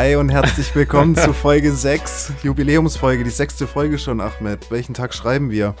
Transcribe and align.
Hi 0.00 0.16
und 0.16 0.30
herzlich 0.30 0.74
willkommen 0.74 1.14
zu 1.14 1.34
Folge 1.34 1.74
6, 1.74 2.32
Jubiläumsfolge, 2.42 3.22
die 3.22 3.28
sechste 3.28 3.66
Folge 3.66 3.98
schon, 3.98 4.22
Ahmed. 4.22 4.70
Welchen 4.70 4.94
Tag 4.94 5.12
schreiben 5.12 5.50
wir? 5.50 5.76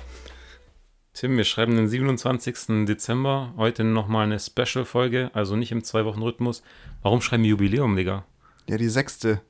Tim, 1.14 1.38
wir 1.38 1.44
schreiben 1.44 1.74
den 1.74 1.88
27. 1.88 2.84
Dezember. 2.84 3.54
Heute 3.56 3.82
nochmal 3.82 4.26
eine 4.26 4.38
Special-Folge, 4.38 5.30
also 5.32 5.56
nicht 5.56 5.72
im 5.72 5.82
Zwei-Wochen-Rhythmus. 5.82 6.62
Warum 7.00 7.22
schreiben 7.22 7.44
wir 7.44 7.48
Jubiläum, 7.48 7.96
Digga? 7.96 8.26
Ja, 8.68 8.76
die 8.76 8.90
sechste. 8.90 9.40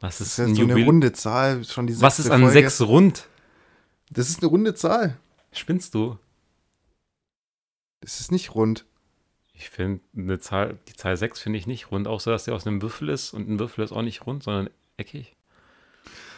Was 0.00 0.18
Das 0.18 0.26
ist, 0.26 0.32
ist 0.32 0.38
ja 0.38 0.44
ein 0.46 0.54
so 0.56 0.62
eine 0.62 0.84
runde 0.84 1.12
Zahl, 1.12 1.62
schon 1.64 1.86
die 1.86 1.92
sechste 1.92 2.06
Was 2.06 2.18
ist 2.18 2.30
an 2.32 2.40
Folge. 2.40 2.54
sechs 2.54 2.80
rund? 2.80 3.28
Das 4.10 4.30
ist 4.30 4.42
eine 4.42 4.50
runde 4.50 4.74
Zahl. 4.74 5.16
Spinnst 5.52 5.94
du? 5.94 6.18
Das 8.00 8.18
ist 8.18 8.32
nicht 8.32 8.56
rund. 8.56 8.84
Ich 9.58 9.70
finde 9.70 10.00
eine 10.16 10.38
Zahl, 10.38 10.78
die 10.88 10.94
Zahl 10.94 11.16
6 11.16 11.40
finde 11.40 11.58
ich 11.58 11.66
nicht 11.66 11.90
rund, 11.90 12.06
außer 12.06 12.30
dass 12.30 12.44
der 12.44 12.54
aus 12.54 12.66
einem 12.66 12.80
Würfel 12.80 13.08
ist 13.08 13.34
und 13.34 13.48
ein 13.48 13.58
Würfel 13.58 13.84
ist 13.84 13.92
auch 13.92 14.02
nicht 14.02 14.26
rund, 14.26 14.42
sondern 14.42 14.70
eckig. 14.96 15.34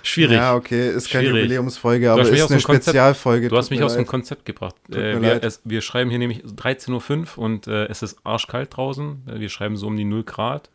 Schwierig. 0.03 0.37
Ja, 0.37 0.55
okay, 0.55 0.89
ist 0.89 1.11
keine 1.11 1.29
Schwierig. 1.29 1.43
Jubiläumsfolge, 1.43 2.11
aber 2.11 2.23
ist 2.23 2.51
eine 2.51 2.61
Spezialfolge. 2.61 3.49
Du 3.49 3.57
hast 3.59 3.69
mich 3.69 3.83
aus 3.83 3.95
dem. 3.97 4.07
Konzept 4.07 4.47
gebracht. 4.47 4.75
Äh, 4.91 5.21
wir, 5.21 5.45
es, 5.45 5.61
wir 5.65 5.83
schreiben 5.83 6.09
hier 6.09 6.19
nämlich 6.19 6.43
13.05 6.45 7.37
Uhr 7.37 7.45
und 7.45 7.67
äh, 7.67 7.85
es 7.87 8.03
ist 8.03 8.19
arschkalt 8.25 8.75
draußen. 8.75 9.23
Wir 9.27 9.51
schreiben 9.51 9.77
so 9.77 9.87
um 9.89 9.97
die 9.97 10.05
0 10.05 10.25
Grad. 10.25 10.71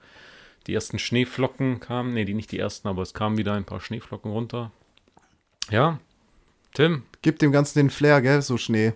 Die 0.67 0.75
ersten 0.75 0.99
Schneeflocken 0.99 1.79
kamen, 1.79 2.13
nee, 2.13 2.25
die 2.25 2.35
nicht 2.35 2.51
die 2.51 2.59
ersten, 2.59 2.87
aber 2.87 3.01
es 3.01 3.15
kamen 3.15 3.37
wieder 3.37 3.53
ein 3.53 3.65
paar 3.65 3.81
Schneeflocken 3.81 4.31
runter. 4.31 4.71
Ja, 5.71 5.99
Tim, 6.75 7.03
Gib 7.21 7.39
dem 7.39 7.51
Ganzen 7.51 7.79
den 7.79 7.89
Flair, 7.89 8.21
gell, 8.21 8.41
so 8.41 8.57
Schnee. 8.57 8.93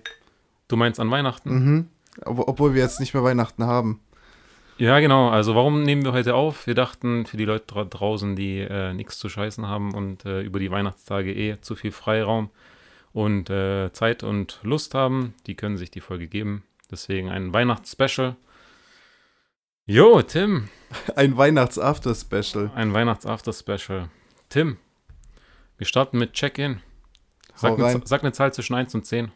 du 0.67 0.75
meinst 0.75 0.99
an 0.99 1.09
Weihnachten? 1.09 1.49
Mhm. 1.49 1.87
Ob, 2.25 2.39
obwohl 2.47 2.73
wir 2.73 2.81
jetzt 2.81 2.99
nicht 2.99 3.13
mehr 3.13 3.23
Weihnachten 3.23 3.65
haben. 3.65 3.99
Ja, 4.77 4.99
genau. 4.99 5.29
Also 5.29 5.55
warum 5.55 5.83
nehmen 5.83 6.05
wir 6.05 6.13
heute 6.13 6.35
auf? 6.35 6.65
Wir 6.65 6.75
dachten, 6.75 7.25
für 7.25 7.35
die 7.35 7.45
Leute 7.45 7.65
dra 7.67 7.83
draußen, 7.83 8.35
die 8.35 8.59
äh, 8.59 8.93
nichts 8.93 9.19
zu 9.19 9.27
scheißen 9.27 9.67
haben 9.67 9.93
und 9.93 10.25
äh, 10.25 10.41
über 10.41 10.59
die 10.59 10.71
Weihnachtstage 10.71 11.33
eh 11.33 11.59
zu 11.59 11.75
viel 11.75 11.91
Freiraum 11.91 12.49
und 13.11 13.49
äh, 13.49 13.91
Zeit 13.91 14.23
und 14.23 14.59
Lust 14.63 14.93
haben, 14.93 15.33
die 15.47 15.55
können 15.55 15.77
sich 15.77 15.91
die 15.91 15.99
Folge 15.99 16.27
geben. 16.27 16.63
Deswegen 16.89 17.29
ein 17.29 17.53
Weihnachtsspecial. 17.53 18.35
Jo, 19.85 20.21
Tim, 20.21 20.69
Ein 21.15 21.35
Weihnachts-After-Special. 21.37 22.71
ein 22.75 22.93
Weihnachts-After-Special. 22.93 24.09
Tim, 24.47 24.77
wir 25.77 25.87
starten 25.87 26.17
mit 26.17 26.33
Check-In. 26.33 26.81
Sag, 27.55 27.77
sag 28.07 28.21
eine 28.21 28.31
Zahl 28.31 28.53
zwischen 28.53 28.75
1 28.75 28.95
und 28.95 29.05
10. 29.05 29.31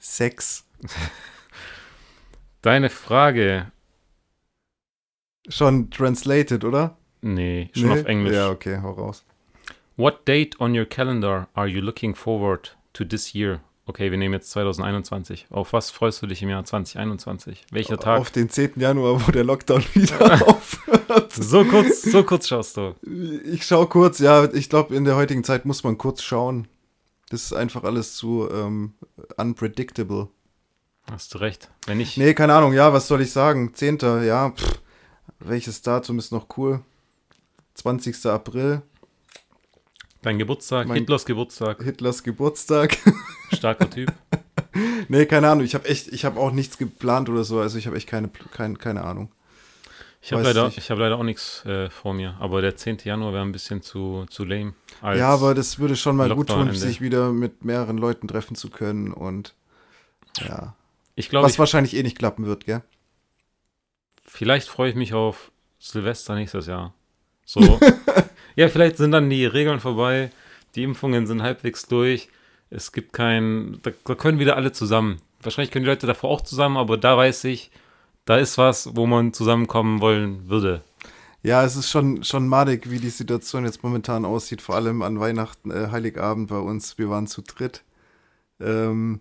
Sex. 0.00 0.66
Deine 2.66 2.90
Frage. 2.90 3.70
Schon 5.48 5.88
translated, 5.90 6.64
oder? 6.64 6.96
Nee, 7.20 7.70
schon 7.72 7.90
Nee? 7.90 8.00
auf 8.00 8.06
Englisch. 8.06 8.34
Ja, 8.34 8.50
okay, 8.50 8.80
hau 8.82 8.90
raus. 8.90 9.24
What 9.96 10.26
date 10.26 10.60
on 10.60 10.76
your 10.76 10.84
calendar 10.84 11.46
are 11.54 11.68
you 11.68 11.80
looking 11.80 12.16
forward 12.16 12.76
to 12.94 13.04
this 13.04 13.34
year? 13.34 13.60
Okay, 13.86 14.10
wir 14.10 14.18
nehmen 14.18 14.34
jetzt 14.34 14.50
2021. 14.50 15.46
Auf 15.50 15.72
was 15.74 15.92
freust 15.92 16.20
du 16.22 16.26
dich 16.26 16.42
im 16.42 16.48
Jahr 16.48 16.64
2021? 16.64 17.66
Welcher 17.70 17.98
Tag? 17.98 18.18
Auf 18.18 18.32
den 18.32 18.50
10. 18.50 18.72
Januar, 18.80 19.24
wo 19.24 19.30
der 19.30 19.44
Lockdown 19.44 19.84
wieder 19.94 20.48
aufhört. 20.48 21.32
So 21.34 21.64
kurz, 21.64 22.02
so 22.02 22.24
kurz 22.24 22.48
schaust 22.48 22.78
du. 22.78 22.96
Ich 23.44 23.64
schau 23.64 23.86
kurz, 23.86 24.18
ja, 24.18 24.52
ich 24.52 24.68
glaube, 24.68 24.96
in 24.96 25.04
der 25.04 25.14
heutigen 25.14 25.44
Zeit 25.44 25.66
muss 25.66 25.84
man 25.84 25.98
kurz 25.98 26.20
schauen. 26.20 26.66
Das 27.28 27.44
ist 27.44 27.52
einfach 27.52 27.84
alles 27.84 28.16
zu 28.16 28.48
ähm, 28.50 28.94
unpredictable. 29.36 30.30
Hast 31.10 31.34
du 31.34 31.38
recht. 31.38 31.70
Wenn 31.86 32.00
ich, 32.00 32.16
Nee, 32.16 32.34
keine 32.34 32.54
Ahnung, 32.54 32.72
ja, 32.72 32.92
was 32.92 33.06
soll 33.08 33.20
ich 33.20 33.30
sagen? 33.32 33.72
10. 33.74 33.98
Ja, 34.24 34.50
pff, 34.50 34.80
welches 35.38 35.82
Datum 35.82 36.18
ist 36.18 36.32
noch 36.32 36.46
cool? 36.56 36.80
20. 37.74 38.26
April, 38.26 38.82
dein 40.22 40.38
Geburtstag, 40.38 40.88
Mein- 40.88 40.98
Hitlers 40.98 41.26
Geburtstag, 41.26 41.82
Hitlers 41.82 42.22
Geburtstag. 42.22 42.96
starker 43.52 43.88
Typ. 43.90 44.12
nee, 45.08 45.26
keine 45.26 45.48
Ahnung, 45.50 45.64
ich 45.64 45.74
habe 45.74 45.86
echt, 45.88 46.08
ich 46.08 46.24
habe 46.24 46.40
auch 46.40 46.50
nichts 46.52 46.78
geplant 46.78 47.28
oder 47.28 47.44
so, 47.44 47.60
also 47.60 47.78
ich 47.78 47.86
habe 47.86 47.96
echt 47.96 48.08
keine, 48.08 48.28
kein, 48.52 48.78
keine 48.78 49.04
Ahnung. 49.04 49.30
Ich 50.22 50.32
habe 50.32 50.42
leider, 50.42 50.72
ich 50.74 50.90
hab 50.90 50.98
leider 50.98 51.18
auch 51.18 51.22
nichts 51.22 51.64
äh, 51.66 51.88
vor 51.88 52.12
mir. 52.12 52.34
Aber 52.40 52.60
der 52.60 52.74
10. 52.74 52.98
Januar 53.04 53.32
wäre 53.32 53.42
ein 53.44 53.52
bisschen 53.52 53.80
zu, 53.82 54.26
zu 54.28 54.44
lame. 54.44 54.74
ja, 55.02 55.28
aber 55.28 55.54
das 55.54 55.78
würde 55.78 55.94
schon 55.94 56.16
mal 56.16 56.34
gut 56.34 56.48
tun, 56.48 56.74
sich 56.74 57.00
wieder 57.00 57.30
mit 57.30 57.64
mehreren 57.64 57.96
Leuten 57.96 58.26
treffen 58.26 58.56
zu 58.56 58.68
können 58.70 59.12
und 59.12 59.54
ja. 60.38 60.74
Ich 61.16 61.28
glaube, 61.28 61.46
Was 61.46 61.54
ich, 61.54 61.58
wahrscheinlich 61.58 61.96
eh 61.96 62.02
nicht 62.02 62.18
klappen 62.18 62.46
wird, 62.46 62.66
gell? 62.66 62.82
vielleicht 64.36 64.68
freue 64.68 64.90
ich 64.90 64.96
mich 64.96 65.14
auf 65.14 65.50
Silvester 65.78 66.34
nächstes 66.34 66.66
Jahr. 66.66 66.92
So. 67.44 67.80
ja, 68.56 68.68
vielleicht 68.68 68.98
sind 68.98 69.12
dann 69.12 69.30
die 69.30 69.46
Regeln 69.46 69.80
vorbei, 69.80 70.30
die 70.74 70.82
Impfungen 70.82 71.26
sind 71.26 71.42
halbwegs 71.42 71.86
durch. 71.86 72.28
Es 72.68 72.92
gibt 72.92 73.12
kein, 73.12 73.78
da, 73.82 73.92
da 74.04 74.14
können 74.14 74.38
wieder 74.38 74.56
alle 74.56 74.72
zusammen. 74.72 75.22
Wahrscheinlich 75.40 75.70
können 75.70 75.84
die 75.84 75.90
Leute 75.90 76.06
davor 76.06 76.30
auch 76.30 76.40
zusammen, 76.42 76.76
aber 76.76 76.98
da 76.98 77.16
weiß 77.16 77.44
ich, 77.44 77.70
da 78.24 78.36
ist 78.36 78.58
was, 78.58 78.94
wo 78.94 79.06
man 79.06 79.32
zusammenkommen 79.32 80.00
wollen 80.00 80.48
würde. 80.48 80.82
Ja, 81.42 81.64
es 81.64 81.76
ist 81.76 81.90
schon, 81.90 82.24
schon 82.24 82.48
madig, 82.48 82.90
wie 82.90 82.98
die 82.98 83.08
Situation 83.10 83.64
jetzt 83.64 83.84
momentan 83.84 84.24
aussieht, 84.24 84.60
vor 84.60 84.74
allem 84.74 85.02
an 85.02 85.20
Weihnachten, 85.20 85.70
äh, 85.70 85.88
Heiligabend 85.92 86.48
bei 86.48 86.58
uns. 86.58 86.98
Wir 86.98 87.08
waren 87.08 87.28
zu 87.28 87.42
dritt. 87.42 87.84
Ähm, 88.60 89.20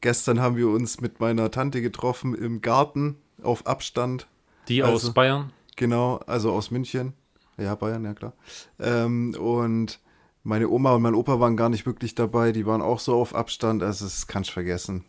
gestern 0.00 0.40
haben 0.40 0.56
wir 0.56 0.68
uns 0.68 1.00
mit 1.00 1.20
meiner 1.20 1.50
Tante 1.50 1.82
getroffen 1.82 2.34
im 2.34 2.60
Garten 2.60 3.16
auf 3.42 3.66
Abstand. 3.66 4.26
Die 4.68 4.82
Also- 4.82 5.08
aus 5.08 5.14
Bayern, 5.14 5.52
Genau, 5.76 6.16
also 6.26 6.52
aus 6.52 6.70
München. 6.70 7.12
Ja, 7.58 7.74
Bayern, 7.74 8.04
ja 8.04 8.14
klar. 8.14 8.32
Ähm, 8.80 9.34
und 9.38 10.00
meine 10.42 10.68
Oma 10.70 10.92
und 10.94 11.02
mein 11.02 11.14
Opa 11.14 11.38
waren 11.38 11.56
gar 11.56 11.68
nicht 11.68 11.84
wirklich 11.86 12.14
dabei, 12.14 12.52
die 12.52 12.64
waren 12.66 12.80
auch 12.80 12.98
so 13.00 13.14
auf 13.20 13.34
Abstand, 13.34 13.82
also 13.82 14.04
das 14.06 14.26
kannst 14.26 14.50
du 14.50 14.54
vergessen. 14.54 15.04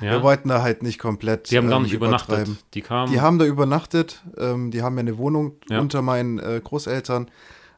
Wir 0.00 0.12
ja, 0.12 0.22
wollten 0.22 0.48
da 0.48 0.62
halt 0.62 0.82
nicht 0.82 0.98
komplett. 0.98 1.50
die 1.50 1.56
haben 1.58 1.68
gar 1.68 1.76
ähm, 1.78 1.82
nicht 1.84 1.92
übernachtet. 1.92 2.48
Die 2.74 2.82
kamen, 2.82 3.12
Die 3.12 3.20
haben 3.20 3.38
da 3.38 3.44
übernachtet, 3.44 4.22
ähm, 4.36 4.70
die 4.70 4.82
haben 4.82 4.94
ja 4.96 5.00
eine 5.00 5.18
Wohnung 5.18 5.56
Ja. 5.68 5.80
unter 5.80 6.02
meinen 6.02 6.38
äh, 6.38 6.60
Großeltern, 6.62 7.30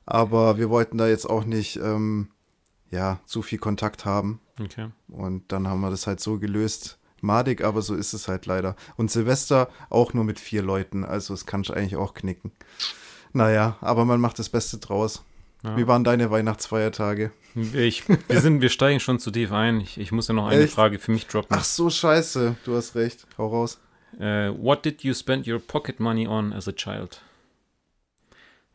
aber 0.06 0.56
wir 0.58 0.70
wollten 0.70 0.98
da 0.98 1.08
jetzt 1.08 1.28
auch 1.28 1.44
nicht 1.44 1.76
ähm, 1.76 2.28
ja, 2.90 3.20
zu 3.26 3.42
viel 3.42 3.58
Kontakt 3.58 4.04
haben. 4.04 4.40
Okay. 4.60 4.90
Und 5.08 5.50
dann 5.52 5.68
haben 5.68 5.80
wir 5.80 5.90
das 5.90 6.06
halt 6.06 6.20
so 6.20 6.38
gelöst. 6.38 6.98
Madig, 7.22 7.62
aber 7.62 7.82
so 7.82 7.94
ist 7.94 8.14
es 8.14 8.28
halt 8.28 8.46
leider. 8.46 8.76
Und 8.96 9.10
Silvester 9.10 9.68
auch 9.90 10.14
nur 10.14 10.24
mit 10.24 10.40
vier 10.40 10.62
Leuten, 10.62 11.04
also 11.04 11.34
das 11.34 11.44
kann 11.44 11.60
ich 11.60 11.74
eigentlich 11.74 11.96
auch 11.96 12.14
knicken. 12.14 12.50
Naja, 13.32 13.76
aber 13.80 14.04
man 14.04 14.20
macht 14.20 14.38
das 14.38 14.48
Beste 14.48 14.78
draus. 14.78 15.22
Ja. 15.62 15.76
Wie 15.76 15.86
waren 15.86 16.04
deine 16.04 16.30
Weihnachtsfeiertage? 16.30 17.32
Ich, 17.74 18.08
wir, 18.08 18.40
sind, 18.40 18.62
wir 18.62 18.70
steigen 18.70 19.00
schon 19.00 19.18
zu 19.18 19.30
tief 19.30 19.52
ein. 19.52 19.80
Ich, 19.80 19.98
ich 19.98 20.12
muss 20.12 20.28
ja 20.28 20.34
noch 20.34 20.46
eine 20.46 20.62
Echt? 20.62 20.72
Frage 20.72 20.98
für 20.98 21.12
mich 21.12 21.26
droppen. 21.26 21.56
Ach 21.58 21.64
so, 21.64 21.90
scheiße, 21.90 22.56
du 22.64 22.76
hast 22.76 22.94
recht. 22.94 23.26
Hau 23.36 23.48
raus. 23.48 23.78
Äh, 24.18 24.50
what 24.56 24.84
did 24.84 25.02
you 25.02 25.12
spend 25.14 25.46
your 25.46 25.58
pocket 25.58 26.00
money 26.00 26.26
on 26.26 26.52
as 26.52 26.66
a 26.66 26.72
child? 26.72 27.22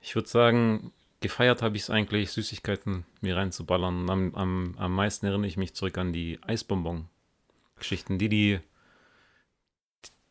Ich 0.02 0.14
würde 0.14 0.30
sagen, 0.30 0.92
gefeiert 1.26 1.62
habe 1.62 1.76
ich 1.76 1.84
es 1.84 1.90
eigentlich, 1.90 2.32
Süßigkeiten 2.32 3.06
mir 3.22 3.36
reinzuballern. 3.36 4.10
Am, 4.10 4.36
am, 4.36 4.76
am 4.78 4.94
meisten 4.94 5.26
erinnere 5.26 5.48
ich 5.48 5.58
mich 5.58 5.74
zurück 5.74 5.98
an 5.98 6.14
die 6.14 6.40
Eisbonbon-Geschichten. 6.46 8.20
Die, 8.20 8.30
die. 8.30 8.60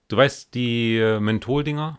Du 0.09 0.17
weißt, 0.17 0.55
die 0.55 0.99
äh, 0.99 1.19
Menthol-Dinger? 1.19 1.99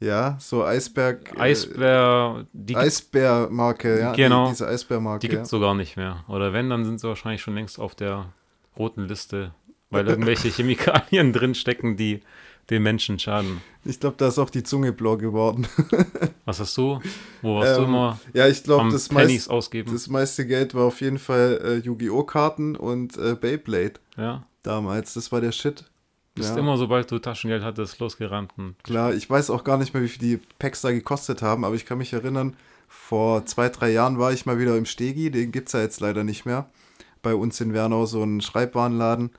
Ja, 0.00 0.36
so 0.38 0.64
Eisberg. 0.64 1.34
äh, 1.36 1.40
Eisbär. 1.40 2.46
Die, 2.52 2.76
Eisbärmarke, 2.76 3.98
ja. 3.98 4.12
Genau. 4.12 4.44
Die, 4.44 4.50
diese 4.50 4.68
Eisbärmarke. 4.68 5.20
die 5.20 5.28
gibt 5.28 5.44
es 5.44 5.48
so 5.48 5.58
gar 5.58 5.74
nicht 5.74 5.96
mehr. 5.96 6.24
Oder 6.28 6.52
wenn, 6.52 6.68
dann 6.68 6.84
sind 6.84 7.00
sie 7.00 7.08
wahrscheinlich 7.08 7.40
schon 7.40 7.54
längst 7.54 7.80
auf 7.80 7.94
der 7.94 8.32
roten 8.76 9.08
Liste, 9.08 9.54
weil 9.90 10.06
irgendwelche 10.06 10.48
Chemikalien 10.54 11.32
drinstecken, 11.32 11.96
die 11.96 12.20
den 12.70 12.82
Menschen 12.82 13.18
schaden. 13.18 13.60
Ich 13.84 13.98
glaube, 14.00 14.16
da 14.18 14.28
ist 14.28 14.38
auch 14.38 14.50
die 14.50 14.62
Zunge 14.62 14.92
blau 14.92 15.16
geworden. 15.16 15.66
Was 16.44 16.60
hast 16.60 16.76
du? 16.76 17.00
Wo 17.42 17.56
warst 17.56 17.76
du 17.78 17.82
Ähm, 17.82 17.88
immer 17.88 18.20
ja, 18.34 18.46
ich 18.48 18.62
glaube, 18.62 18.90
das, 18.90 19.10
meist, 19.10 19.48
ausgeben? 19.50 19.90
das 19.92 20.08
meiste 20.08 20.46
Geld 20.46 20.74
war 20.74 20.84
auf 20.84 21.00
jeden 21.00 21.18
Fall 21.18 21.60
äh, 21.64 21.74
Yu-Gi-Oh! 21.76 22.24
Karten 22.24 22.76
und 22.76 23.16
äh, 23.16 23.34
Beyblade 23.34 23.94
ja. 24.16 24.44
damals. 24.62 25.14
Das 25.14 25.32
war 25.32 25.40
der 25.40 25.52
Shit. 25.52 25.84
Bist 26.34 26.50
Ja. 26.50 26.58
immer, 26.58 26.76
sobald 26.76 27.10
du 27.10 27.18
Taschengeld 27.18 27.62
hattest, 27.62 27.98
losgerannt. 27.98 28.52
Klar, 28.82 29.14
ich 29.14 29.28
weiß 29.28 29.50
auch 29.50 29.64
gar 29.64 29.78
nicht 29.78 29.94
mehr, 29.94 30.02
wie 30.02 30.08
viel 30.08 30.20
die 30.36 30.40
Packs 30.58 30.82
da 30.82 30.90
gekostet 30.92 31.40
haben, 31.42 31.64
aber 31.64 31.74
ich 31.74 31.86
kann 31.86 31.98
mich 31.98 32.12
erinnern, 32.12 32.54
vor 32.86 33.44
zwei, 33.46 33.68
drei 33.70 33.90
Jahren 33.90 34.18
war 34.18 34.32
ich 34.32 34.46
mal 34.46 34.58
wieder 34.58 34.76
im 34.76 34.86
Stegi, 34.86 35.30
den 35.30 35.52
gibt 35.52 35.68
es 35.68 35.72
ja 35.72 35.80
jetzt 35.80 36.00
leider 36.00 36.24
nicht 36.24 36.44
mehr. 36.46 36.68
Bei 37.22 37.34
uns 37.34 37.60
in 37.60 37.72
Wernau 37.74 38.06
so 38.06 38.22
ein 38.22 38.40
Schreibwarenladen 38.40 39.30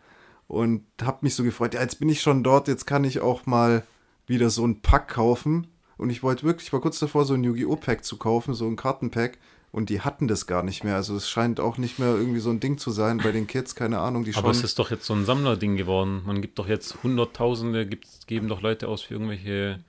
und 0.50 0.84
hab 1.02 1.22
mich 1.22 1.36
so 1.36 1.44
gefreut, 1.44 1.76
ja, 1.76 1.82
jetzt 1.82 2.00
bin 2.00 2.10
ich 2.10 2.22
schon 2.22 2.44
dort, 2.44 2.68
jetzt 2.68 2.88
kann 2.88 3.04
ich 3.04 3.22
auch 3.22 3.46
mal 3.46 3.84
wieder 4.26 4.50
so 4.50 4.66
ein 4.66 4.82
Pack 4.82 5.08
kaufen. 5.10 5.68
Und 5.96 6.10
ich 6.10 6.24
wollte 6.24 6.44
wirklich, 6.44 6.68
ich 6.68 6.74
war 6.74 6.82
kurz 6.82 6.98
davor, 6.98 7.24
so 7.24 7.36
ein 7.36 7.44
Yu-Gi-Oh! 7.44 7.76
Pack 7.76 8.04
zu 8.04 8.18
kaufen, 8.18 8.56
so 8.56 8.66
ein 8.66 8.76
Kartenpack. 8.76 9.38
Und 9.72 9.90
die 9.90 10.02
hatten 10.02 10.28
das 10.28 10.48
gar 10.48 10.64
nicht 10.64 10.84
mehr. 10.84 10.96
Also 10.96 11.16
es 11.16 11.30
scheint 11.30 11.60
auch 11.60 11.78
nicht 11.78 12.00
mehr 12.00 12.16
irgendwie 12.16 12.40
so 12.40 12.50
ein 12.50 12.60
Ding 12.60 12.80
zu 12.80 12.90
sein 12.90 13.20
bei 13.20 13.32
den 13.32 13.46
Kids, 13.46 13.76
keine 13.76 14.00
Ahnung, 14.00 14.24
die. 14.24 14.34
Aber 14.34 14.50
es 14.50 14.64
ist 14.64 14.80
doch 14.80 14.90
jetzt 14.90 15.06
so 15.06 15.14
ein 15.14 15.26
Sammlerding 15.26 15.78
geworden. 15.78 16.24
Man 16.26 16.42
gibt 16.42 16.58
doch 16.58 16.68
jetzt 16.68 17.04
Hunderttausende, 17.04 17.86
gibt, 17.86 18.26
geben 18.26 18.48
doch 18.48 18.62
Leute 18.62 18.88
aus 18.88 19.04
für 19.04 19.14
irgendwelche 19.14 19.84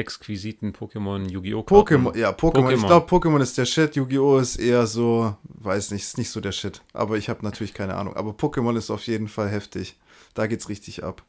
exquisiten 0.00 0.72
Pokémon 0.72 1.28
Yu-Gi-Oh! 1.28 1.60
Pokémon, 1.60 2.16
ja, 2.16 2.30
Pokémon. 2.30 2.72
Ich 2.72 2.84
glaube, 2.84 3.06
Pokémon 3.06 3.40
ist 3.40 3.56
der 3.56 3.66
Shit. 3.66 3.94
Yu-Gi-Oh! 3.94 4.38
ist 4.38 4.56
eher 4.56 4.86
so, 4.86 5.36
weiß 5.44 5.92
nicht, 5.92 6.02
ist 6.02 6.18
nicht 6.18 6.30
so 6.30 6.40
der 6.40 6.52
Shit. 6.52 6.82
Aber 6.92 7.16
ich 7.16 7.28
habe 7.28 7.44
natürlich 7.44 7.74
keine 7.74 7.94
Ahnung. 7.96 8.16
Aber 8.16 8.30
Pokémon 8.30 8.76
ist 8.76 8.90
auf 8.90 9.06
jeden 9.06 9.28
Fall 9.28 9.48
heftig. 9.48 9.96
Da 10.34 10.46
geht's 10.46 10.68
richtig 10.68 11.04
ab. 11.04 11.22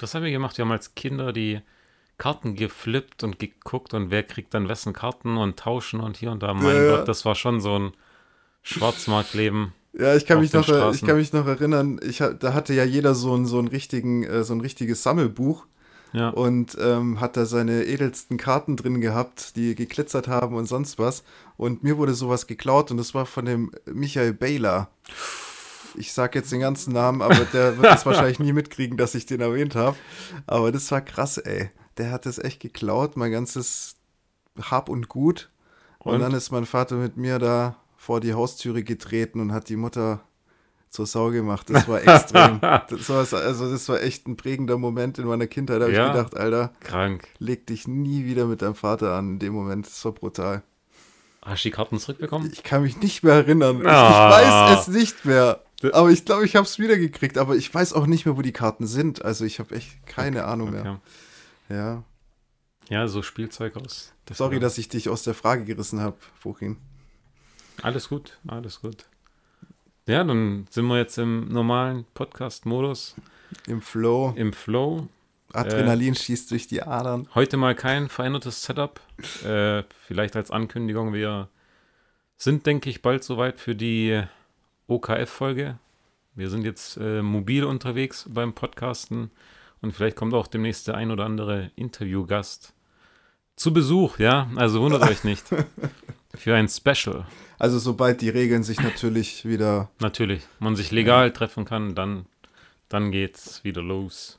Was 0.00 0.14
haben 0.14 0.24
wir 0.24 0.30
gemacht? 0.30 0.58
Wir 0.58 0.64
haben 0.64 0.72
als 0.72 0.94
Kinder 0.94 1.32
die 1.32 1.60
Karten 2.18 2.56
geflippt 2.56 3.22
und 3.22 3.38
geguckt 3.38 3.94
und 3.94 4.10
wer 4.10 4.24
kriegt 4.24 4.52
dann 4.52 4.68
wessen 4.68 4.92
Karten 4.92 5.36
und 5.36 5.56
tauschen 5.58 6.00
und 6.00 6.16
hier 6.16 6.32
und 6.32 6.42
da. 6.42 6.52
Mein 6.52 6.74
Ja. 6.74 6.96
Gott, 6.96 7.08
das 7.08 7.24
war 7.24 7.34
schon 7.34 7.60
so 7.60 7.78
ein 7.78 7.92
Schwarzmarktleben. 8.62 9.72
Ja, 9.98 10.14
ich 10.14 10.26
kann, 10.26 10.38
mich 10.38 10.52
noch, 10.52 10.68
äh, 10.68 10.90
ich 10.92 11.04
kann 11.04 11.16
mich 11.16 11.32
noch 11.32 11.46
erinnern, 11.46 11.98
ich, 12.06 12.18
da 12.18 12.52
hatte 12.52 12.72
ja 12.72 12.84
jeder 12.84 13.14
so 13.14 13.34
ein, 13.34 13.46
so 13.46 13.58
ein, 13.58 13.66
richtigen, 13.66 14.22
äh, 14.22 14.44
so 14.44 14.52
ein 14.52 14.60
richtiges 14.60 15.02
Sammelbuch 15.02 15.66
Ja. 16.12 16.30
und 16.30 16.76
ähm, 16.80 17.20
hat 17.20 17.36
da 17.36 17.44
seine 17.44 17.84
edelsten 17.84 18.38
Karten 18.38 18.76
drin 18.76 19.00
gehabt, 19.00 19.56
die 19.56 19.74
geglitzert 19.74 20.26
haben 20.26 20.56
und 20.56 20.66
sonst 20.66 20.98
was. 20.98 21.22
Und 21.56 21.82
mir 21.82 21.98
wurde 21.98 22.14
sowas 22.14 22.46
geklaut 22.46 22.90
und 22.90 22.96
das 22.96 23.14
war 23.14 23.26
von 23.26 23.44
dem 23.44 23.72
Michael 23.86 24.32
Baylor. 24.32 24.88
Ich 25.96 26.12
sag 26.12 26.34
jetzt 26.34 26.52
den 26.52 26.60
ganzen 26.60 26.92
Namen, 26.92 27.22
aber 27.22 27.44
der 27.52 27.78
wird 27.78 27.94
es 27.94 28.06
wahrscheinlich 28.06 28.38
nie 28.38 28.52
mitkriegen, 28.52 28.96
dass 28.96 29.14
ich 29.14 29.26
den 29.26 29.40
erwähnt 29.40 29.74
habe. 29.74 29.96
Aber 30.46 30.72
das 30.72 30.90
war 30.90 31.00
krass, 31.00 31.38
ey. 31.38 31.70
Der 31.96 32.10
hat 32.10 32.26
das 32.26 32.38
echt 32.38 32.60
geklaut, 32.60 33.16
mein 33.16 33.32
ganzes 33.32 33.96
Hab 34.60 34.88
und 34.88 35.08
Gut. 35.08 35.50
Und, 35.98 36.14
Und? 36.14 36.20
dann 36.20 36.32
ist 36.32 36.50
mein 36.52 36.66
Vater 36.66 36.96
mit 36.96 37.16
mir 37.16 37.38
da 37.38 37.76
vor 37.96 38.20
die 38.20 38.32
Haustüre 38.34 38.82
getreten 38.84 39.40
und 39.40 39.52
hat 39.52 39.68
die 39.68 39.76
Mutter 39.76 40.20
zur 40.90 41.06
Sau 41.06 41.30
gemacht. 41.30 41.68
Das 41.70 41.86
war 41.88 42.00
extrem. 42.06 42.60
das, 42.60 43.08
war, 43.08 43.18
also 43.40 43.70
das 43.70 43.88
war 43.88 44.00
echt 44.02 44.26
ein 44.26 44.36
prägender 44.36 44.78
Moment 44.78 45.18
in 45.18 45.26
meiner 45.26 45.46
Kindheit. 45.46 45.80
Da 45.80 45.84
habe 45.84 45.94
Ja. 45.94 46.06
ich 46.08 46.12
gedacht, 46.12 46.36
Alter, 46.36 46.72
Krank. 46.80 47.28
leg 47.38 47.66
dich 47.66 47.86
nie 47.88 48.24
wieder 48.24 48.46
mit 48.46 48.62
deinem 48.62 48.74
Vater 48.74 49.14
an 49.14 49.32
in 49.32 49.38
dem 49.38 49.52
Moment. 49.52 49.86
Das 49.86 50.04
war 50.04 50.12
brutal. 50.12 50.62
Hast 51.42 51.64
du 51.64 51.68
die 51.68 51.74
Karten 51.74 51.98
zurückbekommen? 51.98 52.50
Ich 52.52 52.62
kann 52.62 52.82
mich 52.82 53.00
nicht 53.00 53.22
mehr 53.22 53.34
erinnern. 53.34 53.80
Ich, 53.80 53.86
Ah. 53.86 54.40
ich 54.42 54.48
weiß 54.76 54.88
es 54.88 54.94
nicht 54.94 55.24
mehr. 55.24 55.62
Aber 55.92 56.10
ich 56.10 56.24
glaube, 56.24 56.44
ich 56.44 56.56
habe 56.56 56.66
es 56.66 56.78
wiedergekriegt. 56.78 57.38
Aber 57.38 57.54
ich 57.56 57.72
weiß 57.72 57.92
auch 57.92 58.06
nicht 58.06 58.26
mehr, 58.26 58.36
wo 58.36 58.42
die 58.42 58.52
Karten 58.52 58.86
sind. 58.86 59.24
Also 59.24 59.44
ich 59.44 59.58
habe 59.60 59.74
echt 59.74 60.06
keine 60.06 60.44
Ahnung 60.44 60.72
mehr. 60.72 60.80
Okay. 60.80 61.74
Ja. 61.76 62.02
Ja, 62.88 63.06
so 63.08 63.22
Spielzeug 63.22 63.76
aus. 63.76 64.12
Sorry, 64.30 64.54
Frage. 64.54 64.60
dass 64.60 64.78
ich 64.78 64.88
dich 64.88 65.08
aus 65.08 65.22
der 65.22 65.34
Frage 65.34 65.64
gerissen 65.64 66.00
habe, 66.00 66.16
Fuchin. 66.40 66.76
Alles 67.82 68.08
gut, 68.08 68.38
alles 68.46 68.80
gut. 68.80 69.04
Ja, 70.08 70.24
dann 70.24 70.66
sind 70.70 70.86
wir 70.86 70.96
jetzt 70.96 71.18
im 71.18 71.48
normalen 71.52 72.06
Podcast-Modus, 72.14 73.14
Im 73.66 73.82
Flow. 73.82 74.32
im 74.36 74.54
Flow. 74.54 75.06
Adrenalin 75.52 76.14
schießt 76.14 76.50
durch 76.50 76.66
die 76.66 76.82
Adern. 76.82 77.28
Heute 77.34 77.58
mal 77.58 77.74
kein 77.74 78.08
verändertes 78.08 78.62
Setup. 78.62 79.02
Äh, 79.44 79.82
vielleicht 80.06 80.34
als 80.34 80.50
Ankündigung, 80.50 81.12
wir 81.12 81.50
sind, 82.38 82.64
denke 82.64 82.88
ich, 82.88 83.02
bald 83.02 83.22
soweit 83.22 83.60
für 83.60 83.74
die 83.74 84.22
OKF-Folge. 84.86 85.78
Wir 86.34 86.48
sind 86.48 86.64
jetzt 86.64 86.96
äh, 86.96 87.20
mobil 87.20 87.64
unterwegs 87.64 88.24
beim 88.30 88.54
Podcasten 88.54 89.30
und 89.82 89.92
vielleicht 89.92 90.16
kommt 90.16 90.32
auch 90.32 90.46
demnächst 90.46 90.88
der 90.88 90.94
ein 90.94 91.10
oder 91.10 91.26
andere 91.26 91.70
Interviewgast 91.76 92.72
zu 93.56 93.74
Besuch, 93.74 94.18
ja? 94.18 94.48
Also 94.56 94.80
wundert 94.80 95.02
euch 95.10 95.22
nicht. 95.24 95.44
Für 96.34 96.54
ein 96.54 96.68
Special. 96.68 97.26
Also 97.58 97.78
sobald 97.78 98.20
die 98.20 98.28
Regeln 98.28 98.62
sich 98.62 98.80
natürlich 98.80 99.44
wieder 99.44 99.90
Natürlich. 100.00 100.46
Man 100.58 100.76
sich 100.76 100.90
legal 100.90 101.32
treffen 101.32 101.64
kann, 101.64 101.94
dann, 101.94 102.26
dann 102.88 103.10
geht's 103.10 103.64
wieder 103.64 103.82
los. 103.82 104.38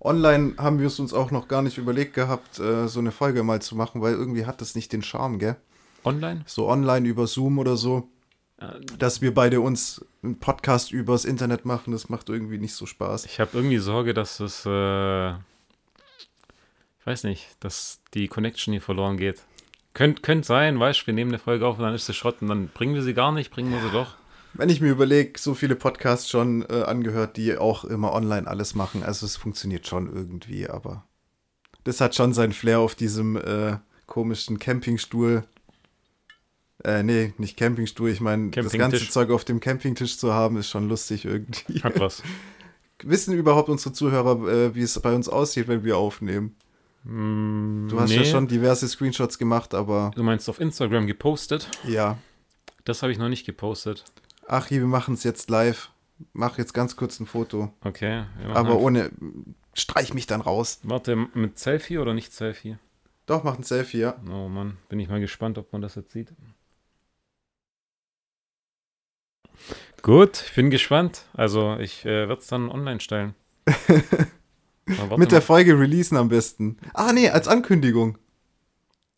Online 0.00 0.54
haben 0.58 0.80
wir 0.80 0.88
es 0.88 0.98
uns 0.98 1.12
auch 1.12 1.30
noch 1.30 1.46
gar 1.46 1.62
nicht 1.62 1.78
überlegt 1.78 2.14
gehabt, 2.14 2.58
äh, 2.58 2.88
so 2.88 2.98
eine 2.98 3.12
Folge 3.12 3.44
mal 3.44 3.62
zu 3.62 3.76
machen, 3.76 4.00
weil 4.00 4.14
irgendwie 4.14 4.46
hat 4.46 4.60
das 4.60 4.74
nicht 4.74 4.92
den 4.92 5.02
Charme, 5.02 5.38
gell? 5.38 5.56
Online? 6.04 6.42
So 6.46 6.68
online 6.68 7.06
über 7.06 7.26
Zoom 7.26 7.58
oder 7.58 7.76
so, 7.76 8.08
Äh, 8.58 8.80
dass 8.98 9.20
wir 9.20 9.32
beide 9.34 9.60
uns 9.60 10.04
einen 10.22 10.38
Podcast 10.38 10.92
übers 10.92 11.24
Internet 11.24 11.64
machen, 11.64 11.92
das 11.92 12.08
macht 12.08 12.28
irgendwie 12.28 12.58
nicht 12.58 12.74
so 12.74 12.86
Spaß. 12.86 13.26
Ich 13.26 13.38
habe 13.40 13.50
irgendwie 13.54 13.78
Sorge, 13.78 14.14
dass 14.14 14.40
es, 14.40 14.64
äh, 14.66 15.30
ich 15.32 17.06
weiß 17.06 17.24
nicht, 17.24 17.46
dass 17.60 18.00
die 18.14 18.28
Connection 18.28 18.72
hier 18.72 18.82
verloren 18.82 19.16
geht. 19.16 19.42
Könnt, 19.94 20.22
könnt 20.22 20.46
sein, 20.46 20.80
weißt 20.80 21.02
du, 21.02 21.06
wir 21.08 21.14
nehmen 21.14 21.30
eine 21.30 21.38
Folge 21.38 21.66
auf 21.66 21.76
und 21.78 21.84
dann 21.84 21.94
ist 21.94 22.06
sie 22.06 22.14
Schrott 22.14 22.40
und 22.40 22.48
dann 22.48 22.68
bringen 22.68 22.94
wir 22.94 23.02
sie 23.02 23.14
gar 23.14 23.32
nicht, 23.32 23.50
bringen 23.50 23.72
wir 23.72 23.80
sie 23.80 23.90
doch. 23.90 24.16
Wenn 24.54 24.68
ich 24.68 24.80
mir 24.80 24.90
überlege, 24.90 25.38
so 25.38 25.54
viele 25.54 25.76
Podcasts 25.76 26.28
schon 26.28 26.62
äh, 26.68 26.82
angehört, 26.82 27.36
die 27.36 27.56
auch 27.56 27.84
immer 27.84 28.12
online 28.12 28.46
alles 28.46 28.74
machen, 28.74 29.02
also 29.02 29.26
es 29.26 29.36
funktioniert 29.36 29.86
schon 29.86 30.12
irgendwie, 30.12 30.68
aber 30.68 31.04
das 31.84 32.00
hat 32.00 32.14
schon 32.14 32.32
seinen 32.32 32.52
Flair 32.52 32.80
auf 32.80 32.94
diesem 32.94 33.36
äh, 33.36 33.78
komischen 34.06 34.58
Campingstuhl. 34.58 35.44
Äh, 36.84 37.02
nee, 37.02 37.32
nicht 37.38 37.56
Campingstuhl, 37.56 38.10
ich 38.10 38.20
meine, 38.20 38.50
das 38.50 38.72
ganze. 38.72 39.08
Zeug 39.08 39.30
auf 39.30 39.44
dem 39.44 39.60
Campingtisch 39.60 40.18
zu 40.18 40.32
haben, 40.32 40.56
ist 40.56 40.68
schon 40.68 40.88
lustig 40.88 41.24
irgendwie. 41.24 41.82
Hat 41.82 41.98
was. 41.98 42.22
Wissen 43.04 43.34
überhaupt 43.34 43.68
unsere 43.68 43.92
Zuhörer, 43.92 44.48
äh, 44.48 44.74
wie 44.74 44.82
es 44.82 44.98
bei 45.00 45.12
uns 45.14 45.28
aussieht, 45.28 45.68
wenn 45.68 45.82
wir 45.84 45.96
aufnehmen? 45.96 46.56
Mm, 47.04 47.88
Du 47.88 48.00
hast 48.00 48.10
ja 48.12 48.20
nee. 48.20 48.24
schon 48.30 48.46
diverse 48.48 48.86
Screenshots 48.88 49.38
gemacht, 49.38 49.74
aber 49.74 50.10
Du 50.14 50.22
meinst 50.22 50.48
auf 50.48 50.60
Instagram 50.60 51.06
gepostet? 51.06 51.68
ja. 51.86 52.18
Das 52.84 53.02
habe 53.02 53.12
ich 53.12 53.18
noch 53.18 53.28
nicht 53.28 53.46
gepostet. 53.46 54.04
Ach, 54.48 54.66
hier, 54.66 54.80
wir 54.80 54.88
machen 54.88 55.14
es 55.14 55.22
jetzt 55.22 55.48
live. 55.50 55.90
Mach 56.32 56.58
jetzt 56.58 56.72
ganz 56.74 56.96
kurz 56.96 57.20
ein 57.20 57.26
Foto. 57.26 57.72
Okay. 57.84 58.24
Aber 58.52 58.76
ohne. 58.80 59.12
Streich 59.74 60.12
mich 60.14 60.26
dann 60.26 60.40
raus. 60.40 60.80
Warte, 60.82 61.14
mit 61.14 61.60
Selfie 61.60 61.98
oder 61.98 62.12
nicht 62.12 62.32
Selfie? 62.32 62.76
Doch, 63.26 63.44
mach 63.44 63.56
ein 63.56 63.62
Selfie, 63.62 63.98
ja. 64.00 64.16
Oh 64.28 64.48
Mann, 64.48 64.78
bin 64.88 64.98
ich 64.98 65.08
mal 65.08 65.20
gespannt, 65.20 65.58
ob 65.58 65.72
man 65.72 65.80
das 65.80 65.94
jetzt 65.94 66.10
sieht. 66.10 66.32
Gut, 70.02 70.42
ich 70.46 70.54
bin 70.54 70.70
gespannt. 70.70 71.24
Also, 71.34 71.76
ich 71.78 72.04
äh, 72.04 72.28
werde 72.28 72.34
es 72.40 72.48
dann 72.48 72.68
online 72.68 72.98
stellen. 73.00 73.34
Mit 75.16 75.32
der. 75.32 75.42
Folge 75.42 75.78
releasen 75.78 76.16
am 76.16 76.28
besten. 76.28 76.78
Ah, 76.94 77.12
nee, 77.12 77.28
als 77.28 77.48
Ankündigung 77.48 78.18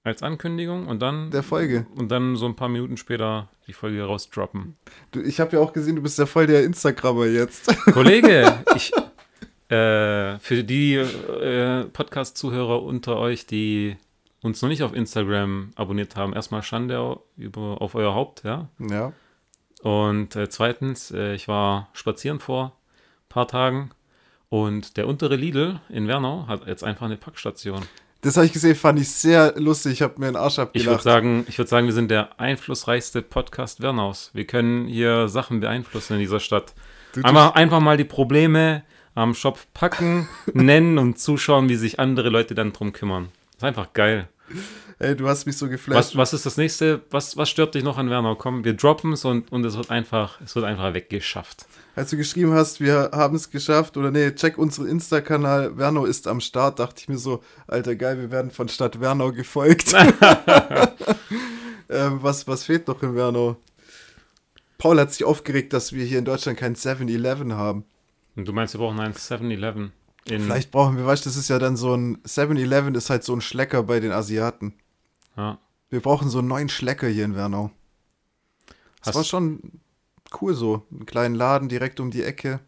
Als 0.03 0.23
Ankündigung 0.23 0.87
und 0.87 1.01
dann, 1.01 1.31
der 1.31 1.43
Folge. 1.43 1.87
und 1.95 2.11
dann 2.11 2.37
so 2.37 2.47
ein 2.47 2.57
paar 2.57 2.69
Minuten 2.69 2.97
später 2.97 3.49
die 3.67 3.73
Folge 3.73 4.03
rausdroppen. 4.03 4.77
Du, 5.13 5.21
ich 5.21 5.41
habe 5.41 5.57
ja 5.57 5.63
auch 5.63 5.73
gesehen, 5.73 5.97
du 5.97 6.03
bist 6.03 6.19
ja 6.19 6.27
voll 6.27 6.47
der 6.47 6.65
Instagrammer 6.65 7.27
jetzt. 7.27 7.75
Kollege, 7.93 8.65
ich, 8.75 8.93
äh, 9.69 10.39
für 10.39 10.65
die 10.65 10.95
äh, 10.95 11.85
Podcast-Zuhörer 11.85 12.83
unter 12.83 13.17
euch, 13.17 13.47
die 13.47 13.97
uns 14.43 14.61
noch 14.61 14.69
nicht 14.69 14.83
auf 14.83 14.95
Instagram 14.95 15.71
abonniert 15.75 16.17
haben, 16.17 16.35
erstmal 16.35 16.63
Schande 16.63 17.19
über, 17.37 17.81
auf 17.81 17.95
euer 17.95 18.15
Haupt, 18.15 18.45
ja. 18.45 18.69
ja. 18.79 19.13
Und 19.83 20.37
äh, 20.37 20.49
zweitens, 20.49 21.11
äh, 21.11 21.35
ich 21.35 21.49
war 21.49 21.89
spazieren 21.95 22.41
vor 22.41 22.67
ein 22.67 23.29
paar 23.31 23.49
Tagen 23.49 23.91
und 24.63 24.97
der 24.97 25.09
untere 25.09 25.35
Lidl 25.35 25.81
in 25.89 26.07
Wernau 26.07 26.47
hat 26.47 26.67
jetzt 26.69 26.85
einfach 26.85 27.07
eine 27.07 27.17
Packstation. 27.17 27.83
Das 28.21 28.37
habe 28.37 28.47
ich 28.47 28.53
gesehen, 28.53 28.77
fand 28.77 29.01
ich 29.01 29.11
sehr 29.11 29.53
lustig. 29.59 29.95
Ich 29.95 30.03
habe 30.03 30.15
mir 30.19 30.29
einen 30.29 30.37
Arsch 30.37 30.53
Ich 30.55 30.59
würde 30.59 30.71
abgelacht. 30.71 31.03
sagen, 31.03 31.45
ich 31.49 31.59
würde 31.59 31.69
sagen, 31.69 31.87
wir 31.87 31.93
sind 31.93 32.09
der 32.11 32.39
einflussreichste 32.41 33.21
Podcast 33.21 33.83
Wernaus. 33.83 34.31
Wir 34.33 34.47
können 34.47 34.87
hier 34.87 35.27
Sachen 35.29 35.59
beeinflussen 35.59 36.15
in 36.15 36.21
dieser 36.21 36.39
Stadt. 36.39 36.73
Du- 37.15 37.21
du- 37.21 37.27
Einfach, 37.29 37.55
einfach 37.57 37.81
mal 37.81 37.97
die 37.97 38.05
Probleme 38.05 38.85
am 39.17 39.35
Shop 39.35 39.59
packen, 39.75 40.29
nennen 40.55 40.99
und 40.99 41.19
zuschauen, 41.19 41.69
wie 41.69 41.75
sich 41.77 41.99
andere 41.99 42.29
Leute 42.29 42.55
dann 42.55 42.73
drum 42.73 42.93
kümmern. 42.93 43.31
Das 43.55 43.57
ist 43.59 43.65
einfach 43.65 43.93
geil. 43.93 44.29
Ey, 45.01 45.17
du 45.17 45.29
hast 45.29 45.47
mich 45.47 45.57
so 45.59 45.69
geflasht. 45.69 45.99
Was, 45.99 46.17
was 46.17 46.33
ist 46.33 46.47
das 46.47 46.57
nächste? 46.57 47.01
Was, 47.11 47.37
was 47.37 47.51
stört 47.51 47.75
dich 47.75 47.83
noch 47.83 47.99
an 47.99 48.09
Wernau? 48.09 48.37
Komm, 48.37 48.65
wir 48.65 48.75
droppen 48.75 49.13
es 49.15 49.25
und, 49.25 49.51
und 49.51 49.65
es 49.67 49.77
wird 49.77 49.91
einfach, 49.91 50.41
es 50.45 50.55
wird 50.55 50.65
einfach 50.65 50.95
weggeschafft. 50.95 51.67
Als 51.97 52.11
du 52.11 52.17
geschrieben 52.17 52.53
hast, 52.53 52.81
wir 52.81 53.11
haben 53.13 53.37
es 53.37 53.51
geschafft, 53.51 53.97
oder 53.97 54.11
nee, 54.11 54.33
check 54.33 54.59
unseren 54.59 54.89
Insta-Kanal, 54.89 55.77
Wernau 55.79 56.05
ist 56.07 56.27
am 56.27 56.41
Start, 56.41 56.81
dachte 56.81 57.01
ich 57.01 57.09
mir 57.09 57.19
so, 57.19 57.43
alter 57.69 57.95
geil, 57.95 58.19
wir 58.19 58.31
werden 58.33 58.51
von 58.51 58.69
Stadt 58.69 59.01
Wernau 59.01 59.31
gefolgt. 59.31 59.93
ähm, 61.89 62.19
was, 62.23 62.49
was 62.49 62.65
fehlt 62.65 62.89
noch 62.89 63.03
in 63.03 63.15
Wernau? 63.15 63.57
Paul 64.79 64.99
hat 64.99 65.13
sich 65.13 65.25
aufgeregt, 65.25 65.73
dass 65.73 65.93
wir 65.93 66.05
hier 66.05 66.19
in 66.19 66.25
Deutschland 66.25 66.59
kein 66.59 66.75
7-Eleven 66.75 67.53
haben. 67.55 67.85
Und 68.37 68.49
du 68.49 68.53
meinst, 68.53 68.75
wir 68.75 68.81
brauchen 68.81 68.99
ein 68.99 69.15
7-Eleven 69.15 69.93
in. 70.27 70.43
Vielleicht 70.43 70.73
brauchen 70.73 70.97
wir, 70.97 71.07
weißt 71.07 71.25
du, 71.25 71.31
das 71.31 71.37
ist 71.37 71.49
ja 71.49 71.59
dann 71.59 71.77
so 71.77 71.95
ein 71.95 72.19
7-Eleven 72.25 72.95
ist 72.95 73.09
halt 73.09 73.23
so 73.23 73.35
ein 73.35 73.41
Schlecker 73.41 73.85
bei 73.85 74.01
den 74.01 74.11
Asiaten. 74.11 74.75
Ja. 75.37 75.59
Wir 75.91 76.01
brauchen 76.01 76.29
so 76.29 76.39
einen 76.41 76.49
neuen 76.49 76.69
Schlecker 76.69 77.07
hier 77.07 77.25
in 77.25 77.37
Wernau. 77.37 77.71
Das 78.99 79.09
Hast- 79.09 79.15
war 79.17 79.25
schon 79.25 79.61
cool 80.43 80.55
so. 80.55 80.87
Einen 80.91 81.07
kleinen 81.07 81.35
Laden 81.35 81.69
direkt 81.69 82.01
um 82.01 82.11
die 82.11 82.23
Ecke. 82.23 82.61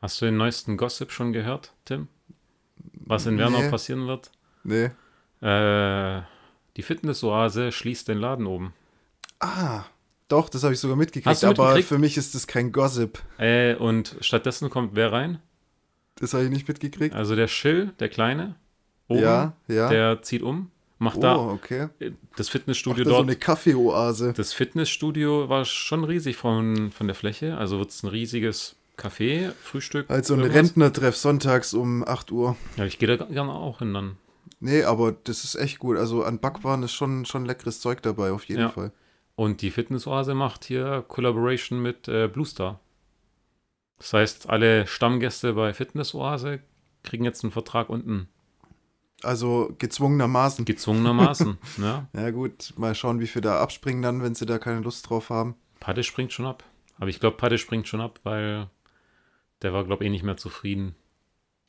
Hast 0.00 0.20
du 0.20 0.26
den 0.26 0.36
neuesten 0.36 0.76
Gossip 0.76 1.10
schon 1.12 1.32
gehört, 1.32 1.72
Tim? 1.84 2.08
Was 3.04 3.26
in 3.26 3.36
Nee. 3.36 3.70
passieren 3.70 4.06
wird? 4.06 4.30
Nee. 4.64 4.90
Äh, 5.40 6.22
die 6.76 6.82
Fitnessoase 6.82 7.72
schließt 7.72 8.08
den 8.08 8.18
Laden 8.18 8.46
oben. 8.46 8.74
Ah, 9.40 9.84
doch, 10.28 10.48
das 10.48 10.62
habe 10.62 10.74
ich 10.74 10.80
sogar 10.80 10.96
mitgekriegt, 10.96 11.26
du 11.42 11.46
aber 11.48 11.62
mitgekriegt? 11.68 11.88
für 11.88 11.98
mich 11.98 12.16
ist 12.16 12.34
das 12.34 12.46
kein 12.46 12.70
Gossip. 12.72 13.22
Äh, 13.38 13.74
und 13.76 14.16
stattdessen 14.20 14.68
kommt 14.70 14.94
wer 14.94 15.10
rein? 15.12 15.40
Das 16.16 16.34
habe 16.34 16.44
ich 16.44 16.50
nicht 16.50 16.68
mitgekriegt. 16.68 17.14
Also 17.14 17.34
der 17.36 17.48
Schill, 17.48 17.92
der 18.00 18.08
Kleine, 18.08 18.56
oben, 19.06 19.20
Ja, 19.22 19.52
ja. 19.68 19.88
der 19.88 20.22
zieht 20.22 20.42
um, 20.42 20.70
macht 20.98 21.18
oh, 21.18 21.20
da 21.20 21.36
okay. 21.36 21.88
das 22.36 22.46
Macht 22.46 22.50
Fitnessstudio 22.50 23.04
da 23.04 23.10
so 23.10 23.16
dort. 23.16 23.28
eine 23.28 23.36
Kaffeeoase. 23.36 24.32
das 24.36 24.52
Fitnessstudio 24.52 25.48
war 25.48 25.64
schon 25.64 26.04
riesig 26.04 26.36
von, 26.36 26.90
von 26.90 27.06
der 27.06 27.14
Fläche. 27.14 27.56
Also 27.56 27.78
wird 27.78 27.90
es 27.90 28.02
ein 28.02 28.08
riesiges 28.08 28.76
Café, 28.96 29.52
Frühstück. 29.62 30.10
Also 30.10 30.34
ein. 30.34 30.42
Rentnertreff 30.42 31.16
sonntags 31.16 31.72
um 31.72 32.06
8 32.06 32.32
Uhr. 32.32 32.56
Ja, 32.76 32.84
ich 32.84 32.98
gehe 32.98 33.16
da 33.16 33.24
gerne 33.24 33.52
auch 33.52 33.78
hin 33.78 33.94
dann. 33.94 34.16
Nee, 34.60 34.82
aber 34.82 35.12
das 35.12 35.44
ist 35.44 35.54
echt 35.54 35.78
gut. 35.78 35.96
Also 35.96 36.24
an 36.24 36.40
Backwaren 36.40 36.82
ist 36.82 36.92
schon, 36.92 37.24
schon 37.24 37.44
leckeres 37.46 37.80
Zeug 37.80 38.02
dabei, 38.02 38.32
auf 38.32 38.44
jeden 38.44 38.62
Ja. 38.62 38.68
Fall. 38.70 38.92
Und 39.36 39.62
die 39.62 39.70
Fitnessoase 39.70 40.34
macht 40.34 40.64
hier 40.64 41.04
Collaboration 41.06 41.80
mit 41.80 42.08
äh, 42.08 42.26
Blue 42.26 42.44
Star. 42.44 42.80
Das 43.98 44.12
heißt, 44.12 44.48
alle 44.48 44.86
Stammgäste 44.88 45.52
bei 45.52 45.72
Fitnessoase 45.74 46.60
kriegen 47.04 47.24
jetzt 47.24 47.44
einen 47.44 47.52
Vertrag 47.52 47.88
unten. 47.88 48.28
Also 49.22 49.74
gezwungenermaßen. 49.78 50.64
Gezwungenermaßen. 50.64 51.58
ne? 51.78 52.08
Ja 52.12 52.30
gut, 52.30 52.72
mal 52.76 52.94
schauen, 52.94 53.20
wie 53.20 53.26
viel 53.26 53.42
da 53.42 53.60
abspringen 53.60 54.02
dann, 54.02 54.22
wenn 54.22 54.34
sie 54.34 54.46
da 54.46 54.58
keine 54.58 54.80
Lust 54.80 55.08
drauf 55.08 55.30
haben. 55.30 55.56
Padde 55.80 56.02
springt 56.04 56.32
schon 56.32 56.46
ab. 56.46 56.64
Aber 56.98 57.08
ich 57.08 57.20
glaube, 57.20 57.36
Padde 57.36 57.58
springt 57.58 57.88
schon 57.88 58.00
ab, 58.00 58.20
weil 58.22 58.68
der 59.62 59.72
war, 59.72 59.84
glaube 59.84 60.04
ich, 60.04 60.08
eh 60.08 60.10
nicht 60.10 60.24
mehr 60.24 60.36
zufrieden. 60.36 60.94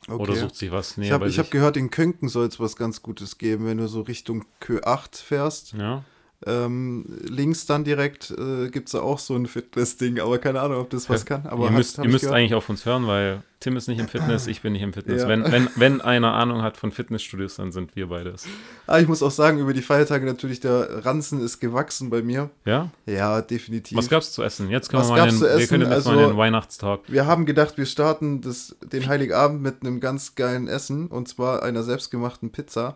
Okay. 0.08 0.22
Oder 0.22 0.36
sucht 0.36 0.56
sich 0.56 0.72
was 0.72 0.98
näher 0.98 1.08
ich 1.08 1.12
habe 1.12 1.30
hab 1.30 1.52
gehört, 1.52 1.76
in 1.76 1.90
Könken 1.90 2.30
soll 2.30 2.48
es 2.48 2.60
was 2.60 2.76
ganz 2.76 3.02
Gutes 3.02 3.38
geben, 3.38 3.66
wenn 3.66 3.78
du 3.78 3.88
so 3.88 4.02
Richtung 4.02 4.46
Kö 4.60 4.80
8 4.82 5.18
fährst. 5.18 5.74
Ja, 5.74 6.04
Ähm, 6.46 7.06
links 7.28 7.66
dann 7.66 7.84
direkt 7.84 8.32
äh, 8.32 8.70
gibt 8.70 8.88
es 8.88 8.94
da 8.94 9.02
auch 9.02 9.20
so 9.20 9.36
ein 9.36 9.46
Fitness-Ding, 9.46 10.22
aber 10.22 10.38
keine 10.38 10.62
Ahnung, 10.62 10.78
ob 10.80 10.90
das 10.90 11.10
was 11.10 11.26
kann. 11.26 11.46
Aber 11.48 11.64
ihr 11.66 11.70
hat- 11.72 11.76
müsst, 11.78 11.98
hab 11.98 12.06
ihr 12.06 12.12
müsst 12.12 12.28
eigentlich 12.28 12.54
auf 12.54 12.70
uns 12.70 12.86
hören, 12.86 13.08
weil 13.08 13.44
Tim 13.60 13.76
ist 13.76 13.90
nicht 13.90 14.00
im 14.00 14.08
Fitness, 14.08 14.48
ich 14.48 14.62
bin 14.62 14.72
nicht 14.72 14.82
im 14.82 14.94
Fitness. 14.94 15.24
Ja. 15.24 15.28
Wenn, 15.28 15.44
wenn, 15.52 15.68
wenn 15.76 16.00
einer 16.00 16.34
Ahnung 16.34 16.62
hat 16.62 16.78
von 16.78 16.94
Fitnessstudios, 16.94 17.56
dann 17.58 17.74
sind 17.74 17.94
wir 17.98 18.08
beides. 18.08 18.46
Ah, 18.88 19.00
ich 19.00 19.08
muss 19.10 19.22
auch 19.22 19.32
sagen, 19.32 19.60
über 19.60 19.74
die 19.74 19.82
Feiertage 19.82 20.26
natürlich, 20.26 20.62
der 20.62 21.06
Ranzen 21.06 21.42
ist 21.44 21.60
gewachsen 21.60 22.10
bei 22.10 22.22
mir. 22.22 22.50
Ja? 22.64 22.90
Ja, 23.06 23.42
definitiv. 23.42 23.98
Was 23.98 24.08
gab's 24.08 24.32
zu 24.32 24.42
essen? 24.42 24.70
Jetzt 24.70 24.88
können 24.88 25.02
Was 25.02 25.10
wir 25.10 25.16
mal 25.18 25.18
gab's 25.18 25.34
in 25.34 25.40
zu 25.40 25.46
den, 25.46 25.60
wir 25.60 25.68
können 25.68 25.92
jetzt 25.92 26.06
mal 26.06 26.18
Also- 26.18 26.30
den 26.30 26.38
Weihnachtstalk. 26.38 27.02
Wir 27.10 27.26
haben 27.26 27.46
gedacht, 27.46 27.78
wir 27.78 27.86
starten 27.86 28.40
das, 28.40 28.78
den 28.82 29.08
Heiligabend 29.08 29.62
mit 29.62 29.82
einem 29.82 30.00
ganz 30.00 30.36
geilen 30.36 30.70
Essen 30.70 31.08
und 31.08 31.28
zwar 31.28 31.64
einer 31.64 31.84
selbstgemachten 31.84 32.52
Pizza. 32.54 32.96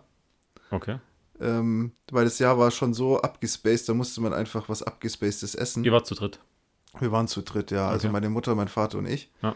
Okay. 0.72 0.96
Ähm, 1.44 1.92
weil 2.12 2.24
das 2.26 2.40
Jahr 2.40 2.58
war 2.58 2.72
schon 2.72 2.94
so 2.94 3.20
abgespaced, 3.22 3.90
da 3.90 3.94
musste 3.94 4.22
man 4.22 4.34
einfach 4.34 4.70
was 4.70 4.82
abgespacedes 4.84 5.56
essen. 5.56 5.84
Ihr 5.84 5.92
wart 5.92 6.08
zu 6.08 6.16
dritt. 6.16 6.40
Wir 7.00 7.12
waren 7.12 7.28
zu 7.28 7.42
dritt, 7.42 7.72
ja. 7.72 7.88
Also 7.90 8.08
Okay. 8.08 8.14
meine 8.14 8.30
Mutter, 8.30 8.56
mein 8.56 8.68
Vater 8.68 9.00
und 9.00 9.08
ich. 9.08 9.30
Ja. 9.42 9.56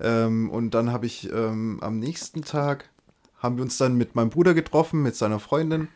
Ähm, 0.00 0.50
und 0.50 0.70
dann 0.72 0.90
habe 0.92 1.06
ich 1.06 1.30
ähm, 1.32 1.78
am 1.82 1.98
nächsten 1.98 2.42
Tag, 2.42 2.88
haben 3.38 3.56
wir 3.56 3.62
uns 3.62 3.76
dann 3.78 3.96
mit 3.96 4.14
meinem 4.14 4.30
Bruder 4.30 4.54
getroffen, 4.54 5.02
mit 5.02 5.14
seiner 5.16 5.38
Freundin. 5.38 5.88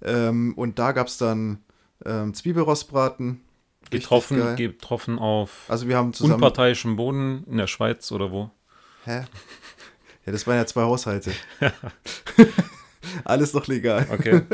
Ähm, 0.00 0.54
und 0.56 0.78
da 0.78 0.92
gab 0.92 1.08
es 1.08 1.18
dann 1.18 1.58
ähm, 2.04 2.34
Zwiebelrostbraten. 2.34 3.40
Getroffen, 3.90 4.56
getroffen 4.56 5.18
auf 5.18 5.64
Also 5.68 5.86
wir 5.88 5.96
haben 5.96 6.14
zusammen... 6.14 6.34
unparteiischem 6.34 6.96
Boden 6.96 7.44
in 7.50 7.58
der 7.58 7.66
Schweiz 7.66 8.10
oder 8.12 8.30
wo? 8.32 8.50
Hä? 9.04 9.24
Ja, 10.24 10.30
das 10.30 10.46
waren 10.46 10.54
ja 10.54 10.64
zwei 10.66 10.82
Haushalte. 10.82 11.32
Alles 13.24 13.54
noch 13.54 13.66
legal. 13.66 14.06
Okay. 14.10 14.42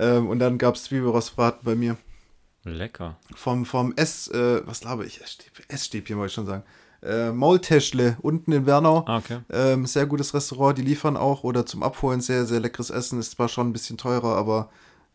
Ähm, 0.00 0.28
und 0.28 0.38
dann 0.38 0.58
gab 0.58 0.76
es 0.76 0.84
Zwiebelrostbraten 0.84 1.64
bei 1.64 1.74
mir. 1.74 1.96
Lecker. 2.62 3.16
Vom, 3.34 3.66
vom 3.66 3.92
Ess, 3.96 4.28
äh, 4.28 4.64
was 4.64 4.84
laber 4.84 5.04
ich? 5.04 5.20
Essstäbchen, 5.66 6.16
wollte 6.18 6.28
ich 6.28 6.34
schon 6.34 6.46
sagen. 6.46 6.62
Äh, 7.02 7.32
Maultäschle 7.32 8.16
unten 8.22 8.52
in 8.52 8.64
Wernau. 8.64 9.04
Ah, 9.08 9.18
okay. 9.18 9.40
Ähm, 9.50 9.86
sehr 9.86 10.06
gutes 10.06 10.34
Restaurant, 10.34 10.78
die 10.78 10.82
liefern 10.82 11.16
auch 11.16 11.42
oder 11.42 11.66
zum 11.66 11.82
Abholen 11.82 12.20
sehr, 12.20 12.46
sehr 12.46 12.60
leckeres 12.60 12.90
Essen. 12.90 13.18
Ist 13.18 13.32
zwar 13.32 13.48
schon 13.48 13.68
ein 13.68 13.72
bisschen 13.72 13.98
teurer, 13.98 14.36
aber 14.36 14.70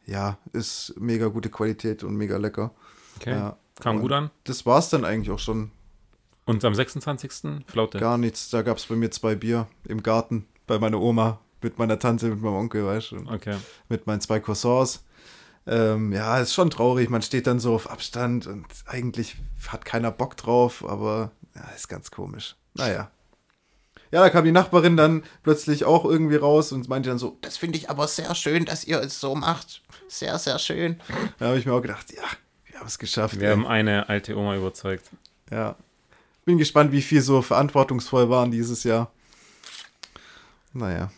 ja, 0.06 0.38
ist 0.52 0.94
mega 0.98 1.28
gute 1.28 1.50
Qualität 1.50 2.04
und 2.04 2.16
mega 2.16 2.36
lecker. 2.36 2.72
okay. 3.18 3.32
Ja. 3.32 3.58
Kam 3.80 4.02
gut 4.02 4.12
an. 4.12 4.30
Das 4.44 4.66
war 4.66 4.80
es 4.80 4.90
dann 4.90 5.04
eigentlich 5.04 5.32
auch 5.32 5.40
schon. 5.40 5.72
Und 6.46 6.64
am 6.64 6.76
26. 6.76 7.64
Flaute. 7.68 8.00
Gar 8.00 8.18
nichts. 8.18 8.50
Da 8.50 8.62
gab 8.62 8.78
es 8.78 8.86
bei 8.86 8.96
mir 8.96 9.10
zwei 9.12 9.36
Bier 9.36 9.68
im 9.88 10.04
Garten 10.04 10.46
bei 10.68 10.78
meiner 10.78 11.02
Oma, 11.02 11.40
mit 11.64 11.78
meiner 11.80 12.00
Tante, 12.00 12.28
mit 12.28 12.42
meinem 12.42 12.56
Onkel, 12.56 12.86
weißt 12.86 13.12
du, 13.12 13.18
Okay. 13.32 13.58
mit 13.90 14.08
meinen 14.08 14.22
zwei 14.22 14.40
Cousins. 14.40 15.04
Ähm, 15.66 16.12
ja, 16.12 16.40
ist 16.40 16.54
schon 16.54 16.70
traurig. 16.70 17.10
Man 17.10 17.22
steht 17.22 17.48
dann 17.48 17.60
so 17.60 17.74
auf 17.74 17.90
Abstand 17.90 18.48
und 18.48 18.66
eigentlich 18.86 19.38
hat 19.68 19.86
keiner 19.86 20.12
Bock 20.12 20.36
drauf, 20.36 20.84
aber 20.88 21.32
ja, 21.56 21.64
ist 21.76 21.88
ganz 21.88 22.12
komisch. 22.12 22.56
Naja. 22.74 23.10
Ja, 24.12 24.22
da 24.22 24.30
kam 24.30 24.46
die 24.46 24.52
Nachbarin 24.52 24.96
dann 24.96 25.24
plötzlich 25.42 25.86
auch 25.86 26.06
irgendwie 26.06 26.36
raus 26.36 26.72
und 26.72 26.88
meinte 26.88 27.10
dann 27.10 27.18
so, 27.18 27.38
das 27.42 27.58
finde 27.58 27.78
ich 27.80 27.90
aber 27.90 28.08
sehr 28.08 28.36
schön, 28.36 28.66
dass 28.66 28.84
ihr 28.84 29.00
es 29.00 29.20
so 29.20 29.34
macht. 29.34 29.82
Sehr, 30.08 30.38
sehr 30.38 30.60
schön. 30.60 31.00
Da 31.40 31.48
habe 31.48 31.58
ich 31.58 31.66
mir 31.66 31.74
auch 31.74 31.82
gedacht, 31.82 32.12
ja, 32.14 32.22
wir 32.66 32.80
haben 32.80 32.86
es 32.88 33.00
geschafft. 33.00 33.40
Wir 33.40 33.48
ey. 33.48 33.54
haben 33.56 33.66
eine 33.66 34.10
alte 34.10 34.38
Oma 34.38 34.56
überzeugt. 34.56 35.10
Ja. 35.50 35.76
Bin 36.46 36.58
gespannt, 36.58 36.92
wie 36.92 37.02
viel 37.02 37.22
so 37.22 37.42
verantwortungsvoll 37.42 38.30
waren 38.30 38.52
dieses 38.52 38.84
Jahr. 38.84 39.12
Naja. 40.74 41.12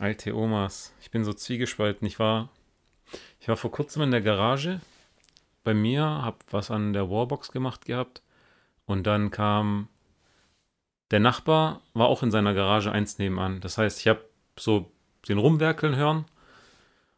Alte 0.00 0.34
Omas. 0.34 0.94
Ich 1.02 1.10
bin 1.10 1.24
so 1.24 1.32
zwiegespalten. 1.34 2.06
Ich 2.06 2.18
war, 2.18 2.48
ich 3.38 3.48
war 3.48 3.56
vor 3.58 3.70
kurzem 3.70 4.00
in 4.02 4.10
der 4.10 4.22
Garage 4.22 4.80
bei 5.62 5.74
mir, 5.74 6.02
hab 6.04 6.42
was 6.50 6.70
an 6.70 6.94
der 6.94 7.10
Warbox 7.10 7.52
gemacht 7.52 7.84
gehabt 7.84 8.22
und 8.86 9.06
dann 9.06 9.30
kam 9.30 9.88
der 11.10 11.20
Nachbar, 11.20 11.82
war 11.92 12.06
auch 12.06 12.22
in 12.22 12.30
seiner 12.30 12.54
Garage 12.54 12.90
eins 12.90 13.18
nebenan. 13.18 13.60
Das 13.60 13.76
heißt, 13.76 14.00
ich 14.00 14.08
habe 14.08 14.24
so 14.58 14.90
den 15.28 15.36
rumwerkeln 15.36 15.96
hören 15.96 16.24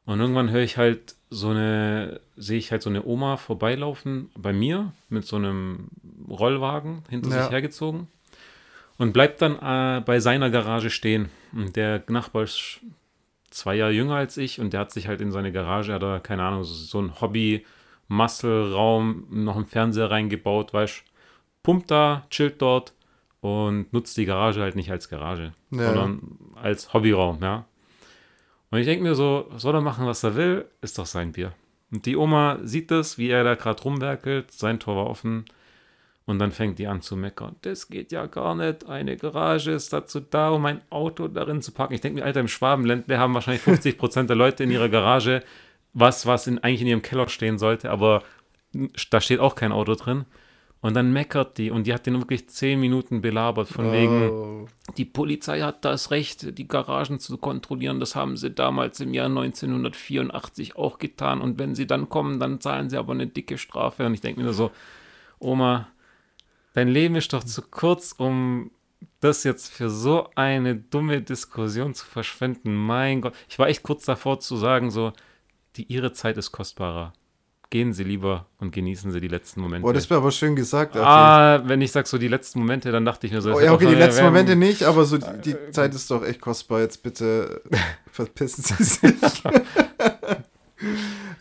und 0.05 0.19
irgendwann 0.19 0.51
höre 0.51 0.63
ich 0.63 0.77
halt 0.77 1.15
so 1.31 1.51
eine, 1.51 2.21
sehe 2.37 2.59
ich 2.59 2.73
halt 2.73 2.83
so 2.83 2.91
eine 2.91 3.05
Oma 3.05 3.37
vorbeilaufen 3.37 4.33
bei 4.37 4.53
mir 4.53 4.93
mit 5.09 5.25
so 5.25 5.37
einem 5.37 5.89
Rollwagen 6.29 7.05
hinter 7.09 7.31
Ja. 7.31 7.43
sich 7.45 7.53
hergezogen 7.53 8.09
und 8.99 9.13
bleibt 9.13 9.41
dann 9.41 9.55
äh, 9.57 10.01
bei 10.01 10.19
seiner 10.19 10.51
Garage 10.51 10.91
stehen. 10.91 11.29
Und 11.55 11.77
der 11.77 12.03
Nachbar 12.09 12.45
ist 12.45 12.81
zwei 13.51 13.75
Jahre 13.77 13.93
jünger 13.93 14.15
als 14.17 14.37
ich 14.39 14.61
und 14.61 14.73
der 14.73 14.81
hat 14.81 14.91
sich 14.93 15.09
halt 15.09 15.21
in 15.21 15.31
seine 15.33 15.53
Garage, 15.53 15.93
hat 15.93 16.03
er, 16.03 16.21
keine 16.21 16.43
Ahnung, 16.45 16.65
so, 16.65 16.75
so 16.75 17.01
ein 17.01 17.21
Hobby-Muscle-Raum, 17.21 19.27
noch 19.31 19.57
einen 19.57 19.67
Fernseher 19.67 20.11
reingebaut, 20.11 20.73
weißt 20.73 21.03
pumpt 21.63 21.91
da, 21.91 22.27
chillt 22.31 22.61
dort 22.61 22.93
und 23.41 23.93
nutzt 23.93 24.17
die 24.17 24.25
Garage 24.25 24.61
halt 24.63 24.77
nicht 24.77 24.91
als 24.91 25.09
Garage, 25.09 25.53
Ja. 25.71 25.85
sondern 25.87 26.39
als 26.61 26.93
Hobbyraum, 26.93 27.39
ja. 27.43 27.65
Und 28.71 28.79
ich 28.79 28.87
denke 28.87 29.03
mir 29.05 29.15
so, 29.15 29.51
soll 29.57 29.75
er 29.75 29.81
machen, 29.83 30.07
was 30.07 30.25
er 30.25 30.35
will, 30.35 30.65
ist 30.81 30.99
doch 30.99 31.07
sein 31.07 31.33
Bier. 31.33 31.53
Und 31.93 32.07
die 32.07 32.17
Oma 32.17 32.59
sieht 32.63 32.91
das, 32.91 33.19
wie 33.19 33.29
er 33.29 33.45
da 33.45 33.55
gerade 33.55 33.83
rumwerkelt, 33.83 34.51
sein 34.51 34.81
Tor 34.81 34.97
war 34.97 35.07
offen. 35.07 35.45
Und 36.25 36.39
dann 36.39 36.53
fängt 36.53 36.79
die 36.79 36.87
an 36.87 37.03
zu 37.03 37.17
meckern. 37.17 37.57
Das 37.63 37.89
geht 37.89 38.13
ja 38.13 38.27
gar 38.27 38.55
nicht. 38.55 38.89
Eine 38.89 39.17
Garage 39.17 39.73
ist 39.73 39.93
dazu 39.93 40.21
da, 40.21 40.51
um 40.51 40.65
ein 40.67 40.81
Auto 40.89 41.27
darin 41.27 41.63
zu 41.63 41.73
parken. 41.73 41.95
Ich 41.95 42.01
denke 42.01 42.21
mir, 42.21 42.25
Alter, 42.25 42.41
im 42.41 42.49
Schwabenländle 42.49 43.19
haben 43.19 43.35
wahrscheinlich 43.35 43.63
50 43.63 43.99
Prozent 43.99 44.31
der 44.31 44.37
Leute 44.37 44.63
in 44.65 44.71
ihrer 44.71 44.89
Garage 44.89 45.43
was, 45.95 46.25
was 46.25 46.47
in, 46.47 46.59
eigentlich 46.61 46.83
in 46.83 46.87
ihrem 46.87 47.03
Keller 47.03 47.29
stehen 47.29 47.59
sollte, 47.59 47.91
aber 47.91 48.23
da 49.11 49.21
steht 49.21 49.41
auch 49.41 49.55
kein 49.57 49.73
Auto 49.73 49.95
drin. 49.95 50.25
Und 50.81 50.95
dann 50.95 51.13
meckert 51.13 51.59
die 51.59 51.71
und 51.71 51.87
die 51.87 51.95
hat 51.95 52.07
den 52.07 52.19
wirklich 52.19 52.49
10 52.49 52.81
Minuten 52.81 53.21
belabert, 53.21 53.69
von 53.69 53.93
wegen, 53.93 54.31
Oh. 54.31 54.67
die 54.97 55.05
Polizei 55.05 55.61
hat 55.61 55.85
das 55.85 56.11
Recht, 56.11 56.59
die 56.59 56.67
Garagen 56.67 57.21
zu 57.21 57.37
kontrollieren. 57.37 58.01
Das 58.01 58.17
haben 58.17 58.37
sie 58.37 58.51
damals 58.51 58.99
im 58.99 59.15
Jahr 59.15 59.29
1984 59.29 60.75
auch 60.77 60.99
getan. 60.99 61.41
Und 61.41 61.59
wenn 61.59 61.75
sie 61.75 61.87
dann 61.87 62.09
kommen, 62.09 62.41
dann 62.41 62.61
zahlen 62.61 62.91
sie 62.91 62.97
aber 62.97 63.13
eine 63.13 63.27
dicke 63.29 63.59
Strafe. 63.59 64.07
Und 64.07 64.15
ich 64.15 64.21
denke 64.23 64.41
mir 64.41 64.45
nur 64.45 64.55
so, 64.55 64.71
Oma, 65.39 65.89
dein 66.75 66.89
Leben 66.89 67.15
ist 67.17 67.33
doch 67.33 67.45
zu 67.45 67.63
kurz, 67.63 68.13
um 68.17 68.71
das 69.21 69.45
jetzt 69.45 69.73
für 69.73 69.89
so 69.91 70.29
eine 70.35 70.75
dumme 70.77 71.23
Diskussion 71.23 71.95
zu 71.95 72.05
verschwenden. 72.07 72.75
Mein 72.75 73.21
Gott. 73.21 73.35
Ich 73.49 73.59
war 73.59 73.69
echt 73.69 73.83
kurz 73.83 74.05
davor 74.05 74.41
zu 74.41 74.57
sagen, 74.57 74.91
so, 74.91 75.13
die, 75.77 75.85
ihre 75.85 76.13
Zeit 76.13 76.37
ist 76.37 76.53
kostbarer. 76.53 77.13
Gehen 77.71 77.95
Sie 77.95 78.05
lieber 78.05 78.47
und 78.59 78.73
genießen 78.73 79.11
Sie 79.13 79.21
die 79.21 79.29
letzten 79.29 79.63
Momente. 79.63 79.83
Boah, 79.83 79.95
das 79.95 80.11
wäre 80.11 80.21
aber 80.21 80.31
schön 80.31 80.55
gesagt. 80.55 80.95
Ah, 80.95 81.63
wenn 81.65 81.81
ich 81.81 81.91
sag 81.91 82.07
so 82.07 82.19
die 82.19 82.29
letzten 82.29 82.59
Momente, 82.59 82.93
dann 82.93 83.07
dachte 83.07 83.27
ich 83.27 83.33
mir 83.33 83.41
so, 83.41 83.55
Oh, 83.55 83.61
ja, 83.61 83.73
okay, 83.73 83.87
die 83.87 83.95
letzten 83.95 84.19
wir- 84.25 84.31
Momente 84.31 84.57
nicht, 84.57 84.83
aber 84.83 85.07
so 85.07 85.17
die, 85.17 85.41
die 85.55 85.71
Zeit 85.71 85.95
ist 85.95 86.11
doch 86.11 86.23
echt 86.23 86.41
kostbar. 86.43 86.81
Jetzt 86.81 87.03
bitte 87.03 87.63
verpissen 88.13 88.63
Sie 88.63 88.85
sich. 88.85 89.43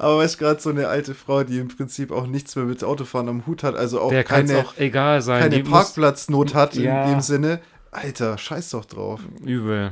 aber 0.01 0.17
weißt 0.17 0.35
du, 0.35 0.39
gerade 0.39 0.59
so 0.59 0.69
eine 0.69 0.87
alte 0.87 1.13
Frau, 1.13 1.43
die 1.43 1.57
im 1.59 1.67
Prinzip 1.67 2.11
auch 2.11 2.25
nichts 2.27 2.55
mehr 2.55 2.65
mit 2.65 2.83
Autofahren 2.83 3.29
am 3.29 3.45
Hut 3.45 3.63
hat, 3.63 3.75
also 3.75 4.01
auch 4.01 4.09
Der 4.09 4.21
es 4.23 4.27
keine, 4.27 4.59
auch 4.59 4.77
egal 4.77 5.21
sein. 5.21 5.41
keine 5.41 5.55
die 5.57 5.63
muss- 5.63 5.71
Parkplatznot 5.71 6.53
hat 6.53 6.75
Ja. 6.75 7.05
in 7.05 7.11
dem 7.11 7.21
Sinne. 7.21 7.61
Alter, 7.91 8.37
scheiß 8.37 8.71
doch 8.71 8.85
drauf. 8.85 9.21
Übel. 9.43 9.91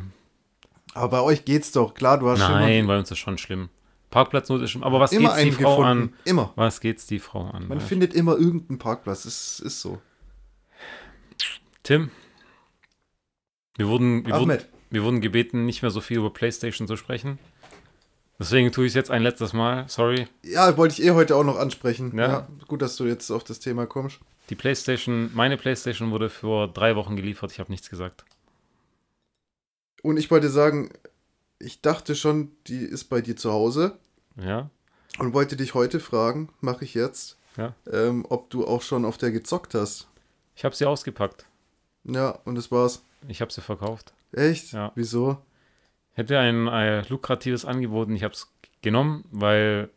Aber 0.94 1.10
bei 1.10 1.22
euch 1.22 1.46
geht's 1.46 1.72
doch, 1.72 1.94
klar, 1.94 2.18
du 2.18 2.30
hast 2.30 2.40
Nein, 2.40 2.88
bei 2.88 2.98
uns 2.98 3.12
ist 3.12 3.20
schon 3.20 3.38
schlimm. 3.38 3.70
Parkplatznot 4.10 4.62
ist 4.64 4.72
schlimm. 4.72 4.84
Aber 4.84 5.00
was 5.00 5.12
schon 5.12 5.20
immer 5.20 5.36
geht's 5.36 5.44
die 5.58 5.64
Frau 5.64 5.78
gefunden. 5.78 6.04
an? 6.04 6.20
Immer. 6.26 6.52
Was 6.56 6.82
geht's 6.82 7.06
die 7.06 7.20
Frau 7.20 7.46
an? 7.50 7.68
Man 7.68 7.78
weißt? 7.78 7.88
findet 7.88 8.14
immer 8.16 8.38
irgendeinen 8.38 8.80
Parkplatz. 8.80 9.24
Das 9.24 9.60
ist 9.60 9.82
so. 9.82 10.00
Tim, 11.84 12.10
wir 13.78 13.88
wurden, 13.88 14.26
wir 14.26 14.34
wurden, 14.40 14.58
wir 14.90 15.04
wurden 15.04 15.22
gebeten, 15.22 15.66
nicht 15.66 15.82
mehr 15.82 15.92
so 15.92 16.02
viel 16.02 16.18
über 16.18 16.32
PlayStation 16.32 16.88
zu 16.88 16.96
sprechen. 16.98 17.40
Deswegen 18.40 18.72
tue 18.72 18.86
ich 18.86 18.92
es 18.92 18.96
jetzt 18.96 19.12
ein 19.12 19.22
letztes 19.22 19.52
Mal. 19.52 19.88
Sorry. 19.90 20.28
Ja, 20.44 20.78
wollte 20.78 20.94
ich 20.94 21.06
eh 21.06 21.12
heute 21.12 21.36
auch 21.36 21.44
noch 21.44 21.58
ansprechen. 21.58 22.18
Ja. 22.18 22.28
Ja. 22.28 22.48
gut, 22.68 22.82
dass 22.82 22.96
du 22.96 23.06
jetzt 23.06 23.30
auf 23.32 23.44
das 23.44 23.60
Thema 23.60 23.86
kommst. 23.86 24.20
Die 24.50 24.56
PlayStation, 24.56 25.30
meine 25.34 25.58
PlayStation 25.58 26.12
wurde 26.12 26.30
vor 26.30 26.70
drei 26.70 26.96
Wochen 26.96 27.16
geliefert. 27.18 27.52
Ich 27.52 27.60
habe 27.60 27.72
nichts 27.72 27.90
gesagt. 27.90 28.24
Und 30.02 30.18
ich 30.18 30.32
wollte 30.32 30.50
sagen, 30.50 30.90
ich 31.60 31.82
dachte 31.82 32.16
schon, 32.16 32.52
die 32.68 32.80
ist 32.80 33.06
bei 33.06 33.20
dir 33.22 33.36
zu 33.36 33.52
Hause 33.52 33.98
Ja, 34.38 34.70
und 35.18 35.34
wollte 35.34 35.58
dich 35.58 35.74
heute 35.74 36.00
fragen, 36.00 36.50
mache 36.62 36.86
ich 36.86 36.94
jetzt, 36.94 37.38
ja. 37.58 37.76
ähm, 37.92 38.26
ob 38.30 38.50
du 38.50 38.66
auch 38.66 38.82
schon 38.82 39.04
auf 39.04 39.18
der 39.18 39.32
gezockt 39.32 39.76
hast. 39.76 40.08
Ich 40.56 40.64
habe 40.64 40.74
sie 40.76 40.86
ausgepackt. 40.86 41.46
Ja, 42.06 42.40
und 42.46 42.56
das 42.56 42.72
war's. 42.72 43.04
Ich 43.28 43.42
habe 43.42 43.52
sie 43.52 43.62
verkauft. 43.62 44.14
Echt? 44.32 44.72
Ja. 44.72 44.94
Wieso? 44.96 45.38
Hätte 46.20 46.38
ein 46.38 46.68
äh, 46.68 47.02
lukratives 47.08 47.64
Angebot 47.64 48.10
und 48.10 48.16
ich 48.16 48.24
habe 48.24 48.34
es 48.34 48.52
genommen, 48.82 49.24
weil 49.32 49.90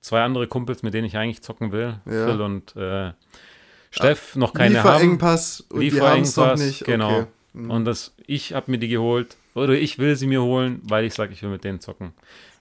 zwei 0.00 0.22
andere 0.22 0.48
Kumpels, 0.48 0.82
mit 0.82 0.92
denen 0.92 1.06
ich 1.06 1.16
eigentlich 1.16 1.40
zocken 1.42 1.70
will, 1.70 2.00
Ja. 2.04 2.26
Phil 2.26 2.40
und 2.40 2.74
äh, 2.74 3.12
Steff, 3.90 4.34
noch 4.34 4.54
keine 4.54 4.82
haben. 4.82 4.90
Lieferengpass 4.92 5.60
und 5.60 5.80
die 5.80 5.92
haben 6.00 6.22
es 6.22 6.36
noch 6.36 6.46
Lieferengpass, 6.46 6.60
nicht. 6.60 6.84
genau. 6.84 7.18
Okay. 7.20 7.26
Mhm. 7.52 7.70
Und 7.70 7.84
das, 7.84 8.14
ich 8.26 8.54
habe 8.54 8.70
mir 8.72 8.78
die 8.78 8.88
geholt. 8.88 9.36
Oder 9.54 9.74
ich 9.74 9.98
will 9.98 10.16
sie 10.16 10.26
mir 10.26 10.42
holen, 10.42 10.80
weil 10.84 11.04
ich 11.04 11.14
sage, 11.14 11.32
ich 11.32 11.42
will 11.42 11.50
mit 11.50 11.62
denen 11.62 11.78
zocken. 11.80 12.12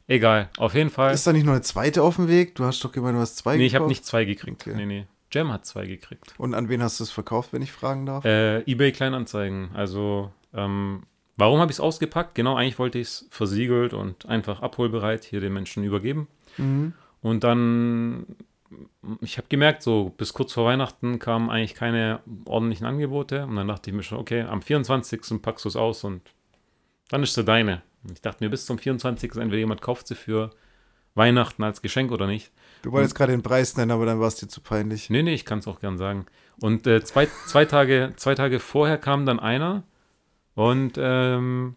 Egal, 0.07 0.49
auf 0.57 0.73
jeden 0.75 0.89
Fall. 0.91 1.13
Ist 1.13 1.25
da 1.25 1.33
nicht 1.33 1.45
noch 1.45 1.53
eine 1.53 1.61
zweite 1.63 2.03
auf 2.03 2.17
dem 2.17 2.27
Weg? 2.27 2.53
Du 2.55 2.65
hast 2.65 2.83
doch 2.83 2.91
gemeint, 2.91 3.15
du 3.15 3.21
hast 3.21 3.37
zwei 3.37 3.55
nee, 3.57 3.65
ich 3.65 3.73
habe 3.73 3.83
gekauft. 3.85 3.89
nicht 3.89 4.05
zwei 4.05 4.25
gekriegt. 4.25 4.61
Okay. 4.67 4.75
Nee, 4.75 4.85
nee. 4.85 5.05
Jam 5.31 5.51
hat 5.51 5.65
zwei 5.65 5.85
gekriegt. 5.85 6.33
Und 6.37 6.53
an 6.53 6.67
wen 6.69 6.83
hast 6.83 6.99
du 6.99 7.05
es 7.05 7.09
verkauft, 7.11 7.53
wenn 7.53 7.61
ich 7.61 7.71
fragen 7.71 8.05
darf? 8.05 8.25
Äh, 8.25 8.59
eBay 8.69 8.91
Kleinanzeigen. 8.91 9.69
Also, 9.73 10.31
ähm, 10.53 11.03
warum 11.41 11.59
habe 11.59 11.71
ich 11.71 11.77
es 11.77 11.81
ausgepackt? 11.81 12.35
Genau, 12.35 12.55
eigentlich 12.55 12.77
wollte 12.77 12.99
ich 12.99 13.07
es 13.07 13.27
versiegelt 13.31 13.95
und 13.95 14.27
einfach 14.27 14.61
abholbereit 14.61 15.23
hier 15.23 15.41
den 15.41 15.53
Menschen 15.53 15.83
übergeben. 15.83 16.27
Mhm. 16.57 16.93
Und 17.21 17.43
dann, 17.43 18.27
ich 19.21 19.37
habe 19.37 19.47
gemerkt, 19.49 19.81
so 19.81 20.13
bis 20.17 20.33
kurz 20.33 20.53
vor 20.53 20.65
Weihnachten 20.65 21.17
kamen 21.17 21.49
eigentlich 21.49 21.73
keine 21.73 22.19
ordentlichen 22.45 22.85
Angebote. 22.85 23.45
Und 23.47 23.55
dann 23.55 23.67
dachte 23.67 23.89
ich 23.89 23.95
mir 23.95 24.03
schon, 24.03 24.19
okay, 24.19 24.43
am 24.43 24.61
24. 24.61 25.41
packst 25.41 25.65
du 25.65 25.69
es 25.69 25.75
aus 25.75 26.03
und 26.03 26.21
dann 27.09 27.23
ist 27.23 27.33
sie 27.33 27.43
deine. 27.43 27.81
Und 28.03 28.11
ich 28.13 28.21
dachte 28.21 28.43
mir, 28.43 28.51
bis 28.51 28.67
zum 28.67 28.77
24. 28.77 29.31
entweder 29.37 29.57
jemand 29.57 29.81
kauft 29.81 30.07
sie 30.07 30.15
für 30.15 30.51
Weihnachten 31.15 31.63
als 31.63 31.81
Geschenk 31.81 32.11
oder 32.11 32.27
nicht. 32.27 32.51
Du 32.83 32.91
wolltest 32.91 33.15
gerade 33.15 33.31
den 33.31 33.41
Preis 33.41 33.75
nennen, 33.77 33.91
aber 33.91 34.05
dann 34.05 34.19
war 34.19 34.27
es 34.27 34.35
dir 34.35 34.47
zu 34.47 34.61
peinlich. 34.61 35.09
Nee, 35.09 35.23
nee, 35.23 35.33
ich 35.33 35.45
kann 35.45 35.57
es 35.57 35.67
auch 35.67 35.79
gern 35.79 35.97
sagen. 35.97 36.27
Und 36.61 36.85
äh, 36.85 37.03
zwei, 37.03 37.27
zwei, 37.47 37.65
Tage, 37.65 38.13
zwei 38.15 38.35
Tage 38.35 38.59
vorher 38.59 38.99
kam 38.99 39.25
dann 39.25 39.39
einer 39.39 39.83
und 40.55 40.93
ähm, 40.97 41.75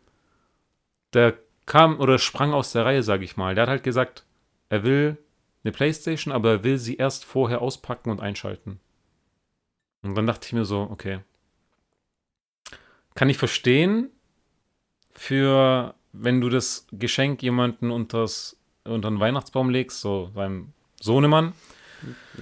der 1.13 1.39
kam 1.67 1.99
oder 2.01 2.19
sprang 2.19 2.53
aus 2.53 2.73
der 2.73 2.85
Reihe, 2.85 3.03
sage 3.03 3.25
ich 3.25 3.37
mal. 3.37 3.55
Der 3.55 3.63
hat 3.63 3.71
halt 3.71 3.83
gesagt, 3.85 4.25
er 4.69 4.85
will 4.85 5.19
eine 5.63 5.73
Playstation, 5.73 6.33
aber 6.33 6.51
er 6.51 6.65
will 6.65 6.79
sie 6.79 6.97
erst 6.97 7.25
vorher 7.25 7.63
auspacken 7.63 8.11
und 8.11 8.21
einschalten. 8.21 8.81
Und 10.03 10.15
dann 10.15 10.27
dachte 10.27 10.47
ich 10.47 10.53
mir 10.53 10.65
so, 10.65 10.83
okay. 10.91 11.21
Kann 13.15 13.31
ich 13.31 13.39
verstehen, 13.39 14.11
für 15.13 15.95
wenn 16.13 16.41
du 16.41 16.49
das 16.49 16.87
Geschenk 16.93 17.43
jemanden 17.43 17.91
unter 17.91 18.27
den 18.85 19.21
Weihnachtsbaum 19.21 19.71
legst, 19.71 20.01
so 20.01 20.31
seinem 20.35 20.73
Sohnemann, 21.01 21.55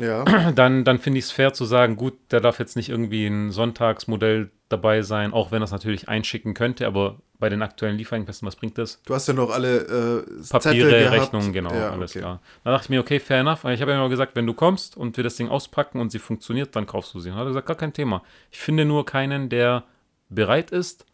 Ja. 0.00 0.24
dann, 0.54 0.84
dann 0.84 0.98
finde 0.98 1.18
ich 1.18 1.26
es 1.26 1.30
fair 1.30 1.52
zu 1.52 1.64
sagen, 1.64 1.96
gut, 1.96 2.14
der 2.30 2.40
darf 2.40 2.58
jetzt 2.58 2.76
nicht 2.76 2.88
irgendwie 2.88 3.26
ein 3.26 3.50
Sonntagsmodell 3.50 4.50
dabei 4.68 5.02
sein, 5.02 5.32
auch 5.32 5.52
wenn 5.52 5.62
er 5.62 5.64
es 5.64 5.70
natürlich 5.70 6.08
einschicken 6.08 6.54
könnte, 6.54 6.86
aber 6.86 7.18
bei 7.38 7.48
den 7.48 7.62
aktuellen 7.62 7.98
Lieferengpässen, 7.98 8.46
was 8.46 8.56
bringt 8.56 8.78
das? 8.78 9.02
Du 9.04 9.14
hast 9.14 9.26
ja 9.26 9.34
noch 9.34 9.50
alle 9.50 10.22
äh, 10.22 10.48
Papiere. 10.48 11.10
Rechnungen, 11.10 11.52
genau, 11.52 11.74
Ja, 11.74 11.90
alles 11.90 12.12
okay. 12.12 12.20
klar. 12.20 12.40
Da 12.64 12.70
dachte 12.70 12.86
ich 12.86 12.90
mir, 12.90 13.00
okay, 13.00 13.18
fair 13.18 13.40
enough. 13.40 13.64
Ich 13.64 13.80
habe 13.80 13.90
ja 13.90 13.98
immer 13.98 14.08
gesagt, 14.08 14.36
wenn 14.36 14.46
du 14.46 14.54
kommst 14.54 14.96
und 14.96 15.16
wir 15.16 15.24
das 15.24 15.36
Ding 15.36 15.48
auspacken 15.48 16.00
und 16.00 16.12
sie 16.12 16.20
funktioniert, 16.20 16.74
dann 16.76 16.86
kaufst 16.86 17.12
du 17.14 17.20
sie. 17.20 17.30
Und 17.30 17.36
hat 17.36 17.42
er 17.42 17.48
gesagt, 17.48 17.66
gar 17.66 17.76
kein 17.76 17.92
Thema. 17.92 18.22
Ich 18.50 18.60
finde 18.60 18.84
nur 18.84 19.04
keinen, 19.04 19.48
der 19.48 19.82
bereit 20.28 20.70
ist, 20.70 21.04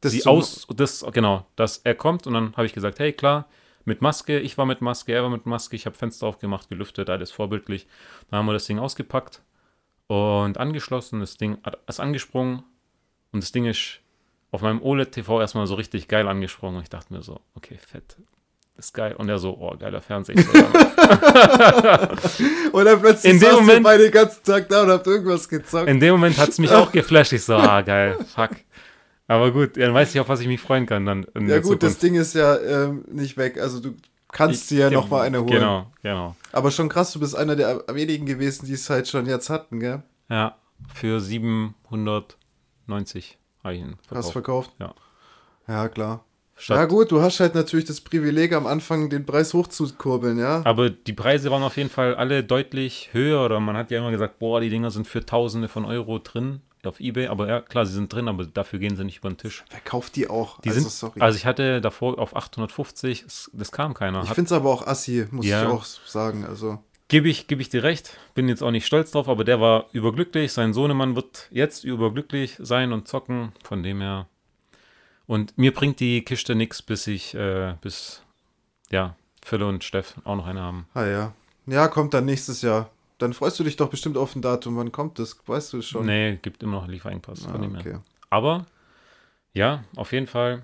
Das 0.00 0.12
sie 0.12 0.24
aus, 0.24 0.66
das, 0.74 1.04
genau, 1.12 1.46
dass 1.56 1.78
er 1.78 1.94
kommt 1.96 2.26
und 2.26 2.34
dann 2.34 2.56
habe 2.56 2.66
ich 2.66 2.72
gesagt, 2.72 2.98
hey, 3.00 3.12
klar, 3.12 3.46
mit 3.84 4.00
Maske, 4.02 4.38
ich 4.38 4.56
war 4.58 4.66
mit 4.66 4.80
Maske, 4.80 5.12
er 5.12 5.22
war 5.22 5.30
mit 5.30 5.46
Maske, 5.46 5.76
ich 5.76 5.86
habe 5.86 5.96
Fenster 5.96 6.26
aufgemacht, 6.26 6.68
gelüftet, 6.68 7.10
alles 7.10 7.30
vorbildlich. 7.30 7.86
Dann 8.30 8.38
haben 8.38 8.46
wir 8.46 8.52
das 8.52 8.66
Ding 8.66 8.78
ausgepackt 8.78 9.42
und 10.06 10.58
angeschlossen, 10.58 11.20
das 11.20 11.36
Ding 11.36 11.58
ist 11.86 12.00
angesprungen 12.00 12.62
und 13.32 13.42
das 13.42 13.52
Ding 13.52 13.66
ist 13.66 14.00
auf 14.50 14.60
meinem 14.62 14.82
OLED-TV 14.82 15.40
erstmal 15.40 15.66
so 15.66 15.74
richtig 15.74 16.08
geil 16.08 16.28
angesprungen 16.28 16.76
und 16.76 16.82
ich 16.82 16.90
dachte 16.90 17.12
mir 17.12 17.22
so, 17.22 17.40
okay, 17.54 17.78
fett, 17.78 18.16
ist 18.76 18.92
geil. 18.94 19.14
Und 19.16 19.28
er 19.28 19.38
so, 19.38 19.56
oh, 19.58 19.76
geiler 19.78 20.00
Fernseher. 20.00 20.36
Und 22.72 22.84
dann 22.86 23.00
plötzlich 23.00 23.34
In 23.34 23.40
dem 23.40 23.54
Moment- 23.54 23.82
beide 23.82 24.04
den 24.04 24.12
ganzen 24.12 24.42
Tag 24.44 24.68
da 24.68 24.82
und 24.82 24.90
habt 24.90 25.06
irgendwas 25.06 25.48
gezockt. 25.48 25.88
In 25.88 26.00
dem 26.00 26.12
Moment 26.12 26.38
hat 26.38 26.48
es 26.48 26.58
mich 26.58 26.70
auch 26.70 26.90
geflasht. 26.90 27.32
Ich 27.34 27.44
so, 27.44 27.54
ah, 27.54 27.82
geil, 27.82 28.16
fuck. 28.34 28.50
Aber 29.32 29.50
gut, 29.52 29.76
dann 29.76 29.94
weiß 29.94 30.14
ich, 30.14 30.20
auf 30.20 30.28
was 30.28 30.40
ich 30.40 30.46
mich 30.46 30.60
freuen 30.60 30.86
kann 30.86 31.06
dann 31.06 31.22
ja 31.34 31.58
gut, 31.60 31.82
das 31.82 31.98
Zukunft. 31.98 32.02
Ding 32.02 32.14
ist 32.16 32.34
ja 32.34 32.56
ähm, 32.58 33.04
nicht 33.10 33.36
weg. 33.36 33.58
Also 33.60 33.80
du 33.80 33.94
kannst 34.30 34.70
dir 34.70 34.78
ja 34.80 34.88
Ich- 34.88 34.94
noch 34.94 35.10
mal 35.10 35.22
eine 35.22 35.38
holen. 35.40 35.50
Genau, 35.50 35.86
genau. 36.02 36.36
Aber 36.52 36.70
schon 36.70 36.88
krass, 36.88 37.12
du 37.12 37.20
bist 37.20 37.34
einer 37.36 37.56
der 37.56 37.84
wenigen 37.92 38.26
gewesen, 38.26 38.66
die 38.66 38.72
es 38.74 38.88
halt 38.90 39.08
schon 39.08 39.26
jetzt 39.26 39.50
hatten, 39.50 39.80
gell? 39.80 40.02
Ja, 40.28 40.56
für 40.94 41.20
790 41.20 43.38
habe 43.64 43.74
ich 43.74 43.80
ihn 43.80 43.96
Hast 44.10 44.30
verkauft. 44.32 44.32
verkauft? 44.32 44.70
Ja. 44.78 44.94
Ja, 45.68 45.88
klar. 45.88 46.24
Statt, 46.54 46.76
ja 46.76 46.84
gut, 46.84 47.10
du 47.10 47.22
hast 47.22 47.40
halt 47.40 47.54
natürlich 47.54 47.86
das 47.86 48.00
Privileg 48.00 48.52
am 48.52 48.66
Anfang 48.66 49.08
den 49.10 49.24
Preis 49.24 49.54
hochzukurbeln, 49.54 50.38
ja? 50.38 50.60
Aber 50.64 50.90
die 50.90 51.12
Preise 51.12 51.50
waren 51.50 51.62
auf 51.62 51.76
jeden 51.76 51.90
Fall 51.90 52.14
alle 52.14 52.44
deutlich 52.44 53.08
höher. 53.12 53.44
Oder 53.44 53.58
man 53.58 53.76
hat 53.76 53.90
ja 53.90 53.98
immer 53.98 54.10
gesagt, 54.10 54.38
boah, 54.38 54.60
die 54.60 54.68
Dinger 54.68 54.90
sind 54.90 55.06
für 55.06 55.24
Tausende 55.24 55.68
von 55.68 55.84
Euro 55.84 56.18
drin 56.18 56.60
auf 56.86 57.00
Ebay. 57.00 57.28
Aber 57.28 57.48
ja, 57.48 57.60
klar, 57.60 57.86
sie 57.86 57.92
sind 57.94 58.12
drin, 58.12 58.28
aber 58.28 58.44
dafür 58.46 58.78
gehen 58.78 58.96
sie 58.96 59.04
nicht 59.04 59.18
über 59.18 59.28
den 59.30 59.36
Tisch. 59.38 59.64
Wer 59.70 59.80
kauft 59.80 60.16
die 60.16 60.28
auch? 60.28 60.60
Die 60.60 60.68
also 60.70 60.80
sind, 60.80 60.90
sorry. 60.90 61.20
also 61.20 61.36
ich 61.36 61.46
hatte 61.46 61.80
davor 61.80 62.18
auf 62.18 62.34
850, 62.36 63.24
es, 63.26 63.50
das 63.52 63.72
kam 63.72 63.94
keiner. 63.94 64.22
ich 64.22 64.28
finde 64.30 64.46
es 64.48 64.52
aber 64.52 64.70
auch 64.70 64.86
assi, 64.86 65.26
muss 65.30 65.46
Ja. 65.46 65.62
ich 65.62 65.68
auch 65.68 65.84
sagen. 65.84 66.44
Also 66.44 66.78
Gebe 67.08 67.28
ich, 67.28 67.46
geb 67.46 67.60
ich 67.60 67.68
dir 67.68 67.82
recht, 67.82 68.16
bin 68.34 68.48
jetzt 68.48 68.62
auch 68.62 68.70
nicht 68.70 68.86
stolz 68.86 69.10
drauf, 69.10 69.28
aber 69.28 69.44
der 69.44 69.60
war 69.60 69.86
überglücklich. 69.92 70.50
Sein 70.52 70.72
Sohnemann 70.72 71.14
wird 71.14 71.46
jetzt 71.50 71.84
überglücklich 71.84 72.56
sein 72.58 72.90
und 72.92 73.06
zocken, 73.06 73.52
von 73.62 73.82
dem 73.82 74.00
her. 74.00 74.26
Und 75.26 75.58
mir 75.58 75.74
bringt 75.74 76.00
die 76.00 76.24
Kiste 76.24 76.54
nichts, 76.54 76.80
bis 76.80 77.06
ich, 77.06 77.34
äh, 77.34 77.74
bis, 77.82 78.22
ja, 78.90 79.14
Phil 79.44 79.62
und 79.62 79.84
Steff 79.84 80.14
auch 80.24 80.36
noch 80.36 80.46
eine 80.46 80.60
haben. 80.62 80.86
ah 80.94 81.04
ja. 81.04 81.32
Ja, 81.66 81.86
kommt 81.88 82.14
dann 82.14 82.24
nächstes 82.24 82.62
Jahr. 82.62 82.90
Dann 83.22 83.32
freust 83.32 83.58
du 83.60 83.64
dich 83.64 83.76
doch 83.76 83.88
bestimmt 83.88 84.16
auf 84.16 84.34
ein 84.34 84.42
Datum. 84.42 84.76
Wann 84.76 84.90
kommt 84.92 85.18
das? 85.18 85.38
Weißt 85.46 85.72
du 85.72 85.80
schon? 85.82 86.06
Nee, 86.06 86.38
gibt 86.42 86.62
immer 86.62 86.80
noch 86.80 86.88
Lieferengpass. 86.88 87.46
Ah, 87.46 87.54
okay. 87.78 87.98
Aber, 88.30 88.66
ja, 89.52 89.84
auf 89.96 90.12
jeden 90.12 90.26
Fall. 90.26 90.62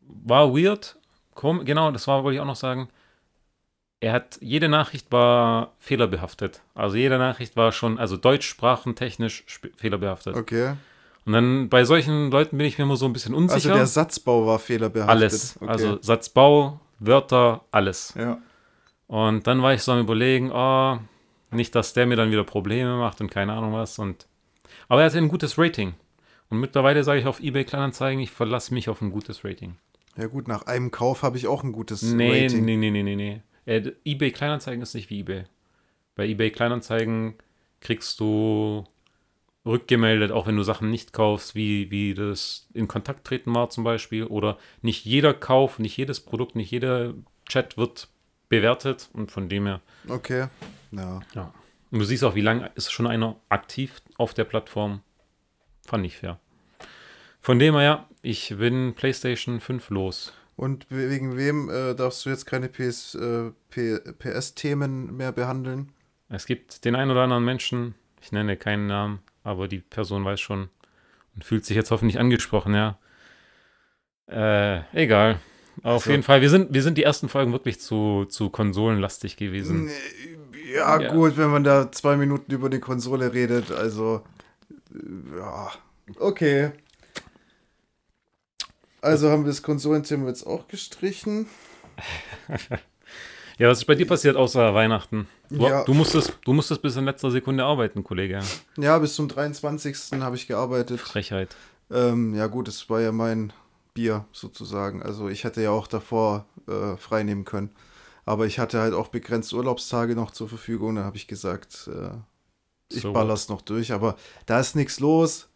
War 0.00 0.52
weird. 0.54 0.96
Kom 1.34 1.64
genau, 1.64 1.90
das 1.90 2.06
war, 2.08 2.24
wollte 2.24 2.36
ich 2.36 2.40
auch 2.40 2.46
noch 2.46 2.56
sagen. 2.56 2.88
Er 4.00 4.12
hat, 4.12 4.38
jede 4.40 4.68
Nachricht 4.68 5.10
war 5.12 5.72
fehlerbehaftet. 5.78 6.60
Also 6.74 6.96
jede 6.96 7.18
Nachricht 7.18 7.56
war 7.56 7.72
schon, 7.72 7.98
also 7.98 8.16
deutschsprachentechnisch 8.16 9.44
sp- 9.48 9.72
fehlerbehaftet. 9.76 10.36
Okay. 10.36 10.74
Und 11.24 11.32
dann 11.32 11.68
bei 11.68 11.84
solchen 11.84 12.30
Leuten 12.30 12.58
bin 12.58 12.66
ich 12.66 12.78
mir 12.78 12.84
immer 12.84 12.96
so 12.96 13.06
ein 13.06 13.12
bisschen 13.12 13.34
Also 13.34 13.42
unsicher. 13.54 13.74
der 13.74 13.86
Satzbau 13.86 14.46
war 14.46 14.58
fehlerbehaftet. 14.58 15.10
alles. 15.16 15.56
Okay. 15.56 15.66
Also 15.68 15.98
Satzbau, 16.02 16.78
Wörter, 16.98 17.62
alles. 17.70 18.14
ja. 18.16 18.38
Und 19.08 19.46
dann 19.46 19.62
war 19.62 19.72
ich 19.72 19.82
so 19.82 19.92
am 19.92 20.00
überlegen, 20.00 20.50
oh, 20.52 20.98
nicht, 21.50 21.74
dass 21.74 21.92
der 21.92 22.06
mir 22.06 22.16
dann 22.16 22.30
wieder 22.30 22.44
Probleme 22.44 22.96
macht 22.96 23.20
und 23.20 23.30
keine 23.30 23.52
Ahnung 23.52 23.72
was. 23.72 23.98
Und 23.98 24.26
aber 24.88 25.00
er 25.02 25.06
hat 25.06 25.14
ein 25.16 25.28
gutes 25.28 25.58
Rating. 25.58 25.94
Und 26.48 26.60
mittlerweile 26.60 27.02
sage 27.04 27.20
ich 27.20 27.26
auf 27.26 27.40
eBay 27.40 27.64
Kleinanzeigen, 27.64 28.20
ich 28.22 28.30
verlasse 28.30 28.72
mich 28.72 28.88
auf 28.88 29.00
ein 29.02 29.10
gutes 29.10 29.44
Rating. 29.44 29.76
Ja 30.16 30.26
gut, 30.26 30.48
nach 30.48 30.66
einem 30.66 30.90
Kauf 30.90 31.22
habe 31.22 31.36
ich 31.36 31.46
auch 31.46 31.64
ein 31.64 31.72
gutes 31.72 32.02
Nee, 32.02 32.44
Rating. 32.44 32.64
nee, 32.64 32.76
nee, 32.76 32.90
nee, 32.90 33.02
nee, 33.02 33.16
nee. 33.16 33.42
Äh, 33.66 33.92
eBay 34.04 34.30
Kleinanzeigen 34.30 34.80
ist 34.82 34.94
nicht 34.94 35.10
wie 35.10 35.20
eBay. 35.20 35.44
Bei 36.14 36.26
eBay 36.26 36.50
Kleinanzeigen 36.50 37.34
kriegst 37.80 38.20
du 38.20 38.84
rückgemeldet, 39.66 40.30
auch 40.30 40.46
wenn 40.46 40.56
du 40.56 40.62
Sachen 40.62 40.90
nicht 40.90 41.12
kaufst, 41.12 41.54
wie, 41.56 41.90
wie 41.90 42.14
das 42.14 42.68
in 42.72 42.86
Kontakt 42.88 43.26
treten 43.26 43.52
war 43.54 43.68
zum 43.68 43.82
Beispiel. 43.84 44.24
Oder 44.24 44.56
nicht 44.80 45.04
jeder 45.04 45.34
Kauf, 45.34 45.78
nicht 45.78 45.96
jedes 45.96 46.20
Produkt, 46.20 46.54
nicht 46.54 46.70
jeder 46.70 47.14
Chat 47.48 47.76
wird 47.76 48.08
bewertet. 48.48 49.08
Und 49.12 49.30
von 49.30 49.48
dem 49.48 49.66
her 49.66 49.80
Okay. 50.08 50.46
Ja. 50.92 51.20
Ja. 51.34 51.54
Und 51.90 51.98
du 52.00 52.04
siehst 52.04 52.24
auch, 52.24 52.34
wie 52.34 52.40
lange 52.40 52.70
ist 52.74 52.90
schon 52.92 53.06
einer 53.06 53.36
aktiv 53.48 54.00
auf 54.16 54.34
der 54.34 54.44
Plattform. 54.44 55.02
Fand 55.86 56.04
ich 56.06 56.16
fair. 56.18 56.38
Von 57.40 57.58
dem 57.60 57.74
her, 57.74 57.82
ja, 57.82 58.08
ich 58.22 58.54
bin 58.58 58.94
PlayStation 58.94 59.60
5 59.60 59.90
los. 59.90 60.32
Und 60.56 60.86
we- 60.90 61.10
wegen 61.10 61.36
wem 61.36 61.68
äh, 61.70 61.94
darfst 61.94 62.24
du 62.26 62.30
jetzt 62.30 62.44
keine 62.46 62.68
PS, 62.68 63.14
äh, 63.14 63.50
PS-Themen 63.70 65.16
mehr 65.16 65.30
behandeln? 65.32 65.92
Es 66.28 66.46
gibt 66.46 66.84
den 66.84 66.96
einen 66.96 67.10
oder 67.12 67.22
anderen 67.22 67.44
Menschen, 67.44 67.94
ich 68.20 68.32
nenne 68.32 68.56
keinen 68.56 68.86
Namen, 68.88 69.20
aber 69.44 69.68
die 69.68 69.78
Person 69.78 70.24
weiß 70.24 70.40
schon 70.40 70.68
und 71.34 71.44
fühlt 71.44 71.64
sich 71.64 71.76
jetzt 71.76 71.90
hoffentlich 71.92 72.18
angesprochen, 72.18 72.74
ja. 72.74 72.98
Äh, 74.28 74.80
egal. 74.92 75.38
Auf 75.82 75.92
Also- 76.02 76.10
jeden 76.10 76.22
Fall, 76.22 76.40
wir 76.40 76.50
sind, 76.50 76.72
wir 76.72 76.82
sind 76.82 76.96
die 76.98 77.02
ersten 77.02 77.28
Folgen 77.28 77.52
wirklich 77.52 77.80
zu, 77.80 78.24
zu 78.28 78.50
konsolenlastig 78.50 79.36
gewesen. 79.36 79.90
Ja, 80.74 81.00
Ja. 81.00 81.12
gut, 81.12 81.36
wenn 81.36 81.50
man 81.50 81.64
da 81.64 81.90
zwei 81.92 82.16
Minuten 82.16 82.50
über 82.52 82.68
die 82.70 82.80
Konsole 82.80 83.32
redet, 83.32 83.70
also. 83.70 84.22
äh, 84.94 85.38
Ja. 85.38 85.70
Okay. 86.18 86.70
Also 89.00 89.30
haben 89.30 89.44
wir 89.44 89.48
das 89.50 89.62
Konsolenthema 89.62 90.28
jetzt 90.28 90.46
auch 90.46 90.66
gestrichen. 90.68 91.46
Ja, 93.58 93.70
was 93.70 93.78
ist 93.78 93.84
bei 93.86 93.94
dir 93.94 94.06
passiert 94.06 94.36
außer 94.36 94.74
Weihnachten? 94.74 95.26
Du, 95.48 95.66
Ja. 95.66 95.82
du, 95.84 95.94
musstest, 95.94 96.36
du 96.44 96.52
musstest 96.52 96.82
bis 96.82 96.94
in 96.96 97.06
letzter 97.06 97.30
Sekunde 97.30 97.64
arbeiten, 97.64 98.04
Kollege. 98.04 98.40
Ja, 98.76 98.98
bis 98.98 99.14
zum 99.14 99.28
23. 99.28 100.20
habe 100.20 100.36
ich 100.36 100.46
gearbeitet. 100.46 101.00
Frechheit. 101.00 101.56
Ähm, 101.90 102.34
ja, 102.34 102.48
gut, 102.48 102.68
es 102.68 102.90
war 102.90 103.00
ja 103.00 103.12
mein 103.12 103.54
Bier 103.96 104.26
sozusagen. 104.32 105.02
Also 105.02 105.28
ich 105.28 105.44
hätte 105.44 105.62
ja 105.62 105.70
auch 105.70 105.88
davor 105.88 106.46
äh, 106.68 106.96
frei 106.96 107.22
nehmen 107.22 107.44
können. 107.44 107.70
Aber 108.24 108.46
ich 108.46 108.58
hatte 108.58 108.80
halt 108.80 108.92
auch 108.92 109.08
begrenzt 109.08 109.52
Urlaubstage 109.52 110.14
noch 110.14 110.30
zur 110.30 110.48
Verfügung. 110.48 110.96
Dann 110.96 111.04
habe 111.04 111.16
ich 111.16 111.26
gesagt, 111.26 111.88
äh, 111.88 112.10
ich 112.92 113.02
So 113.02 113.12
baller's 113.12 113.48
noch 113.48 113.62
durch. 113.62 113.92
Aber 113.92 114.16
da 114.44 114.60
ist 114.60 114.76
nichts 114.76 115.00
los. 115.00 115.48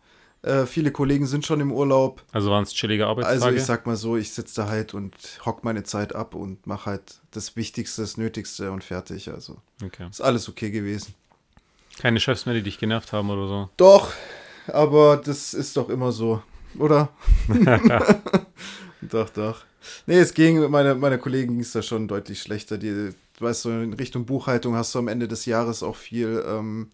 Äh, 0.43 0.65
viele 0.65 0.91
Kollegen 0.91 1.27
sind 1.27 1.45
schon 1.45 1.61
im 1.61 1.71
Urlaub. 1.71 2.25
Also 2.33 2.51
waren 2.51 2.63
es 2.63 2.73
chillige 2.73 3.07
Arbeitstage? 3.07 3.45
Also 3.45 3.57
ich 3.57 3.65
sag 3.65 3.87
mal 3.87 3.97
so, 3.97 4.17
ich 4.17 4.33
sitze 4.33 4.63
da 4.63 4.69
halt 4.69 4.95
und 4.95 5.15
hock 5.45 5.65
meine 5.65 5.83
Zeit 5.83 6.15
ab 6.15 6.35
und 6.35 6.67
mache 6.67 6.87
halt 6.87 7.21
das 7.31 7.57
Wichtigste, 7.57 8.01
das 8.01 8.17
Nötigste 8.17 8.73
und 8.73 8.83
fertig. 8.83 9.31
Also 9.31 9.59
okay. 9.85 10.09
ist 10.09 10.23
alles 10.23 10.49
okay 10.49 10.71
gewesen. 10.71 11.15
Keine 11.99 12.21
Chefs 12.21 12.47
mehr, 12.47 12.55
die 12.55 12.63
dich 12.63 12.79
genervt 12.79 13.13
haben 13.13 13.29
oder 13.29 13.47
so. 13.47 13.69
Doch, 13.77 14.13
aber 14.69 15.19
das 15.19 15.53
ist 15.53 15.77
doch 15.77 15.91
immer 15.91 16.13
so, 16.13 16.43
oder? 16.79 17.11
doch, 19.03 19.31
doch. 19.31 19.65
Nee, 20.07 20.19
es 20.19 20.35
ging, 20.35 20.71
meine, 20.71 20.95
meine 20.95 21.19
Kollegen 21.19 21.53
ging 21.53 21.61
es 21.61 21.73
da 21.73 21.83
schon 21.83 22.09
deutlich 22.09 22.43
schlechter. 22.43 22.79
Die, 22.79 23.11
weißt 23.39 23.65
du, 23.65 23.71
in 23.71 23.93
Richtung 23.95 24.27
Buchhaltung 24.27 24.75
hast 24.75 24.95
du 24.95 24.99
am 24.99 25.09
Ende 25.09 25.29
des 25.29 25.47
Jahres 25.47 25.83
auch 25.83 25.97
viel 25.97 26.45
ähm, 26.47 26.91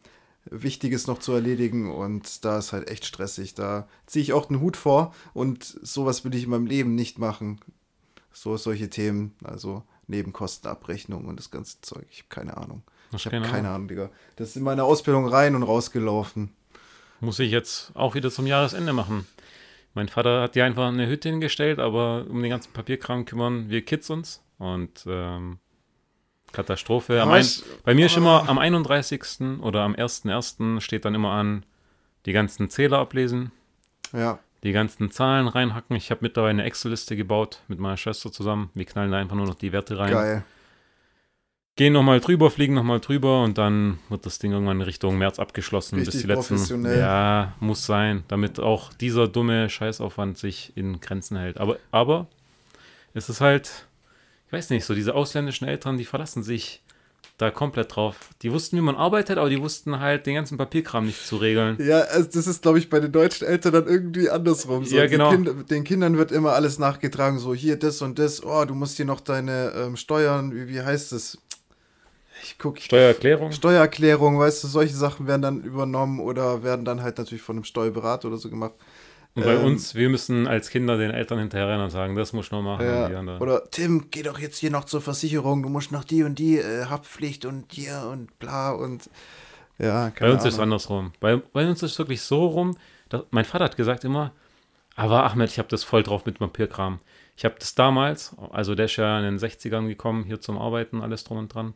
Wichtiges 0.51 1.07
noch 1.07 1.19
zu 1.19 1.33
erledigen 1.33 1.91
und 1.91 2.45
da 2.45 2.59
ist 2.59 2.73
halt 2.73 2.89
echt 2.89 3.05
stressig. 3.05 3.55
Da 3.55 3.89
ziehe 4.07 4.23
ich 4.23 4.33
auch 4.33 4.47
den 4.47 4.61
Hut 4.61 4.77
vor 4.77 5.15
und 5.35 5.65
sowas 5.65 6.25
will 6.25 6.35
ich 6.35 6.45
in 6.45 6.51
meinem 6.51 6.67
Leben 6.67 6.95
nicht 6.95 7.19
machen. 7.19 7.61
So 8.33 8.57
solche 8.57 8.91
Themen, 8.91 9.35
also 9.43 9.83
Nebenkostenabrechnung 10.09 11.25
und 11.25 11.39
das 11.39 11.51
ganze 11.51 11.81
Zeug. 11.81 12.07
Ich 12.11 12.19
habe 12.19 12.29
keine 12.29 12.57
Ahnung. 12.57 12.83
Hast 13.13 13.21
Ich 13.21 13.27
habe 13.27 13.41
keine 13.41 13.51
keine 13.51 13.71
Ahnung, 13.71 13.89
Digga. 13.89 14.11
Das 14.37 14.51
ist 14.51 14.57
in 14.57 14.63
meiner 14.63 14.85
Ausbildung 14.85 15.27
rein 15.27 15.55
und 15.55 15.63
rausgelaufen. 15.63 16.51
Muss 17.21 17.39
ich 17.39 17.51
jetzt 17.51 17.93
auch 17.95 18.15
wieder 18.15 18.31
zum 18.31 18.47
Jahresende 18.47 18.93
machen. 18.93 19.27
Mein 19.97 20.09
Vater 20.09 20.43
hat 20.43 20.55
dir 20.55 20.67
einfach 20.67 20.89
eine 20.89 21.09
Hütte 21.09 21.31
hingestellt, 21.31 21.79
aber 21.79 22.27
um 22.29 22.43
den 22.43 22.51
ganzen 22.51 22.71
Papierkram 22.75 23.25
kümmern 23.25 23.71
wir 23.71 23.83
Kids 23.83 24.11
uns. 24.11 24.45
Und 24.59 25.07
ähm, 25.09 25.59
Katastrophe. 26.53 27.25
Ein, 27.25 27.47
bei 27.83 27.95
mir 27.95 28.05
ist 28.05 28.17
immer 28.19 28.47
am 28.47 28.59
31. 28.59 29.41
oder 29.63 29.81
am 29.85 29.95
1.1. 29.95 30.81
steht 30.83 31.07
dann 31.07 31.15
immer 31.15 31.31
an, 31.31 31.65
die 32.27 32.33
ganzen 32.33 32.69
Zähler 32.69 32.99
ablesen, 32.99 33.53
Ja, 34.13 34.39
die 34.65 34.73
ganzen 34.73 35.11
Zahlen 35.11 35.49
reinhacken. 35.49 35.97
Ich 35.97 36.11
habe 36.11 36.21
mittlerweile 36.23 36.51
eine 36.51 36.65
Excel-Liste 36.65 37.17
gebaut 37.17 37.63
mit 37.67 37.79
meiner 37.79 37.97
Schwester 37.97 38.31
zusammen. 38.31 38.69
Wir 38.75 38.85
knallen 38.85 39.11
da 39.11 39.17
einfach 39.17 39.37
nur 39.37 39.47
noch 39.47 39.55
die 39.55 39.73
Werte 39.73 39.99
rein. 39.99 40.11
geil. 40.11 40.45
Gehen 41.77 41.93
nochmal 41.93 42.21
drüber, 42.21 42.51
fliegen 42.51 42.73
nochmal 42.73 43.01
drüber 43.01 43.43
und 43.45 43.59
dann 43.59 43.99
wird 44.09 44.25
das 44.25 44.39
Ding 44.39 44.51
irgendwann 44.53 44.81
Richtung 44.81 45.19
März 45.19 45.39
abgeschlossen. 45.39 45.97
Richtig 45.97 46.15
bis 46.15 46.23
die 46.23 46.27
letzten. 46.27 46.55
professionell. 46.55 46.99
Ja, 46.99 47.53
muss 47.61 47.85
sein, 47.85 48.25
damit 48.29 48.59
auch 48.59 48.95
dieser 48.95 49.29
dumme 49.29 49.69
Scheißaufwand 49.69 50.39
sich 50.39 50.73
in 50.75 51.01
Grenzen 51.01 51.37
hält. 51.37 51.59
Aber, 51.59 51.77
aber 51.91 52.29
es 53.13 53.29
ist 53.29 53.43
halt, 53.43 53.87
ich 54.47 54.53
weiß 54.55 54.71
nicht, 54.71 54.87
so 54.87 54.95
diese 54.95 55.15
ausländischen 55.15 55.69
Eltern, 55.69 55.99
die 55.99 56.07
verlassen 56.07 56.43
sich 56.43 56.83
da 57.39 57.51
komplett 57.51 57.95
drauf. 57.95 58.31
Die 58.41 58.51
wussten, 58.51 58.79
wie 58.79 58.81
man 58.81 58.97
arbeitet, 58.97 59.37
aber 59.37 59.51
die 59.51 59.61
wussten 59.61 60.01
halt 60.01 60.25
den 60.27 60.37
ganzen 60.37 60.57
Papierkram 60.57 61.05
nicht 61.05 61.27
zu 61.27 61.37
regeln. 61.37 61.77
Ja, 61.79 62.01
also 62.01 62.31
das 62.33 62.47
ist, 62.47 62.63
glaube 62.63 62.79
ich, 62.79 62.89
bei 62.89 63.01
den 63.01 63.13
deutschen 63.13 63.47
Eltern 63.47 63.75
dann 63.75 63.87
irgendwie 63.87 64.31
andersrum. 64.31 64.87
So, 64.87 64.97
Ja, 64.97 65.07
genau. 65.07 65.31
Kind, 65.31 65.71
den 65.71 65.85
Kindern 65.85 66.17
wird 66.17 66.33
immer 66.33 66.53
alles 66.55 66.79
nachgetragen, 66.79 67.39
so 67.39 67.55
hier 67.55 67.79
das 67.79 68.01
und 68.01 68.19
das. 68.19 68.43
Oh, 68.43 68.65
du 68.65 68.75
musst 68.75 68.97
hier 68.97 69.05
noch 69.05 69.21
deine 69.21 69.73
ähm, 69.77 69.97
Steuern, 69.97 70.55
wie, 70.55 70.69
wie 70.69 70.81
heißt 70.81 71.13
es? 71.13 71.37
Ich 72.43 72.59
gucke. 72.59 72.81
Steuererklärung? 72.81 73.53
Steuererklärung, 73.53 74.39
weißt 74.39 74.63
du, 74.65 74.69
solche 74.69 74.95
Sachen 74.95 75.27
werden 75.27 75.43
dann 75.43 75.61
übernommen 75.63 76.21
oder 76.21 76.63
werden 76.63 76.85
dann 76.85 77.03
halt 77.03 77.19
natürlich 77.19 77.43
von 77.43 77.57
einem 77.57 77.65
Steuerberater 77.65 78.29
oder 78.29 78.37
so 78.37 78.51
gemacht. 78.51 78.75
Und 79.35 79.45
bei 79.45 79.55
Ähm, 79.55 79.65
uns, 79.65 79.95
wir 79.95 80.09
müssen 80.09 80.47
als 80.47 80.71
Kinder 80.71 80.97
den 80.97 81.11
Eltern 81.11 81.39
hinterherrennen 81.39 81.85
und 81.85 81.91
sagen, 81.91 82.17
das 82.17 82.33
muss 82.33 82.47
ich 82.47 82.53
noch 82.53 82.63
machen. 82.63 82.87
Ja. 82.87 83.39
Oder 83.39 83.69
Tim, 83.71 84.07
geh 84.11 84.23
doch 84.23 84.39
jetzt 84.39 84.59
hier 84.59 84.71
noch 84.71 84.85
zur 84.85 85.03
Versicherung, 85.03 85.63
du 85.63 85.69
musst 85.69 85.93
noch 85.93 86.05
die 86.05 86.23
und 86.23 86.39
die 86.39 86.59
äh, 86.59 86.87
Haftpflicht 86.87 87.45
und 87.45 87.67
hier 87.73 88.09
und 88.11 88.39
bla 88.39 88.71
und 88.73 89.11
ja, 89.79 90.11
Bei 90.19 90.31
uns 90.33 90.43
ist 90.43 90.49
es 90.49 90.55
Ahnung. 90.55 90.63
andersrum. 90.65 91.13
Bei, 91.21 91.37
bei 91.37 91.69
uns 91.69 91.83
ist 91.83 91.93
es 91.93 91.99
wirklich 91.99 92.23
so 92.23 92.47
rum, 92.47 92.77
dass, 93.11 93.25
mein 93.31 93.45
Vater 93.45 93.65
hat 93.65 93.77
gesagt 93.77 94.05
immer, 94.05 94.33
aber 94.95 95.25
Ahmed, 95.31 95.51
ich 95.51 95.59
habe 95.59 95.69
das 95.69 95.85
voll 95.85 96.03
drauf 96.03 96.25
mit 96.25 96.39
Papierkram. 96.39 96.99
Ich 97.37 97.45
habe 97.45 97.57
das 97.59 97.75
damals, 97.75 98.35
also 98.53 98.75
der 98.75 98.87
ist 98.87 98.97
ja 98.97 99.19
in 99.19 99.25
den 99.25 99.39
60ern 99.39 99.87
gekommen, 99.87 100.25
hier 100.25 100.41
zum 100.41 100.57
Arbeiten, 100.57 101.03
alles 101.03 101.25
drum 101.25 101.37
und 101.37 101.53
dran. 101.55 101.75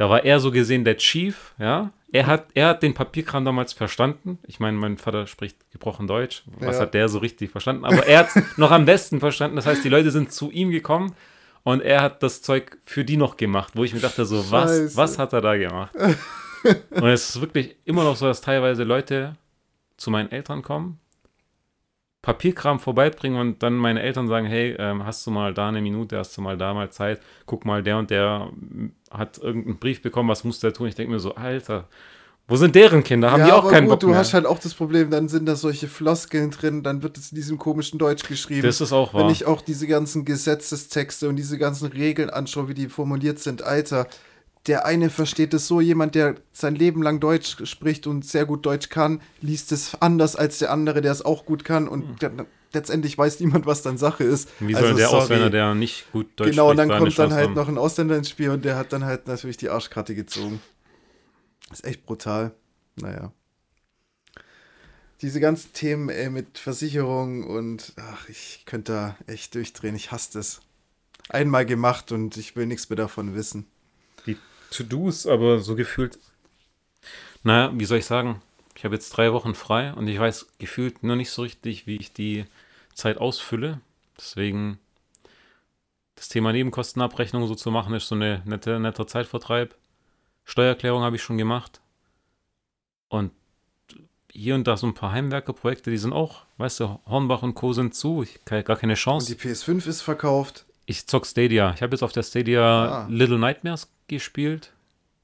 Da 0.00 0.08
war 0.08 0.24
er 0.24 0.40
so 0.40 0.50
gesehen 0.50 0.82
der 0.84 0.96
Chief, 0.96 1.54
ja. 1.58 1.90
Er 2.10 2.26
hat, 2.26 2.46
er 2.54 2.68
hat 2.68 2.82
den 2.82 2.94
Papierkram 2.94 3.44
damals 3.44 3.74
verstanden. 3.74 4.38
Ich 4.46 4.58
meine, 4.58 4.78
mein 4.78 4.96
Vater 4.96 5.26
spricht 5.26 5.58
gebrochen 5.72 6.06
Deutsch. 6.06 6.42
Was 6.58 6.76
Ja. 6.76 6.82
hat 6.84 6.94
der 6.94 7.10
so 7.10 7.18
richtig 7.18 7.50
verstanden? 7.50 7.84
Aber 7.84 8.06
er 8.06 8.20
hat 8.20 8.28
es 8.34 8.42
noch 8.56 8.70
am 8.70 8.86
besten 8.86 9.20
verstanden. 9.20 9.56
Das 9.56 9.66
heißt, 9.66 9.84
die 9.84 9.90
Leute 9.90 10.10
sind 10.10 10.32
zu 10.32 10.50
ihm 10.50 10.70
gekommen 10.70 11.12
und 11.64 11.82
er 11.82 12.00
hat 12.00 12.22
das 12.22 12.40
Zeug 12.40 12.78
für 12.86 13.04
die 13.04 13.18
noch 13.18 13.36
gemacht, 13.36 13.74
wo 13.76 13.84
ich 13.84 13.92
mir 13.92 14.00
dachte, 14.00 14.24
so, 14.24 14.50
was, 14.50 14.70
Scheiße. 14.70 14.96
was 14.96 15.18
hat 15.18 15.34
er 15.34 15.42
da 15.42 15.54
gemacht? 15.56 15.94
Und 16.90 17.04
es 17.08 17.28
ist 17.30 17.40
wirklich 17.42 17.76
immer 17.84 18.04
noch 18.04 18.16
so, 18.16 18.26
dass 18.26 18.40
teilweise 18.40 18.84
Leute 18.84 19.34
zu 19.98 20.10
meinen 20.10 20.30
Eltern 20.32 20.62
kommen, 20.62 20.98
Papierkram 22.22 22.80
vorbeibringen 22.80 23.40
und 23.40 23.62
dann 23.62 23.76
meine 23.76 24.02
Eltern 24.02 24.28
sagen, 24.28 24.46
hey, 24.46 24.76
ähm, 24.78 25.06
hast 25.06 25.26
du 25.26 25.30
mal 25.30 25.54
da 25.54 25.68
eine 25.68 25.80
Minute, 25.80 26.18
hast 26.18 26.36
du 26.36 26.42
mal 26.42 26.58
da 26.58 26.74
mal 26.74 26.90
Zeit, 26.90 27.20
guck 27.46 27.64
mal, 27.64 27.82
der 27.82 27.96
und 27.96 28.10
der 28.10 28.50
mm, 28.52 28.92
hat 29.10 29.38
irgendeinen 29.38 29.78
Brief 29.78 30.02
bekommen, 30.02 30.28
was 30.28 30.44
muss 30.44 30.60
der 30.60 30.74
tun? 30.74 30.86
Ich 30.86 30.94
denke 30.94 31.12
mir 31.12 31.18
so, 31.18 31.34
Alter, 31.34 31.88
wo 32.46 32.56
sind 32.56 32.74
deren 32.74 33.04
Kinder? 33.04 33.30
Haben 33.30 33.40
ja, 33.40 33.46
die 33.46 33.52
auch 33.52 33.70
keinen 33.70 33.84
gut, 33.84 33.92
Bock 33.92 34.00
du 34.00 34.08
mehr? 34.08 34.18
hast 34.18 34.34
halt 34.34 34.44
auch 34.44 34.58
das 34.58 34.74
Problem, 34.74 35.08
dann 35.08 35.28
sind 35.28 35.46
da 35.46 35.56
solche 35.56 35.88
Floskeln 35.88 36.50
drin, 36.50 36.82
dann 36.82 37.02
wird 37.02 37.16
es 37.16 37.30
in 37.30 37.36
diesem 37.36 37.58
komischen 37.58 37.98
Deutsch 37.98 38.28
geschrieben. 38.28 38.66
das 38.66 38.80
ist 38.80 38.92
auch 38.92 39.14
wahr. 39.14 39.22
Wenn 39.22 39.30
ich 39.30 39.46
auch 39.46 39.62
diese 39.62 39.86
ganzen 39.86 40.24
Gesetzestexte 40.24 41.28
und 41.28 41.36
diese 41.36 41.56
ganzen 41.58 41.86
Regeln 41.88 42.28
anschaue, 42.28 42.68
wie 42.68 42.74
die 42.74 42.88
formuliert 42.88 43.38
sind, 43.38 43.62
Alter, 43.62 44.08
der 44.66 44.84
eine 44.84 45.08
versteht 45.10 45.54
es 45.54 45.66
so, 45.66 45.80
jemand, 45.80 46.14
der 46.14 46.34
sein 46.52 46.74
Leben 46.74 47.02
lang 47.02 47.18
Deutsch 47.20 47.64
spricht 47.64 48.06
und 48.06 48.24
sehr 48.26 48.44
gut 48.44 48.66
Deutsch 48.66 48.88
kann, 48.90 49.22
liest 49.40 49.72
es 49.72 49.96
anders 50.00 50.36
als 50.36 50.58
der 50.58 50.70
andere, 50.70 51.00
der 51.00 51.12
es 51.12 51.24
auch 51.24 51.46
gut 51.46 51.64
kann 51.64 51.88
und 51.88 52.20
der, 52.20 52.30
letztendlich 52.72 53.16
weiß 53.16 53.40
niemand, 53.40 53.64
was 53.66 53.82
dann 53.82 53.96
Sache 53.96 54.24
ist. 54.24 54.50
Wie 54.60 54.74
soll 54.74 54.84
Also, 54.84 54.96
der 54.96 55.08
sorry. 55.08 55.22
Ausländer, 55.22 55.50
der 55.50 55.74
nicht 55.74 56.12
gut 56.12 56.28
Deutsch 56.36 56.50
Genau, 56.50 56.70
und 56.70 56.76
dann 56.76 56.88
da 56.88 56.96
eine 56.96 57.04
kommt 57.04 57.18
dann 57.18 57.32
halt 57.32 57.46
haben? 57.48 57.54
noch 57.54 57.68
ein 57.68 57.78
Ausländer 57.78 58.16
ins 58.16 58.28
Spiel 58.28 58.50
und 58.50 58.64
der 58.64 58.76
hat 58.76 58.92
dann 58.92 59.04
halt 59.04 59.26
natürlich 59.26 59.56
die 59.56 59.70
Arschkarte 59.70 60.14
gezogen. 60.14 60.60
Ist 61.72 61.84
echt 61.84 62.04
brutal. 62.04 62.52
Naja. 62.96 63.32
Diese 65.22 65.40
ganzen 65.40 65.72
Themen 65.72 66.08
ey, 66.08 66.30
mit 66.30 66.58
Versicherung 66.58 67.44
und 67.44 67.92
ach, 67.96 68.28
ich 68.28 68.62
könnte 68.66 68.92
da 68.92 69.16
echt 69.26 69.54
durchdrehen. 69.54 69.94
Ich 69.94 70.12
hasse 70.12 70.30
das. 70.34 70.60
Einmal 71.28 71.64
gemacht 71.66 72.10
und 72.12 72.36
ich 72.36 72.56
will 72.56 72.66
nichts 72.66 72.88
mehr 72.88 72.96
davon 72.96 73.34
wissen. 73.34 73.66
To-Dos, 74.70 75.26
aber 75.26 75.58
so 75.60 75.74
gefühlt. 75.74 76.18
Naja, 77.42 77.70
wie 77.74 77.84
soll 77.84 77.98
ich 77.98 78.06
sagen? 78.06 78.42
Ich 78.76 78.84
habe 78.84 78.94
jetzt 78.94 79.10
drei 79.10 79.32
Wochen 79.32 79.54
frei 79.54 79.92
und 79.94 80.08
ich 80.08 80.18
weiß 80.18 80.46
gefühlt 80.58 81.02
nur 81.02 81.16
nicht 81.16 81.30
so 81.30 81.42
richtig, 81.42 81.86
wie 81.86 81.96
ich 81.96 82.12
die 82.12 82.46
Zeit 82.94 83.18
ausfülle. 83.18 83.80
Deswegen 84.18 84.78
das 86.14 86.28
Thema 86.28 86.52
Nebenkostenabrechnung 86.52 87.46
so 87.46 87.54
zu 87.54 87.70
machen, 87.70 87.94
ist 87.94 88.08
so 88.08 88.14
eine 88.14 88.42
nette, 88.44 88.78
netter 88.78 89.06
Zeitvertreib. 89.06 89.74
Steuererklärung 90.44 91.02
habe 91.02 91.16
ich 91.16 91.22
schon 91.22 91.38
gemacht. 91.38 91.80
Und 93.08 93.32
hier 94.30 94.54
und 94.54 94.66
da 94.66 94.76
so 94.76 94.86
ein 94.86 94.94
paar 94.94 95.12
Heimwerkerprojekte, 95.12 95.90
die 95.90 95.96
sind 95.98 96.12
auch, 96.12 96.44
weißt 96.58 96.80
du, 96.80 97.00
Hornbach 97.06 97.42
und 97.42 97.54
Co. 97.54 97.72
sind 97.72 97.94
zu. 97.94 98.22
Ich 98.22 98.38
habe 98.50 98.62
gar 98.62 98.76
keine 98.76 98.92
Und 98.92 98.98
Chance. 98.98 99.34
die 99.34 99.40
PS5 99.40 99.86
ist 99.88 100.02
verkauft. 100.02 100.66
Ich 100.86 101.06
zock 101.06 101.26
Stadia. 101.26 101.72
Ich 101.74 101.82
habe 101.82 101.94
jetzt 101.94 102.02
auf 102.02 102.12
der 102.12 102.22
Stadia 102.22 103.04
Ah. 103.04 103.06
Little 103.08 103.38
Nightmares 103.38 103.88
gespielt. 104.10 104.72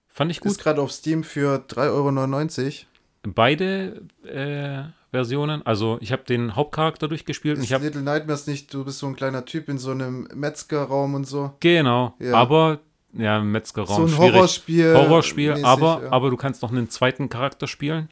Fand 0.08 0.30
ich 0.30 0.40
gut. 0.40 0.52
Ist 0.52 0.60
gerade 0.62 0.80
auf 0.80 0.90
Steam 0.92 1.24
für 1.24 1.64
3,99 1.68 2.64
Euro. 2.64 3.32
Beide 3.34 4.02
äh, 4.24 4.84
Versionen. 5.10 5.64
Also 5.66 5.98
ich 6.00 6.12
habe 6.12 6.22
den 6.24 6.56
Hauptcharakter 6.56 7.08
durchgespielt 7.08 7.56
und 7.56 7.62
Ist 7.62 7.68
ich 7.68 7.74
habe 7.74 7.84
Little 7.84 8.02
Nightmares 8.02 8.46
nicht, 8.46 8.72
du 8.72 8.84
bist 8.84 8.98
so 8.98 9.06
ein 9.06 9.16
kleiner 9.16 9.44
Typ 9.44 9.68
in 9.68 9.78
so 9.78 9.90
einem 9.90 10.28
Metzgerraum 10.34 11.14
und 11.14 11.26
so. 11.26 11.52
genau, 11.60 12.14
Ja. 12.18 12.34
aber 12.34 12.80
ja, 13.12 13.40
Metzgerraum 13.40 13.96
so 13.96 14.02
ein 14.02 14.08
schwierig. 14.08 14.34
Horrorspiel. 14.34 14.94
Horrorspiel, 14.94 15.50
mäßig, 15.52 15.64
aber, 15.64 16.00
ja. 16.04 16.12
aber 16.12 16.30
du 16.30 16.36
kannst 16.36 16.62
noch 16.62 16.70
einen 16.70 16.90
zweiten 16.90 17.28
Charakter 17.28 17.66
spielen 17.66 18.08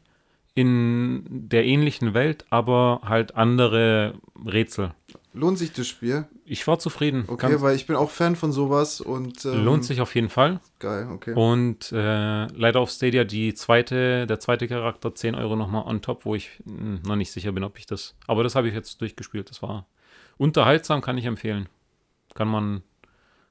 in 0.54 1.24
der 1.28 1.64
ähnlichen 1.64 2.14
Welt, 2.14 2.44
aber 2.50 3.00
halt 3.04 3.34
andere 3.34 4.14
Rätsel. 4.46 4.92
Lohnt 5.36 5.58
sich 5.58 5.72
das 5.72 5.88
Spiel? 5.88 6.26
Ich 6.44 6.64
war 6.68 6.78
zufrieden. 6.78 7.24
Okay, 7.26 7.48
Ganz- 7.50 7.60
weil 7.62 7.74
ich 7.74 7.86
bin 7.86 7.96
auch 7.96 8.10
Fan 8.10 8.36
von 8.36 8.52
sowas 8.52 9.00
und 9.00 9.44
ähm, 9.44 9.64
lohnt 9.64 9.84
sich 9.84 10.00
auf 10.00 10.14
jeden 10.14 10.28
Fall. 10.28 10.60
Geil, 10.78 11.08
okay. 11.12 11.32
Und 11.34 11.90
äh, 11.90 12.46
leider 12.46 12.78
auf 12.78 12.90
Stadia 12.90 13.24
die 13.24 13.52
zweite, 13.52 14.28
der 14.28 14.38
zweite 14.38 14.68
Charakter 14.68 15.12
10 15.12 15.34
Euro 15.34 15.56
nochmal 15.56 15.84
on 15.86 16.00
top, 16.02 16.24
wo 16.24 16.36
ich 16.36 16.50
mh, 16.64 17.00
noch 17.04 17.16
nicht 17.16 17.32
sicher 17.32 17.50
bin, 17.50 17.64
ob 17.64 17.76
ich 17.78 17.86
das. 17.86 18.14
Aber 18.28 18.44
das 18.44 18.54
habe 18.54 18.68
ich 18.68 18.74
jetzt 18.74 19.00
durchgespielt. 19.00 19.50
Das 19.50 19.60
war 19.60 19.86
unterhaltsam, 20.38 21.00
kann 21.00 21.18
ich 21.18 21.24
empfehlen. 21.24 21.68
Kann 22.34 22.46
man, 22.48 22.82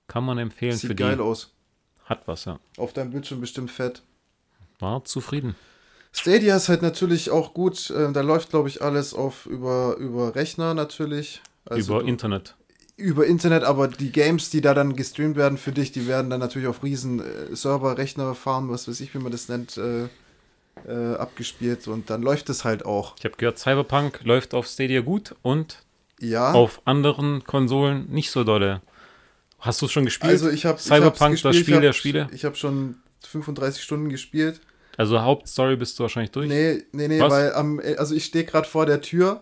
kann 0.08 0.24
man 0.24 0.38
empfehlen 0.38 0.74
für 0.74 0.88
Sieht 0.88 0.92
die. 1.00 1.04
geil 1.04 1.20
aus. 1.20 1.54
Hat 2.06 2.28
was, 2.28 2.46
ja. 2.46 2.60
Auf 2.78 2.94
deinem 2.94 3.12
Bildschirm 3.12 3.42
bestimmt 3.42 3.72
fett. 3.72 4.04
War 4.80 5.04
zufrieden. 5.04 5.56
Stadia 6.14 6.56
ist 6.56 6.70
halt 6.70 6.82
natürlich 6.82 7.30
auch 7.32 7.54
gut. 7.54 7.90
äh, 7.90 8.12
Da 8.14 8.22
läuft, 8.22 8.52
glaube 8.52 8.70
ich, 8.70 8.82
alles 8.82 9.14
auf 9.14 9.46
über, 9.48 9.96
über 9.98 10.36
Rechner 10.36 10.74
natürlich. 10.74 11.42
Also 11.66 12.00
über 12.00 12.08
Internet. 12.08 12.56
über 12.98 13.26
Internet, 13.26 13.64
aber 13.64 13.88
die 13.88 14.12
Games, 14.12 14.50
die 14.50 14.62
da 14.62 14.74
dann 14.74 14.96
gestreamt 14.96 15.36
werden 15.36 15.58
für 15.58 15.72
dich, 15.72 15.92
die 15.92 16.08
werden 16.08 16.30
dann 16.30 16.40
natürlich 16.40 16.68
auf 16.68 16.84
riesen 16.84 17.20
äh, 17.20 17.56
Server, 17.56 17.98
Rechner, 17.98 18.36
Farmen, 18.36 18.70
was 18.70 18.88
weiß 18.88 19.00
ich, 19.02 19.14
wie 19.14 19.20
man 19.20 19.32
das 19.32 19.50
nennt, 19.50 19.78
äh, 19.78 20.08
äh, 20.88 21.16
abgespielt 21.16 21.88
und 21.88 22.10
dann 22.10 22.22
läuft 22.22 22.50
es 22.50 22.64
halt 22.66 22.86
auch. 22.86 23.16
Ich 23.18 23.26
habe 23.26 23.36
gehört, 23.38 23.60
Cyberpunk 23.60 24.22
läuft 24.24 24.54
auf 24.54 24.68
Stadia 24.68 25.02
gut 25.02 25.36
und 25.42 25.78
Ja. 26.20 26.52
auf 26.52 26.82
anderen 26.86 27.44
Konsolen 27.44 28.08
nicht 28.10 28.32
so 28.32 28.44
dolle. 28.44 28.82
Hast 29.60 29.82
du 29.82 29.86
es 29.86 29.92
schon 29.94 30.04
gespielt? 30.06 30.32
also 30.32 30.50
ich 30.50 30.66
habe 30.66 30.78
Cyberpunk, 30.80 31.42
das 31.42 31.56
Spiel 31.56 31.80
der 31.80 31.94
Spiele? 31.94 32.28
Ich 32.34 32.44
habe 32.44 32.56
schon 32.56 32.98
35 33.26 33.82
Stunden 33.82 34.10
gespielt. 34.10 34.60
Also 34.98 35.22
Hauptstory 35.22 35.76
bist 35.78 35.98
du 35.98 36.04
wahrscheinlich 36.04 36.32
durch. 36.32 36.48
Nee, 36.50 36.84
nee, 36.92 37.08
nee, 37.08 37.20
Was? 37.22 37.32
weil 37.32 37.54
am, 37.54 37.80
also 37.98 38.14
ich 38.14 38.26
stehe 38.26 38.44
gerade 38.44 38.68
vor 38.68 38.86
der 38.86 39.00
Tür. 39.02 39.42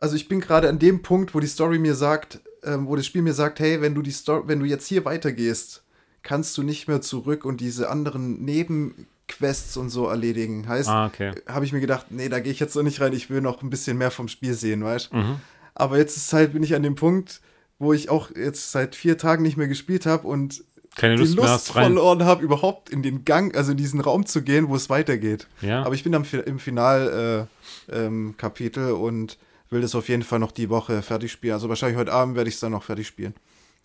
Also 0.00 0.16
ich 0.16 0.28
bin 0.28 0.40
gerade 0.40 0.68
an 0.68 0.78
dem 0.78 1.02
Punkt, 1.02 1.34
wo 1.34 1.40
die 1.40 1.46
Story 1.46 1.78
mir 1.78 1.94
sagt, 1.94 2.40
ähm, 2.64 2.86
wo 2.86 2.96
das 2.96 3.06
Spiel 3.06 3.22
mir 3.22 3.34
sagt, 3.34 3.60
hey, 3.60 3.80
wenn 3.80 3.94
du 3.94 4.02
die 4.02 4.10
Story, 4.10 4.44
wenn 4.46 4.60
du 4.60 4.66
jetzt 4.66 4.86
hier 4.86 5.04
weitergehst, 5.04 5.82
kannst 6.22 6.56
du 6.58 6.62
nicht 6.62 6.88
mehr 6.88 7.00
zurück 7.00 7.44
und 7.44 7.60
diese 7.60 7.88
anderen 7.90 8.44
Nebenquests 8.44 9.76
und 9.76 9.90
so 9.90 10.06
erledigen. 10.06 10.68
Heißt, 10.68 10.88
Ah, 10.88 11.06
okay. 11.06 11.32
habe 11.48 11.64
ich 11.64 11.72
mir 11.72 11.80
gedacht, 11.80 12.06
nee, 12.10 12.28
da 12.28 12.40
gehe 12.40 12.52
ich 12.52 12.60
jetzt 12.60 12.74
noch 12.76 12.82
nicht 12.82 13.00
rein, 13.00 13.12
ich 13.12 13.30
will 13.30 13.40
noch 13.40 13.62
ein 13.62 13.70
bisschen 13.70 13.96
mehr 13.98 14.10
vom 14.10 14.28
Spiel 14.28 14.54
sehen, 14.54 14.84
weißt 14.84 15.12
Mhm. 15.12 15.36
Aber 15.74 15.98
jetzt 15.98 16.16
ist 16.16 16.32
halt, 16.32 16.52
bin 16.52 16.62
ich 16.62 16.74
an 16.74 16.82
dem 16.82 16.94
Punkt, 16.94 17.40
wo 17.78 17.92
ich 17.94 18.10
auch 18.10 18.30
jetzt 18.36 18.72
seit 18.72 18.94
vier 18.94 19.16
Tagen 19.16 19.42
nicht 19.42 19.56
mehr 19.56 19.68
gespielt 19.68 20.04
habe 20.04 20.26
und 20.28 20.62
Keine 20.96 21.14
die 21.14 21.22
Lust 21.22 21.36
mehr 21.36 21.46
Lust 21.46 21.72
verloren 21.72 22.24
habe, 22.24 22.42
überhaupt 22.42 22.90
in 22.90 23.02
den 23.02 23.24
Gang, 23.24 23.54
also 23.56 23.70
in 23.70 23.78
diesen 23.78 24.00
Raum 24.00 24.26
zu 24.26 24.42
gehen, 24.42 24.68
wo 24.68 24.76
es 24.76 24.90
weitergeht. 24.90 25.46
Ja. 25.62 25.82
Aber 25.84 25.94
ich 25.94 26.04
bin 26.04 26.14
am, 26.14 26.24
im 26.44 26.58
Final-Kapitel 26.58 27.46
äh, 27.88 28.04
ähm, 28.06 28.34
Kapitel 28.36 28.92
und 28.92 29.38
will 29.70 29.80
das 29.80 29.94
auf 29.94 30.08
jeden 30.08 30.22
Fall 30.22 30.38
noch 30.38 30.52
die 30.52 30.68
Woche 30.70 31.00
fertig 31.02 31.32
spielen. 31.32 31.54
Also 31.54 31.68
wahrscheinlich 31.68 31.98
heute 31.98 32.12
Abend 32.12 32.36
werde 32.36 32.48
ich 32.48 32.54
es 32.54 32.60
dann 32.60 32.72
noch 32.72 32.82
fertig 32.82 33.06
spielen. 33.06 33.34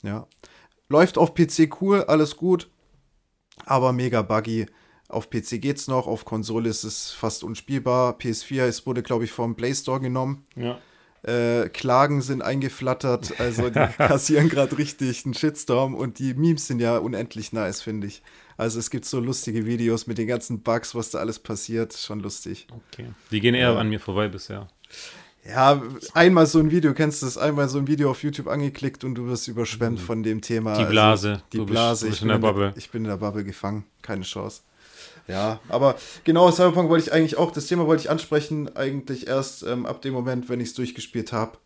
Ja. 0.04 0.28
Läuft 0.90 1.18
auf 1.18 1.34
PC 1.34 1.82
cool, 1.82 2.04
alles 2.04 2.36
gut, 2.38 2.70
aber 3.66 3.94
mega 3.94 4.22
buggy. 4.22 4.66
Auf 5.08 5.30
PC 5.30 5.62
geht's 5.62 5.88
noch, 5.88 6.08
auf 6.08 6.26
Konsole 6.26 6.70
ist 6.70 6.84
es 6.84 7.12
fast 7.12 7.44
unspielbar. 7.44 8.18
PS4, 8.18 8.64
es 8.64 8.86
wurde, 8.88 9.04
glaube 9.04 9.24
ich, 9.26 9.32
vom 9.32 9.56
Play 9.56 9.74
Store 9.74 10.00
genommen. 10.00 10.44
ja. 10.56 10.80
Äh, 11.24 11.70
Klagen 11.70 12.22
sind 12.22 12.44
eingeflattert, 12.44 13.40
also 13.40 13.72
die 13.72 13.80
kassieren 13.98 14.48
gerade 14.48 14.78
richtig 14.78 15.26
einen 15.26 15.34
Shitstorm 15.34 15.96
und 15.96 16.20
die 16.20 16.36
Memes 16.36 16.68
sind 16.68 16.80
ja 16.80 17.00
unendlich 17.00 17.52
nice, 17.52 17.82
finde 17.82 18.06
ich. 18.06 18.22
Also 18.58 18.78
es 18.78 18.92
gibt 18.92 19.06
so 19.06 19.20
lustige 19.20 19.66
Videos 19.66 20.06
mit 20.06 20.20
den 20.20 20.28
ganzen 20.28 20.62
Bugs, 20.62 20.94
was 20.94 21.10
da 21.10 21.18
alles 21.18 21.40
passiert, 21.40 21.94
schon 21.98 22.20
lustig. 22.20 22.68
Okay. 22.94 23.08
Die 23.32 23.40
gehen 23.40 23.56
eher 23.56 23.72
Ja. 23.72 23.80
an 23.80 23.90
mir 23.90 24.00
vorbei 24.00 24.28
bisher. 24.28 24.68
Ja, 25.48 25.82
einmal 26.14 26.48
so 26.48 26.60
ein 26.60 26.72
Video, 26.72 26.94
kennst 26.94 27.22
du 27.22 27.28
das, 27.28 27.38
einmal 27.38 27.70
so 27.70 27.78
ein 27.78 27.88
Video 27.88 28.10
auf 28.10 28.24
YouTube 28.24 28.48
angeklickt 28.48 29.04
und 29.04 29.14
du 29.16 29.28
wirst 29.28 29.48
überschwemmt 29.48 30.00
von 30.00 30.24
dem 30.24 30.42
Thema. 30.42 30.74
Mhm. 30.74 30.80
Die 30.80 30.86
Blase. 30.86 31.30
Also, 31.30 31.42
die 31.54 31.58
Du 31.58 31.66
bist- 31.66 31.74
Blase, 31.74 32.06
du 32.06 32.10
bist 32.10 32.18
ich 32.18 32.22
in 32.24 32.28
bin 32.30 32.42
der 32.42 32.48
Bubble. 32.48 32.74
ich 32.76 32.90
bin 32.90 33.04
in 33.04 33.10
der 33.10 33.18
Bubble 33.18 33.44
gefangen, 33.44 33.86
keine 34.02 34.24
Chance. 34.24 34.62
Ja, 35.28 35.60
aber 35.70 35.96
genau, 36.24 36.52
Cyberpunk 36.52 36.90
wollte 36.90 37.06
ich 37.06 37.14
eigentlich 37.14 37.38
auch, 37.38 37.52
das 37.52 37.68
Thema 37.68 37.86
wollte 37.88 38.02
ich 38.04 38.10
ansprechen, 38.10 38.76
eigentlich 38.76 39.28
erst 39.28 39.64
ähm, 39.64 39.86
ab 39.86 40.02
dem 40.02 40.14
Moment, 40.14 40.50
wenn 40.50 40.60
ich 40.60 40.70
es 40.70 40.74
durchgespielt 40.76 41.32
habe. 41.32 41.58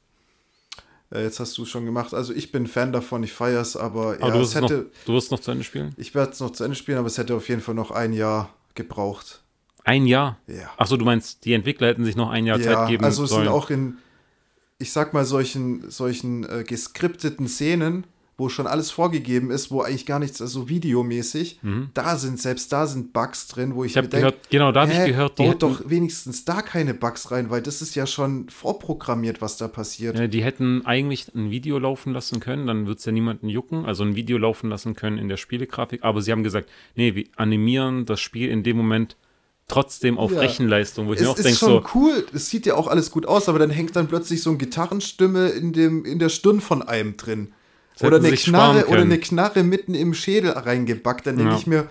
Äh, 1.14 1.24
jetzt 1.24 1.40
hast 1.40 1.58
du 1.58 1.64
es 1.64 1.70
schon 1.70 1.86
gemacht. 1.86 2.14
Also 2.14 2.34
ich 2.34 2.52
bin 2.52 2.68
Fan 2.68 2.92
davon, 2.94 3.24
ich 3.24 3.34
feiere 3.34 3.62
es, 3.62 3.76
aber 3.78 4.18
Aber 4.20 4.28
ja, 4.28 4.32
du, 4.32 4.40
es 4.42 4.56
wirst 4.56 4.62
noch, 4.62 4.70
hätte, 4.70 4.92
du 5.06 5.14
wirst 5.14 5.32
noch 5.32 5.40
zu 5.40 5.52
Ende 5.52 5.64
spielen? 5.64 5.94
ich 5.98 6.14
werde 6.16 6.32
es 6.34 6.40
noch 6.40 6.52
zu 6.52 6.64
Ende 6.66 6.76
spielen, 6.76 6.98
aber 7.00 7.08
es 7.08 7.18
hätte 7.18 7.34
auf 7.36 7.48
jeden 7.50 7.62
Fall 7.62 7.76
noch 7.76 7.92
ein 7.92 8.14
Jahr 8.14 8.50
gebraucht. 8.76 9.42
Ein 9.84 10.06
Jahr? 10.06 10.38
Ja. 10.48 10.70
Achso, 10.78 10.98
du 10.98 11.06
meinst, 11.06 11.46
die 11.46 11.54
Entwickler 11.54 11.88
hätten 11.88 12.06
sich 12.06 12.16
noch 12.16 12.30
ein 12.30 12.46
Jahr 12.46 12.60
Ja, 12.60 12.76
Zeit 12.80 12.90
geben 12.90 13.04
also 13.04 13.24
es 13.24 13.30
sollen. 13.30 13.44
sind 13.46 13.54
auch 13.54 13.70
in, 13.70 13.98
ich 14.78 14.92
sag 14.92 15.14
mal, 15.14 15.26
solchen, 15.26 15.90
solchen 15.90 16.44
äh, 16.44 16.64
geskripteten 16.64 17.48
Szenen, 17.48 18.06
wo 18.38 18.48
schon 18.48 18.68
alles 18.68 18.90
vorgegeben 18.90 19.52
ist, 19.52 19.70
wo 19.70 19.82
eigentlich 19.82 20.06
gar 20.06 20.20
nichts, 20.20 20.42
also 20.42 20.70
videomäßig, 20.70 21.60
da 21.94 22.16
sind, 22.16 22.40
selbst 22.40 22.72
da 22.72 22.88
sind 22.88 23.12
Bugs 23.12 23.48
drin, 23.50 23.76
wo 23.76 23.84
ich, 23.84 23.92
Mhm. 23.92 23.92
ich 23.92 23.98
habe 23.98 24.06
mir 24.08 24.10
denk, 24.12 24.22
gehört, 24.22 24.50
genau, 24.50 24.72
da 24.72 24.82
habe 24.84 24.94
ich 24.94 25.06
gehört, 25.06 25.40
die 25.40 25.44
baut 25.44 25.62
doch 25.62 25.90
wenigstens 25.90 26.46
da 26.46 26.62
keine 26.62 26.94
Bugs 26.94 27.32
rein, 27.32 27.50
weil 27.50 27.62
das 27.62 27.82
ist 27.82 27.96
ja 27.96 28.08
schon 28.08 28.48
vorprogrammiert, 28.48 29.42
was 29.42 29.58
da 29.58 29.68
passiert. 29.68 30.18
äh, 30.18 30.30
die 30.30 30.42
hätten 30.42 30.86
eigentlich 30.86 31.36
ein 31.36 31.52
Video 31.52 31.80
laufen 31.80 32.14
lassen 32.14 32.40
können, 32.40 32.66
dann 32.66 32.88
wird 32.88 33.00
es 33.00 33.06
ja 33.06 33.12
niemanden 33.12 33.50
jucken, 33.50 33.86
also 33.86 34.04
ein 34.06 34.16
Video 34.16 34.38
laufen 34.38 34.70
lassen 34.70 34.96
können 34.96 35.18
in 35.18 35.28
der 35.28 35.36
Spielegrafik, 35.38 36.04
aber 36.06 36.22
sie 36.22 36.32
haben 36.32 36.44
gesagt, 36.44 36.70
nee, 36.96 37.16
wir 37.16 37.26
animieren 37.36 38.06
das 38.06 38.22
Spiel 38.22 38.48
in 38.50 38.64
dem 38.64 38.78
Moment 38.78 39.18
trotzdem 39.70 40.18
auf 40.18 40.32
Ja. 40.32 40.40
Rechenleistung, 40.40 41.08
wo 41.08 41.14
ich 41.14 41.20
Es 41.20 41.24
mir 41.26 41.32
auch 41.32 41.38
ist 41.38 41.46
denke, 41.46 41.60
schon 41.60 41.70
so, 41.70 41.84
cool, 41.96 42.26
es 42.34 42.50
sieht 42.50 42.66
ja 42.66 42.76
auch 42.76 42.88
alles 42.88 43.12
gut 43.12 43.26
aus, 43.26 43.48
aber 43.48 43.60
dann 43.60 43.70
hängt 43.70 43.96
dann 43.96 44.08
plötzlich 44.08 44.42
so 44.44 44.50
eine 44.50 44.58
Gitarrenstimme 44.58 45.50
in, 45.50 45.72
dem, 45.72 46.04
in 46.06 46.20
der 46.20 46.30
Stirn 46.30 46.60
von 46.60 46.82
einem 46.82 47.16
drin. 47.16 47.54
Das 47.94 48.08
Oder 48.08 48.18
eine 48.18 48.32
Knarre 48.32 48.88
oder 48.88 49.02
eine 49.02 49.20
Knarre 49.20 49.64
mitten 49.64 49.94
im 49.94 50.14
Schädel 50.14 50.52
reingebackt. 50.52 51.28
Dann 51.28 51.38
denke 51.38 51.54
Ja. 51.54 51.58
ich 51.60 51.68
mir, 51.68 51.88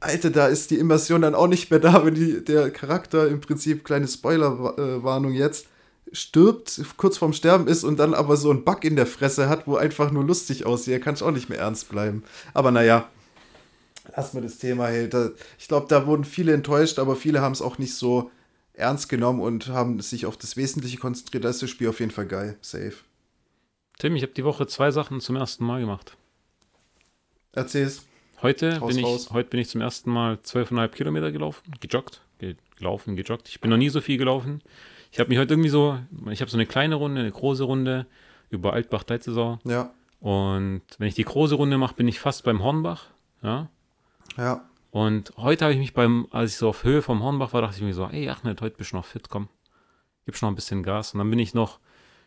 Alter, 0.00 0.30
da 0.30 0.46
ist 0.46 0.70
die 0.70 0.76
Immersion 0.78 1.22
dann 1.22 1.34
auch 1.34 1.46
nicht 1.46 1.70
mehr 1.70 1.80
da, 1.80 2.04
wenn 2.04 2.14
die, 2.14 2.44
der 2.44 2.70
Charakter 2.70 3.28
im 3.28 3.40
Prinzip, 3.40 3.84
kleine 3.84 4.08
Spoilerwarnung 4.08 5.32
jetzt, 5.32 5.66
stirbt, 6.12 6.80
kurz 6.96 7.16
vorm 7.18 7.32
Sterben 7.32 7.66
ist 7.66 7.84
und 7.84 7.98
dann 7.98 8.14
aber 8.14 8.36
so 8.36 8.50
einen 8.50 8.64
Bug 8.64 8.84
in 8.84 8.96
der 8.96 9.06
Fresse 9.06 9.48
hat, 9.48 9.66
wo 9.66 9.76
einfach 9.76 10.10
nur 10.10 10.24
lustig 10.24 10.66
aussieht. 10.66 10.94
Da 10.94 10.98
kann 10.98 11.14
ich 11.14 11.22
auch 11.22 11.30
nicht 11.30 11.48
mehr 11.48 11.58
ernst 11.58 11.88
bleiben. 11.88 12.22
Aber 12.54 12.70
naja, 12.70 13.08
lass 14.16 14.34
mal 14.34 14.40
das 14.40 14.58
Thema, 14.58 14.86
hey. 14.88 15.08
Da, 15.08 15.30
ich 15.58 15.68
glaube, 15.68 15.86
da 15.88 16.06
wurden 16.06 16.24
viele 16.24 16.52
enttäuscht, 16.52 16.98
aber 16.98 17.16
viele 17.16 17.40
haben 17.40 17.52
es 17.52 17.62
auch 17.62 17.78
nicht 17.78 17.94
so 17.94 18.30
ernst 18.74 19.08
genommen 19.08 19.40
und 19.40 19.68
haben 19.68 20.00
sich 20.00 20.26
auf 20.26 20.36
das 20.36 20.56
Wesentliche 20.56 20.98
konzentriert. 20.98 21.44
Da 21.44 21.50
ist 21.50 21.62
das 21.62 21.70
Spiel 21.70 21.88
auf 21.88 22.00
jeden 22.00 22.10
Fall 22.10 22.26
geil. 22.26 22.56
Safe. 22.60 22.94
Tim, 23.98 24.16
ich 24.16 24.22
habe 24.22 24.32
die 24.32 24.44
Woche 24.44 24.66
zwei 24.66 24.90
Sachen 24.90 25.20
zum 25.20 25.36
ersten 25.36 25.64
Mal 25.64 25.80
gemacht. 25.80 26.16
Erzähl's. 27.52 28.04
Heute 28.40 28.80
Haus 28.80 28.88
bin, 28.88 28.98
ich, 28.98 29.04
raus. 29.04 29.30
heute 29.30 29.50
bin 29.50 29.60
ich 29.60 29.68
zum 29.68 29.80
ersten 29.80 30.10
Mal 30.10 30.34
12,5 30.44 30.88
Kilometer 30.88 31.30
gelaufen, 31.30 31.72
gejoggt, 31.80 32.22
ge 32.38 32.56
gelaufen, 32.76 33.14
gejoggt. 33.14 33.48
Ich 33.48 33.60
bin 33.60 33.70
noch 33.70 33.76
nie 33.76 33.90
so 33.90 34.00
viel 34.00 34.18
gelaufen. 34.18 34.62
Ich 35.12 35.20
habe 35.20 35.28
mich 35.28 35.38
heute 35.38 35.54
irgendwie 35.54 35.68
so, 35.68 35.98
ich 36.30 36.40
habe 36.40 36.50
so 36.50 36.56
eine 36.56 36.66
kleine 36.66 36.96
Runde, 36.96 37.20
eine 37.20 37.30
große 37.30 37.62
Runde 37.62 38.06
über 38.50 38.72
Altbach-Deizesau. 38.72 39.60
Ja, 39.64 39.92
Und 40.20 40.82
wenn 40.98 41.06
ich 41.06 41.14
die 41.14 41.24
große 41.24 41.54
Runde 41.54 41.78
mache, 41.78 41.94
bin 41.94 42.08
ich 42.08 42.18
fast 42.18 42.42
beim 42.42 42.62
Hornbach. 42.62 43.06
Ja. 43.42 43.68
Ja. 44.36 44.64
Und 44.90 45.32
heute 45.38 45.64
habe 45.64 45.72
ich 45.72 45.80
mich 45.80 45.94
beim, 45.94 46.26
als 46.30 46.52
ich 46.52 46.56
so 46.58 46.68
auf 46.68 46.84
Höhe 46.84 47.00
vom 47.00 47.22
Hornbach 47.22 47.54
war, 47.54 47.62
dachte 47.62 47.76
ich 47.76 47.82
mir 47.82 47.94
so, 47.94 48.06
ey 48.06 48.28
Achmed, 48.28 48.60
heute 48.60 48.76
bist 48.76 48.92
du 48.92 48.96
noch 48.96 49.06
fit, 49.06 49.30
komm. 49.30 49.48
Gibst 50.26 50.42
noch 50.42 50.50
ein 50.50 50.54
bisschen 50.54 50.82
Gas. 50.82 51.14
Und 51.14 51.18
dann 51.18 51.30
bin 51.30 51.38
ich 51.38 51.54
noch 51.54 51.78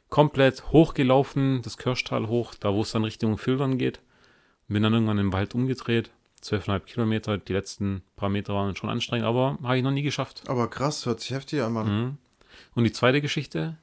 komplett 0.09 0.71
hochgelaufen, 0.71 1.61
das 1.61 1.77
Kirschtal 1.77 2.27
hoch, 2.27 2.55
da 2.55 2.73
wo 2.73 2.81
es 2.81 2.91
dann 2.91 3.03
Richtung 3.03 3.37
Filtern 3.37 3.77
geht. 3.77 4.01
Bin 4.67 4.81
dann 4.81 4.93
irgendwann 4.93 5.19
im 5.19 5.31
Wald 5.31 5.53
umgedreht. 5.53 6.09
12,5 6.41 6.79
Kilometer, 6.81 7.37
die 7.37 7.53
letzten 7.53 8.01
paar 8.15 8.29
Meter 8.29 8.53
waren 8.53 8.75
schon 8.75 8.89
anstrengend, 8.89 9.27
aber 9.27 9.57
habe 9.63 9.77
ich 9.77 9.83
noch 9.83 9.91
nie 9.91 10.03
geschafft. 10.03 10.43
Aber 10.47 10.69
krass, 10.69 11.05
hört 11.05 11.19
sich 11.19 11.31
heftig 11.31 11.61
an, 11.61 11.73
Mann. 11.73 11.87
Mhm. 11.87 12.17
Und 12.73 12.83
die 12.83 12.91
zweite 12.91 13.21
Geschichte, 13.21 13.77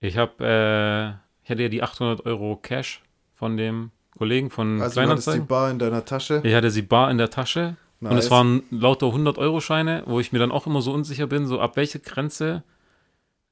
ich 0.00 0.16
habe, 0.16 0.44
äh, 0.44 1.08
ich 1.44 1.50
hatte 1.50 1.62
ja 1.62 1.68
die 1.68 1.82
800 1.82 2.26
Euro 2.26 2.56
Cash 2.56 3.02
von 3.34 3.56
dem 3.56 3.90
Kollegen 4.18 4.50
von 4.50 4.80
Also 4.82 5.00
du 5.00 5.08
hattest 5.08 5.26
die 5.28 5.30
Kleinanzeigen. 5.32 5.46
Bar 5.46 5.70
in 5.70 5.78
deiner 5.78 6.04
Tasche. 6.04 6.40
Ich 6.44 6.54
hatte 6.54 6.70
sie 6.70 6.82
bar 6.82 7.10
in 7.10 7.18
der 7.18 7.30
Tasche 7.30 7.76
und 8.00 8.10
Nice. 8.10 8.24
es 8.26 8.30
waren 8.30 8.62
lauter 8.70 9.06
100-Euro-Scheine, 9.06 10.04
wo 10.06 10.20
ich 10.20 10.32
mir 10.32 10.38
dann 10.38 10.52
auch 10.52 10.66
immer 10.66 10.82
so 10.82 10.92
unsicher 10.92 11.26
bin, 11.26 11.46
so 11.46 11.60
ab 11.60 11.76
welche 11.76 12.00
Grenze 12.00 12.62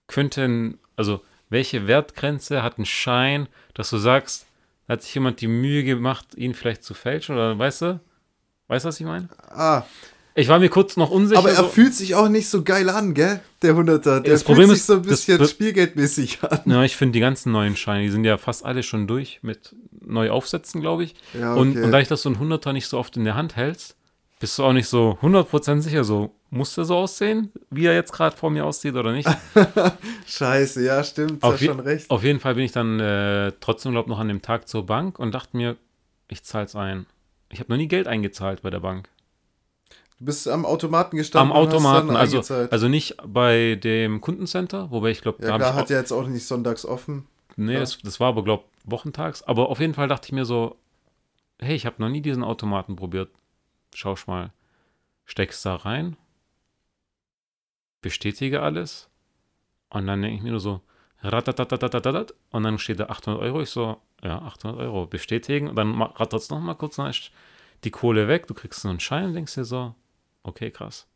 könnten, 0.06 0.78
also 0.96 1.20
welche 1.50 1.86
Wertgrenze 1.86 2.62
hat 2.62 2.78
ein 2.78 2.86
Schein, 2.86 3.48
dass 3.74 3.90
du 3.90 3.98
sagst, 3.98 4.46
hat 4.88 5.02
sich 5.02 5.14
jemand 5.14 5.40
die 5.40 5.48
Mühe 5.48 5.84
gemacht, 5.84 6.34
ihn 6.34 6.54
vielleicht 6.54 6.82
zu 6.82 6.94
fälschen 6.94 7.34
oder 7.34 7.58
weißt 7.58 7.82
du? 7.82 8.00
Weißt 8.68 8.84
du, 8.84 8.88
was 8.88 9.00
ich 9.00 9.06
meine? 9.06 9.28
Ah, 9.50 9.82
Ich 10.38 10.48
war 10.48 10.58
mir 10.60 10.68
kurz 10.68 10.96
noch 10.96 11.10
unsicher. 11.10 11.38
aber 11.38 11.50
er 11.50 11.56
so, 11.56 11.64
fühlt 11.68 11.92
sich 11.94 12.14
auch 12.14 12.28
nicht 12.28 12.48
so 12.48 12.62
geil 12.62 12.88
an, 12.90 13.12
gell? 13.14 13.40
Der 13.62 13.74
Hunderter. 13.74 14.20
Der 14.20 14.32
Das 14.34 14.42
fühlt 14.42 14.46
Problem 14.56 14.68
sich 14.68 14.78
ist, 14.78 14.86
so 14.86 14.94
ein 14.94 15.02
bisschen 15.02 15.44
spielgeldmäßig 15.46 16.38
an. 16.44 16.60
ja, 16.66 16.84
ich 16.84 16.96
finde 16.96 17.14
die 17.14 17.20
ganzen 17.20 17.50
neuen 17.52 17.76
Scheine, 17.76 18.04
die 18.04 18.10
sind 18.10 18.24
ja 18.24 18.38
fast 18.38 18.64
alle 18.64 18.82
schon 18.84 19.06
durch 19.08 19.40
mit 19.42 19.74
neu 20.00 20.30
aufsetzen, 20.30 20.80
glaube 20.80 21.04
ich. 21.04 21.14
Ja, 21.38 21.54
Und, 21.54 21.72
okay. 21.72 21.82
und 21.82 21.90
da 21.92 21.98
ich 22.00 22.08
das 22.08 22.22
so 22.22 22.30
ein 22.30 22.38
Hunderter 22.38 22.72
nicht 22.72 22.86
so 22.86 22.98
oft 22.98 23.16
in 23.16 23.24
der 23.24 23.34
Hand 23.34 23.56
hältst, 23.56 23.96
bist 24.38 24.56
du 24.58 24.64
auch 24.64 24.72
nicht 24.72 24.86
so 24.88 25.18
100% 25.22 25.80
sicher, 25.80 26.04
so 26.04 26.32
muss 26.50 26.78
er 26.78 26.84
so 26.84 26.96
aussehen, 26.96 27.50
wie 27.70 27.86
er 27.86 27.94
jetzt 27.94 28.12
gerade 28.12 28.36
vor 28.36 28.50
mir 28.50 28.64
aussieht 28.64 28.94
oder 28.94 29.12
nicht? 29.12 29.28
Scheiße, 30.26 30.84
ja, 30.84 31.02
stimmt, 31.02 31.42
auf, 31.42 31.54
hast 31.54 31.64
schon 31.64 31.80
recht. 31.80 32.08
auf 32.10 32.22
jeden 32.22 32.40
Fall 32.40 32.54
bin 32.54 32.64
ich 32.64 32.72
dann 32.72 33.00
äh, 33.00 33.52
trotzdem, 33.60 33.92
glaube 33.92 34.08
noch 34.08 34.18
an 34.18 34.28
dem 34.28 34.40
Tag 34.42 34.68
zur 34.68 34.86
Bank 34.86 35.18
und 35.18 35.34
dachte 35.34 35.56
mir, 35.56 35.76
ich 36.28 36.44
zahl's 36.44 36.74
ein. 36.76 37.06
Ich 37.50 37.60
habe 37.60 37.70
noch 37.72 37.76
nie 37.78 37.88
Geld 37.88 38.06
eingezahlt 38.06 38.62
bei 38.62 38.70
der 38.70 38.80
Bank. 38.80 39.08
Du 40.18 40.24
bist 40.24 40.48
am 40.48 40.66
Automaten 40.66 41.16
Am 41.16 41.18
gestanden. 41.18 41.54
hast 41.56 41.60
Automaten, 41.74 42.16
also, 42.16 42.40
also 42.70 42.88
nicht 42.88 43.16
bei 43.24 43.76
dem 43.76 44.20
Kundencenter, 44.20 44.90
wobei 44.90 45.10
ich 45.10 45.20
glaube, 45.20 45.42
ja, 45.42 45.50
da 45.50 45.56
klar, 45.56 45.70
ich 45.70 45.76
hat 45.76 45.90
ja 45.90 45.98
jetzt 45.98 46.12
auch 46.12 46.26
nicht 46.26 46.44
sonntags 46.44 46.84
offen. 46.84 47.28
Nee, 47.56 47.74
Ja. 47.74 47.80
das, 47.80 47.98
das 47.98 48.18
war 48.18 48.28
aber, 48.28 48.42
glaube 48.42 48.64
wochentags. 48.84 49.42
Aber 49.44 49.68
auf 49.68 49.78
jeden 49.78 49.94
Fall 49.94 50.08
dachte 50.08 50.26
ich 50.26 50.32
mir 50.32 50.44
so, 50.44 50.76
hey, 51.60 51.76
ich 51.76 51.86
habe 51.86 51.96
noch 52.02 52.08
nie 52.08 52.20
diesen 52.20 52.42
Automaten 52.42 52.96
probiert. 52.96 53.30
Schau 53.94 54.14
ich 54.14 54.26
mal. 54.26 54.52
Steckst 55.24 55.64
da 55.66 55.74
rein, 55.76 56.16
bestätige 58.00 58.62
alles 58.62 59.08
und 59.90 60.06
dann 60.06 60.22
denke 60.22 60.36
ich 60.36 60.42
mir 60.42 60.50
nur 60.52 60.60
so, 60.60 60.80
und 61.20 62.62
dann 62.62 62.78
steht 62.78 63.00
da 63.00 63.06
800 63.06 63.42
Euro. 63.42 63.60
Ich 63.60 63.70
so, 63.70 63.98
ja, 64.22 64.38
800 64.40 64.80
Euro 64.80 65.06
bestätigen 65.06 65.68
und 65.68 65.76
dann 65.76 66.00
rattert 66.00 66.40
es 66.40 66.48
nochmal 66.50 66.76
kurz, 66.76 66.96
dann 66.96 67.10
ist 67.10 67.30
die 67.84 67.90
Kohle 67.90 68.26
weg, 68.28 68.46
du 68.46 68.54
kriegst 68.54 68.80
so 68.80 68.88
einen 68.88 69.00
Schein 69.00 69.26
und 69.26 69.34
denkst 69.34 69.54
dir 69.54 69.64
so, 69.64 69.94
okay, 70.42 70.70
krass. 70.70 71.06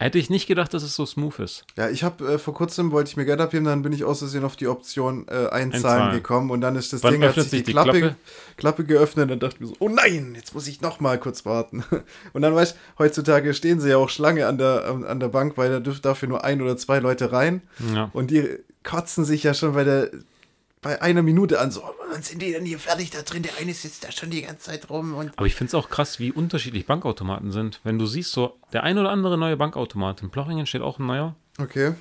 Hätte 0.00 0.18
ich 0.20 0.30
nicht 0.30 0.46
gedacht, 0.46 0.72
dass 0.74 0.84
es 0.84 0.94
so 0.94 1.04
smooth 1.04 1.40
ist. 1.40 1.64
Ja, 1.76 1.90
ich 1.90 2.04
habe 2.04 2.34
äh, 2.34 2.38
vor 2.38 2.54
kurzem 2.54 2.92
wollte 2.92 3.10
ich 3.10 3.16
mir 3.16 3.24
Geld 3.24 3.40
abheben, 3.40 3.64
dann 3.64 3.82
bin 3.82 3.92
ich 3.92 4.04
aus 4.04 4.20
Versehen 4.20 4.44
auf 4.44 4.54
die 4.54 4.68
Option 4.68 5.26
äh, 5.26 5.32
einzahlen, 5.32 5.62
Einzahlen. 5.72 6.12
gekommen 6.14 6.50
und 6.52 6.60
dann 6.60 6.76
ist 6.76 6.92
das 6.92 7.02
Wann 7.02 7.14
Ding, 7.14 7.24
hat 7.24 7.34
sich 7.34 7.50
die, 7.50 7.62
die 7.64 7.72
Klappe, 7.72 7.98
Klappe? 7.98 8.16
Klappe 8.56 8.84
geöffnet 8.84 9.32
und 9.32 9.42
dachte 9.42 9.56
ich 9.56 9.60
mir 9.60 9.66
so, 9.66 9.74
oh 9.80 9.88
nein, 9.88 10.34
jetzt 10.36 10.54
muss 10.54 10.68
ich 10.68 10.80
noch 10.82 11.00
mal 11.00 11.18
kurz 11.18 11.44
warten. 11.44 11.82
Und 12.32 12.42
dann 12.42 12.54
weißt 12.54 12.76
du, 12.76 12.78
heutzutage 13.02 13.52
stehen 13.54 13.80
sie 13.80 13.88
ja 13.90 13.96
auch 13.96 14.08
Schlange 14.08 14.46
an 14.46 14.56
der, 14.56 14.84
an 14.86 15.18
der 15.18 15.28
Bank, 15.28 15.56
weil 15.56 15.68
da 15.70 15.80
dürfen 15.80 16.02
dafür 16.02 16.28
nur 16.28 16.44
ein 16.44 16.62
oder 16.62 16.76
zwei 16.76 17.00
Leute 17.00 17.32
rein 17.32 17.62
Ja. 17.92 18.10
und 18.12 18.30
die 18.30 18.48
kotzen 18.84 19.24
sich 19.24 19.42
ja 19.42 19.52
schon 19.52 19.74
bei 19.74 19.82
der 19.82 20.10
bei 20.80 21.02
einer 21.02 21.22
Minute 21.22 21.60
an, 21.60 21.70
so, 21.70 21.82
"Oh, 21.82 21.94
wann 22.10 22.22
sind 22.22 22.40
die 22.42 22.52
denn 22.52 22.64
hier 22.64 22.78
fertig 22.78 23.10
da 23.10 23.22
drin? 23.22 23.42
Der 23.42 23.52
eine 23.60 23.74
sitzt 23.74 24.04
da 24.04 24.12
schon 24.12 24.30
die 24.30 24.42
ganze 24.42 24.70
Zeit 24.70 24.90
rum 24.90 25.14
und 25.14 25.32
Aber 25.36 25.46
ich 25.46 25.54
finde 25.54 25.68
es 25.68 25.74
auch 25.74 25.88
krass, 25.88 26.18
wie 26.18 26.32
unterschiedlich 26.32 26.86
Bankautomaten 26.86 27.50
sind. 27.50 27.80
Wenn 27.84 27.98
du 27.98 28.06
siehst, 28.06 28.32
so 28.32 28.58
der 28.72 28.84
ein 28.84 28.98
oder 28.98 29.10
andere 29.10 29.38
neue 29.38 29.56
Bankautomat, 29.56 30.22
in 30.22 30.30
Plochingen 30.30 30.66
steht 30.66 30.82
auch 30.82 30.98
ein 30.98 31.06
neuer, 31.06 31.34
okay. 31.58 31.94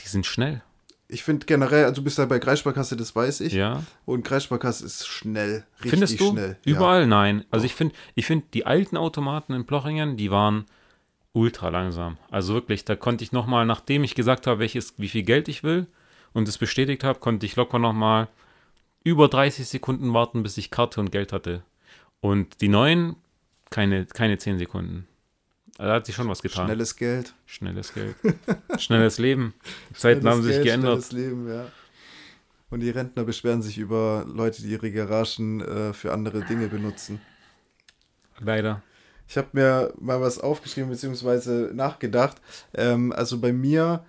die 0.00 0.08
sind 0.08 0.26
schnell. 0.26 0.62
Ich 1.08 1.24
finde 1.24 1.44
generell, 1.44 1.84
also 1.84 1.96
du 1.96 2.04
bist 2.04 2.16
ja 2.16 2.24
bei 2.24 2.38
Kreissparkasse, 2.38 2.96
das 2.96 3.14
weiß 3.14 3.40
ich. 3.42 3.52
Ja. 3.52 3.82
Und 4.06 4.24
Kreissparkasse 4.24 4.86
ist 4.86 5.06
schnell, 5.06 5.64
richtig 5.76 5.90
Findest 5.90 6.20
du? 6.20 6.30
schnell. 6.30 6.56
Ja. 6.64 6.72
Überall 6.72 7.06
nein. 7.06 7.44
Also 7.50 7.66
ich 7.66 7.74
finde, 7.74 7.94
ich 8.14 8.24
finde 8.24 8.46
die 8.54 8.64
alten 8.64 8.96
Automaten 8.96 9.52
in 9.52 9.66
Plochingen, 9.66 10.16
die 10.16 10.30
waren 10.30 10.64
ultra 11.34 11.68
langsam. 11.68 12.16
Also 12.30 12.54
wirklich, 12.54 12.86
da 12.86 12.96
konnte 12.96 13.24
ich 13.24 13.32
nochmal, 13.32 13.66
nachdem 13.66 14.04
ich 14.04 14.14
gesagt 14.14 14.46
habe, 14.46 14.60
welches, 14.60 14.94
wie 14.96 15.08
viel 15.08 15.22
Geld 15.22 15.48
ich 15.48 15.62
will 15.62 15.86
und 16.32 16.48
es 16.48 16.58
bestätigt 16.58 17.04
habe, 17.04 17.20
konnte 17.20 17.46
ich 17.46 17.56
locker 17.56 17.78
nochmal 17.78 18.28
über 19.04 19.28
30 19.28 19.66
Sekunden 19.66 20.12
warten, 20.14 20.42
bis 20.42 20.56
ich 20.56 20.70
Karte 20.70 21.00
und 21.00 21.10
Geld 21.10 21.32
hatte. 21.32 21.62
Und 22.20 22.60
die 22.60 22.68
neuen, 22.68 23.16
keine, 23.70 24.06
keine 24.06 24.38
10 24.38 24.58
Sekunden. 24.58 25.08
Also 25.78 25.88
Da 25.88 25.94
hat 25.96 26.06
sich 26.06 26.14
schon 26.14 26.28
was 26.28 26.42
getan. 26.42 26.66
Schnelles 26.66 26.96
Geld. 26.96 27.34
Schnelles 27.46 27.94
Geld. 27.94 28.14
Schnelles 28.78 29.18
Leben. 29.18 29.54
Die 29.90 29.94
Zeiten 29.98 30.28
haben 30.28 30.42
sich 30.42 30.52
Geld, 30.52 30.64
geändert. 30.64 31.04
Schnelles 31.04 31.12
Leben, 31.12 31.48
ja. 31.48 31.66
Und 32.70 32.80
die 32.80 32.90
Rentner 32.90 33.24
beschweren 33.24 33.60
sich 33.60 33.78
über 33.78 34.24
Leute, 34.26 34.62
die 34.62 34.70
ihre 34.70 34.90
Garagen 34.90 35.60
äh, 35.60 35.92
für 35.92 36.12
andere 36.12 36.42
Dinge 36.42 36.68
benutzen. 36.68 37.20
Leider. 38.38 38.82
Ich 39.28 39.36
habe 39.36 39.48
mir 39.52 39.92
mal 39.98 40.20
was 40.20 40.38
aufgeschrieben 40.38 40.90
bzw. 40.90 41.72
nachgedacht. 41.72 42.36
Ähm, 42.74 43.12
also 43.12 43.40
bei 43.40 43.52
mir, 43.52 44.04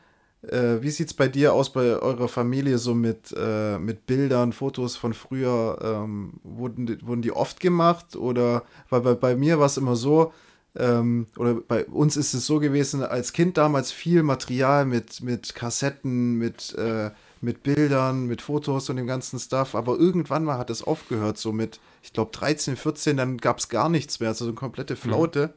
äh, 0.50 0.82
wie 0.82 0.90
sieht 0.90 1.08
es 1.08 1.14
bei 1.14 1.28
dir 1.28 1.54
aus, 1.54 1.72
bei 1.74 1.98
eurer 1.98 2.28
Familie 2.28 2.78
so 2.78 2.94
mit, 2.94 3.34
äh, 3.38 3.78
mit 3.80 4.06
Bildern, 4.06 4.54
Fotos 4.54 4.96
von 4.96 5.14
früher? 5.14 5.78
Ähm, 5.82 6.34
wurden, 6.44 6.86
die- 6.86 7.06
wurden 7.06 7.22
die 7.22 7.32
oft 7.32 7.60
gemacht? 7.60 8.16
Oder 8.16 8.64
weil 8.90 9.02
bei, 9.02 9.14
bei 9.16 9.36
mir 9.36 9.60
war 9.60 9.66
es 9.68 9.78
immer 9.78 9.96
so, 9.96 10.34
ähm, 10.76 11.28
oder 11.38 11.54
bei 11.56 11.86
uns 11.86 12.18
ist 12.18 12.34
es 12.34 12.46
so 12.48 12.60
gewesen, 12.60 13.04
als 13.04 13.32
Kind 13.34 13.58
damals 13.58 13.92
viel 13.92 14.24
Material 14.24 14.86
mit, 14.86 15.22
mit 15.22 15.54
Kassetten, 15.56 16.36
mit, 16.38 16.74
äh, 16.76 17.12
mit 17.42 17.62
Bildern, 17.64 18.26
mit 18.26 18.42
Fotos 18.42 18.90
und 18.90 18.96
dem 18.96 19.06
ganzen 19.08 19.38
Stuff. 19.40 19.76
Aber 19.76 19.98
irgendwann 19.98 20.44
mal 20.46 20.58
hat 20.58 20.70
es 20.70 20.82
aufgehört, 20.84 21.38
so 21.38 21.52
mit, 21.52 21.80
ich 22.02 22.12
glaube, 22.14 22.32
13, 22.32 22.76
14, 22.76 23.18
dann 23.18 23.38
gab 23.38 23.60
es 23.60 23.70
gar 23.70 23.88
nichts 23.90 24.20
mehr, 24.20 24.30
also 24.30 24.46
so 24.46 24.50
eine 24.52 24.56
komplette 24.56 24.96
Flaute. 24.96 25.54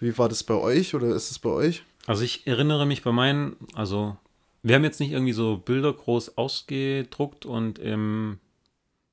Wie 0.00 0.16
war 0.16 0.28
das 0.28 0.44
bei 0.44 0.54
euch 0.54 0.94
oder 0.94 1.08
ist 1.08 1.30
es 1.30 1.38
bei 1.38 1.50
euch? 1.50 1.84
Also 2.08 2.24
ich 2.24 2.46
erinnere 2.46 2.86
mich 2.86 3.02
bei 3.02 3.12
meinen, 3.12 3.56
also 3.74 4.16
wir 4.62 4.74
haben 4.74 4.84
jetzt 4.84 5.00
nicht 5.00 5.12
irgendwie 5.12 5.32
so 5.32 5.58
Bilder 5.58 5.92
groß 5.92 6.36
ausgedruckt 6.36 7.46
und 7.46 7.78
im 7.78 8.40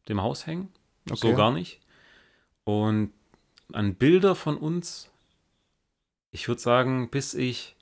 dem 0.07 0.21
Haus 0.21 0.45
hängen. 0.45 0.69
So 1.05 1.27
Okay. 1.27 1.35
gar 1.35 1.51
nicht. 1.51 1.79
Und 2.63 3.11
an 3.73 3.95
Bilder 3.95 4.35
von 4.35 4.57
uns, 4.57 5.09
ich 6.31 6.47
würde 6.47 6.61
sagen, 6.61 7.09
bis 7.09 7.33
ich, 7.33 7.75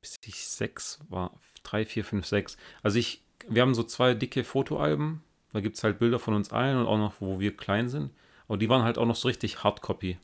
bis 0.00 0.16
ich 0.24 0.46
sechs 0.46 1.00
war, 1.08 1.32
drei, 1.62 1.84
vier, 1.84 2.04
fünf, 2.04 2.26
sechs. 2.26 2.56
Also 2.82 2.98
ich, 2.98 3.22
wir 3.48 3.62
haben 3.62 3.74
so 3.74 3.82
zwei 3.82 4.14
dicke 4.14 4.44
Fotoalben. 4.44 5.22
Da 5.52 5.60
gibt 5.60 5.76
es 5.76 5.84
halt 5.84 5.98
Bilder 5.98 6.18
von 6.18 6.34
uns 6.34 6.50
allen 6.50 6.76
und 6.78 6.86
auch 6.86 6.98
noch, 6.98 7.14
wo 7.20 7.40
wir 7.40 7.56
klein 7.56 7.88
sind. 7.88 8.10
Aber 8.46 8.58
die 8.58 8.68
waren 8.68 8.82
halt 8.82 8.98
auch 8.98 9.06
noch 9.06 9.16
so 9.16 9.28
richtig 9.28 9.64
Hardcopy. 9.64 10.18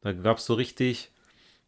Da 0.00 0.12
gab 0.12 0.38
es 0.38 0.46
so 0.46 0.54
richtig, 0.54 1.10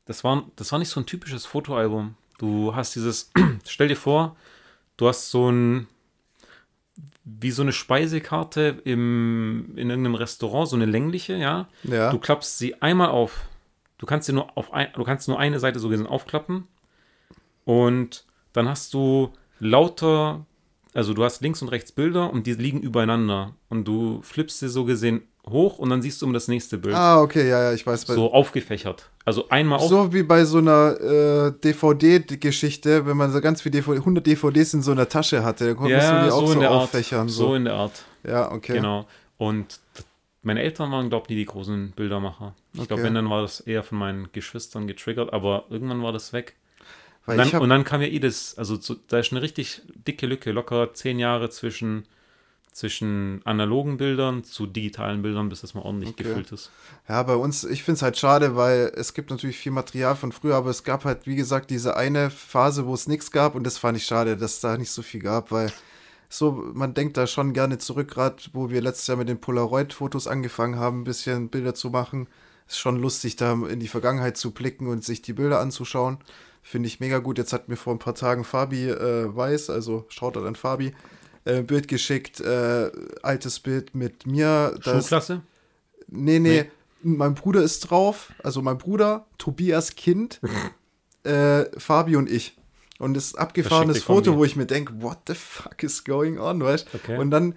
das 0.04 0.24
war, 0.24 0.44
das 0.56 0.72
war 0.72 0.78
nicht 0.78 0.88
so 0.88 1.00
ein 1.00 1.06
typisches 1.06 1.46
Fotoalbum. 1.46 2.14
Du 2.38 2.74
hast 2.74 2.94
dieses, 2.94 3.30
stell 3.66 3.88
dir 3.88 3.96
vor, 3.96 4.36
du 4.96 5.08
hast 5.08 5.30
so 5.30 5.50
ein, 5.50 5.86
wie 7.24 7.50
so 7.50 7.62
eine 7.62 7.72
Speisekarte 7.72 8.80
im, 8.84 9.72
in 9.76 9.90
irgendeinem 9.90 10.16
Restaurant, 10.16 10.68
so 10.68 10.76
eine 10.76 10.86
längliche, 10.86 11.34
ja. 11.36 11.68
Ja. 11.84 12.10
Du 12.10 12.18
klappst 12.18 12.58
sie 12.58 12.82
einmal 12.82 13.10
auf. 13.10 13.46
Du 13.98 14.06
kannst 14.06 14.26
sie 14.26 14.32
nur 14.32 14.56
auf 14.56 14.72
ein, 14.72 14.88
du 14.94 15.04
kannst 15.04 15.28
nur 15.28 15.38
eine 15.38 15.60
Seite 15.60 15.78
so 15.78 15.88
gesehen 15.88 16.08
aufklappen. 16.08 16.66
Und 17.64 18.24
dann 18.52 18.68
hast 18.68 18.92
du 18.92 19.32
lauter, 19.60 20.44
also 20.94 21.14
du 21.14 21.22
hast 21.22 21.40
links 21.40 21.62
und 21.62 21.68
rechts 21.68 21.92
Bilder 21.92 22.32
und 22.32 22.48
die 22.48 22.54
liegen 22.54 22.80
übereinander. 22.80 23.54
Und 23.68 23.86
du 23.86 24.20
flippst 24.22 24.58
sie 24.58 24.68
so 24.68 24.84
gesehen 24.84 25.22
hoch 25.48 25.78
und 25.78 25.90
dann 25.90 26.02
siehst 26.02 26.22
du 26.22 26.26
um 26.26 26.32
das 26.32 26.48
nächste 26.48 26.78
Bild. 26.78 26.94
ah, 26.94 27.20
okay, 27.20 27.48
ja, 27.48 27.64
ja, 27.64 27.72
ich 27.72 27.86
weiß. 27.86 28.02
So 28.02 28.32
aufgefächert. 28.32 29.10
Also 29.24 29.48
einmal 29.48 29.78
auf. 29.80 29.88
so 29.88 30.12
wie 30.12 30.22
bei 30.22 30.44
so 30.44 30.58
einer 30.58 31.00
äh, 31.00 31.52
DVD-Geschichte, 31.62 33.06
wenn 33.06 33.16
man 33.16 33.32
so 33.32 33.40
ganz 33.40 33.62
viele 33.62 33.72
DVD, 33.72 33.98
100 33.98 34.26
DVDs 34.26 34.74
in 34.74 34.82
so 34.82 34.92
einer 34.92 35.08
Tasche 35.08 35.44
hatte, 35.44 35.66
dann 35.68 35.76
konntest 35.76 36.08
du 36.10 36.24
die 36.24 36.30
auch 36.30 36.46
so, 36.46 36.52
in 36.52 36.60
der 36.60 36.70
Art. 36.70 36.82
auffächern. 36.82 37.28
So. 37.28 37.48
So. 37.48 37.54
in 37.54 37.64
der 37.64 37.74
Art. 37.74 38.04
Ja, 38.24 38.52
okay. 38.52 38.74
Genau. 38.74 39.06
Und 39.38 39.80
meine 40.42 40.62
Eltern 40.62 40.90
waren, 40.90 41.08
glaube 41.08 41.24
ich, 41.26 41.30
nie 41.30 41.36
die 41.36 41.44
großen 41.44 41.92
Bildermacher. 41.92 42.54
Ich 42.72 42.86
glaube, 42.88 42.94
Okay. 42.94 43.04
wenn, 43.04 43.14
dann 43.14 43.30
war 43.30 43.42
das 43.42 43.60
eher 43.60 43.82
von 43.82 43.98
meinen 43.98 44.28
Geschwistern 44.32 44.86
getriggert, 44.86 45.32
aber 45.32 45.64
irgendwann 45.70 46.02
war 46.02 46.12
das 46.12 46.32
weg. 46.32 46.54
Und 47.26 47.36
dann, 47.36 47.50
und 47.60 47.68
dann 47.68 47.84
kam 47.84 48.00
ja 48.02 48.08
eh 48.08 48.18
das, 48.18 48.58
also 48.58 48.76
zu, 48.76 48.96
da 49.06 49.20
ist 49.20 49.30
eine 49.30 49.42
richtig 49.42 49.82
dicke 50.08 50.26
Lücke, 50.26 50.50
locker 50.50 50.92
zehn 50.94 51.20
Jahre 51.20 51.50
zwischen, 51.50 52.06
zwischen 52.72 53.40
analogen 53.44 53.98
Bildern 53.98 54.44
zu 54.44 54.66
digitalen 54.66 55.22
Bildern, 55.22 55.48
bis 55.48 55.60
das 55.60 55.74
mal 55.74 55.82
ordentlich 55.82 56.10
Okay. 56.10 56.24
gefüllt 56.24 56.52
ist. 56.52 56.70
Ja, 57.08 57.22
bei 57.22 57.36
uns, 57.36 57.64
ich 57.64 57.82
finde 57.82 57.96
es 57.96 58.02
halt 58.02 58.16
schade, 58.18 58.56
weil 58.56 58.92
es 58.96 59.12
gibt 59.14 59.30
natürlich 59.30 59.58
viel 59.58 59.72
Material 59.72 60.16
von 60.16 60.32
früher, 60.32 60.56
aber 60.56 60.70
es 60.70 60.82
gab 60.82 61.04
halt, 61.04 61.26
wie 61.26 61.36
gesagt, 61.36 61.70
diese 61.70 61.96
eine 61.96 62.30
Phase, 62.30 62.86
wo 62.86 62.94
es 62.94 63.06
nichts 63.06 63.30
gab 63.30 63.54
und 63.54 63.64
das 63.64 63.76
fand 63.78 63.98
ich 63.98 64.06
schade, 64.06 64.36
dass 64.36 64.60
da 64.60 64.78
nicht 64.78 64.90
so 64.90 65.02
viel 65.02 65.20
gab, 65.20 65.52
weil 65.52 65.70
so, 66.30 66.50
man 66.72 66.94
denkt 66.94 67.18
da 67.18 67.26
schon 67.26 67.52
gerne 67.52 67.76
zurück, 67.76 68.08
gerade 68.08 68.36
wo 68.54 68.70
wir 68.70 68.80
letztes 68.80 69.06
Jahr 69.06 69.18
mit 69.18 69.28
den 69.28 69.38
Polaroid-Fotos 69.38 70.26
angefangen 70.26 70.78
haben, 70.78 71.02
ein 71.02 71.04
bisschen 71.04 71.50
Bilder 71.50 71.74
zu 71.74 71.90
machen. 71.90 72.26
Ist 72.66 72.78
schon 72.78 72.96
lustig, 72.96 73.36
da 73.36 73.52
in 73.52 73.80
die 73.80 73.88
Vergangenheit 73.88 74.38
zu 74.38 74.52
blicken 74.52 74.86
und 74.86 75.04
sich 75.04 75.20
die 75.20 75.34
Bilder 75.34 75.60
anzuschauen. 75.60 76.16
Finde 76.62 76.86
ich 76.86 77.00
mega 77.00 77.18
gut. 77.18 77.36
Jetzt 77.36 77.52
hat 77.52 77.68
mir 77.68 77.76
vor 77.76 77.92
ein 77.92 77.98
paar 77.98 78.14
Tagen 78.14 78.44
Fabi 78.44 78.88
äh, 78.88 79.36
Weiß, 79.36 79.68
also 79.68 80.06
schaut 80.08 80.38
an 80.38 80.54
Fabi, 80.54 80.94
äh, 81.44 81.62
Bild 81.62 81.88
geschickt, 81.88 82.40
äh, 82.40 82.90
altes 83.22 83.60
Bild 83.60 83.94
mit 83.94 84.26
mir. 84.26 84.74
Da 84.84 84.92
ist- 84.92 85.04
Schulklasse? 85.08 85.42
Nee, 86.08 86.38
nee, 86.38 86.70
mein 87.02 87.34
Bruder 87.34 87.62
ist 87.62 87.80
drauf. 87.90 88.32
Also 88.42 88.62
mein 88.62 88.78
Bruder, 88.78 89.26
Tobias 89.38 89.94
Kind, 89.96 90.40
äh, 91.24 91.64
Fabi 91.78 92.16
und 92.16 92.30
ich. 92.30 92.56
Und 92.98 93.14
das 93.14 93.34
abgefahrenes. 93.34 94.02
Foto, 94.04 94.36
wo 94.36 94.44
ich 94.44 94.54
mir 94.54 94.66
denke, 94.66 95.02
what 95.02 95.18
the 95.26 95.34
fuck 95.34 95.82
is 95.82 96.04
going 96.04 96.38
on, 96.38 96.62
weißt 96.62 96.86
Okay. 96.94 97.18
Und 97.18 97.30
dann, 97.32 97.54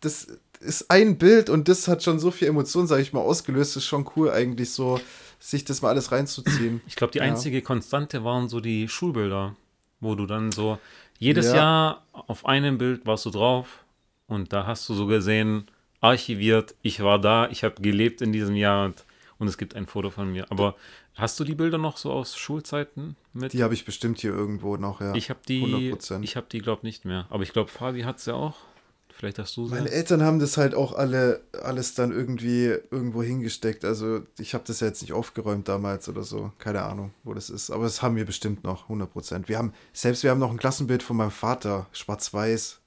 das 0.00 0.28
ist 0.60 0.90
ein 0.90 1.18
Bild 1.18 1.50
und 1.50 1.68
das 1.68 1.88
hat 1.88 2.02
schon 2.04 2.18
so 2.20 2.30
viel 2.30 2.46
Emotion, 2.48 2.86
sage 2.86 3.02
ich 3.02 3.12
mal, 3.12 3.20
ausgelöst. 3.20 3.74
Das 3.74 3.82
ist 3.82 3.88
schon 3.88 4.08
cool 4.16 4.30
eigentlich 4.30 4.70
so, 4.70 5.00
sich 5.40 5.64
das 5.64 5.82
mal 5.82 5.88
alles 5.88 6.12
reinzuziehen. 6.12 6.80
Ich 6.86 6.94
glaube, 6.94 7.12
die 7.12 7.18
Ja. 7.18 7.24
einzige 7.24 7.62
Konstante 7.62 8.22
waren 8.22 8.48
so 8.48 8.60
die 8.60 8.88
Schulbilder, 8.88 9.56
wo 10.00 10.14
du 10.14 10.26
dann 10.26 10.52
so 10.52 10.78
jedes 11.18 11.48
Ja. 11.48 11.56
Jahr 11.56 12.02
auf 12.12 12.46
einem 12.46 12.78
Bild 12.78 13.06
warst 13.06 13.26
du 13.26 13.30
drauf 13.30 13.84
und 14.26 14.52
da 14.52 14.66
hast 14.66 14.88
du 14.88 14.94
so 14.94 15.06
gesehen, 15.06 15.66
archiviert, 16.00 16.74
ich 16.82 17.02
war 17.02 17.20
da, 17.20 17.48
ich 17.48 17.64
habe 17.64 17.80
gelebt 17.80 18.20
in 18.20 18.32
diesem 18.32 18.54
Jahr 18.54 18.86
und, 18.86 19.04
und 19.38 19.48
es 19.48 19.58
gibt 19.58 19.74
ein 19.74 19.86
Foto 19.86 20.10
von 20.10 20.32
mir. 20.32 20.46
Aber 20.50 20.76
Hast 21.16 21.40
du 21.40 21.44
die 21.44 21.54
Bilder 21.54 21.78
noch 21.78 21.96
so 21.96 22.12
aus 22.12 22.36
Schulzeiten 22.36 23.16
mit? 23.32 23.54
Die 23.54 23.62
habe 23.62 23.72
ich 23.72 23.86
bestimmt 23.86 24.20
hier 24.20 24.32
irgendwo 24.32 24.76
noch, 24.76 25.00
ja. 25.00 25.14
ich 25.14 25.30
habe 25.30 25.40
die, 25.48 25.92
100%. 25.94 26.22
ich 26.22 26.36
habe 26.36 26.46
die, 26.52 26.58
glaube 26.58 26.84
nicht 26.84 27.06
mehr. 27.06 27.26
Aber 27.30 27.42
ich 27.42 27.54
glaube, 27.54 27.70
Fabi 27.70 28.02
hat 28.02 28.20
sie 28.20 28.34
auch. 28.34 28.56
Vielleicht 29.18 29.38
hast 29.38 29.56
du. 29.56 29.66
Meine 29.68 29.90
Eltern 29.90 30.22
haben 30.22 30.38
das 30.38 30.58
halt 30.58 30.74
auch 30.74 30.94
alle 30.94 31.40
alles 31.62 31.94
dann 31.94 32.12
irgendwie 32.12 32.66
irgendwo 32.90 33.22
hingesteckt. 33.22 33.86
Also 33.86 34.20
ich 34.38 34.52
habe 34.52 34.64
das 34.66 34.80
ja 34.80 34.88
jetzt 34.88 35.00
nicht 35.00 35.14
aufgeräumt 35.14 35.68
damals 35.68 36.08
oder 36.10 36.22
so. 36.22 36.52
Keine 36.58 36.82
Ahnung, 36.82 37.14
wo 37.24 37.32
das 37.32 37.48
ist. 37.48 37.70
Aber 37.70 37.84
das 37.84 38.02
haben 38.02 38.16
wir 38.16 38.26
bestimmt 38.26 38.62
noch, 38.62 38.84
100 38.84 39.10
Prozent. 39.10 39.48
Wir 39.48 39.56
haben, 39.56 39.72
selbst 39.94 40.22
wir 40.22 40.30
haben 40.30 40.38
noch 40.38 40.50
ein 40.50 40.58
Klassenbild 40.58 41.02
von 41.02 41.16
meinem 41.16 41.30
Vater, 41.30 41.86
schwarz-weiß. 41.92 42.80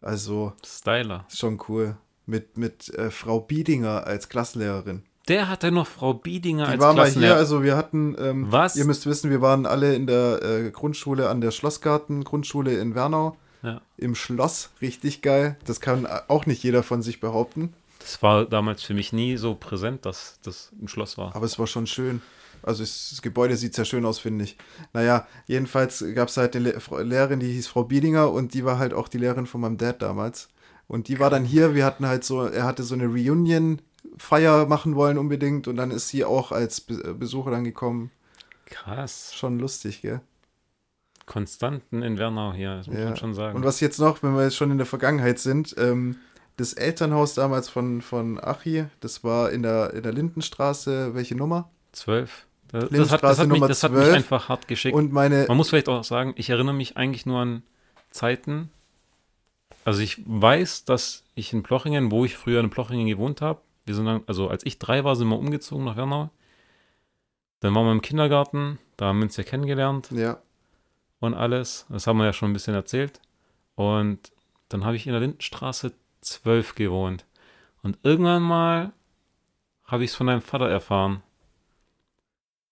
Also 0.00 0.54
Styler. 0.64 1.26
schon 1.28 1.60
cool. 1.68 1.96
Mit, 2.24 2.56
mit 2.56 2.88
äh, 2.94 3.10
Frau 3.10 3.40
Biedinger 3.40 4.06
als 4.06 4.30
Klassenlehrerin. 4.30 5.02
Der 5.28 5.48
hatte 5.48 5.70
noch 5.70 5.86
Frau 5.86 6.14
Biedinger 6.14 6.64
Die 6.64 6.72
als 6.72 6.80
war 6.80 6.94
mal 6.94 7.10
hier, 7.10 7.36
also 7.36 7.62
wir 7.62 7.76
hatten, 7.76 8.16
ähm, 8.18 8.46
Was? 8.50 8.74
ihr 8.76 8.86
müsst 8.86 9.06
wissen, 9.06 9.30
wir 9.30 9.42
waren 9.42 9.66
alle 9.66 9.94
in 9.94 10.06
der 10.06 10.42
äh, 10.42 10.70
Grundschule 10.70 11.28
an 11.28 11.42
der 11.42 11.50
Schlossgarten, 11.50 12.24
Grundschule 12.24 12.78
in 12.78 12.94
Wernau. 12.94 13.36
Ja. 13.62 13.80
Im 13.96 14.14
Schloss, 14.14 14.70
richtig 14.80 15.22
geil. 15.22 15.56
Das 15.64 15.80
kann 15.80 16.06
auch 16.06 16.46
nicht 16.46 16.62
jeder 16.62 16.82
von 16.82 17.02
sich 17.02 17.20
behaupten. 17.20 17.72
Das 18.00 18.20
war 18.22 18.44
damals 18.44 18.82
für 18.82 18.94
mich 18.94 19.12
nie 19.12 19.36
so 19.36 19.54
präsent, 19.54 20.04
dass 20.04 20.38
das 20.42 20.72
ein 20.80 20.88
Schloss 20.88 21.16
war. 21.18 21.34
Aber 21.36 21.46
es 21.46 21.58
war 21.58 21.68
schon 21.68 21.86
schön. 21.86 22.20
Also 22.62 22.82
das 22.82 23.20
Gebäude 23.22 23.56
sieht 23.56 23.74
sehr 23.74 23.84
schön 23.84 24.04
aus, 24.04 24.18
finde 24.18 24.44
ich. 24.44 24.56
Naja, 24.92 25.26
jedenfalls 25.46 26.04
gab 26.14 26.28
es 26.28 26.36
halt 26.36 26.54
eine 26.56 26.74
Lehrerin, 27.02 27.40
die 27.40 27.52
hieß 27.52 27.66
Frau 27.68 27.84
Biedinger 27.84 28.30
und 28.30 28.54
die 28.54 28.64
war 28.64 28.78
halt 28.78 28.94
auch 28.94 29.08
die 29.08 29.18
Lehrerin 29.18 29.46
von 29.46 29.60
meinem 29.60 29.78
Dad 29.78 30.02
damals. 30.02 30.48
Und 30.86 31.08
die 31.08 31.18
war 31.18 31.30
dann 31.30 31.44
hier, 31.44 31.74
wir 31.74 31.84
hatten 31.84 32.06
halt 32.06 32.24
so, 32.24 32.42
er 32.42 32.64
hatte 32.64 32.82
so 32.82 32.94
eine 32.94 33.06
Reunion-Feier 33.06 34.66
machen 34.66 34.94
wollen 34.94 35.18
unbedingt 35.18 35.66
und 35.66 35.76
dann 35.76 35.90
ist 35.90 36.08
sie 36.08 36.24
auch 36.24 36.52
als 36.52 36.80
Be 36.80 37.14
Besucher 37.14 37.50
dann 37.50 37.64
gekommen. 37.64 38.10
Krass. 38.66 39.32
Schon 39.34 39.58
lustig, 39.58 40.02
gell? 40.02 40.20
Konstanten 41.26 42.02
in 42.02 42.18
Wernau 42.18 42.52
hier, 42.52 42.76
das 42.76 42.86
muss 42.86 42.98
Ja. 42.98 43.04
man 43.06 43.16
schon 43.16 43.34
sagen. 43.34 43.56
Und 43.56 43.64
was 43.64 43.80
jetzt 43.80 43.98
noch, 43.98 44.22
wenn 44.22 44.34
wir 44.34 44.44
jetzt 44.44 44.56
schon 44.56 44.70
in 44.70 44.78
der 44.78 44.86
Vergangenheit 44.86 45.38
sind, 45.38 45.74
ähm, 45.78 46.16
das 46.56 46.74
Elternhaus 46.74 47.34
damals 47.34 47.68
von, 47.68 48.02
von 48.02 48.38
Achi, 48.42 48.84
das 49.00 49.24
war 49.24 49.50
in 49.50 49.62
der, 49.62 49.94
in 49.94 50.02
der 50.02 50.12
Lindenstraße, 50.12 51.14
welche 51.14 51.34
Nummer? 51.34 51.70
Zwölf. 51.92 52.46
Das, 52.68 52.88
das, 52.88 53.10
hat, 53.10 53.22
das, 53.22 53.38
hat, 53.38 53.48
mich, 53.48 53.60
das 53.60 53.82
hat 53.82 53.92
mich 53.92 54.02
12. 54.02 54.14
einfach 54.16 54.48
hart 54.48 54.66
geschickt. 54.68 54.94
Und 54.94 55.12
meine, 55.12 55.44
Man 55.48 55.56
muss 55.56 55.68
vielleicht 55.70 55.88
auch 55.88 56.04
sagen, 56.04 56.32
ich 56.36 56.48
erinnere 56.50 56.74
mich 56.74 56.96
eigentlich 56.96 57.26
nur 57.26 57.40
an 57.40 57.62
Zeiten. 58.10 58.70
Also 59.84 60.00
ich 60.00 60.22
weiß, 60.26 60.84
dass 60.84 61.24
ich 61.34 61.52
in 61.52 61.62
Plochingen, 61.62 62.10
wo 62.10 62.24
ich 62.24 62.36
früher 62.36 62.60
in 62.60 62.70
Plochingen 62.70 63.08
gewohnt 63.08 63.40
habe, 63.40 63.60
wir 63.84 63.94
sind 63.94 64.06
dann, 64.06 64.22
also 64.26 64.48
als 64.48 64.64
ich 64.64 64.78
drei 64.78 65.04
war, 65.04 65.16
sind 65.16 65.28
wir 65.28 65.38
umgezogen 65.38 65.84
nach 65.84 65.96
Wernau. 65.96 66.30
Dann 67.60 67.74
waren 67.74 67.84
wir 67.86 67.92
im 67.92 68.00
Kindergarten, 68.02 68.78
da 68.96 69.06
haben 69.06 69.18
wir 69.18 69.24
uns 69.24 69.36
ja 69.36 69.44
kennengelernt 69.44 70.08
ja, 70.12 70.38
und 71.22 71.34
alles. 71.34 71.86
Das 71.88 72.06
haben 72.06 72.18
wir 72.18 72.24
ja 72.26 72.32
schon 72.32 72.50
ein 72.50 72.54
bisschen 72.54 72.74
erzählt. 72.74 73.20
Und 73.74 74.32
dann 74.68 74.84
habe 74.84 74.96
ich 74.96 75.06
in 75.06 75.12
der 75.12 75.20
Lindenstraße 75.20 75.92
12 76.20 76.74
gewohnt. 76.74 77.24
Und 77.82 77.98
irgendwann 78.02 78.42
mal 78.42 78.92
habe 79.84 80.04
ich 80.04 80.10
es 80.10 80.16
von 80.16 80.26
deinem 80.28 80.40
Vater 80.42 80.68
erfahren, 80.68 81.22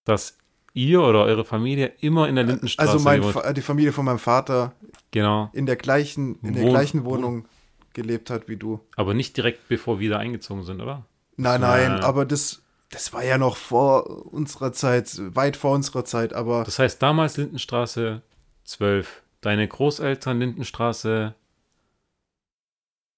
dass 0.05 0.37
ihr 0.73 1.03
oder 1.03 1.25
eure 1.25 1.45
Familie 1.45 1.93
immer 2.01 2.29
in 2.29 2.37
der 2.37 2.45
Lindenstraße 2.45 2.93
also 2.93 3.05
mein, 3.05 3.21
gewohnt 3.21 3.35
Fa- 3.35 3.53
die 3.53 3.61
Familie 3.63 3.93
von 3.93 4.05
meinem 4.05 4.19
Vater 4.19 4.73
Genau. 5.11 5.51
in 5.53 5.67
der 5.67 5.77
gleichen, 5.77 6.37
in 6.43 6.55
der 6.55 6.63
Wohn- 6.63 6.71
gleichen 6.71 7.05
Wohnung 7.05 7.47
gelebt 7.93 8.31
hat 8.31 8.49
wie 8.49 8.57
du. 8.57 8.81
Aber 8.97 9.15
nicht 9.15 9.37
direkt 9.37 9.67
bevor 9.69 9.99
wir 9.99 10.11
da 10.11 10.19
eingezogen 10.19 10.63
sind, 10.65 10.81
oder? 10.81 11.05
Nein, 11.37 11.61
nein, 11.61 11.91
Ja. 11.99 12.01
aber 12.05 12.25
das, 12.25 12.63
das 12.91 13.13
war 13.13 13.25
ja 13.25 13.37
noch 13.37 13.57
vor 13.57 14.33
unserer 14.33 14.73
Zeit, 14.73 15.21
weit 15.35 15.57
vor 15.57 15.73
unserer 15.75 16.05
Zeit, 16.05 16.33
aber 16.33 16.63
Das 16.65 16.79
heißt, 16.79 17.03
damals 17.03 17.37
Lindenstraße 17.37 18.23
12. 18.71 19.23
Deine 19.41 19.67
Großeltern 19.67 20.39
Lindenstraße 20.39 21.35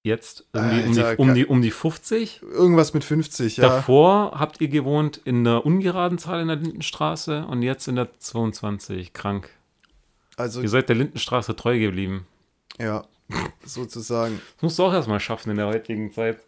jetzt 0.03 0.45
um 0.53 0.69
die, 0.69 0.83
um, 0.83 0.93
die, 0.93 1.15
um, 1.17 1.33
die, 1.33 1.45
um 1.45 1.61
die 1.61 1.71
50. 1.71 2.41
irgendwas 2.41 2.93
mit 2.93 3.03
50, 3.03 3.57
ja. 3.57 3.69
Davor 3.69 4.33
habt 4.37 4.59
ihr 4.61 4.67
gewohnt 4.67 5.17
in 5.23 5.43
der 5.43 5.65
ungeraden 5.65 6.17
Zahl 6.17 6.41
in 6.41 6.47
der 6.47 6.57
Lindenstraße 6.57 7.45
und 7.45 7.61
jetzt 7.61 7.87
in 7.87 7.95
der 7.95 8.09
22. 8.19 9.13
Krank. 9.13 9.49
Also, 10.35 10.61
Ihr 10.61 10.69
seid 10.69 10.89
der 10.89 10.95
Lindenstraße 10.95 11.55
treu 11.55 11.79
geblieben. 11.79 12.25
ja, 12.79 13.05
sozusagen. 13.63 14.41
Das 14.55 14.61
musst 14.63 14.79
du 14.79 14.83
auch 14.83 14.93
erstmal 14.93 15.19
schaffen 15.19 15.51
in 15.51 15.57
der 15.57 15.67
heutigen 15.67 16.11
Zeit. 16.11 16.39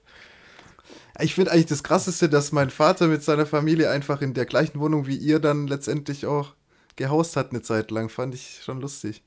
Ich 1.20 1.34
finde 1.34 1.52
eigentlich 1.52 1.68
das 1.68 1.84
Krasseste, 1.84 2.28
dass 2.28 2.52
mein 2.52 2.70
Vater 2.70 3.08
mit 3.08 3.24
seiner 3.24 3.46
Familie 3.46 3.90
einfach 3.90 4.22
in 4.22 4.34
der 4.34 4.46
gleichen 4.46 4.80
Wohnung 4.80 5.08
wie 5.08 5.16
ihr 5.16 5.40
dann 5.40 5.68
letztendlich 5.68 6.26
auch 6.26 6.54
gehaust 6.96 7.36
hat 7.36 7.52
eine 7.52 7.62
Zeit 7.62 7.92
lang. 7.92 8.10
Fand 8.10 8.34
ich 8.36 8.62
schon 8.64 8.82
lustig. 8.82 9.22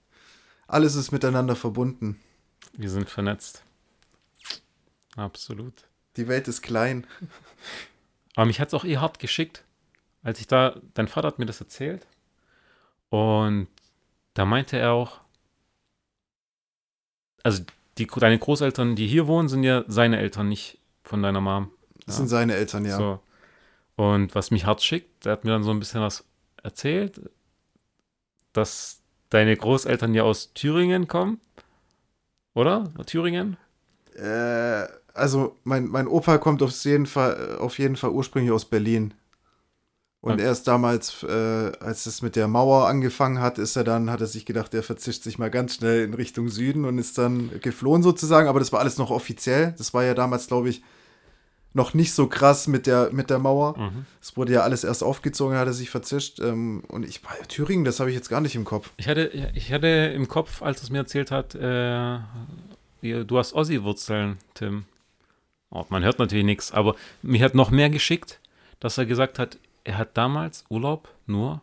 Alles 0.66 0.94
ist 0.94 1.12
miteinander 1.12 1.56
verbunden. 1.56 2.20
Wir 2.72 2.90
sind 2.90 3.08
vernetzt. 3.08 3.62
Absolut. 5.16 5.74
Die 6.16 6.28
Welt 6.28 6.48
ist 6.48 6.62
klein. 6.62 7.06
Aber 8.36 8.46
mich 8.46 8.60
hat 8.60 8.68
es 8.68 8.74
auch 8.74 8.84
eh 8.84 8.98
hart 8.98 9.18
geschickt, 9.18 9.64
als 10.22 10.40
ich 10.40 10.46
da, 10.46 10.80
dein 10.94 11.08
Vater 11.08 11.28
hat 11.28 11.38
mir 11.38 11.46
das 11.46 11.60
erzählt. 11.60 12.06
Und 13.10 13.68
da 14.34 14.44
meinte 14.44 14.78
er 14.78 14.92
auch, 14.92 15.20
also 17.42 17.64
die, 17.96 18.06
deine 18.06 18.38
Großeltern, 18.38 18.94
die 18.96 19.06
hier 19.08 19.26
wohnen, 19.26 19.48
sind 19.48 19.64
ja 19.64 19.84
seine 19.88 20.18
Eltern, 20.18 20.48
nicht 20.48 20.78
von 21.02 21.22
deiner 21.22 21.40
Mom. 21.40 21.72
Das 22.06 22.14
Ja. 22.14 22.18
sind 22.18 22.28
seine 22.28 22.54
Eltern, 22.54 22.84
ja. 22.84 22.96
So. 22.96 23.20
Und 23.96 24.34
was 24.34 24.50
mich 24.50 24.66
hart 24.66 24.82
schickt, 24.82 25.24
der 25.24 25.32
hat 25.32 25.44
mir 25.44 25.50
dann 25.50 25.64
so 25.64 25.70
ein 25.70 25.80
bisschen 25.80 26.00
was 26.00 26.24
erzählt, 26.62 27.20
dass 28.52 29.00
deine 29.30 29.56
Großeltern 29.56 30.14
ja 30.14 30.22
aus 30.22 30.52
Thüringen 30.54 31.08
kommen. 31.08 31.40
Oder? 32.54 32.92
Thüringen? 33.06 33.56
Äh, 34.16 34.86
also 35.14 35.56
mein, 35.64 35.86
mein 35.86 36.08
Opa 36.08 36.38
kommt 36.38 36.62
auf 36.62 36.72
jeden 36.84 37.06
Fall, 37.06 37.56
auf 37.58 37.78
jeden 37.78 37.96
Fall 37.96 38.10
ursprünglich 38.10 38.52
aus 38.52 38.64
Berlin. 38.64 39.14
Und 40.20 40.34
Okay. 40.34 40.42
er 40.42 40.52
ist 40.52 40.64
damals, 40.64 41.22
äh, 41.22 41.72
als 41.80 42.06
es 42.06 42.22
mit 42.22 42.34
der 42.34 42.48
Mauer 42.48 42.88
angefangen 42.88 43.40
hat, 43.40 43.58
ist 43.58 43.76
er 43.76 43.84
dann, 43.84 44.10
hat 44.10 44.20
er 44.20 44.26
sich 44.26 44.44
gedacht, 44.44 44.74
er 44.74 44.82
verzischt 44.82 45.22
sich 45.22 45.38
mal 45.38 45.50
ganz 45.50 45.76
schnell 45.76 46.04
in 46.04 46.12
Richtung 46.14 46.48
Süden 46.48 46.84
und 46.84 46.98
ist 46.98 47.16
dann 47.18 47.60
geflohen 47.60 48.02
sozusagen. 48.02 48.48
Aber 48.48 48.58
das 48.58 48.72
war 48.72 48.80
alles 48.80 48.98
noch 48.98 49.10
offiziell. 49.10 49.74
Das 49.78 49.94
war 49.94 50.02
ja 50.04 50.14
damals, 50.14 50.48
glaube 50.48 50.70
ich, 50.70 50.82
noch 51.74 51.94
nicht 51.94 52.12
so 52.12 52.26
krass 52.26 52.66
mit 52.66 52.86
der, 52.86 53.10
mit 53.12 53.30
der 53.30 53.38
Mauer. 53.38 53.78
Mhm. 53.78 54.06
Es 54.20 54.36
wurde 54.36 54.52
ja 54.52 54.60
alles 54.60 54.84
erst 54.84 55.02
aufgezogen, 55.02 55.56
hat 55.56 55.66
er 55.66 55.72
sich 55.72 55.90
verzischt. 55.90 56.40
Ähm, 56.40 56.82
und 56.88 57.04
ich 57.04 57.22
war 57.24 57.32
Thüringen, 57.48 57.84
das 57.84 58.00
habe 58.00 58.10
ich 58.10 58.16
jetzt 58.16 58.28
gar 58.28 58.40
nicht 58.40 58.54
im 58.54 58.64
Kopf. 58.64 58.90
Ich 58.96 59.08
hatte, 59.08 59.30
ich 59.54 59.72
hatte 59.72 59.86
im 59.86 60.28
Kopf, 60.28 60.62
als 60.62 60.82
es 60.82 60.90
mir 60.90 60.98
erzählt 60.98 61.30
hat, 61.30 61.54
äh, 61.54 62.18
du 63.02 63.38
hast 63.38 63.52
Ossi-Wurzeln, 63.52 64.38
Tim. 64.54 64.84
Oh, 65.70 65.84
man 65.90 66.02
hört 66.02 66.18
natürlich 66.18 66.46
nichts, 66.46 66.72
aber 66.72 66.94
mir 67.22 67.44
hat 67.44 67.54
noch 67.54 67.70
mehr 67.70 67.90
geschickt, 67.90 68.40
dass 68.80 68.96
er 68.96 69.06
gesagt 69.06 69.38
hat, 69.38 69.58
er 69.84 69.98
hat 69.98 70.16
damals 70.16 70.64
Urlaub 70.70 71.08
nur 71.26 71.60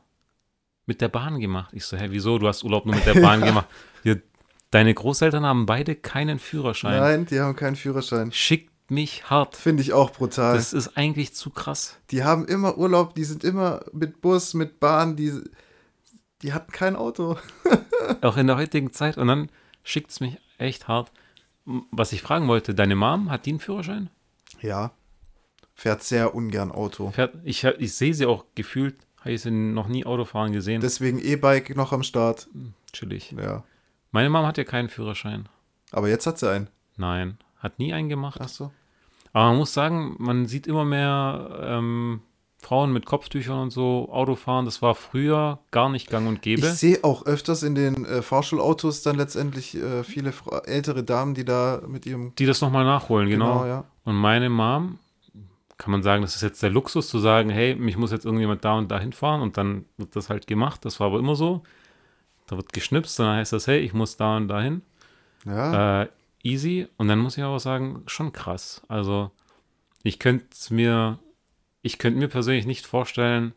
mit 0.85 1.01
der 1.01 1.09
Bahn 1.09 1.39
gemacht. 1.39 1.71
Ich 1.73 1.85
so, 1.85 1.97
hä, 1.97 2.07
wieso? 2.09 2.37
Du 2.37 2.47
hast 2.47 2.63
Urlaub 2.63 2.85
nur 2.85 2.95
mit 2.95 3.05
der 3.05 3.13
Bahn 3.21 3.41
gemacht. 3.41 3.67
Deine 4.71 4.93
Großeltern 4.93 5.45
haben 5.45 5.65
beide 5.65 5.95
keinen 5.95 6.37
Führerschein. 6.37 6.99
Nein, 6.99 7.25
die 7.25 7.39
haben 7.39 7.55
keinen 7.55 7.77
Führerschein. 7.77 8.33
Schickt 8.33 8.74
mich 8.89 9.29
hart. 9.29 9.55
Finde 9.55 9.81
ich 9.81 9.93
auch 9.93 10.11
brutal. 10.11 10.55
Das 10.55 10.73
ist 10.73 10.97
eigentlich 10.97 11.33
zu 11.33 11.49
krass. 11.49 11.97
Die 12.11 12.23
haben 12.23 12.45
immer 12.45 12.77
Urlaub, 12.77 13.13
die 13.15 13.23
sind 13.23 13.43
immer 13.43 13.83
mit 13.91 14.21
Bus, 14.21 14.53
mit 14.53 14.79
Bahn, 14.79 15.15
die, 15.15 15.33
die 16.41 16.53
hatten 16.53 16.71
kein 16.71 16.95
Auto. 16.95 17.37
Auch 18.21 18.37
in 18.37 18.47
der 18.47 18.57
heutigen 18.57 18.91
Zeit. 18.91 19.17
Und 19.17 19.27
dann 19.27 19.49
schickt 19.83 20.11
es 20.11 20.19
mich 20.19 20.37
echt 20.57 20.87
hart. 20.87 21.11
Was 21.65 22.11
ich 22.11 22.21
fragen 22.21 22.47
wollte, 22.47 22.75
deine 22.75 22.95
Mom, 22.95 23.31
hat 23.31 23.45
die 23.45 23.51
einen 23.51 23.59
Führerschein? 23.59 24.09
Ja. 24.61 24.91
Fährt 25.73 26.03
sehr 26.03 26.35
ungern 26.35 26.71
Auto. 26.71 27.09
Fährt, 27.11 27.35
ich, 27.43 27.63
ich 27.63 27.95
sehe 27.95 28.13
sie 28.13 28.27
auch 28.27 28.45
gefühlt, 28.53 28.95
habe 29.19 29.31
ich 29.31 29.41
sie 29.41 29.51
noch 29.51 29.87
nie 29.87 30.05
Autofahren 30.05 30.53
gesehen. 30.53 30.81
Deswegen 30.81 31.19
E-Bike 31.19 31.75
noch 31.75 31.91
am 31.91 32.03
Start. 32.03 32.47
Chillig. 32.93 33.31
Ja. 33.31 33.63
Meine 34.11 34.29
Mom 34.29 34.45
hat 34.45 34.57
ja 34.57 34.63
keinen 34.63 34.89
Führerschein. 34.89 35.49
Aber 35.91 36.07
jetzt 36.07 36.27
hat 36.27 36.37
sie 36.37 36.49
einen. 36.49 36.69
Nein, 36.97 37.37
hat 37.57 37.79
nie 37.79 37.93
einen 37.93 38.09
gemacht. 38.09 38.39
Ach 38.41 38.49
so. 38.49 38.71
Aber 39.33 39.47
man 39.49 39.57
muss 39.57 39.73
sagen, 39.73 40.15
man 40.17 40.45
sieht 40.45 40.65
immer 40.67 40.85
mehr 40.85 41.59
ähm, 41.61 42.21
Frauen 42.61 42.93
mit 42.93 43.05
Kopftüchern 43.05 43.59
und 43.59 43.69
so 43.71 44.09
Auto 44.11 44.35
fahren. 44.35 44.65
Das 44.65 44.81
war 44.81 44.95
früher 44.95 45.59
gar 45.71 45.89
nicht 45.89 46.09
gang 46.09 46.27
und 46.27 46.35
Ich 46.35 46.41
gäbe. 46.41 46.67
sehe 46.67 47.03
auch 47.03 47.25
öfters 47.25 47.61
in 47.61 47.75
den 47.75 48.05
äh, 48.05 48.21
Fahrschulautos 48.21 49.03
dann 49.03 49.17
letztendlich 49.17 49.75
äh, 49.75 50.03
viele 50.03 50.31
Fra 50.31 50.59
ältere 50.65 51.03
Damen, 51.03 51.35
die 51.35 51.45
da 51.45 51.81
mit 51.87 52.05
ihrem. 52.05 52.33
Die 52.35 52.45
das 52.45 52.61
nochmal 52.61 52.85
nachholen, 52.85 53.29
genau. 53.29 53.65
ja. 53.65 53.83
Und 54.03 54.15
meine 54.15 54.49
Mom, 54.49 54.99
kann 55.77 55.91
man 55.91 56.01
sagen, 56.01 56.21
das 56.21 56.35
ist 56.35 56.41
jetzt 56.41 56.63
der 56.63 56.69
Luxus 56.69 57.09
zu 57.09 57.19
sagen, 57.19 57.49
hey, 57.49 57.75
mich 57.75 57.97
muss 57.97 58.11
jetzt 58.11 58.25
irgendjemand 58.25 58.63
da 58.63 58.73
und 58.77 58.89
da 58.89 58.99
hinfahren 58.99 59.41
und 59.41 59.57
dann 59.57 59.85
wird 59.97 60.15
das 60.15 60.29
halt 60.29 60.47
gemacht. 60.47 60.85
Das 60.85 60.99
war 60.99 61.07
aber 61.07 61.19
immer 61.19 61.35
so. 61.35 61.63
Da 62.47 62.55
wird 62.55 62.71
geschnipst, 62.73 63.19
dann 63.19 63.35
heißt 63.35 63.51
das, 63.53 63.67
hey, 63.67 63.79
ich 63.79 63.93
muss 63.93 64.17
da 64.17 64.37
und 64.37 64.47
dahin. 64.47 64.81
Ja. 65.45 66.03
Äh, 66.03 66.07
easy. 66.45 66.87
Und 66.97 67.07
dann 67.07 67.19
muss 67.19 67.37
ich 67.37 67.43
aber 67.43 67.59
sagen, 67.59 68.03
schon 68.07 68.31
krass. 68.33 68.83
Also, 68.87 69.31
ich 70.03 70.19
könnte 70.19 70.73
mir, 70.73 71.19
ich 71.81 71.97
könnte 71.97 72.19
mir 72.19 72.27
persönlich 72.27 72.65
nicht 72.65 72.85
vorstellen, 72.85 73.53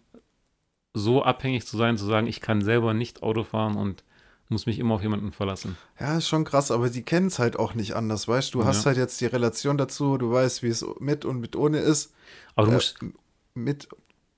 so 0.95 1.22
abhängig 1.22 1.66
zu 1.66 1.76
sein, 1.76 1.97
zu 1.97 2.07
sagen, 2.07 2.26
ich 2.26 2.41
kann 2.41 2.62
selber 2.62 2.95
nicht 2.95 3.22
Auto 3.22 3.45
fahren 3.45 3.76
und 3.76 4.05
muss 4.49 4.64
mich 4.66 4.78
immer 4.78 4.95
auf 4.95 5.03
jemanden 5.03 5.32
verlassen. 5.32 5.76
Ja, 6.01 6.16
ist 6.16 6.26
schon 6.28 6.45
krass, 6.45 6.70
aber 6.70 6.89
die 6.89 7.03
kennen 7.03 7.26
es 7.26 7.39
halt 7.39 7.59
auch 7.59 7.74
nicht 7.74 7.95
anders, 7.95 8.26
weißt 8.26 8.55
du? 8.55 8.59
Du 8.59 8.64
Ja. 8.64 8.70
hast 8.70 8.86
halt 8.86 8.97
jetzt 8.97 9.20
die 9.20 9.26
Relation 9.26 9.76
dazu, 9.76 10.16
du 10.16 10.32
weißt, 10.32 10.62
wie 10.62 10.68
es 10.68 10.84
mit 11.01 11.24
und 11.26 11.39
mit 11.41 11.55
ohne 11.55 11.78
ist. 11.78 12.14
Aber 12.57 12.66
du 12.66 12.72
Äh, 12.72 12.74
musst, 12.76 12.99
Mit, 13.55 13.89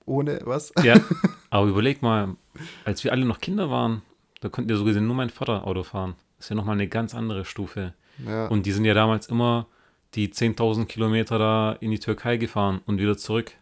ohne, 0.06 0.40
was? 0.44 0.72
ja, 0.82 0.94
aber 1.50 1.66
überleg 1.68 2.02
mal, 2.02 2.36
als 2.84 3.04
wir 3.04 3.12
alle 3.12 3.24
noch 3.24 3.40
Kinder 3.40 3.70
waren, 3.70 4.02
da 4.40 4.48
konnte 4.48 4.72
ja 4.72 4.78
so 4.78 4.84
gesehen 4.84 5.06
nur 5.06 5.14
mein 5.16 5.30
Vater 5.30 5.66
Auto 5.66 5.84
fahren. 5.84 6.16
Das 6.36 6.46
ist 6.46 6.50
ja 6.50 6.56
nochmal 6.56 6.74
eine 6.74 6.88
ganz 6.88 7.14
andere 7.14 7.44
Stufe. 7.44 7.94
Ja, 8.26 8.46
Und 8.46 8.66
die 8.66 8.72
sind 8.72 8.84
ja 8.84 8.94
damals 8.94 9.26
immer 9.26 9.66
die 10.14 10.28
10.000 10.28 10.86
Kilometer 10.86 11.38
da 11.38 11.72
in 11.80 11.90
die 11.90 12.00
Türkei 12.00 12.36
gefahren 12.36 12.80
und 12.86 12.98
wieder 12.98 13.16
zurück. 13.16 13.52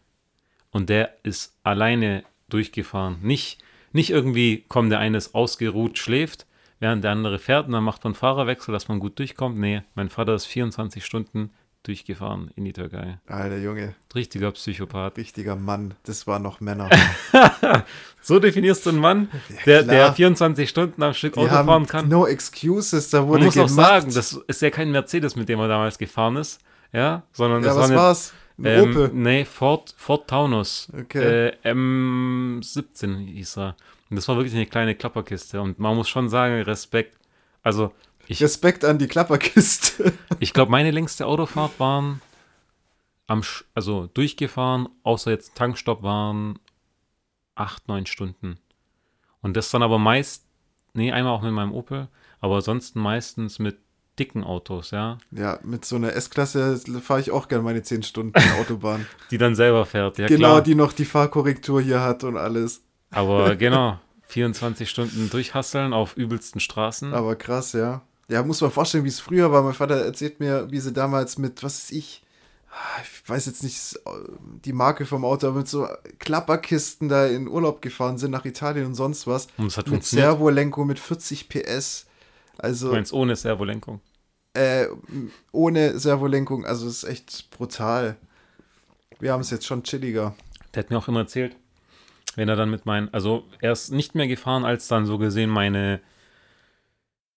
Und 0.71 0.89
der 0.89 1.17
ist 1.23 1.59
alleine 1.63 2.25
durchgefahren. 2.49 3.19
Nicht, 3.23 3.59
nicht 3.93 4.11
irgendwie, 4.11 4.65
komm, 4.69 4.91
der 4.91 4.99
eine 4.99 5.19
ist 5.19 5.35
ausgeruht, 5.35 5.99
schläft, 5.99 6.47
während 6.81 7.05
der 7.05 7.13
andere 7.13 7.39
fährt 7.39 7.67
und 7.67 7.73
dann 7.73 7.85
macht 7.85 8.05
man 8.05 8.15
Fahrerwechsel, 8.15 8.73
dass 8.73 8.89
man 8.89 9.01
gut 9.01 9.19
durchkommt. 9.19 9.59
Nee, 9.59 9.83
mein 9.95 10.09
Vater 10.09 10.35
ist 10.35 10.47
24 10.47 11.05
Stunden 11.05 11.51
durchgefahren 11.89 12.51
in 12.55 12.65
die 12.65 12.73
Türkei. 12.73 13.19
Alter 13.27 13.57
Junge, 13.59 13.95
Richtiger 14.15 14.53
Psychopath. 14.53 15.17
richtiger 15.17 15.57
Mann, 15.57 15.95
das 16.05 16.27
waren 16.27 16.43
noch 16.43 16.61
Männer. 16.61 16.89
So 18.21 18.39
definierst 18.39 18.85
du 18.85 18.91
einen 18.91 18.99
Mann, 18.99 19.29
der, 19.65 19.83
klar. 19.85 19.95
der 19.97 20.13
24 20.13 20.69
Stunden 20.69 21.03
am 21.03 21.15
Stück 21.15 21.33
Die 21.35 21.41
Auto 21.41 21.49
fahren 21.49 21.87
kann. 21.87 22.09
no 22.09 22.27
excuses, 22.27 23.09
da 23.11 23.21
Man 23.21 23.29
wurde 23.31 23.45
muss 23.47 23.57
auch 23.59 23.67
gemacht. 23.69 23.89
sagen, 24.03 24.13
das 24.15 24.33
ist 24.47 24.61
ja 24.61 24.71
kein 24.71 24.91
Mercedes, 24.91 25.35
mit 25.35 25.49
dem 25.49 25.59
er 25.61 25.69
damals 25.69 25.97
gefahren 25.97 26.37
ist. 26.37 26.61
Ja, 26.93 27.23
sondern 27.33 27.63
ja, 27.63 27.69
das 27.69 27.77
was 27.77 27.83
war 27.83 27.89
eine, 27.89 27.97
war's? 27.97 28.33
Ein 28.59 28.65
Ähm, 28.67 28.91
Opel. 28.91 29.11
Nee, 29.15 29.45
Ford, 29.45 29.95
Ford 29.97 30.29
Taunus. 30.29 30.89
Okay. 30.99 31.49
Äh, 31.49 31.71
M17 31.73 33.17
hieß 33.35 33.59
er. 33.59 33.77
Und 34.11 34.17
das 34.17 34.27
war 34.29 34.37
wirklich 34.37 34.55
eine 34.55 34.67
kleine 34.67 34.95
Klapperkiste. 34.95 35.61
Und 35.61 35.79
man 35.79 35.97
muss 35.97 36.09
schon 36.09 36.29
sagen, 36.29 36.61
Respekt. 36.63 37.17
Also, 37.63 37.93
ich, 38.29 38.43
Respekt 38.43 38.85
an 38.85 38.99
die 38.99 39.09
Klapperkiste. 39.09 40.13
ich 40.41 40.53
glaube, 40.53 40.71
meine 40.71 40.91
längste 40.91 41.27
Autofahrt 41.27 41.79
waren 41.81 42.21
am, 43.27 43.41
Sch- 43.41 43.65
also 43.75 44.07
durchgefahren, 44.15 44.89
außer 45.03 45.31
jetzt 45.31 45.55
Tankstopp 45.55 46.03
waren 46.03 46.59
acht, 47.55 47.89
neun 47.89 48.07
Stunden. 48.07 48.59
Und 49.43 49.57
das 49.57 49.71
dann 49.71 49.83
aber 49.83 49.99
meist, 49.99 50.45
nee, 50.95 51.13
einmal 51.13 51.33
auch 51.33 51.43
mit 51.43 51.53
meinem 51.53 51.73
Opel, 51.73 52.09
aber 52.41 52.57
ansonsten 52.57 53.01
meistens 53.01 53.59
mit 53.59 53.79
dicken 54.19 54.43
Autos, 54.43 54.91
ja, 54.91 55.19
ja, 55.31 55.61
mit 55.63 55.85
so 55.85 55.95
einer 55.97 56.13
S-Klasse 56.13 56.77
fahre 57.03 57.21
ich 57.21 57.31
auch 57.31 57.47
gerne 57.47 57.63
meine 57.63 57.83
10 57.83 58.03
Stunden 58.03 58.35
Autobahn. 58.61 59.07
die 59.31 59.39
dann 59.39 59.55
selber 59.55 59.87
fährt. 59.87 60.19
Ja, 60.19 60.27
genau, 60.27 60.49
klar. 60.49 60.63
die 60.63 60.75
noch 60.75 60.93
die 60.93 61.05
Fahrkorrektur 61.05 61.81
hier 61.81 62.01
hat 62.03 62.25
und 62.25 62.37
alles. 62.37 62.83
Aber 63.11 63.55
genau, 63.57 64.01
24 64.23 64.91
Stunden 64.91 65.31
durchhasseln 65.31 65.93
auf 65.93 66.17
übelsten 66.17 66.61
Straßen. 66.61 67.15
Aber 67.15 67.37
krass, 67.37 67.73
ja. 67.75 68.03
Ja, 68.29 68.43
muss 68.43 68.61
man 68.61 68.71
vorstellen, 68.71 69.05
wie 69.05 69.09
es 69.09 69.21
früher 69.21 69.51
war. 69.53 69.63
Mein 69.63 69.73
Vater 69.75 70.05
erzählt 70.05 70.39
mir, 70.41 70.71
wie 70.71 70.81
sie 70.81 70.93
damals 70.93 71.39
mit, 71.39 71.63
was 71.63 71.79
ist 71.79 71.93
ich, 71.93 72.23
Ah, 72.71 73.01
ich 73.03 73.27
weiß 73.29 73.47
jetzt 73.47 73.63
nicht 73.65 73.99
die 74.65 74.75
Marke 74.75 75.07
vom 75.07 75.25
Auto, 75.25 75.49
aber 75.49 75.59
mit 75.59 75.69
so 75.69 75.89
Klapperkisten 76.19 77.09
da 77.09 77.25
in 77.27 77.49
Urlaub 77.49 77.81
gefahren 77.81 78.19
sind 78.19 78.31
nach 78.31 78.45
Italien 78.45 78.85
und 78.85 78.95
sonst 78.95 79.27
was. 79.27 79.49
Und 79.57 79.69
es 79.69 79.79
hat 79.79 79.89
Mit. 79.89 80.05
Servolenkung 80.05 80.87
mit 80.87 80.99
40 80.99 81.49
PS. 81.49 82.07
Du 82.59 82.63
Also 82.63 82.93
meinst 82.93 83.15
ohne 83.15 83.37
Servolenkung. 83.37 84.01
äh, 84.53 84.87
ohne 85.51 85.99
Servolenkung. 85.99 86.67
Also 86.67 86.87
es 86.89 87.03
ist 87.05 87.09
echt 87.09 87.51
brutal. 87.51 88.17
Wir 89.19 89.33
haben 89.33 89.41
es 89.41 89.49
jetzt 89.51 89.67
schon 89.67 89.83
chilliger. 89.83 90.35
Der 90.75 90.83
hat 90.83 90.91
mir 90.91 90.99
auch 90.99 91.09
immer 91.09 91.21
erzählt, 91.21 91.57
wenn 92.37 92.51
er 92.51 92.57
dann 92.57 92.71
mit 92.71 92.85
meinen, 92.85 93.13
also 93.15 93.45
er 93.63 93.73
ist 93.73 93.91
nicht 93.93 94.15
mehr 94.15 94.29
gefahren, 94.29 94.67
als 94.67 94.89
dann 94.89 95.07
so 95.07 95.17
gesehen 95.17 95.49
meine 95.49 96.01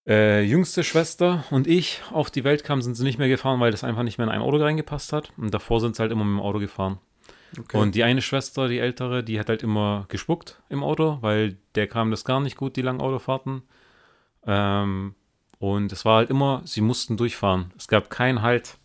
äh, 0.06 0.42
jüngste 0.42 0.82
Schwester 0.82 1.44
und 1.50 1.66
ich 1.66 2.00
auf 2.10 2.30
die 2.30 2.44
Welt 2.44 2.64
kamen, 2.64 2.82
sind 2.82 2.94
sie 2.94 3.04
nicht 3.04 3.18
mehr 3.18 3.28
gefahren, 3.28 3.60
weil 3.60 3.70
das 3.70 3.84
einfach 3.84 4.02
nicht 4.02 4.18
mehr 4.18 4.26
in 4.26 4.32
ein 4.32 4.40
Auto 4.40 4.56
reingepasst 4.56 5.12
hat. 5.12 5.32
Und 5.36 5.52
davor 5.54 5.80
sind 5.80 5.96
sie 5.96 6.02
halt 6.02 6.12
immer 6.12 6.24
mit 6.24 6.38
dem 6.38 6.44
Auto 6.44 6.58
gefahren. 6.58 6.98
Okay. 7.58 7.76
Und 7.76 7.94
die 7.94 8.02
eine 8.02 8.22
Schwester, 8.22 8.68
die 8.68 8.78
ältere, 8.78 9.22
die 9.22 9.38
hat 9.38 9.48
halt 9.48 9.62
immer 9.62 10.06
gespuckt 10.08 10.62
im 10.68 10.82
Auto, 10.82 11.18
weil 11.20 11.58
der 11.74 11.86
kam 11.86 12.10
das 12.10 12.24
gar 12.24 12.40
nicht 12.40 12.56
gut, 12.56 12.76
die 12.76 12.82
langen 12.82 13.00
Autofahrten. 13.00 13.62
Ähm, 14.46 15.14
und 15.58 15.92
es 15.92 16.04
war 16.04 16.16
halt 16.16 16.30
immer, 16.30 16.62
sie 16.64 16.80
mussten 16.80 17.16
durchfahren. 17.16 17.72
Es 17.76 17.88
gab 17.88 18.10
keinen 18.10 18.42
Halt. 18.42 18.78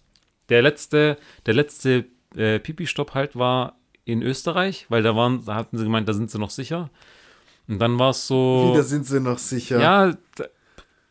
Der 0.49 0.61
letzte, 0.61 1.17
der 1.45 1.53
letzte 1.53 2.05
äh, 2.35 2.59
Pipi-Stopp 2.59 3.13
halt 3.13 3.35
war 3.35 3.77
in 4.05 4.21
Österreich, 4.21 4.85
weil 4.89 5.01
da 5.01 5.15
waren, 5.15 5.43
da 5.45 5.55
hatten 5.55 5.77
sie 5.77 5.83
gemeint, 5.83 6.07
da 6.07 6.13
sind 6.13 6.29
sie 6.29 6.39
noch 6.39 6.49
sicher. 6.51 6.89
Und 7.67 7.79
dann 7.79 7.99
war 7.99 8.11
es 8.11 8.27
so. 8.27 8.69
Wieder 8.71 8.83
sind 8.83 9.05
sie 9.05 9.19
noch 9.19 9.39
sicher. 9.39 9.79
Ja, 9.79 10.13
da, 10.35 10.45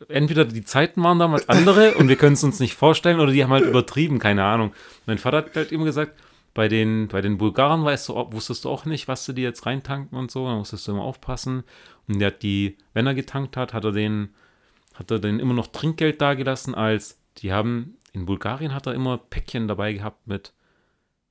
entweder 0.09 0.45
die 0.45 0.65
Zeiten 0.65 1.03
waren 1.03 1.19
damals 1.19 1.49
andere 1.49 1.95
und 1.95 2.09
wir 2.09 2.17
können 2.17 2.35
es 2.35 2.45
uns 2.45 2.61
nicht 2.61 2.75
vorstellen 2.75 3.21
oder 3.21 3.33
die 3.33 3.43
haben 3.43 3.53
halt 3.53 3.65
übertrieben, 3.67 4.19
keine 4.19 4.45
Ahnung. 4.45 4.73
Mein 5.07 5.19
Vater 5.19 5.39
hat 5.39 5.57
halt 5.57 5.73
immer 5.73 5.85
gesagt, 5.85 6.13
bei 6.55 6.69
den, 6.69 7.09
bei 7.09 7.21
den 7.21 7.37
Bulgaren 7.39 7.85
weißt 7.85 8.09
du, 8.09 8.15
auch- 8.17 8.33
wusstest 8.33 8.65
du 8.65 8.71
auch 8.71 8.85
nicht, 8.87 9.09
was 9.09 9.25
sie 9.25 9.35
die 9.35 9.43
jetzt 9.43 9.67
reintanken 9.67 10.19
und 10.19 10.31
so, 10.31 10.47
da 10.47 10.55
musstest 10.55 10.87
du 10.89 10.93
immer 10.93 11.03
aufpassen. 11.03 11.65
Und 12.09 12.19
der 12.19 12.29
hat 12.29 12.43
die, 12.43 12.79
wenn 12.95 13.07
er 13.07 13.15
getankt 13.15 13.57
hat, 13.57 13.75
hat 13.75 13.85
er 13.85 13.93
den, 13.93 14.35
hat 14.95 15.11
er 15.11 15.19
den 15.19 15.39
immer 15.39 15.55
noch 15.55 15.67
Trinkgeld 15.67 16.21
dagelassen, 16.21 16.75
als 16.75 17.19
die 17.39 17.53
haben, 17.53 17.97
in 18.13 18.25
Bulgarien 18.25 18.73
hat 18.75 18.87
er 18.87 18.95
immer 18.95 19.19
Päckchen 19.19 19.69
dabei 19.69 19.93
gehabt 19.93 20.27
mit 20.27 20.53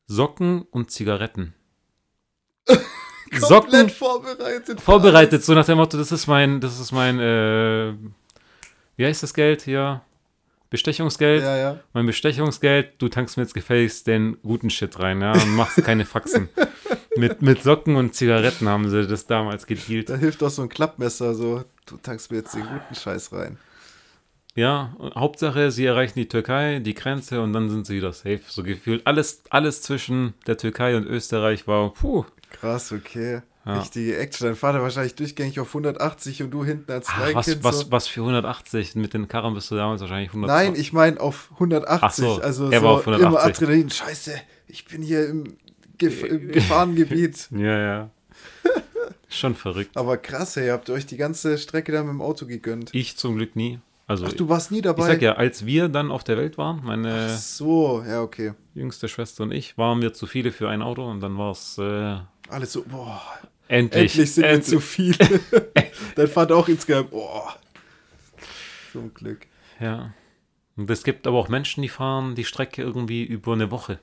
Socken 0.07 0.61
und 0.69 0.91
Zigaretten. 0.91 1.55
Komplett 3.41 3.91
vorbereitet. 3.91 4.79
vorbereitet, 4.81 5.43
so 5.43 5.53
nach 5.55 5.65
dem 5.65 5.77
Motto, 5.77 5.97
das 5.97 6.11
ist 6.11 6.27
mein, 6.27 6.61
das 6.61 6.79
ist 6.79 6.91
mein, 6.91 7.19
äh, 7.19 7.93
wie 8.95 9.05
heißt 9.05 9.23
das 9.23 9.33
Geld 9.33 9.61
hier? 9.61 10.01
Bestechungsgeld. 10.69 11.43
Ja, 11.43 11.57
ja. 11.57 11.79
Mein 11.93 12.05
Bestechungsgeld, 12.05 12.93
du 12.97 13.07
tankst 13.07 13.37
mir 13.37 13.43
jetzt 13.43 13.53
gefälligst 13.53 14.07
den 14.07 14.37
guten 14.41 14.69
Shit 14.69 14.99
rein, 14.99 15.21
ja, 15.21 15.31
und 15.31 15.55
machst 15.55 15.83
keine 15.83 16.05
Faxen. 16.05 16.49
mit, 17.15 17.41
mit 17.41 17.63
Socken 17.63 17.95
und 17.95 18.15
Zigaretten 18.15 18.67
haben 18.67 18.89
sie 18.89 19.07
das 19.07 19.25
damals 19.27 19.67
gedealt. 19.67 20.09
Da 20.09 20.15
hilft 20.15 20.43
auch 20.43 20.49
so 20.49 20.63
ein 20.63 20.69
Klappmesser, 20.69 21.33
so, 21.33 21.63
du 21.85 21.97
tankst 21.97 22.31
mir 22.31 22.37
jetzt 22.37 22.55
den 22.55 22.63
guten 22.63 22.95
Scheiß 22.95 23.31
rein. 23.31 23.57
Ja, 24.55 24.95
Hauptsache, 25.15 25.69
sie 25.69 25.85
erreichen 25.85 26.17
die 26.17 26.29
Türkei, 26.29 26.79
die 26.79 26.93
Grenze 26.93 27.41
und 27.41 27.51
dann 27.51 27.69
sind 27.69 27.85
sie 27.85 27.97
wieder 27.97 28.13
safe. 28.13 28.41
So 28.47 28.63
gefühlt 28.63 29.05
alles, 29.05 29.43
alles 29.49 29.81
zwischen 29.81 30.33
der 30.47 30.57
Türkei 30.57 30.95
und 30.95 31.05
Österreich 31.05 31.67
war, 31.67 31.93
puh. 31.93 32.25
Krass, 32.51 32.93
okay. 32.93 33.41
Ja. 33.65 33.79
Richtige 33.79 34.17
Action. 34.17 34.47
Dein 34.47 34.55
Vater 34.55 34.81
wahrscheinlich 34.81 35.15
durchgängig 35.15 35.59
auf 35.59 35.69
180 35.69 36.43
und 36.43 36.51
du 36.51 36.63
hinten 36.63 36.91
als 36.91 37.07
was, 37.07 37.15
Kleinkind 37.15 37.63
was, 37.63 37.79
so. 37.79 37.91
was 37.91 38.07
für 38.07 38.21
180? 38.21 38.95
Mit 38.95 39.13
den 39.15 39.27
Karren 39.27 39.55
bist 39.55 39.71
du 39.71 39.75
damals 39.75 40.01
wahrscheinlich 40.01 40.29
100. 40.29 40.47
Nein, 40.47 40.75
ich 40.75 40.93
meine 40.93 41.19
auf 41.19 41.49
180. 41.53 41.99
Ach 42.01 42.11
so, 42.11 42.41
also 42.41 42.69
er 42.69 42.79
so 42.79 42.85
war 42.85 42.93
auf 42.93 43.07
180. 43.07 43.27
immer 43.27 43.43
Adrenalin. 43.43 43.89
Scheiße, 43.89 44.33
ich 44.67 44.85
bin 44.85 45.01
hier 45.01 45.27
im, 45.27 45.57
Gef 45.97 46.23
im 46.23 46.47
Gefahrengebiet. 46.51 47.49
Ja, 47.57 47.79
ja. 47.79 48.09
Schon 49.29 49.55
verrückt. 49.55 49.97
Aber 49.97 50.17
krass, 50.17 50.55
ey, 50.57 50.67
ihr 50.67 50.73
habt 50.73 50.89
euch 50.89 51.05
die 51.05 51.17
ganze 51.17 51.57
Strecke 51.57 51.91
da 51.91 52.03
mit 52.03 52.11
dem 52.11 52.21
Auto 52.21 52.45
gegönnt. 52.45 52.91
Ich 52.93 53.17
zum 53.17 53.35
Glück 53.35 53.55
nie. 53.55 53.79
Also 54.07 54.25
Ach, 54.27 54.33
du 54.33 54.47
warst 54.49 54.71
nie 54.71 54.81
dabei? 54.81 55.01
ich 55.01 55.07
sag 55.07 55.21
ja, 55.21 55.33
als 55.33 55.65
wir 55.65 55.89
dann 55.89 56.11
auf 56.11 56.23
der 56.23 56.37
Welt 56.37 56.59
waren, 56.59 56.81
meine 56.83 57.29
Ach 57.31 57.37
so, 57.37 58.03
ja, 58.07 58.21
okay. 58.21 58.53
jüngste 58.75 59.07
Schwester 59.07 59.43
und 59.43 59.51
ich, 59.51 59.77
waren 59.79 60.01
wir 60.01 60.13
zu 60.13 60.27
viele 60.27 60.51
für 60.51 60.69
ein 60.69 60.83
Auto 60.83 61.09
und 61.09 61.21
dann 61.21 61.37
war 61.39 61.51
es 61.51 61.77
äh, 61.79 62.17
Alles 62.49 62.73
so, 62.73 62.83
boah, 62.83 63.19
endlich. 63.67 64.11
endlich 64.11 64.33
sind 64.33 64.43
wir 64.43 64.49
endlich. 64.51 64.69
zu 64.69 64.79
viele. 64.79 65.17
Dein 66.15 66.27
Vater 66.27 66.55
auch 66.55 66.67
insgeheim, 66.67 67.07
boah. 67.09 67.55
Zum 68.91 69.13
Glück. 69.13 69.47
Ja. 69.79 70.13
Und 70.77 70.89
es 70.89 71.03
gibt 71.03 71.25
aber 71.27 71.37
auch 71.37 71.47
Menschen, 71.49 71.81
die 71.81 71.89
fahren 71.89 72.35
die 72.35 72.43
Strecke 72.45 72.81
irgendwie 72.81 73.23
über 73.23 73.53
eine 73.53 73.71
Woche. 73.71 73.99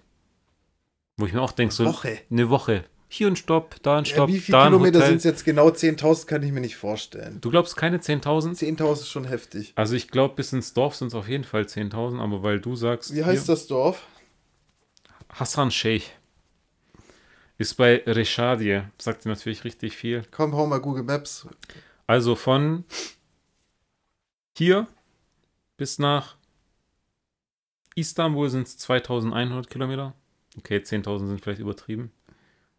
Wo 1.16 1.26
ich 1.26 1.32
mir 1.32 1.42
auch 1.42 1.52
denke, 1.52 1.74
so 1.74 1.84
Woche? 1.84 2.18
eine 2.30 2.48
Woche. 2.48 2.84
Hier 3.08 3.26
ein 3.26 3.36
Stopp, 3.36 3.76
da 3.82 3.98
ein 3.98 4.04
Ja, 4.04 4.12
Stopp, 4.14 4.30
wie 4.30 4.38
viele 4.38 4.56
da 4.56 4.62
ein 4.64 4.70
Kilometer 4.70 5.02
sind 5.06 5.16
es 5.16 5.24
jetzt 5.24 5.44
genau? 5.44 5.68
10.000 5.68 6.26
kann 6.26 6.42
ich 6.42 6.50
mir 6.50 6.62
nicht 6.62 6.76
vorstellen. 6.76 7.38
Du 7.42 7.50
glaubst 7.50 7.76
keine 7.76 7.98
10.000? 7.98 8.58
10.000 8.58 8.92
ist 8.92 9.08
schon 9.10 9.24
heftig. 9.24 9.72
Also 9.76 9.94
ich 9.94 10.08
glaube, 10.08 10.34
bis 10.34 10.54
ins 10.54 10.72
Dorf 10.72 10.94
sind 10.96 11.08
es 11.08 11.14
auf 11.14 11.28
jeden 11.28 11.44
Fall 11.44 11.64
10.000, 11.64 12.18
aber 12.20 12.42
weil 12.42 12.58
du 12.58 12.74
sagst, 12.74 13.14
Wie 13.14 13.22
heißt 13.22 13.50
das 13.50 13.66
Dorf? 13.66 14.06
Hassan 15.28 15.70
Sheikh 15.70 16.06
ist 17.62 17.74
bei 17.74 18.02
Reshadie, 18.06 18.82
sagt 18.98 19.24
dir 19.24 19.30
natürlich 19.30 19.64
richtig 19.64 19.96
viel. 19.96 20.24
Komm, 20.30 20.54
hau 20.54 20.66
mal 20.66 20.80
Google 20.80 21.04
Maps. 21.04 21.46
Also 22.06 22.34
von 22.34 22.84
hier 24.56 24.86
bis 25.76 25.98
nach 25.98 26.36
Istanbul 27.94 28.50
sind 28.50 28.66
es 28.66 28.78
2100 28.78 29.68
Kilometer. 29.68 30.14
Okay, 30.58 30.78
10.000 30.78 31.28
sind 31.28 31.40
vielleicht 31.40 31.60
übertrieben. 31.60 32.12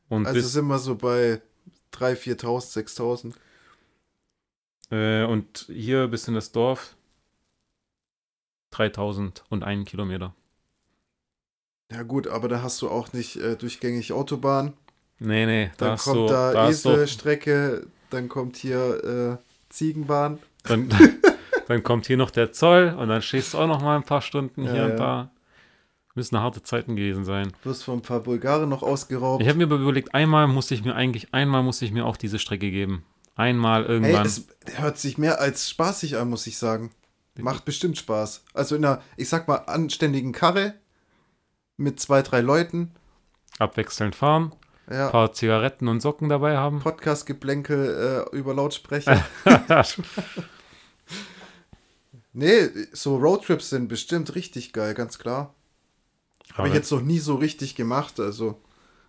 Und 0.09 0.27
Also 0.27 0.39
bis, 0.39 0.51
sind 0.51 0.67
wir 0.67 0.79
so 0.79 0.95
bei 0.95 1.41
3.000, 1.93 2.39
4.000, 2.41 3.34
6.000. 4.91 5.23
äh, 5.23 5.25
und 5.25 5.65
hier 5.67 6.07
bis 6.07 6.27
in 6.27 6.36
das 6.36 6.51
Dorf 6.51 6.95
3001 8.71 9.89
Kilometer. 9.89 10.36
Ja 11.91 12.03
gut, 12.03 12.27
aber 12.27 12.47
da 12.47 12.61
hast 12.63 12.81
du 12.81 12.89
auch 12.89 13.13
nicht 13.13 13.36
äh, 13.38 13.55
durchgängig 13.55 14.13
Autobahn. 14.13 14.73
Nee, 15.19 15.45
nee, 15.45 15.71
da 15.77 15.86
Dann 15.86 15.91
hast 15.93 16.03
kommt 16.05 16.15
du, 16.17 16.27
da, 16.27 16.51
da 16.53 16.69
Eselstrecke, 16.69 17.88
dann 18.09 18.29
kommt 18.29 18.57
hier 18.57 19.39
äh, 19.39 19.43
Ziegenbahn. 19.69 20.39
dann, 20.63 20.89
dann 21.67 21.84
kommt 21.84 22.07
hier 22.07 22.17
noch 22.17 22.31
der 22.31 22.51
Zoll 22.51 22.95
und 22.97 23.09
dann 23.09 23.21
stehst 23.21 23.53
du 23.53 23.59
auch 23.59 23.67
noch 23.67 23.81
mal 23.81 23.95
ein 23.95 24.03
paar 24.03 24.21
Stunden 24.21 24.63
hier 24.63 24.75
Ja, 24.75 24.84
und 24.86 24.89
ja. 24.91 24.95
da. 24.97 25.29
Müssen 26.15 26.39
harte 26.39 26.61
Zeiten 26.61 26.95
gewesen 26.95 27.25
sein. 27.25 27.51
Du 27.63 27.71
wirst 27.71 27.84
von 27.84 27.97
ein 27.97 28.01
paar 28.03 28.19
Bulgaren 28.19 28.69
noch 28.69 28.84
ausgeraubt. 28.84 29.41
Ich 29.41 29.49
habe 29.49 29.57
mir 29.57 29.63
überlegt, 29.63 30.13
einmal 30.13 30.47
musste 30.47 30.75
ich 30.75 30.84
mir 30.86 30.93
eigentlich, 30.95 31.34
einmal 31.34 31.63
musste 31.63 31.86
ich 31.86 31.91
mir 31.91 32.05
auch 32.05 32.17
diese 32.17 32.38
Strecke 32.38 32.69
geben. 32.69 33.03
Einmal 33.36 33.84
Hey, 33.86 33.93
irgendwann. 33.93 34.25
es 34.27 34.45
hört 34.75 34.99
sich 34.99 35.17
mehr 35.17 35.39
als 35.41 35.67
spaßig 35.71 36.17
an, 36.17 36.29
muss 36.29 36.45
ich 36.45 36.59
sagen. 36.59 36.91
Macht 37.39 37.65
bestimmt 37.65 37.97
Spaß. 37.97 38.43
Also 38.53 38.75
in 38.75 38.86
einer, 38.86 39.01
ich 39.17 39.27
sag 39.27 39.47
mal, 39.47 39.55
anständigen 39.55 40.34
Karre 40.34 40.75
mit 41.78 41.99
zwei, 41.99 42.21
drei 42.21 42.41
Leuten. 42.41 42.91
abwechselnd 43.59 44.15
fahren, 44.15 44.53
Ja, 44.89 45.07
ein 45.07 45.11
paar 45.11 45.34
Zigaretten 45.34 45.88
und 45.88 46.01
Socken 46.01 46.30
dabei 46.30 46.57
haben. 46.57 46.80
Podcast-Geplänkel 46.84 48.26
äh, 48.32 48.36
über 48.36 48.53
Lautsprecher. 48.53 49.24
nee, 52.34 52.69
so 52.91 53.17
Roadtrips 53.17 53.69
sind 53.69 53.88
bestimmt 53.88 54.36
richtig 54.36 54.74
geil, 54.74 54.93
ganz 54.93 55.19
klar. 55.19 55.53
Habe 56.53 56.67
ich 56.67 56.74
jetzt 56.74 56.91
noch 56.91 57.01
nie 57.01 57.19
so 57.19 57.36
richtig 57.36 57.76
gemacht. 57.76 58.19
Also, 58.19 58.61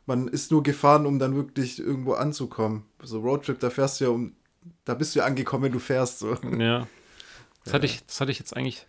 man 0.06 0.28
ist 0.28 0.50
nur 0.50 0.62
gefahren, 0.62 1.04
um 1.04 1.18
dann 1.18 1.34
wirklich 1.34 1.78
irgendwo 1.78 2.14
anzukommen. 2.14 2.84
So 3.02 3.20
Roadtrip, 3.20 3.60
da 3.60 3.70
fährst 3.70 4.00
du 4.00 4.04
ja 4.04 4.10
um. 4.10 4.34
Da 4.86 4.94
bist 4.94 5.14
du 5.14 5.18
ja 5.18 5.26
angekommen, 5.26 5.64
wenn 5.64 5.72
du 5.72 5.78
fährst. 5.78 6.20
So. 6.20 6.34
Ja. 6.58 6.86
Das 7.64 7.74
hatte, 7.74 7.84
ich, 7.84 8.04
das 8.06 8.20
hatte 8.20 8.30
ich 8.30 8.38
jetzt 8.38 8.56
eigentlich 8.56 8.86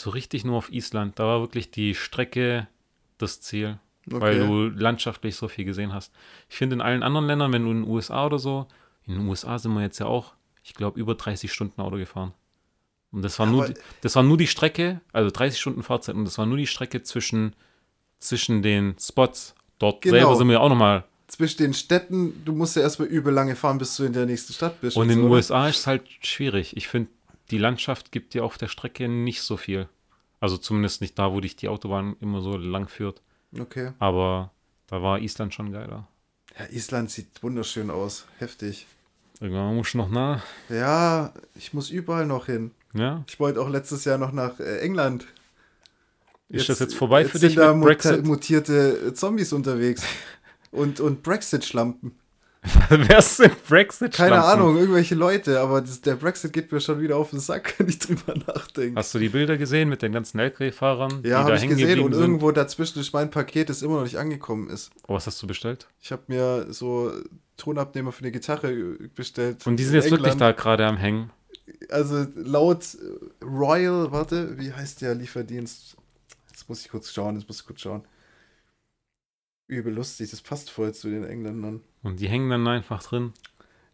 so 0.00 0.10
richtig 0.10 0.44
nur 0.44 0.56
auf 0.56 0.70
Island. 0.72 1.18
Da 1.18 1.24
war 1.24 1.40
wirklich 1.40 1.70
die 1.70 1.94
Strecke 1.94 2.68
das 3.18 3.40
Ziel, 3.40 3.78
weil 4.06 4.38
du 4.46 4.68
landschaftlich 4.68 5.34
so 5.36 5.48
viel 5.48 5.64
gesehen 5.64 5.92
hast. 5.92 6.12
Ich 6.48 6.56
finde 6.56 6.74
in 6.74 6.80
allen 6.80 7.02
anderen 7.02 7.26
Ländern, 7.26 7.52
wenn 7.52 7.64
du 7.64 7.70
in 7.72 7.82
den 7.82 7.90
USA 7.90 8.26
oder 8.26 8.38
so, 8.38 8.66
in 9.06 9.14
den 9.14 9.26
USA 9.28 9.58
sind 9.58 9.72
wir 9.74 9.82
jetzt 9.82 9.98
ja 9.98 10.06
auch, 10.06 10.34
ich 10.62 10.74
glaube, 10.74 11.00
über 11.00 11.14
30 11.14 11.52
Stunden 11.52 11.80
Auto 11.80 11.96
gefahren. 11.96 12.32
Und 13.10 13.22
das 13.22 13.38
war, 13.38 13.46
nur, 13.46 13.64
Aber- 13.64 13.72
die- 13.74 13.80
das 14.02 14.14
war 14.16 14.22
nur 14.22 14.36
die 14.36 14.46
Strecke, 14.46 15.00
also 15.12 15.30
30 15.30 15.60
Stunden 15.60 15.82
Fahrzeit, 15.82 16.14
und 16.14 16.24
das 16.26 16.38
war 16.38 16.46
nur 16.46 16.58
die 16.58 16.66
Strecke 16.66 17.02
zwischen, 17.02 17.54
zwischen 18.18 18.62
den 18.62 18.94
Spots. 19.00 19.54
Dort 19.78 20.02
Genau. 20.02 20.14
selber 20.16 20.36
sind 20.36 20.48
wir 20.48 20.60
auch 20.60 20.68
nochmal. 20.68 21.04
zwischen 21.26 21.58
den 21.58 21.74
Städten, 21.74 22.42
du 22.44 22.52
musst 22.52 22.74
ja 22.76 22.82
erstmal 22.82 23.08
übel 23.08 23.32
lange 23.34 23.54
fahren, 23.56 23.76
bis 23.78 23.94
du 23.96 24.04
in 24.04 24.12
der 24.14 24.24
nächsten 24.26 24.52
Stadt 24.54 24.80
bist. 24.80 24.96
Und 24.96 25.04
in 25.10 25.10
so, 25.10 25.16
den 25.16 25.24
oder? 25.26 25.34
USA 25.34 25.68
ist 25.68 25.80
es 25.80 25.86
halt 25.86 26.02
schwierig. 26.22 26.74
Ich 26.76 26.88
finde, 26.88 27.10
die 27.50 27.58
Landschaft 27.58 28.12
gibt 28.12 28.34
dir 28.34 28.44
auf 28.44 28.58
der 28.58 28.68
Strecke 28.68 29.08
nicht 29.08 29.42
so 29.42 29.56
viel. 29.56 29.88
Also 30.40 30.56
zumindest 30.56 31.00
nicht 31.00 31.18
da, 31.18 31.32
wo 31.32 31.40
dich 31.40 31.56
die 31.56 31.68
Autobahn 31.68 32.16
immer 32.20 32.40
so 32.42 32.56
lang 32.56 32.88
führt. 32.88 33.22
Okay. 33.58 33.92
Aber 33.98 34.52
da 34.86 35.02
war 35.02 35.18
Island 35.20 35.54
schon 35.54 35.72
geiler. 35.72 36.06
Ja, 36.58 36.66
Island 36.70 37.10
sieht 37.10 37.42
wunderschön 37.42 37.90
aus. 37.90 38.26
Heftig. 38.38 38.86
Irgendwann 39.40 39.76
muss 39.76 39.88
ich 39.88 39.94
noch 39.94 40.10
nah. 40.10 40.42
Ja, 40.68 41.32
ich 41.54 41.72
muss 41.72 41.90
überall 41.90 42.26
noch 42.26 42.46
hin. 42.46 42.72
Ja? 42.94 43.24
Ich 43.28 43.38
wollte 43.38 43.60
auch 43.60 43.68
letztes 43.68 44.04
Jahr 44.04 44.18
noch 44.18 44.32
nach 44.32 44.58
äh, 44.60 44.80
England. 44.80 45.26
Ist 46.48 46.68
das 46.68 46.78
jetzt 46.78 46.94
vorbei 46.94 47.24
für 47.24 47.38
dich 47.38 47.54
sind 47.54 47.58
da 47.58 47.74
mit 47.74 47.82
muta- 47.82 47.84
Brexit? 47.86 48.26
mutierte 48.26 49.06
äh, 49.08 49.14
Zombies 49.14 49.52
unterwegs. 49.52 50.02
und, 50.70 50.98
und 51.00 51.22
Brexit-Schlampen. 51.22 52.18
Wer 52.88 53.22
sind 53.22 53.66
Brexit? 53.66 54.12
Keine 54.14 54.42
Ahnung, 54.44 54.76
irgendwelche 54.76 55.14
Leute, 55.14 55.60
aber 55.60 55.80
das, 55.80 56.00
der 56.00 56.16
Brexit 56.16 56.52
geht 56.52 56.72
mir 56.72 56.80
schon 56.80 57.00
wieder 57.00 57.16
auf 57.16 57.30
den 57.30 57.38
Sack, 57.38 57.74
wenn 57.78 57.88
ich 57.88 57.98
drüber 57.98 58.34
nachdenke. 58.34 58.98
Hast 58.98 59.14
du 59.14 59.18
die 59.18 59.28
Bilder 59.28 59.56
gesehen 59.56 59.88
mit 59.88 60.02
den 60.02 60.12
ganzen 60.12 60.38
LKW-Fahrern, 60.40 61.22
Ja, 61.24 61.44
habe 61.44 61.56
ich 61.56 61.68
gesehen 61.68 62.00
und 62.00 62.12
sind? 62.14 62.20
irgendwo 62.22 62.50
dazwischen 62.50 62.98
ist 63.00 63.12
mein 63.12 63.30
Paket, 63.30 63.68
das 63.70 63.82
immer 63.82 63.96
noch 63.96 64.02
nicht 64.02 64.18
angekommen 64.18 64.70
ist. 64.70 64.90
Oh, 65.06 65.14
was 65.14 65.26
hast 65.26 65.40
du 65.42 65.46
bestellt? 65.46 65.86
Ich 66.00 66.10
habe 66.10 66.22
mir 66.26 66.66
so 66.72 67.12
Tonabnehmer 67.56 68.12
für 68.12 68.22
eine 68.22 68.32
Gitarre 68.32 68.72
bestellt. 69.14 69.66
Und 69.66 69.76
die 69.76 69.84
sind 69.84 69.94
in 69.94 70.00
jetzt 70.02 70.10
wirklich 70.10 70.32
England. 70.32 70.56
da 70.58 70.60
gerade 70.60 70.86
am 70.86 70.96
Hängen. 70.96 71.30
Also 71.90 72.26
laut 72.34 72.84
Royal, 73.42 74.10
warte, 74.10 74.58
wie 74.58 74.72
heißt 74.72 75.02
der 75.02 75.14
Lieferdienst? 75.14 75.96
Jetzt 76.50 76.68
muss 76.68 76.80
ich 76.80 76.90
kurz 76.90 77.12
schauen, 77.12 77.36
jetzt 77.36 77.46
muss 77.46 77.60
ich 77.60 77.66
kurz 77.66 77.80
schauen. 77.82 78.04
Übel 79.68 79.92
lustig, 79.94 80.30
das 80.30 80.40
passt 80.40 80.70
voll 80.70 80.94
zu 80.94 81.08
den 81.10 81.24
Engländern. 81.24 81.82
Und 82.02 82.20
die 82.20 82.28
hängen 82.28 82.50
dann 82.50 82.66
einfach 82.66 83.02
drin. 83.02 83.32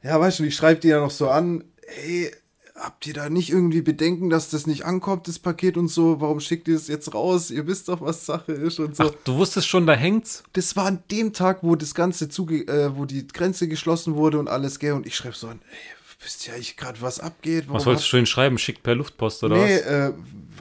Ja, 0.02 0.20
weißt 0.20 0.40
du, 0.40 0.44
ich 0.44 0.54
schreibe 0.54 0.80
die 0.80 0.88
ja 0.88 1.00
noch 1.00 1.10
so 1.10 1.30
an, 1.30 1.64
hey, 1.86 2.30
habt 2.74 3.06
ihr 3.06 3.14
da 3.14 3.30
nicht 3.30 3.50
irgendwie 3.50 3.82
Bedenken, 3.82 4.30
dass 4.30 4.50
das 4.50 4.66
nicht 4.66 4.84
ankommt, 4.84 5.28
das 5.28 5.38
Paket 5.38 5.76
und 5.76 5.88
so? 5.88 6.20
Warum 6.20 6.40
schickt 6.40 6.68
ihr 6.68 6.76
es 6.76 6.88
jetzt 6.88 7.14
raus? 7.14 7.50
Ihr 7.50 7.66
wisst 7.66 7.88
doch, 7.88 8.00
was 8.00 8.26
Sache 8.26 8.52
ist 8.52 8.78
und 8.80 8.96
so. 8.96 9.04
Ach, 9.04 9.12
du 9.24 9.36
wusstest 9.36 9.68
schon, 9.68 9.86
da 9.86 9.94
hängt's? 9.94 10.42
Das 10.52 10.76
war 10.76 10.86
an 10.86 11.02
dem 11.10 11.32
Tag, 11.32 11.58
wo 11.62 11.76
das 11.76 11.94
Ganze 11.94 12.28
zuge 12.28 12.66
äh, 12.66 12.96
wo 12.96 13.04
die 13.04 13.26
Grenze 13.26 13.68
geschlossen 13.68 14.14
wurde 14.16 14.38
und 14.38 14.48
alles, 14.48 14.78
gell? 14.78 14.92
Und 14.92 15.06
ich 15.06 15.16
schreibe 15.16 15.36
so 15.36 15.48
an, 15.48 15.60
ey, 15.70 16.24
wisst 16.24 16.46
ihr 16.46 16.54
eigentlich 16.54 16.76
gerade, 16.76 17.00
was 17.00 17.20
abgeht? 17.20 17.64
Warum 17.66 17.76
Was 17.76 17.86
wolltest 17.86 18.06
du 18.06 18.10
schön 18.10 18.26
schreiben? 18.26 18.58
Schickt 18.58 18.82
per 18.82 18.94
Luftpost 18.94 19.44
oder 19.44 19.56
nee, 19.56 19.76
was? 19.76 19.86
äh, 19.86 20.12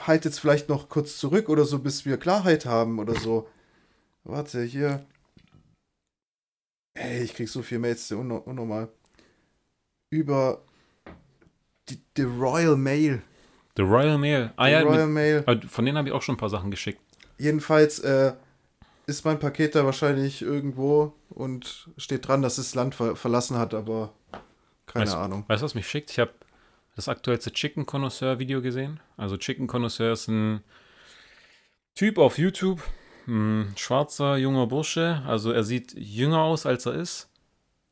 halt 0.06 0.26
jetzt 0.26 0.39
vielleicht 0.39 0.70
noch 0.70 0.89
kurz 0.89 1.18
zurück 1.18 1.50
oder 1.50 1.66
so, 1.66 1.80
bis 1.80 2.06
wir 2.06 2.18
Klarheit 2.18 2.66
haben 2.66 3.00
oder 3.00 3.16
so. 3.16 3.48
Warte, 4.24 4.64
hier. 4.64 5.06
Ey, 6.96 7.24
ich 7.24 7.34
krieg 7.34 7.50
so 7.50 7.62
viel 7.62 7.80
Mails, 7.80 8.12
unno- 8.12 8.44
unnormal. 8.44 8.89
Über 10.12 10.62
die, 11.89 12.00
die 12.16 12.22
Royal 12.24 12.76
Mail. 12.76 13.22
The 13.76 13.82
Royal 13.82 14.18
Mail. 14.18 14.52
Ah 14.56 14.66
Die 14.68 14.72
ja, 14.74 14.82
Royal 14.82 15.08
mit, 15.08 15.14
Mail. 15.16 15.44
äh, 15.48 15.62
von 15.68 15.86
denen 15.86 15.98
habe 15.98 16.08
ich 16.10 16.14
auch 16.14 16.22
schon 16.22 16.36
ein 16.36 16.39
paar 16.39 16.50
Sachen 16.50 16.70
geschickt. 16.70 17.02
Jedenfalls 17.39 18.00
äh, 18.00 18.34
ist 19.08 19.26
mein 19.26 19.39
Paket 19.39 19.74
da 19.76 19.84
wahrscheinlich 19.86 20.44
irgendwo 20.44 21.14
und 21.30 21.89
steht 21.98 22.28
dran, 22.28 22.41
dass 22.44 22.58
es 22.60 22.68
das 22.68 22.76
Land 22.76 22.94
ver 22.96 23.16
verlassen 23.16 23.58
hat, 23.58 23.74
aber 23.74 24.14
keine 24.86 25.06
Weißt- 25.10 25.16
Ahnung. 25.16 25.44
Weißt 25.48 25.62
du, 25.62 25.66
was 25.66 25.76
mich 25.76 25.88
schickt? 25.88 26.12
Ich 26.12 26.20
habe 26.20 26.32
das 26.96 27.08
aktuellste 27.10 27.52
Chicken 27.52 27.88
Connoisseur 27.88 28.38
Video 28.38 28.62
gesehen. 28.62 29.00
Also 29.18 29.36
Chicken 29.38 29.66
Connoisseur 29.66 30.14
ist 30.14 30.28
ein 30.28 30.64
Typ 31.96 32.20
auf 32.20 32.38
YouTube, 32.38 32.82
ein 33.28 33.74
schwarzer 33.78 34.38
junger 34.38 34.67
Bursche. 34.67 35.21
Also 35.26 35.51
er 35.51 35.63
sieht 35.63 35.93
jünger 35.93 36.41
aus, 36.41 36.65
als 36.65 36.86
er 36.86 36.93
ist. 36.93 37.30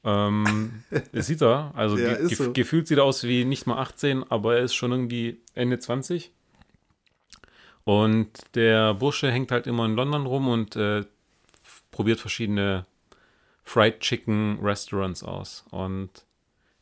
Ähm, 0.04 0.84
das 1.12 1.28
sieht 1.28 1.42
er. 1.42 1.72
Also 1.76 1.98
Ja, 1.98 2.16
ge 2.16 2.36
so. 2.36 2.54
gefühlt 2.54 2.88
sieht 2.88 2.98
er 2.98 3.04
aus 3.04 3.24
wie 3.24 3.46
nicht 3.46 3.68
mal 3.68 3.78
18, 3.78 4.30
aber 4.30 4.56
er 4.58 4.64
ist 4.64 4.74
schon 4.74 4.92
irgendwie 4.92 5.40
Ende 5.54 5.80
20. 5.80 6.32
Und 7.84 8.30
der 8.56 8.94
Bursche 8.94 9.32
hängt 9.32 9.52
halt 9.52 9.68
immer 9.68 9.86
in 9.86 9.96
London 9.96 10.26
rum 10.26 10.48
und 10.48 10.76
äh, 10.76 11.04
probiert 11.90 12.20
verschiedene 12.20 12.86
Fried 13.64 14.00
Chicken 14.00 14.60
Restaurants 14.62 15.24
aus. 15.24 15.66
Und 15.72 16.26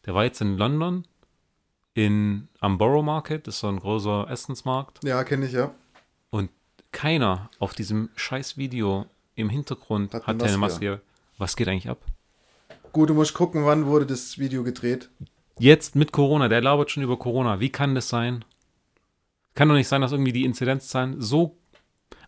der 0.05 0.13
war 0.13 0.23
jetzt 0.23 0.41
in 0.41 0.57
London 0.57 1.05
in, 1.93 2.47
am 2.59 2.77
Borough 2.77 3.03
Market, 3.03 3.47
das 3.47 3.55
ist 3.55 3.61
so 3.61 3.67
ein 3.67 3.79
großer 3.79 4.27
Essensmarkt. 4.29 5.03
Ja, 5.03 5.23
kenne 5.23 5.45
ich 5.45 5.53
ja. 5.53 5.73
Keiner 6.91 7.49
auf 7.59 7.73
diesem 7.73 8.09
scheiß 8.15 8.57
Video 8.57 9.05
im 9.35 9.49
Hintergrund 9.49 10.13
Hat 10.13 10.27
hat, 10.27 10.43
eine. 10.43 10.57
Maske. 10.57 11.01
Was 11.37 11.55
geht 11.55 11.67
eigentlich 11.67 11.89
ab? 11.89 12.03
Gut, 12.91 13.09
du 13.09 13.13
musst 13.13 13.33
gucken, 13.33 13.65
wann 13.65 13.85
wurde 13.85 14.05
das 14.05 14.37
Video 14.37 14.63
gedreht. 14.63 15.09
Jetzt 15.59 15.95
mit 15.95 16.11
Corona, 16.11 16.47
der 16.47 16.61
labert 16.61 16.91
schon 16.91 17.03
über 17.03 17.17
Corona. 17.17 17.59
Wie 17.59 17.69
kann 17.69 17.95
das 17.95 18.09
sein? 18.09 18.43
Kann 19.53 19.67
doch 19.67 19.75
nicht 19.75 19.87
sein, 19.87 20.01
dass 20.01 20.11
irgendwie 20.11 20.31
die 20.31 20.45
Inzidenzzahlen 20.45 21.21
so. 21.21 21.57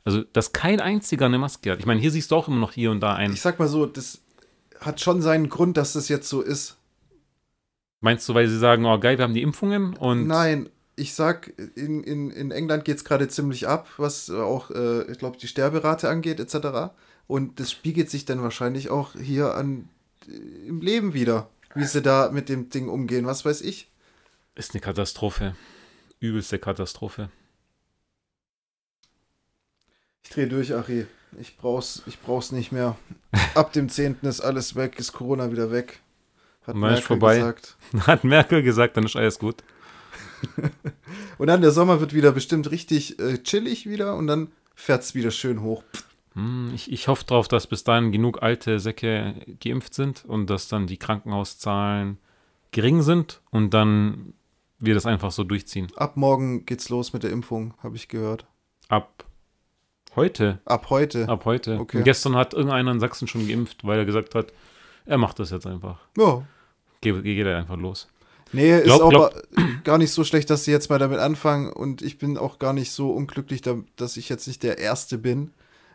Also, 0.04 0.24
dass 0.24 0.54
kein 0.54 0.80
einziger 0.80 1.28
eine 1.28 1.38
Maske 1.38 1.72
hat. 1.72 1.80
Ich 1.80 1.86
meine, 1.86 2.00
hier 2.00 2.12
siehst 2.12 2.32
du 2.32 2.36
auch 2.36 2.48
immer 2.48 2.58
noch 2.58 2.74
hier 2.74 2.92
und 2.92 3.00
da 3.02 3.14
einen. 3.14 3.34
Ich 3.34 3.42
sag 3.42 3.60
mal 3.60 3.68
so, 3.68 3.86
das 3.86 4.22
hat 4.80 5.00
schon 5.00 5.22
seinen 5.22 5.50
Grund, 5.50 5.78
dass 5.78 5.94
das 5.94 6.10
jetzt 6.10 6.28
so 6.28 6.42
ist. 6.42 6.78
Meinst 8.00 8.28
du, 8.28 8.34
weil 8.34 8.48
sie 8.48 8.58
sagen, 8.58 8.86
oh 8.86 9.00
geil, 9.00 9.18
wir 9.18 9.24
haben 9.24 9.34
die 9.34 9.44
Impfungen 9.44 9.96
und. 9.96 10.28
Nein, 10.28 10.70
ich 10.96 11.14
sag, 11.14 11.54
in, 11.76 12.04
in, 12.04 12.32
in 12.32 12.52
England 12.52 12.86
geht 12.86 12.98
es 12.98 13.06
gerade 13.06 13.28
ziemlich 13.28 13.68
ab, 13.68 13.88
was 13.98 14.30
auch, 14.30 14.72
äh, 14.72 15.12
ich 15.12 15.18
glaube, 15.18 15.38
die 15.38 15.48
Sterberate 15.48 16.10
angeht, 16.10 16.40
etc. 16.40 16.94
Und 17.28 17.60
das 17.60 17.72
spiegelt 17.72 18.10
sich 18.10 18.26
dann 18.26 18.42
wahrscheinlich 18.42 18.90
auch 18.90 19.14
hier 19.16 19.56
an 19.56 19.90
äh, 20.28 20.68
im 20.68 20.82
Leben 20.82 21.14
wieder, 21.14 21.50
wie 21.76 21.86
sie 21.86 22.02
da 22.02 22.30
mit 22.32 22.50
dem 22.50 22.70
Ding 22.70 22.90
umgehen, 22.90 23.26
was 23.26 23.46
weiß 23.46 23.62
ich. 23.62 23.90
Ist 24.56 24.74
eine 24.74 24.82
Katastrophe. 24.82 25.56
Übelste 26.20 26.60
Katastrophe. 26.60 27.30
Ich 30.24 30.30
drehe 30.30 30.48
durch, 30.48 30.76
Achi. 30.76 31.08
Ich 31.40 31.58
brauch's, 31.58 32.04
ich 32.06 32.20
brauch's 32.20 32.52
nicht 32.52 32.72
mehr. 32.72 32.98
Ab 33.56 33.72
dem 33.74 33.88
10. 33.90 34.18
ist 34.24 34.42
alles 34.42 34.76
weg, 34.76 35.00
ist 35.00 35.14
Corona 35.14 35.52
wieder 35.52 35.72
weg. 35.72 36.02
Hat 36.68 36.76
ist 36.76 37.04
vorbei. 37.06 37.38
gesagt. 37.38 37.78
Hat 38.08 38.24
Merkel 38.24 38.62
gesagt, 38.62 38.98
dann 38.98 39.06
ist 39.06 39.16
alles 39.16 39.40
gut. 39.40 39.64
Und 41.38 41.48
dann 41.48 41.62
der 41.62 41.72
Sommer 41.72 42.00
wird 42.00 42.14
wieder 42.14 42.32
bestimmt 42.32 42.72
richtig 42.72 43.20
äh, 43.20 43.42
chillig 43.42 43.88
wieder 43.88 44.16
und 44.16 44.28
dann 44.28 44.52
fährt's 44.76 45.16
wieder 45.16 45.32
schön 45.32 45.62
hoch. 45.62 45.84
Hm, 46.34 46.72
Ich, 46.76 46.92
ich 46.92 47.08
hoffe 47.08 47.26
drauf, 47.26 47.48
dass 47.48 47.68
bis 47.68 47.84
dahin 47.84 48.12
genug 48.12 48.42
alte 48.42 48.80
Säcke 48.80 49.36
geimpft 49.60 49.94
sind 49.94 50.24
und 50.26 50.50
dass 50.50 50.68
dann 50.68 50.88
die 50.88 50.98
Krankenhauszahlen 50.98 52.18
gering 52.72 53.02
sind 53.02 53.42
und 53.50 53.74
dann 53.74 54.34
wir 54.80 54.94
das 54.96 55.06
einfach 55.06 55.32
so 55.32 55.44
durchziehen. 55.44 55.88
Ab 55.96 56.18
morgen 56.18 56.66
geht's 56.66 56.90
los 56.90 57.14
mit 57.14 57.24
der 57.24 57.32
Impfung, 57.32 57.74
habe 57.84 57.96
ich 57.96 58.08
gehört. 58.08 58.46
Ab 58.88 59.26
Heute. 60.16 60.60
Ab 60.66 60.90
heute. 60.90 61.30
Ab 61.30 61.46
heute. 61.46 61.80
Okay. 61.80 61.98
Und 61.98 62.04
gestern 62.04 62.36
hat 62.36 62.54
irgendeiner 62.54 62.92
in 62.92 63.00
Sachsen 63.00 63.28
schon 63.28 63.48
geimpft, 63.48 63.86
weil 63.86 64.00
er 64.00 64.06
gesagt 64.06 64.36
hat, 64.36 64.52
er 65.06 65.18
macht 65.18 65.40
das 65.40 65.52
jetzt 65.52 65.66
einfach. 65.66 66.00
Ja. 66.18 66.46
Geht, 67.00 67.24
geht 67.24 67.46
er 67.46 67.58
einfach 67.58 67.78
los. 67.78 68.08
Nee, 68.54 68.78
ist 68.78 68.84
Glaub- 68.86 69.02
aber 69.14 69.34
gar 69.84 69.98
nicht 69.98 70.12
so 70.12 70.24
schlecht, 70.24 70.50
dass 70.50 70.66
sie 70.66 70.72
jetzt 70.72 70.90
mal 70.90 71.00
damit 71.00 71.20
anfangen 71.20 71.72
und 71.72 72.02
ich 72.02 72.18
bin 72.18 72.38
auch 72.38 72.60
gar 72.60 72.74
nicht 72.74 72.92
so 72.92 73.12
unglücklich, 73.12 73.62
da- 73.62 73.78
dass 73.96 74.18
ich 74.18 74.28
jetzt 74.30 74.48
nicht 74.48 74.64
der 74.64 74.78
Erste 74.78 75.18
bin, 75.18 75.52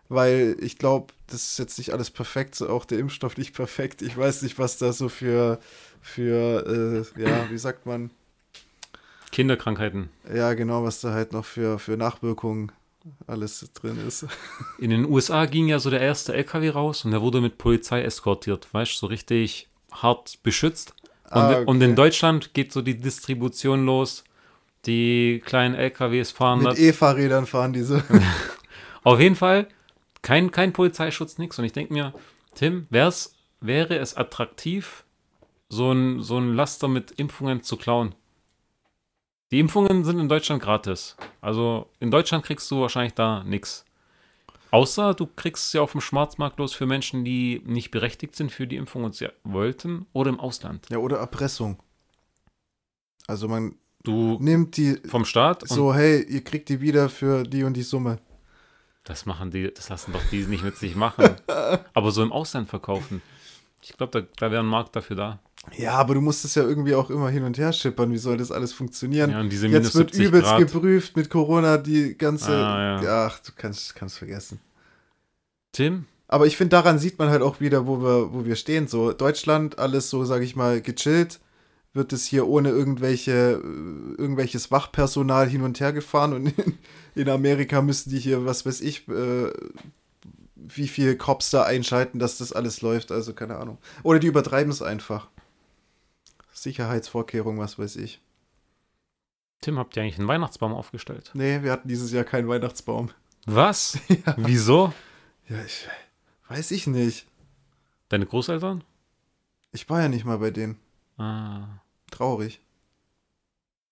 weil 0.08 0.56
ich 0.60 0.78
glaube, 0.78 1.12
das 1.26 1.42
ist 1.44 1.58
jetzt 1.58 1.78
nicht 1.78 1.92
alles 1.92 2.10
perfekt, 2.10 2.54
so 2.54 2.68
auch 2.68 2.84
der 2.84 2.98
Impfstoff 2.98 3.36
nicht 3.36 3.54
perfekt. 3.54 4.00
Ich 4.02 4.16
weiß 4.16 4.42
nicht, 4.42 4.58
was 4.58 4.78
da 4.78 4.92
so 4.92 5.08
für, 5.08 5.58
für 6.00 7.04
äh, 7.16 7.20
ja, 7.22 7.50
wie 7.50 7.58
sagt 7.58 7.84
man, 7.86 8.10
Kinderkrankheiten. 9.32 10.08
ja, 10.34 10.54
genau, 10.54 10.84
was 10.84 11.00
da 11.00 11.12
halt 11.12 11.32
noch 11.32 11.44
für, 11.44 11.78
für 11.78 11.96
Nachwirkungen 11.96 12.72
alles 13.26 13.64
drin 13.74 13.98
ist. 14.06 14.26
In 14.78 14.90
den 14.90 15.04
USA 15.04 15.46
ging 15.46 15.68
ja 15.68 15.78
so 15.78 15.90
der 15.90 16.00
erste 16.00 16.32
LKW 16.34 16.70
raus 16.70 17.04
und 17.04 17.10
der 17.10 17.20
wurde 17.20 17.40
mit 17.40 17.58
Polizei 17.58 18.02
eskortiert, 18.02 18.72
weißt 18.72 18.94
du, 18.94 18.98
so 18.98 19.06
richtig 19.06 19.68
hart 19.92 20.38
beschützt. 20.42 20.94
Und, 21.30 21.40
Ah, 21.40 21.58
und 21.66 21.80
in 21.82 21.90
okay. 21.90 21.94
Deutschland 21.96 22.54
geht 22.54 22.72
so 22.72 22.82
die 22.82 22.96
Distribution 22.98 23.84
los. 23.84 24.24
Die 24.86 25.42
kleinen 25.44 25.74
LKWs 25.74 26.30
fahren 26.30 26.62
da. 26.62 26.70
Mit 26.70 26.78
E-Fahrrädern 26.78 27.46
fahren 27.46 27.72
diese. 27.72 28.04
Auf 29.02 29.18
jeden 29.20 29.34
Fall 29.34 29.68
kein, 30.22 30.50
kein 30.50 30.72
Polizeischutz, 30.72 31.38
nix. 31.38 31.58
Und 31.58 31.64
ich 31.64 31.72
denke 31.72 31.92
mir, 31.92 32.12
Tim, 32.54 32.86
wär's, 32.90 33.34
wäre 33.60 33.96
es 33.96 34.16
attraktiv, 34.16 35.04
so 35.68 35.92
ein, 35.92 36.22
so 36.22 36.38
ein 36.38 36.54
Laster 36.54 36.88
mit 36.88 37.12
Impfungen 37.12 37.62
zu 37.62 37.76
klauen? 37.76 38.14
Die 39.50 39.60
Impfungen 39.60 40.04
sind 40.04 40.18
in 40.18 40.28
Deutschland 40.28 40.62
gratis. 40.62 41.16
Also 41.40 41.88
in 42.00 42.10
Deutschland 42.10 42.44
kriegst 42.44 42.70
du 42.70 42.80
wahrscheinlich 42.80 43.14
da 43.14 43.44
nichts. 43.44 43.85
Außer 44.70 45.14
du 45.14 45.26
kriegst 45.26 45.70
sie 45.70 45.78
auf 45.78 45.92
dem 45.92 46.00
Schwarzmarkt 46.00 46.58
los 46.58 46.74
für 46.74 46.86
Menschen, 46.86 47.24
die 47.24 47.62
nicht 47.64 47.90
berechtigt 47.90 48.36
sind 48.36 48.50
für 48.52 48.66
die 48.66 48.76
Impfung 48.76 49.04
und 49.04 49.14
sie 49.14 49.28
wollten 49.44 50.06
oder 50.12 50.30
im 50.30 50.40
Ausland. 50.40 50.86
Ja, 50.90 50.98
oder 50.98 51.18
Erpressung. 51.18 51.82
Also 53.26 53.48
man 53.48 53.76
Du 54.06 54.38
nimmt 54.40 54.76
die 54.76 55.00
vom 55.08 55.24
Staat 55.24 55.62
und 55.62 55.68
so, 55.68 55.92
hey, 55.92 56.22
ihr 56.22 56.44
kriegt 56.44 56.68
die 56.68 56.80
wieder 56.80 57.08
für 57.08 57.42
die 57.42 57.64
und 57.64 57.74
die 57.74 57.82
Summe. 57.82 58.20
Das 59.02 59.26
machen 59.26 59.50
die, 59.50 59.74
das 59.74 59.88
lassen 59.88 60.12
doch 60.12 60.22
die 60.30 60.46
nicht 60.46 60.62
mit 60.62 60.76
sich 60.76 60.94
machen. 60.94 61.34
Aber 61.92 62.12
so 62.12 62.22
im 62.22 62.30
Ausland 62.30 62.68
verkaufen. 62.68 63.20
Ich 63.82 63.96
glaube, 63.96 64.20
da, 64.20 64.28
da 64.36 64.52
wäre 64.52 64.62
ein 64.62 64.68
Markt 64.68 64.94
dafür 64.94 65.16
da. 65.16 65.40
Ja, 65.74 65.92
aber 65.94 66.14
du 66.14 66.20
musst 66.20 66.44
es 66.44 66.54
ja 66.54 66.62
irgendwie 66.62 66.94
auch 66.94 67.10
immer 67.10 67.28
hin 67.28 67.42
und 67.42 67.58
her 67.58 67.72
schippern. 67.72 68.12
Wie 68.12 68.18
soll 68.18 68.36
das 68.36 68.52
alles 68.52 68.72
funktionieren? 68.72 69.30
Ja, 69.30 69.42
Jetzt 69.42 69.94
wird 69.94 70.10
70 70.14 70.26
übelst 70.26 70.46
Grad. 70.48 70.58
geprüft 70.60 71.16
mit 71.16 71.28
Corona, 71.28 71.76
die 71.76 72.16
ganze. 72.16 72.52
Ah, 72.52 73.02
ja. 73.02 73.26
Ach, 73.26 73.38
du 73.40 73.52
kannst, 73.56 73.94
kannst 73.94 74.18
vergessen. 74.18 74.60
Tim, 75.72 76.06
Aber 76.28 76.46
ich 76.46 76.56
finde, 76.56 76.70
daran 76.70 76.98
sieht 76.98 77.18
man 77.18 77.28
halt 77.28 77.42
auch 77.42 77.60
wieder, 77.60 77.86
wo 77.86 78.00
wir, 78.00 78.32
wo 78.32 78.44
wir 78.46 78.56
stehen. 78.56 78.88
So, 78.88 79.12
Deutschland, 79.12 79.78
alles 79.78 80.08
so, 80.08 80.24
sage 80.24 80.44
ich 80.44 80.56
mal, 80.56 80.80
gechillt. 80.80 81.40
Wird 81.92 82.12
es 82.12 82.26
hier 82.26 82.46
ohne 82.46 82.70
irgendwelche, 82.70 83.32
äh, 83.62 84.20
irgendwelches 84.20 84.70
Wachpersonal 84.70 85.48
hin 85.48 85.62
und 85.62 85.80
her 85.80 85.92
gefahren 85.92 86.32
und 86.34 86.46
in, 86.58 86.78
in 87.14 87.28
Amerika 87.28 87.80
müssen 87.82 88.10
die 88.10 88.18
hier, 88.18 88.44
was 88.44 88.66
weiß 88.66 88.80
ich, 88.82 89.08
äh, 89.08 89.50
wie 90.54 90.88
viel 90.88 91.16
Cops 91.16 91.50
da 91.50 91.62
einschalten, 91.62 92.18
dass 92.18 92.38
das 92.38 92.52
alles 92.52 92.82
läuft. 92.82 93.12
Also 93.12 93.32
keine 93.34 93.56
Ahnung. 93.56 93.78
Oder 94.02 94.18
die 94.18 94.26
übertreiben 94.26 94.70
es 94.72 94.82
einfach. 94.82 95.28
Sicherheitsvorkehrungen, 96.56 97.60
was 97.60 97.78
weiß 97.78 97.96
ich. 97.96 98.20
Tim, 99.60 99.78
habt 99.78 99.96
ihr 99.96 100.02
eigentlich 100.02 100.18
einen 100.18 100.28
Weihnachtsbaum 100.28 100.72
aufgestellt? 100.72 101.30
Nee, 101.34 101.62
wir 101.62 101.72
hatten 101.72 101.88
dieses 101.88 102.12
Jahr 102.12 102.24
keinen 102.24 102.48
Weihnachtsbaum. 102.48 103.10
Was? 103.46 103.98
Wieso? 104.36 104.92
Ja, 105.48 105.62
ich 105.64 105.86
weiß 106.48 106.70
ich 106.70 106.86
nicht. 106.86 107.26
Deine 108.08 108.26
Großeltern? 108.26 108.84
Ich 109.72 109.88
war 109.90 110.00
ja 110.00 110.08
nicht 110.08 110.24
mal 110.24 110.38
bei 110.38 110.50
denen. 110.50 110.78
Ah. 111.18 111.80
Traurig. 112.10 112.60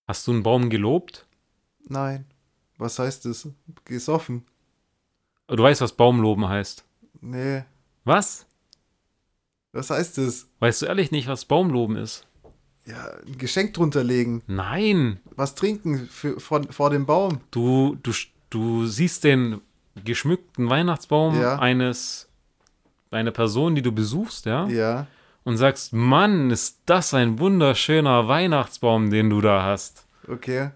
Hast 0.08 0.26
du 0.26 0.32
einen 0.32 0.42
Baum 0.42 0.70
gelobt? 0.70 1.26
Nein. 1.86 2.24
Was 2.78 2.98
heißt 2.98 3.26
das? 3.26 3.48
Gesoffen? 3.84 4.44
Du 5.48 5.62
weißt, 5.62 5.82
was 5.82 5.92
Baumloben 5.92 6.48
heißt. 6.48 6.84
Nee. 7.20 7.64
Was? 8.04 8.46
Was 9.72 9.90
heißt 9.90 10.18
das? 10.18 10.48
Weißt 10.60 10.82
du 10.82 10.86
ehrlich 10.86 11.10
nicht, 11.10 11.28
was 11.28 11.44
Baumloben 11.44 11.96
ist? 11.96 12.26
Ja, 12.86 13.12
ein 13.26 13.38
Geschenk 13.38 13.74
drunter 13.74 14.04
legen. 14.04 14.42
Nein. 14.46 15.20
Was 15.36 15.54
trinken 15.54 16.06
für, 16.10 16.38
vor, 16.38 16.62
vor 16.70 16.90
dem 16.90 17.06
Baum. 17.06 17.40
Du, 17.50 17.96
du, 18.02 18.12
du 18.50 18.86
siehst 18.86 19.24
den 19.24 19.60
geschmückten 20.04 20.68
Weihnachtsbaum 20.68 21.40
Ja. 21.40 21.58
eines 21.58 22.28
einer 23.10 23.30
Person, 23.30 23.74
die 23.74 23.82
du 23.82 23.92
besuchst, 23.92 24.44
ja? 24.46 24.66
Ja. 24.66 25.06
Und 25.44 25.56
sagst, 25.56 25.92
Mann, 25.92 26.50
ist 26.50 26.80
das 26.86 27.14
ein 27.14 27.38
wunderschöner 27.38 28.28
Weihnachtsbaum, 28.28 29.10
den 29.10 29.30
du 29.30 29.40
da 29.40 29.62
hast. 29.62 30.06
Okay. 30.26 30.70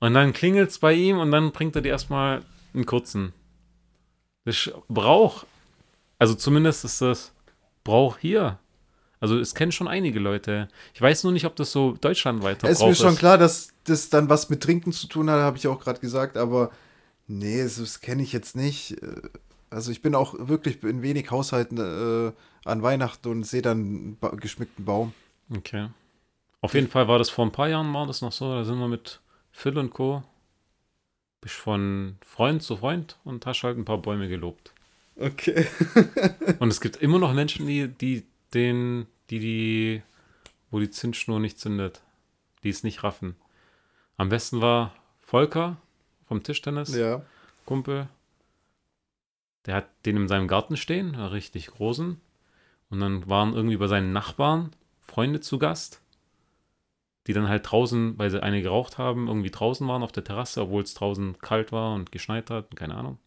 Und 0.00 0.14
dann 0.14 0.32
klingelt's 0.32 0.78
bei 0.78 0.92
ihm 0.94 1.18
und 1.18 1.30
dann 1.30 1.52
bringt 1.52 1.76
er 1.76 1.82
dir 1.82 1.90
erstmal 1.90 2.42
einen 2.74 2.86
kurzen. 2.86 3.32
Das 4.44 4.70
Brauch. 4.88 5.44
Also 6.18 6.34
zumindest 6.34 6.84
ist 6.84 7.00
das 7.00 7.32
Brauch 7.84 8.18
hier. 8.18 8.58
Also 9.20 9.38
es 9.38 9.54
kennen 9.54 9.72
schon 9.72 9.88
einige 9.88 10.20
Leute. 10.20 10.68
Ich 10.94 11.00
weiß 11.00 11.24
nur 11.24 11.32
nicht, 11.32 11.44
ob 11.46 11.56
das 11.56 11.72
so 11.72 11.92
deutschlandweiter 12.00 12.68
Es 12.68 12.78
ist 12.80 12.86
mir 12.86 12.94
schon 12.94 13.16
klar, 13.16 13.36
dass 13.38 13.70
das 13.84 14.10
dann 14.10 14.28
was 14.28 14.48
mit 14.48 14.62
Trinken 14.62 14.92
zu 14.92 15.08
tun 15.08 15.28
hat, 15.30 15.40
habe 15.40 15.56
ich 15.56 15.66
auch 15.66 15.80
gerade 15.80 16.00
gesagt, 16.00 16.36
aber 16.36 16.70
nee, 17.26 17.62
das, 17.62 18.00
kenne 18.00 18.22
ich 18.22 18.32
jetzt 18.32 18.54
nicht. 18.56 19.02
Äh, 19.02 19.22
Also 19.70 19.90
ich 19.90 20.02
bin 20.02 20.14
auch 20.14 20.34
wirklich 20.38 20.82
in 20.82 21.02
wenig 21.02 21.30
Haushalten 21.30 21.78
äh, 21.78 22.32
an 22.64 22.82
Weihnachten 22.82 23.28
und 23.28 23.44
sehe 23.44 23.62
dann 23.62 24.16
einen 24.20 24.40
geschmückten 24.40 24.84
Baum. 24.84 25.12
Okay. 25.54 25.88
Auf 26.60 26.74
jeden 26.74 26.88
Fall 26.88 27.08
war 27.08 27.18
das 27.18 27.30
vor 27.30 27.44
ein 27.44 27.52
paar 27.52 27.68
Jahren 27.68 27.92
war 27.92 28.06
das 28.06 28.20
noch 28.20 28.32
so. 28.32 28.52
Da 28.52 28.64
sind 28.64 28.78
wir 28.78 28.88
mit 28.88 29.20
Phil 29.52 29.76
und 29.78 29.90
Co. 29.90 30.22
Bist 31.40 31.54
von 31.54 32.16
Freund 32.24 32.62
zu 32.62 32.76
Freund 32.76 33.16
und 33.24 33.46
hast 33.46 33.62
halt 33.62 33.78
ein 33.78 33.84
paar 33.84 33.98
Bäume 33.98 34.28
gelobt. 34.28 34.72
Okay. 35.20 35.66
Und 36.60 36.68
es 36.68 36.80
gibt 36.80 36.96
immer 36.96 37.18
noch 37.18 37.32
Menschen, 37.32 37.66
die, 37.66 37.88
die 37.88 38.24
den, 38.54 39.06
die, 39.30 39.38
die, 39.38 40.02
wo 40.70 40.80
die 40.80 40.90
Zündschnur 40.90 41.40
nicht 41.40 41.58
zündet, 41.58 42.02
die 42.62 42.70
es 42.70 42.82
nicht 42.82 43.02
raffen. 43.02 43.36
Am 44.16 44.28
besten 44.28 44.60
war 44.60 44.94
Volker 45.20 45.76
vom 46.26 46.42
Tischtennis, 46.42 46.94
ja. 46.94 47.22
Kumpel. 47.64 48.08
Der 49.66 49.76
hat 49.76 49.88
den 50.06 50.16
in 50.16 50.28
seinem 50.28 50.48
Garten 50.48 50.76
stehen, 50.76 51.14
einen 51.14 51.26
richtig 51.26 51.68
großen. 51.68 52.20
Und 52.90 53.00
dann 53.00 53.28
waren 53.28 53.54
irgendwie 53.54 53.76
bei 53.76 53.86
seinen 53.86 54.12
Nachbarn 54.12 54.70
Freunde 55.00 55.40
zu 55.40 55.58
Gast, 55.58 56.00
die 57.26 57.32
dann 57.32 57.48
halt 57.48 57.70
draußen, 57.70 58.18
weil 58.18 58.30
sie 58.30 58.42
eine 58.42 58.62
geraucht 58.62 58.98
haben, 58.98 59.28
irgendwie 59.28 59.50
draußen 59.50 59.86
waren 59.86 60.02
auf 60.02 60.12
der 60.12 60.24
Terrasse, 60.24 60.62
obwohl 60.62 60.82
es 60.82 60.94
draußen 60.94 61.38
kalt 61.38 61.72
war 61.72 61.94
und 61.94 62.12
geschneit 62.12 62.50
hat, 62.50 62.74
keine 62.76 62.94
Ahnung. 62.94 63.18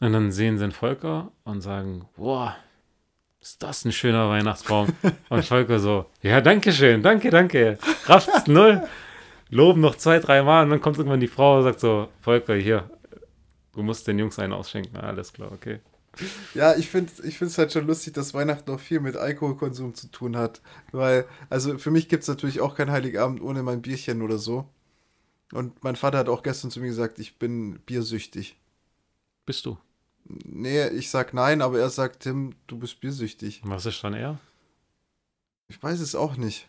Und 0.00 0.12
dann 0.12 0.32
sehen 0.32 0.58
sie 0.58 0.64
den 0.64 0.72
Volker 0.72 1.30
und 1.44 1.60
sagen, 1.60 2.08
boah, 2.16 2.56
ist 3.44 3.62
das 3.62 3.84
ein 3.84 3.92
schöner 3.92 4.30
Weihnachtsbaum? 4.30 4.88
und 5.28 5.44
Volker 5.44 5.78
so, 5.78 6.06
ja, 6.22 6.40
danke 6.40 6.72
schön, 6.72 7.02
danke, 7.02 7.28
danke. 7.28 7.78
Rafft's 8.06 8.46
null. 8.46 8.82
Loben 9.50 9.82
noch 9.82 9.96
zwei, 9.96 10.18
drei 10.18 10.42
Mal 10.42 10.64
und 10.64 10.70
dann 10.70 10.80
kommt 10.80 10.96
irgendwann 10.96 11.20
die 11.20 11.28
Frau 11.28 11.58
und 11.58 11.64
sagt 11.64 11.78
so, 11.78 12.08
Volker, 12.22 12.54
hier, 12.54 12.90
du 13.74 13.82
musst 13.82 14.08
den 14.08 14.18
Jungs 14.18 14.38
einen 14.38 14.54
ausschenken. 14.54 14.96
Alles 14.96 15.32
klar, 15.32 15.52
okay. 15.52 15.80
Ja, 16.54 16.74
ich 16.74 16.88
finde 16.88 17.12
es 17.12 17.58
halt 17.58 17.72
schon 17.72 17.86
lustig, 17.86 18.14
dass 18.14 18.32
Weihnachten 18.32 18.70
noch 18.70 18.80
viel 18.80 19.00
mit 19.00 19.16
Alkoholkonsum 19.16 19.94
zu 19.94 20.10
tun 20.10 20.36
hat. 20.36 20.62
Weil, 20.92 21.26
also 21.50 21.76
für 21.76 21.90
mich 21.90 22.08
gibt 22.08 22.22
es 22.22 22.28
natürlich 22.28 22.62
auch 22.62 22.74
kein 22.74 22.90
Heiligabend 22.90 23.42
ohne 23.42 23.62
mein 23.62 23.82
Bierchen 23.82 24.22
oder 24.22 24.38
so. 24.38 24.66
Und 25.52 25.84
mein 25.84 25.96
Vater 25.96 26.18
hat 26.18 26.28
auch 26.30 26.42
gestern 26.42 26.70
zu 26.70 26.80
mir 26.80 26.86
gesagt, 26.86 27.18
ich 27.18 27.38
bin 27.38 27.78
biersüchtig. 27.80 28.56
Bist 29.44 29.66
du? 29.66 29.76
Nee, 30.24 30.88
ich 30.88 31.10
sag 31.10 31.34
nein, 31.34 31.60
aber 31.62 31.78
er 31.78 31.90
sagt, 31.90 32.20
Tim, 32.20 32.54
du 32.66 32.78
bist 32.78 33.00
biersüchtig. 33.00 33.60
Was 33.64 33.86
ist 33.86 34.02
dann 34.02 34.14
er? 34.14 34.38
Ich 35.68 35.82
weiß 35.82 36.00
es 36.00 36.14
auch 36.14 36.36
nicht. 36.36 36.66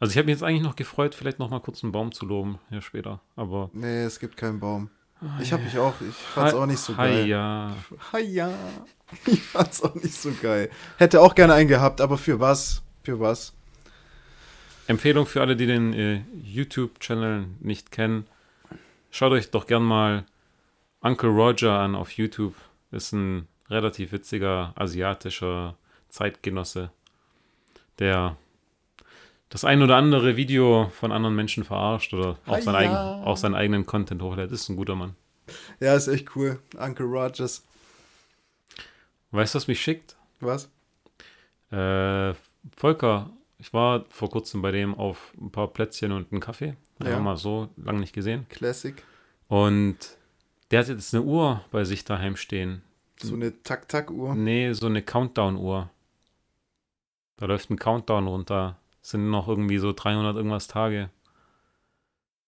Also 0.00 0.12
ich 0.12 0.16
habe 0.18 0.26
mich 0.26 0.34
jetzt 0.34 0.42
eigentlich 0.42 0.62
noch 0.62 0.76
gefreut, 0.76 1.14
vielleicht 1.14 1.38
noch 1.38 1.50
mal 1.50 1.60
kurz 1.60 1.82
einen 1.82 1.92
Baum 1.92 2.12
zu 2.12 2.24
loben, 2.26 2.58
hier 2.70 2.80
später. 2.80 3.20
Aber 3.36 3.70
Nee, 3.72 4.02
es 4.04 4.18
gibt 4.18 4.36
keinen 4.36 4.60
Baum. 4.60 4.90
Ich 5.40 5.52
habe 5.52 5.62
mich 5.62 5.78
auch, 5.78 5.94
ich 6.00 6.14
fand's 6.14 6.54
auch 6.54 6.66
nicht 6.66 6.78
so 6.80 6.96
Hi, 6.96 7.08
geil. 7.10 7.26
ja. 7.28 7.76
ja. 8.20 8.52
Ich 9.26 9.42
fand's 9.42 9.82
auch 9.82 9.94
nicht 9.94 10.14
so 10.14 10.32
geil. 10.42 10.70
Hätte 10.98 11.20
auch 11.20 11.34
gerne 11.34 11.54
einen 11.54 11.68
gehabt, 11.68 12.00
aber 12.00 12.18
für 12.18 12.40
was? 12.40 12.82
Für 13.02 13.20
was? 13.20 13.52
Empfehlung 14.86 15.26
für 15.26 15.40
alle, 15.40 15.56
die 15.56 15.66
den 15.66 15.92
äh, 15.92 16.22
YouTube-Channel 16.42 17.46
nicht 17.60 17.90
kennen. 17.90 18.26
Schaut 19.10 19.32
euch 19.32 19.50
doch 19.50 19.66
gern 19.66 19.82
mal 19.84 20.24
Uncle 21.04 21.28
Roger 21.28 21.78
an 21.78 21.94
auf 21.94 22.12
YouTube. 22.12 22.54
Ist 22.90 23.12
ein 23.12 23.46
relativ 23.68 24.12
witziger 24.12 24.72
asiatischer 24.76 25.76
Zeitgenosse, 26.08 26.90
der 27.98 28.36
das 29.50 29.64
ein 29.64 29.82
oder 29.82 29.96
andere 29.96 30.36
Video 30.36 30.90
von 30.98 31.12
anderen 31.12 31.36
Menschen 31.36 31.62
verarscht 31.62 32.14
oder 32.14 32.38
auch, 32.46 32.60
sein 32.60 32.76
Hiya. 32.76 32.90
eigen, 32.90 33.24
auch 33.24 33.36
seinen 33.36 33.54
eigenen 33.54 33.86
Content 33.86 34.22
hochlädt. 34.22 34.50
Ist 34.50 34.68
ein 34.68 34.76
guter 34.76 34.96
Mann. 34.96 35.14
Ja, 35.78 35.94
ist 35.94 36.08
echt 36.08 36.34
cool. 36.36 36.58
Uncle 36.76 37.06
Rogers. 37.06 37.64
Weißt 39.30 39.54
du, 39.54 39.56
was 39.56 39.68
mich 39.68 39.80
schickt? 39.80 40.16
Was? 40.40 40.70
Äh, 41.70 42.34
Volker, 42.76 43.30
ich 43.58 43.72
war 43.72 44.04
vor 44.08 44.30
kurzem 44.30 44.62
bei 44.62 44.70
dem 44.70 44.94
auf 44.94 45.32
ein 45.40 45.50
paar 45.50 45.68
Plätzchen 45.68 46.12
und 46.12 46.32
einen 46.32 46.40
Kaffee. 46.40 46.76
Ja. 47.02 47.10
Ja. 47.10 47.20
mal 47.20 47.36
so 47.36 47.68
lange 47.76 48.00
nicht 48.00 48.14
gesehen. 48.14 48.46
Classic. 48.48 49.02
Und 49.48 50.16
der 50.74 50.80
hat 50.80 50.88
jetzt 50.88 51.14
eine 51.14 51.22
Uhr 51.22 51.64
bei 51.70 51.84
sich 51.84 52.04
daheim 52.04 52.34
stehen. 52.34 52.82
So 53.22 53.34
eine 53.34 53.62
Tak-Tak-Uhr. 53.62 54.34
Nee, 54.34 54.72
so 54.72 54.86
eine 54.86 55.02
Countdown-Uhr. 55.02 55.88
Da 57.36 57.46
läuft 57.46 57.70
ein 57.70 57.78
Countdown 57.78 58.26
runter. 58.26 58.76
Es 59.00 59.10
sind 59.10 59.30
noch 59.30 59.46
irgendwie 59.46 59.78
so 59.78 59.92
300 59.92 60.34
irgendwas 60.34 60.66
Tage, 60.66 61.10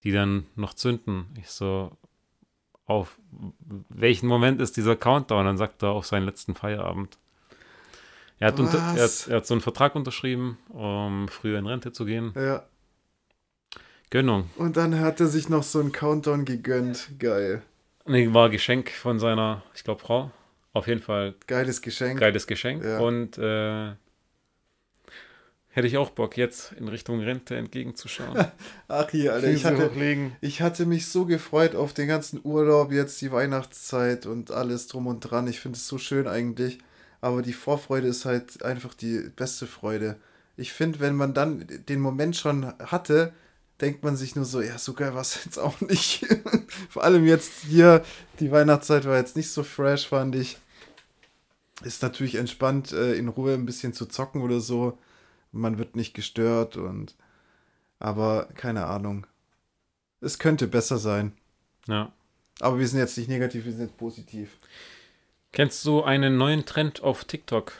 die 0.03 0.11
dann 0.11 0.47
noch 0.57 0.75
zünden. 0.75 1.27
Ich 1.39 1.51
so, 1.51 1.97
auf 2.85 3.17
welchen 3.91 4.27
Moment 4.27 4.61
ist 4.61 4.77
dieser 4.77 4.97
Countdown? 4.97 5.47
Dann 5.47 5.57
sagt 5.57 5.85
er 5.85 5.91
auf 5.91 6.05
seinen 6.05 6.27
letzten 6.27 6.57
Feierabend. 6.57 7.19
Er 8.41 8.49
hat, 8.49 8.59
unter, 8.59 8.79
er, 8.79 9.05
hat, 9.05 9.29
er 9.29 9.37
hat 9.37 9.47
so 9.47 9.55
einen 9.55 9.61
Vertrag 9.61 9.95
unterschrieben, 9.95 10.59
um 10.71 11.29
früher 11.29 11.61
in 11.61 11.67
Rente 11.69 11.93
zu 11.93 12.05
gehen. 12.05 12.33
Ja. 12.35 12.65
Gönnung. 14.11 14.51
Und 14.57 14.77
dann 14.77 14.99
hat 14.99 15.21
er 15.21 15.29
sich 15.29 15.49
noch 15.49 15.63
so 15.63 15.79
einen 15.79 15.93
Countdown 15.93 16.45
gegönnt. 16.45 17.21
Geil. 17.21 17.63
Nee, 18.07 18.33
war 18.33 18.51
Geschenk 18.51 18.91
von 18.91 19.19
seiner, 19.19 19.63
ich 19.75 19.85
glaube, 19.85 20.01
Frau. 20.01 20.31
Auf 20.73 20.87
jeden 20.89 21.01
Fall 21.01 21.35
Geiles 21.47 21.81
Geschenk. 21.81 22.21
geiles 22.21 22.47
Geschenk. 22.47 22.85
Ja. 22.85 22.99
Und 22.99 23.39
äh, 23.39 23.95
hätte 25.69 25.87
ich 25.87 25.97
auch 25.97 26.11
Bock, 26.11 26.37
jetzt 26.37 26.73
in 26.73 26.87
Richtung 26.89 27.21
Rente 27.21 27.57
entgegenzuschauen. 27.57 28.47
Ach 28.89 29.11
hier, 29.11 29.33
Alter. 29.33 29.49
Ich 29.49 29.65
hatte, 29.65 29.91
ich 30.41 30.61
hatte 30.61 30.87
mich 30.87 31.07
so 31.07 31.25
gefreut 31.25 31.75
auf 31.75 31.95
den 31.95 32.09
ganzen 32.09 32.41
Urlaub, 32.45 32.93
jetzt 32.93 33.21
die 33.23 33.33
Weihnachtszeit 33.33 34.27
und 34.27 34.51
alles 34.51 34.87
drum 34.87 35.07
und 35.07 35.21
dran. 35.21 35.47
Ich 35.49 35.61
finde 35.61 35.77
es 35.77 35.89
so 35.89 35.99
schön 35.99 36.29
eigentlich. 36.29 36.79
Aber 37.21 37.43
die 37.43 37.55
Vorfreude 37.55 38.09
ist 38.09 38.25
halt 38.25 38.63
einfach 38.63 38.95
die 38.95 39.31
beste 39.35 39.67
Freude. 39.67 40.17
Ich 40.57 40.73
finde, 40.73 41.01
wenn 41.01 41.17
man 41.17 41.35
dann 41.35 41.67
den 41.89 42.01
Moment 42.01 42.37
schon 42.37 42.73
hatte, 42.79 43.33
denkt 43.81 44.03
man 44.03 44.17
sich 44.17 44.37
nur 44.37 44.45
so, 44.45 44.61
ja, 44.61 44.79
so 44.79 44.95
geil 44.95 45.15
war 45.15 45.21
es 45.21 45.41
jetzt 45.45 45.59
auch 45.59 45.81
nicht. 45.81 46.27
Vor 46.91 47.05
allem 47.05 47.25
jetzt 47.27 47.53
hier, 47.69 48.05
die 48.41 48.51
Weihnachtszeit 48.51 49.05
war 49.05 49.17
jetzt 49.17 49.37
nicht 49.37 49.51
so 49.51 49.63
fresh, 49.63 50.09
fand 50.09 50.35
ich. 50.37 50.59
Ist 51.83 52.03
natürlich 52.03 52.37
entspannt, 52.37 52.93
äh, 52.93 53.15
in 53.15 53.29
Ruhe 53.29 53.53
ein 53.55 53.67
bisschen 53.67 53.93
zu 53.93 54.07
zocken 54.07 54.41
oder 54.43 54.61
so. 54.61 54.99
Man 55.53 55.79
wird 55.79 55.95
nicht 55.97 56.15
gestört 56.15 56.77
und. 56.77 57.15
Aber 57.99 58.49
keine 58.55 58.87
Ahnung. 58.87 59.27
Es 60.21 60.39
könnte 60.39 60.67
besser 60.67 60.99
sein. 60.99 61.33
Ja. 61.87 62.13
Aber 62.61 62.79
wir 62.79 62.89
sind 62.89 62.99
jetzt 62.99 63.17
nicht 63.19 63.29
negativ, 63.29 63.65
wir 63.67 63.73
sind 63.73 63.83
jetzt 63.83 63.97
positiv. 63.99 64.51
Kennst 65.53 65.85
du 65.85 66.03
einen 66.03 66.37
neuen 66.39 66.65
Trend 66.65 67.03
auf 67.03 67.25
TikTok? 67.25 67.73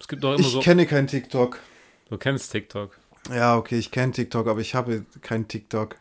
Es 0.00 0.08
gibt 0.08 0.24
doch 0.24 0.32
immer 0.34 0.40
Ich 0.40 0.52
so. 0.52 0.60
kenne 0.60 0.86
kein 0.86 1.06
TikTok. 1.06 1.58
Du 2.08 2.18
kennst 2.18 2.52
TikTok. 2.52 2.98
Ja, 3.30 3.56
okay, 3.56 3.78
ich 3.78 3.90
kenne 3.90 4.12
TikTok, 4.12 4.46
aber 4.46 4.60
ich 4.60 4.74
habe 4.74 5.04
kein 5.20 5.48
TikTok. 5.48 5.96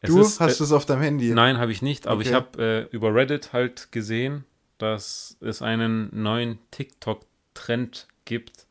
Es 0.00 0.10
du 0.10 0.20
ist, 0.20 0.40
hast 0.40 0.60
äh, 0.60 0.64
es 0.64 0.72
auf 0.72 0.86
deinem 0.86 1.02
Handy? 1.02 1.32
Nein, 1.34 1.58
habe 1.58 1.72
ich 1.72 1.82
nicht, 1.82 2.06
aber 2.06 2.22
ich 2.22 2.28
Okay. 2.28 2.34
habe 2.34 2.88
äh, 2.90 2.94
über 2.94 3.14
Reddit 3.14 3.52
halt 3.52 3.92
gesehen, 3.92 4.44
dass 4.78 5.36
es 5.40 5.62
einen 5.62 6.08
neuen 6.12 6.58
TikTok-Trend 6.70 8.08
gibt 8.24 8.66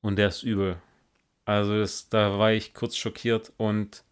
und 0.00 0.16
der 0.16 0.28
ist 0.28 0.42
übel. 0.42 0.80
Also 1.44 1.78
das, 1.78 2.08
da 2.08 2.38
war 2.38 2.52
ich 2.52 2.74
kurz 2.74 2.96
schockiert 2.96 3.52
und 3.58 4.04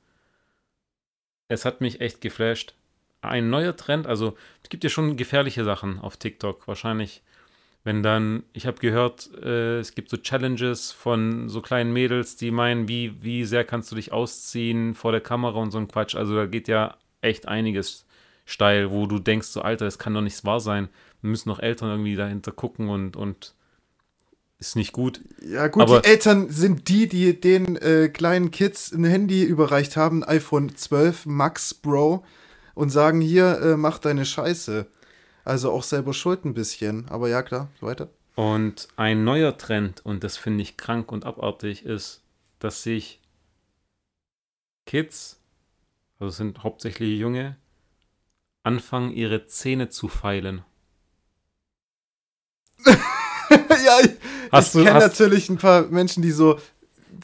es 1.49 1.65
hat 1.65 1.81
mich 1.81 2.01
echt 2.01 2.21
geflasht. 2.21 2.75
Ein 3.23 3.51
neuer 3.51 3.77
Trend, 3.77 4.07
also 4.07 4.37
es 4.63 4.71
gibt 4.71 4.85
ja 4.85 4.91
schon 4.91 5.17
gefährliche 5.17 5.65
Sachen 5.65 5.99
auf 5.99 6.17
TikTok, 6.17 6.67
wahrscheinlich. 6.67 7.23
Wenn 7.83 8.03
dann, 8.03 8.43
ich 8.53 8.67
habe 8.67 8.79
gehört, 8.79 9.31
äh, 9.43 9.79
es 9.79 9.95
gibt 9.95 10.11
so 10.11 10.19
Challenges 10.19 10.93
von 10.93 11.49
so 11.49 11.63
kleinen 11.63 11.93
Mädels, 11.93 12.37
die 12.37 12.51
meinen, 12.51 12.89
wie, 12.89 13.23
wie 13.23 13.45
sehr 13.45 13.65
kannst 13.65 13.91
du 13.91 13.97
dich 13.97 14.13
ausziehen 14.13 14.95
vor 14.95 15.13
der 15.13 15.23
Kamera 15.23 15.59
und 15.59 15.71
so 15.71 15.79
ein 15.79 15.89
Quatsch. 15.89 16.15
Also 16.15 16.35
da 16.37 16.45
geht 16.47 16.69
ja 16.69 16.97
echt 17.23 17.49
einiges 17.49 18.05
steil, 18.45 18.91
wo 18.91 19.07
du 19.07 19.19
denkst, 19.19 19.49
so 19.49 19.63
Alter, 19.63 19.87
das 19.87 19.99
kann 19.99 20.13
doch 20.13 20.21
nicht 20.21 20.45
wahr 20.45 20.61
sein. 20.61 20.89
Müssen 21.23 21.49
noch 21.49 21.59
Eltern 21.59 21.89
irgendwie 21.91 22.17
dahinter 22.17 22.53
gucken 22.53 22.89
und, 22.91 23.17
und 23.17 23.55
ist 24.59 24.77
nicht 24.77 24.93
gut. 24.93 25.23
Ja, 25.43 25.69
gut, 25.69 25.83
Aber- 25.85 26.01
die 26.01 26.09
Eltern 26.09 26.51
sind 26.51 26.89
die, 26.89 27.09
die 27.09 27.41
den 27.41 27.77
äh, 27.77 28.09
kleinen 28.09 28.51
Kids 28.51 28.93
ein 28.93 29.05
Handy 29.05 29.43
überreicht 29.43 29.97
haben, 29.97 30.23
iPhone 30.23 30.77
12 30.77 31.25
Max 31.25 31.73
Bro, 31.73 32.25
und 32.75 32.91
sagen: 32.91 33.21
Hier, 33.23 33.59
äh, 33.63 33.77
mach 33.79 33.99
deine 33.99 34.27
Scheiße. 34.27 34.87
Also 35.51 35.73
auch 35.73 35.83
selber 35.83 36.15
schuld 36.15 36.45
ein 36.45 36.55
bisschen. 36.55 37.09
Aber 37.09 37.29
ja, 37.29 37.43
klar, 37.43 37.73
weiter. 37.81 38.09
Und 38.37 38.87
ein 38.95 39.25
neuer 39.25 39.59
Trend, 39.59 40.07
und 40.07 40.23
das 40.23 40.37
finde 40.37 40.63
ich 40.63 40.77
krank 40.77 41.11
und 41.11 41.25
abartig, 41.25 41.85
ist, 41.85 42.23
dass 42.61 42.85
sich 42.85 43.21
Kids, 44.87 45.41
also 46.21 46.31
sind 46.31 46.63
hauptsächlich 46.63 47.19
Junge, 47.19 47.57
anfangen, 48.63 49.11
ihre 49.11 49.47
Zähne 49.47 49.89
zu 49.89 50.07
feilen. 50.07 50.63
ja, 52.87 52.97
ich, 54.05 54.11
Hast 54.53 54.77
ich 54.77 54.85
kenne 54.85 55.01
natürlich 55.01 55.49
ein 55.49 55.59
paar 55.59 55.83
Menschen, 55.89 56.23
die 56.23 56.31
so 56.31 56.61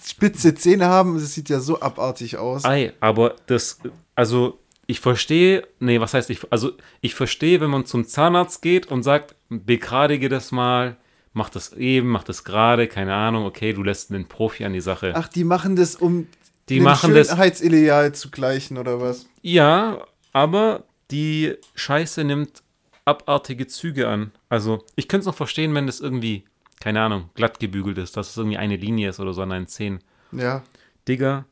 spitze 0.05 0.57
Zähne 0.57 0.87
haben. 0.87 1.15
Das 1.15 1.33
sieht 1.33 1.49
ja 1.49 1.61
so 1.61 1.81
abartig 1.81 2.39
aus. 2.39 2.65
Ei, 2.65 2.93
aber 2.99 3.37
das, 3.47 3.79
also 4.17 4.59
ich 4.87 5.01
verstehe, 5.01 5.67
nee, 5.81 6.01
was 6.01 6.15
heißt 6.15 6.31
ich, 6.31 6.41
also 6.51 6.73
ich 7.01 7.15
verstehe, 7.15 7.61
wenn 7.61 7.71
man 7.71 7.87
zum 7.87 8.07
Zahnarzt 8.07 8.63
geht 8.63 8.87
und 8.87 9.03
sagt, 9.03 9.35
begradige 9.49 10.29
das 10.29 10.53
mal, 10.53 10.97
mach 11.33 11.51
das 11.51 11.73
eben, 11.73 12.09
mach 12.09 12.25
das 12.25 12.45
gerade, 12.45 12.87
keine 12.87 13.15
Ahnung, 13.15 13.45
okay, 13.45 13.73
du 13.73 13.83
lässt 13.83 14.13
einen 14.13 14.27
Profi 14.27 14.65
an 14.65 14.73
die 14.73 14.81
Sache. 14.81 15.13
Ach, 15.15 15.29
die 15.29 15.45
machen 15.45 15.77
das, 15.77 15.97
um 15.97 16.29
die 16.69 16.81
machen 16.81 17.15
das, 17.15 17.29
Schönheitsideal 17.29 18.13
zu 18.15 18.31
gleichen, 18.31 18.79
oder 18.79 19.01
was? 19.01 19.27
ja, 19.43 20.05
aber 20.33 20.85
die 21.11 21.55
Scheiße 21.75 22.25
nimmt 22.25 22.63
abartige 23.05 23.67
Züge 23.67 24.09
an. 24.09 24.33
Also 24.49 24.85
ich 24.97 25.09
könnte 25.09 25.23
es 25.23 25.27
noch 25.27 25.37
verstehen, 25.37 25.75
wenn 25.75 25.87
das 25.87 26.01
irgendwie, 26.01 26.45
keine 26.81 27.01
Ahnung, 27.01 27.31
glatt 27.35 27.61
gebügelt 27.61 27.99
ist, 27.99 28.17
dass 28.17 28.31
es 28.31 28.37
irgendwie 28.37 28.59
eine 28.59 28.77
Linie 28.77 29.11
ist 29.11 29.21
oder 29.21 29.33
so 29.33 29.43
an 29.43 29.53
einen 29.53 29.69
Zähnen. 29.69 30.01
Ja. 30.33 30.63
Digga, 31.07 31.47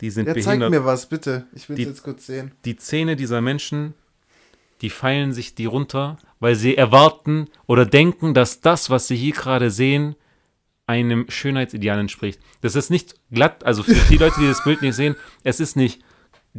die 0.00 0.10
sind 0.10 0.26
Ja, 0.26 0.34
zeig 0.34 0.44
behindert. 0.44 0.70
mir 0.70 0.84
was, 0.84 1.06
bitte. 1.08 1.46
Ich 1.54 1.68
will 1.68 1.78
es 1.78 1.84
jetzt 1.86 2.02
kurz 2.02 2.26
sehen. 2.26 2.52
die 2.64 2.76
Zähne 2.76 3.16
dieser 3.16 3.40
Menschen, 3.40 3.94
die 4.80 4.90
feilen 4.90 5.32
sich 5.32 5.54
die 5.54 5.66
runter, 5.66 6.16
weil 6.38 6.54
sie 6.54 6.76
erwarten 6.76 7.48
oder 7.66 7.84
denken, 7.84 8.32
dass 8.34 8.60
das, 8.60 8.88
was 8.90 9.08
sie 9.08 9.16
hier 9.16 9.34
gerade 9.34 9.70
sehen, 9.70 10.16
einem 10.86 11.26
Schönheitsideal 11.28 11.98
entspricht. 11.98 12.40
Das 12.62 12.74
ist 12.74 12.90
nicht 12.90 13.14
glatt, 13.30 13.64
also 13.64 13.82
für 13.82 13.94
die 14.10 14.16
Leute, 14.16 14.40
die 14.40 14.48
das 14.48 14.64
Bild 14.64 14.82
nicht 14.82 14.94
sehen, 14.96 15.14
es 15.44 15.60
ist 15.60 15.76
nicht 15.76 16.00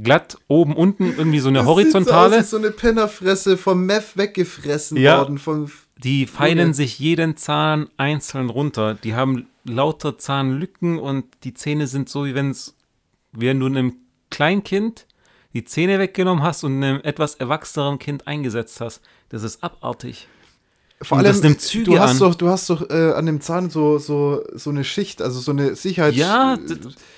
glatt 0.01 0.37
oben, 0.47 0.73
unten, 0.75 1.05
irgendwie 1.17 1.39
so 1.39 1.49
eine 1.49 1.59
Das 1.59 1.67
horizontale. 1.67 2.37
Sieht 2.37 2.45
so, 2.47 2.57
aus 2.57 2.61
so 2.61 2.67
eine 2.67 2.71
Pennerfresse 2.71 3.57
vom 3.57 3.85
Meth 3.85 4.15
weggefressen 4.15 4.97
Ja. 4.97 5.17
worden. 5.19 5.37
Vom, 5.37 5.69
Die 5.97 6.27
feilen 6.27 6.73
sich 6.73 6.97
jeden 6.99 7.35
Zahn 7.35 7.89
einzeln 7.97 8.49
runter. 8.49 8.93
Die 8.93 9.15
haben 9.15 9.47
lauter 9.65 10.17
Zahnlücken 10.17 10.97
und 10.97 11.25
die 11.43 11.53
Zähne 11.53 11.87
sind 11.87 12.07
so, 12.07 12.25
wie 12.25 12.33
wenn's, 12.35 12.73
wie 12.77 12.80
wenn 13.31 13.59
du 13.59 13.65
einem 13.67 13.95
Kleinkind 14.29 15.05
die 15.53 15.63
Zähne 15.65 15.99
weggenommen 15.99 16.43
hast 16.43 16.63
und 16.63 16.81
einem 16.83 17.01
etwas 17.03 17.35
erwachseneren 17.35 17.99
Kind 17.99 18.25
eingesetzt 18.27 18.79
hast. 18.79 19.01
Das 19.29 19.43
ist 19.43 19.61
abartig. 19.63 20.27
vor 21.01 21.17
Und 21.17 21.25
allem, 21.25 21.41
du 21.83 21.99
hast 21.99 22.11
an. 22.11 22.19
doch, 22.19 22.35
du 22.35 22.47
hast 22.47 22.69
doch 22.69 22.89
äh, 22.89 23.11
an 23.13 23.25
dem 23.25 23.41
Zahn 23.41 23.69
so, 23.69 23.97
so, 23.97 24.43
so 24.53 24.69
eine 24.69 24.83
Schicht, 24.85 25.21
also 25.21 25.39
so 25.41 25.51
eine 25.51 25.75
Sicherheit. 25.75 26.13
Ja, 26.13 26.57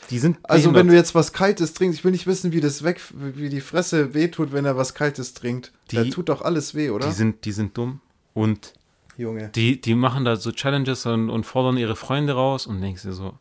die 0.10 0.20
sind 0.20 0.38
also 0.44 0.74
wenn 0.74 0.88
du 0.88 0.96
jetzt 0.96 1.14
was 1.14 1.32
Kaltes 1.34 1.74
trinkst, 1.76 2.00
ich 2.00 2.06
will 2.06 2.12
nicht 2.12 2.26
wissen, 2.26 2.54
wie 2.54 2.62
das 2.62 2.84
weg, 2.84 3.00
wie 3.14 3.50
die 3.50 3.62
Fresse 3.62 4.14
wehtut, 4.16 4.52
wenn 4.52 4.66
er 4.66 4.78
was 4.78 4.96
Kaltes 4.96 5.34
trinkt. 5.36 5.72
Die- 5.92 5.98
da 5.98 6.04
tut 6.06 6.30
doch 6.30 6.42
alles 6.42 6.74
weh, 6.74 6.90
oder? 6.90 7.06
die 7.08 7.14
sind, 7.14 7.46
die 7.46 7.52
sind 7.52 7.78
dumm. 7.78 8.00
Und 8.34 8.74
Junge. 9.16 9.50
die, 9.54 9.80
die 9.80 9.94
machen 9.94 10.26
da 10.26 10.38
so 10.38 10.52
Challenges 10.52 11.06
und, 11.06 11.30
und 11.30 11.46
fordern 11.46 11.78
ihre 11.78 11.96
Freunde 11.96 12.34
raus 12.34 12.66
und 12.66 12.82
denkst 12.82 13.04
dir 13.04 13.14
so, 13.14 13.38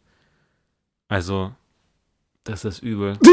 also, 1.09 1.53
das 2.45 2.65
ist 2.65 2.83
übel. 2.83 3.17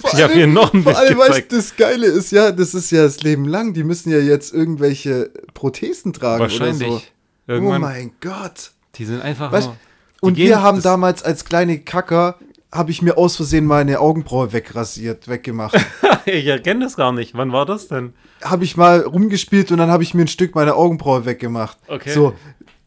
Vor 0.00 0.10
Ich 0.14 0.22
habe 0.22 0.32
hier 0.32 0.46
noch 0.46 0.72
ein 0.72 0.82
Vor 0.82 0.92
Bild 0.92 0.96
allem, 0.96 1.18
weißt 1.18 1.28
gezeigt. 1.28 1.52
du, 1.52 1.56
das 1.56 1.76
Geile 1.76 2.06
ist 2.06 2.32
ja, 2.32 2.52
das 2.52 2.74
ist 2.74 2.90
ja 2.90 3.02
das 3.02 3.22
Leben 3.22 3.44
lang. 3.46 3.74
Die 3.74 3.84
müssen 3.84 4.10
ja 4.10 4.18
jetzt 4.18 4.52
irgendwelche 4.54 5.30
Prothesen 5.54 6.12
tragen 6.12 6.40
Wahrscheinlich. 6.40 6.88
oder 6.88 6.98
so. 6.98 7.02
Oh 7.48 7.52
Irgendwann, 7.52 7.80
mein 7.82 8.12
Gott. 8.20 8.70
die 8.94 9.04
sind 9.04 9.20
einfach 9.22 9.52
Weißt- 9.52 9.64
nur. 9.66 9.76
die 10.22 10.26
Und 10.26 10.36
wir 10.36 10.62
haben 10.62 10.80
damals 10.82 11.22
als 11.22 11.44
kleine 11.44 11.78
Kacker, 11.80 12.36
habe 12.72 12.92
ich 12.92 13.02
mir 13.02 13.18
aus 13.18 13.34
Versehen 13.36 13.66
meine 13.66 13.98
Augenbraue 13.98 14.52
wegrasiert, 14.52 15.26
weggemacht. 15.28 15.76
ich 16.26 16.46
erkenne 16.46 16.84
das 16.84 16.96
gar 16.96 17.12
nicht. 17.12 17.34
Wann 17.34 17.52
war 17.52 17.66
das 17.66 17.88
denn? 17.88 18.12
habe 18.42 18.64
ich 18.64 18.74
mal 18.76 19.00
rumgespielt 19.00 19.70
und 19.70 19.76
dann 19.76 19.90
habe 19.90 20.02
ich 20.02 20.14
mir 20.14 20.22
ein 20.22 20.28
Stück 20.28 20.54
meiner 20.54 20.74
Augenbraue 20.74 21.26
weggemacht. 21.26 21.76
Okay. 21.88 22.10
So, 22.10 22.34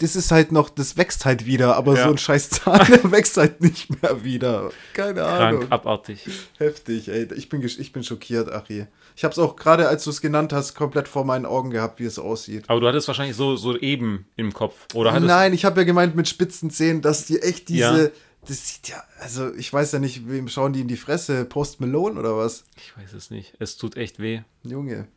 das 0.03 0.15
ist 0.15 0.31
halt 0.31 0.51
noch, 0.51 0.69
das 0.69 0.97
wächst 0.97 1.25
halt 1.25 1.45
wieder, 1.45 1.75
aber 1.75 1.95
Ja. 1.95 2.03
so 2.03 2.09
ein 2.11 2.17
scheiß 2.17 2.49
Zahn, 2.51 2.85
der 2.89 3.11
wächst 3.11 3.37
halt 3.37 3.61
nicht 3.61 4.01
mehr 4.01 4.23
wieder. 4.23 4.71
Keine 4.93 5.23
Ahnung. 5.23 5.61
Krank, 5.61 5.71
abartig. 5.71 6.27
Heftig, 6.57 7.07
ey. 7.09 7.27
Ich 7.35 7.49
bin, 7.49 7.61
ich 7.63 7.91
bin 7.91 8.03
schockiert, 8.03 8.51
Achi. 8.51 8.85
Ich 9.15 9.23
hab's 9.23 9.39
auch 9.39 9.55
gerade, 9.55 9.87
als 9.87 10.03
du 10.03 10.09
es 10.09 10.21
genannt 10.21 10.53
hast, 10.53 10.73
komplett 10.75 11.07
vor 11.07 11.23
meinen 11.25 11.45
Augen 11.45 11.69
gehabt, 11.69 11.99
wie 11.99 12.05
es 12.05 12.19
aussieht. 12.19 12.65
Aber 12.67 12.79
du 12.79 12.87
hattest 12.87 13.07
wahrscheinlich 13.07 13.35
so, 13.35 13.55
so 13.55 13.77
eben 13.77 14.25
im 14.35 14.53
Kopf. 14.53 14.87
Oder 14.93 15.11
hattest 15.11 15.27
Nein, 15.27 15.53
ich 15.53 15.65
habe 15.65 15.81
ja 15.81 15.85
gemeint 15.85 16.15
mit 16.15 16.27
spitzen 16.27 16.69
Zähnen, 16.69 17.01
dass 17.01 17.25
die 17.25 17.39
echt 17.41 17.69
diese. 17.69 18.03
Ja. 18.05 18.09
Das 18.45 18.67
sieht 18.67 18.89
ja, 18.89 19.01
also 19.21 19.53
ich 19.55 19.71
weiß 19.71 19.93
ja 19.93 19.99
nicht, 19.99 20.27
wem 20.27 20.49
schauen 20.49 20.73
die 20.73 20.81
in 20.81 20.89
die 20.89 20.97
Fresse? 20.97 21.45
Post 21.45 21.79
Malone 21.79 22.19
oder 22.19 22.35
was? 22.35 22.65
Ich 22.75 22.91
weiß 22.97 23.13
es 23.13 23.31
nicht. 23.31 23.53
Es 23.59 23.77
tut 23.77 23.95
echt 23.95 24.19
weh. 24.19 24.41
Junge, 24.63 25.07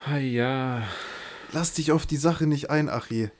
Ah, 0.00 0.18
ja. 0.18 0.82
Lass 1.56 1.72
dich 1.72 1.90
auf 1.92 2.04
die 2.06 2.16
Sache 2.18 2.46
nicht 2.46 2.70
ein, 2.70 2.88
Achi. 2.88 3.30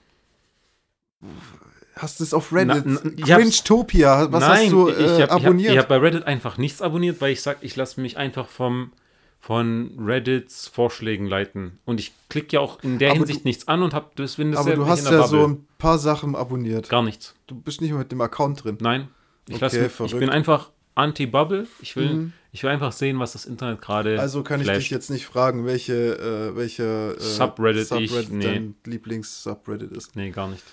Hast 1.95 2.19
du 2.19 2.23
es 2.23 2.33
auf 2.33 2.51
Reddit? 2.53 2.83
Na- 2.85 2.99
Cringetopia, 3.25 4.31
was 4.31 4.41
Nein, 4.41 4.63
hast 4.65 4.71
du 4.71 4.89
ich, 4.89 4.97
äh, 4.99 5.15
ich 5.15 5.21
habe 5.23 5.31
abonniert? 5.31 5.73
ich 5.73 5.79
hab 5.79 5.87
bei 5.87 5.97
Reddit 5.97 6.23
einfach 6.25 6.57
nichts 6.57 6.81
abonniert, 6.81 7.21
weil 7.21 7.31
ich 7.31 7.41
sag, 7.41 7.57
ich 7.61 7.75
lasse 7.75 7.99
mich 8.01 8.17
einfach 8.17 8.47
vom 8.47 8.91
von 9.39 9.91
Reddits 9.99 10.67
Vorschlägen 10.67 11.27
leiten. 11.27 11.77
Und 11.85 11.99
ich 11.99 12.11
klicke 12.27 12.55
ja 12.55 12.59
auch 12.59 12.83
in 12.83 12.97
der 12.97 13.11
Aber 13.11 13.19
Hinsicht 13.19 13.41
du- 13.45 13.47
nichts 13.47 13.67
an 13.67 13.81
und 13.83 13.93
habe 13.93 14.07
das 14.15 14.35
bin 14.35 14.55
aber 14.55 14.75
du 14.75 14.87
hast 14.87 15.09
ja 15.09 15.25
so 15.27 15.37
Bubble. 15.37 15.53
ein 15.55 15.67
paar 15.77 15.99
Sachen 15.99 16.35
abonniert. 16.35 16.89
Gar 16.89 17.03
nichts. 17.03 17.35
Du 17.45 17.55
bist 17.55 17.79
nicht 17.79 17.91
mehr 17.91 17.99
mit 17.99 18.11
dem 18.11 18.19
Account 18.21 18.63
drin. 18.63 18.77
Nein. 18.81 19.07
Ich, 19.47 19.55
Okay, 19.61 19.89
lass 19.99 20.11
ich 20.11 20.19
bin 20.19 20.29
einfach 20.29 20.71
anti-Bubble. 20.97 21.67
Ich 21.81 21.95
will, 21.95 22.13
Mhm. 22.13 22.33
ich 22.51 22.63
will 22.63 22.69
einfach 22.71 22.91
sehen, 22.91 23.19
was 23.19 23.33
das 23.33 23.45
Internet 23.45 23.81
gerade 23.81 24.19
Also 24.19 24.43
kann 24.43 24.61
ich 24.61 24.67
dich 24.67 24.89
jetzt 24.89 25.09
nicht 25.09 25.25
fragen, 25.25 25.65
welche, 25.65 25.93
äh, 26.17 26.55
welche 26.55 27.15
äh, 27.17 27.21
Subreddit 27.21 27.91
ich- 27.91 28.29
nee. 28.29 28.43
dein 28.43 28.75
Lieblings-Subreddit 28.85 29.91
ist. 29.91 30.15
Nee, 30.15 30.31
gar 30.31 30.47
nicht. 30.49 30.63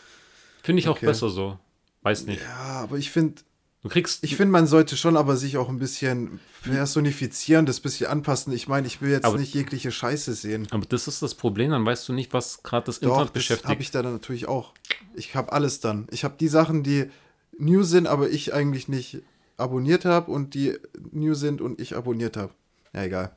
Finde 0.62 0.80
ich 0.80 0.88
auch 0.88 0.96
Okay. 0.96 1.06
besser 1.06 1.28
so. 1.30 1.58
Weiß 2.02 2.26
nicht. 2.26 2.40
Ja, 2.42 2.80
aber 2.82 2.96
ich 2.96 3.10
finde, 3.10 3.42
Du 3.82 3.88
kriegst. 3.90 4.24
ich 4.24 4.36
finde, 4.36 4.52
man 4.52 4.66
sollte 4.66 4.96
schon 4.96 5.16
aber 5.16 5.36
sich 5.36 5.56
auch 5.58 5.68
ein 5.68 5.78
bisschen 5.78 6.40
personifizieren, 6.62 7.66
das 7.66 7.80
bisschen 7.80 8.06
anpassen. 8.06 8.52
Ich 8.52 8.68
meine, 8.68 8.86
ich 8.86 9.00
will 9.02 9.10
jetzt 9.10 9.24
Aber- 9.24 9.38
nicht 9.38 9.54
jegliche 9.54 9.90
Scheiße 9.92 10.34
sehen. 10.34 10.66
aber 10.70 10.86
das 10.86 11.06
ist 11.08 11.22
das 11.22 11.34
Problem, 11.34 11.70
dann 11.70 11.84
weißt 11.84 12.08
du 12.08 12.12
nicht, 12.12 12.32
was 12.32 12.62
gerade 12.62 12.86
das 12.86 13.00
Doch, 13.00 13.08
Internet 13.10 13.28
das 13.28 13.32
beschäftigt. 13.32 13.68
habe 13.68 13.82
ich 13.82 13.90
da 13.90 14.02
dann 14.02 14.12
natürlich 14.12 14.48
auch. 14.48 14.72
Ich 15.14 15.34
habe 15.34 15.52
alles 15.52 15.80
dann. 15.80 16.06
Ich 16.10 16.24
habe 16.24 16.34
die 16.38 16.48
Sachen, 16.48 16.82
die 16.82 17.10
new 17.58 17.82
sind, 17.82 18.06
aber 18.06 18.30
ich 18.30 18.52
eigentlich 18.54 18.88
nicht 18.88 19.22
abonniert 19.56 20.04
habe 20.04 20.30
und 20.30 20.54
die 20.54 20.78
new 21.12 21.34
sind 21.34 21.60
und 21.60 21.80
ich 21.80 21.96
abonniert 21.96 22.36
habe. 22.36 22.52
Ja, 22.92 23.02
egal. 23.04 23.36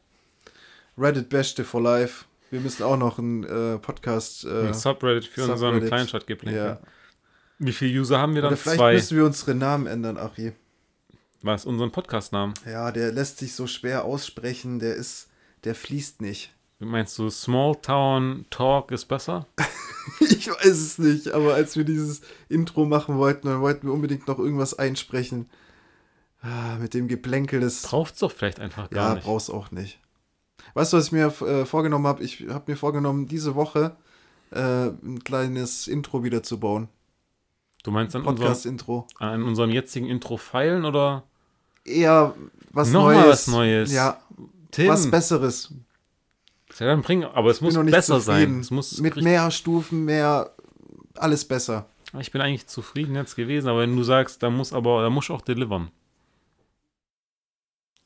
Reddit 0.97 1.29
Beste 1.29 1.63
for 1.63 1.81
Life. 1.81 2.25
Wir 2.49 2.59
müssen 2.61 2.83
auch 2.83 2.97
noch 2.97 3.19
einen 3.19 3.43
äh, 3.43 3.77
Podcast. 3.77 4.45
Äh, 4.45 4.67
Ein 4.67 4.73
Subreddit 4.73 5.25
für 5.25 5.41
unseren 5.41 5.57
Subreddit. 5.57 5.89
Kleinstadt 5.89 6.27
gibt. 6.27 6.43
ja. 6.43 6.79
Wie 7.59 7.73
viele 7.73 7.99
User 7.99 8.19
haben 8.19 8.35
wir 8.35 8.41
dann? 8.43 8.49
Oder 8.53 8.57
vielleicht 8.57 8.79
Zwei. 8.79 8.93
müssen 8.93 9.17
wir 9.17 9.25
unsere 9.25 9.55
Namen 9.55 9.87
ändern, 9.87 10.17
Achi. 10.17 10.53
Was? 11.41 11.65
Unseren 11.65 11.91
Podcast-Namen? 11.91 12.53
Ja, 12.65 12.91
der 12.91 13.11
lässt 13.11 13.39
sich 13.39 13.53
so 13.53 13.67
schwer 13.67 14.05
aussprechen. 14.05 14.79
Der 14.79 14.95
ist, 14.95 15.27
der 15.63 15.75
fließt 15.75 16.21
nicht. 16.21 16.53
Meinst 16.79 17.17
du, 17.17 17.29
Small 17.29 17.75
Town 17.81 18.45
Talk 18.49 18.91
ist 18.91 19.05
besser? 19.05 19.47
Ich 20.21 20.47
weiß 20.47 20.65
es 20.65 20.97
nicht, 20.99 21.31
aber 21.33 21.53
als 21.53 21.75
wir 21.75 21.83
dieses 21.83 22.21
Intro 22.47 22.85
machen 22.85 23.17
wollten, 23.17 23.47
dann 23.49 23.59
wollten 23.59 23.87
wir 23.87 23.93
unbedingt 23.93 24.25
noch 24.25 24.39
irgendwas 24.39 24.73
einsprechen. 24.73 25.49
Ah, 26.49 26.77
mit 26.79 26.93
dem 26.93 27.07
Geplänkel 27.07 27.59
des. 27.59 27.81
Braucht's 27.81 28.19
doch 28.19 28.31
vielleicht 28.31 28.59
einfach 28.59 28.89
gar 28.89 29.09
Ja, 29.09 29.15
nicht. 29.15 29.23
brauchst 29.25 29.51
auch 29.51 29.71
nicht. 29.71 29.99
Weißt 30.75 30.93
du, 30.93 30.97
was 30.97 31.07
ich 31.07 31.11
mir 31.11 31.27
äh, 31.41 31.65
vorgenommen 31.65 32.07
habe? 32.07 32.23
Ich 32.23 32.45
habe 32.49 32.71
mir 32.71 32.77
vorgenommen, 32.77 33.27
diese 33.27 33.55
Woche 33.55 33.95
äh, 34.51 34.87
ein 34.87 35.21
kleines 35.23 35.87
Intro 35.87 36.23
wieder 36.23 36.43
zu 36.43 36.59
bauen. 36.59 36.87
Du 37.83 37.91
meinst 37.91 38.15
an 38.15 38.21
unserem, 38.21 38.37
Podcast-Intro. 38.37 39.07
an 39.19 39.43
unserem 39.43 39.71
jetzigen 39.71 40.07
Intro 40.07 40.37
feilen 40.37 40.85
oder 40.85 41.23
Eher 41.83 42.33
was 42.71 42.91
Nochmal 42.91 43.15
Neues. 43.15 43.29
was 43.29 43.47
Neues? 43.47 43.91
Ja, 43.93 44.21
Tim? 44.71 44.89
was 44.89 45.09
Besseres. 45.09 45.73
Ja, 46.79 46.85
dann 46.85 47.01
bring, 47.01 47.23
aber 47.23 47.49
es 47.49 47.61
muss 47.61 47.73
noch 47.75 47.83
nicht 47.83 47.93
besser 47.93 48.19
zufrieden. 48.19 48.53
sein. 48.55 48.59
Es 48.61 48.71
muss 48.71 48.99
Mit 48.99 49.15
mehr 49.17 49.49
Stufen, 49.51 50.05
mehr. 50.05 50.51
Alles 51.15 51.45
besser. 51.45 51.87
Ich 52.19 52.31
bin 52.31 52.41
eigentlich 52.41 52.67
zufrieden 52.67 53.15
jetzt 53.15 53.35
gewesen, 53.35 53.67
aber 53.69 53.79
wenn 53.79 53.95
du 53.95 54.03
sagst, 54.03 54.43
da 54.43 54.49
muss 54.49 54.73
aber, 54.73 55.01
da 55.01 55.09
musst 55.09 55.29
du 55.29 55.33
auch 55.33 55.41
delivern. 55.41 55.89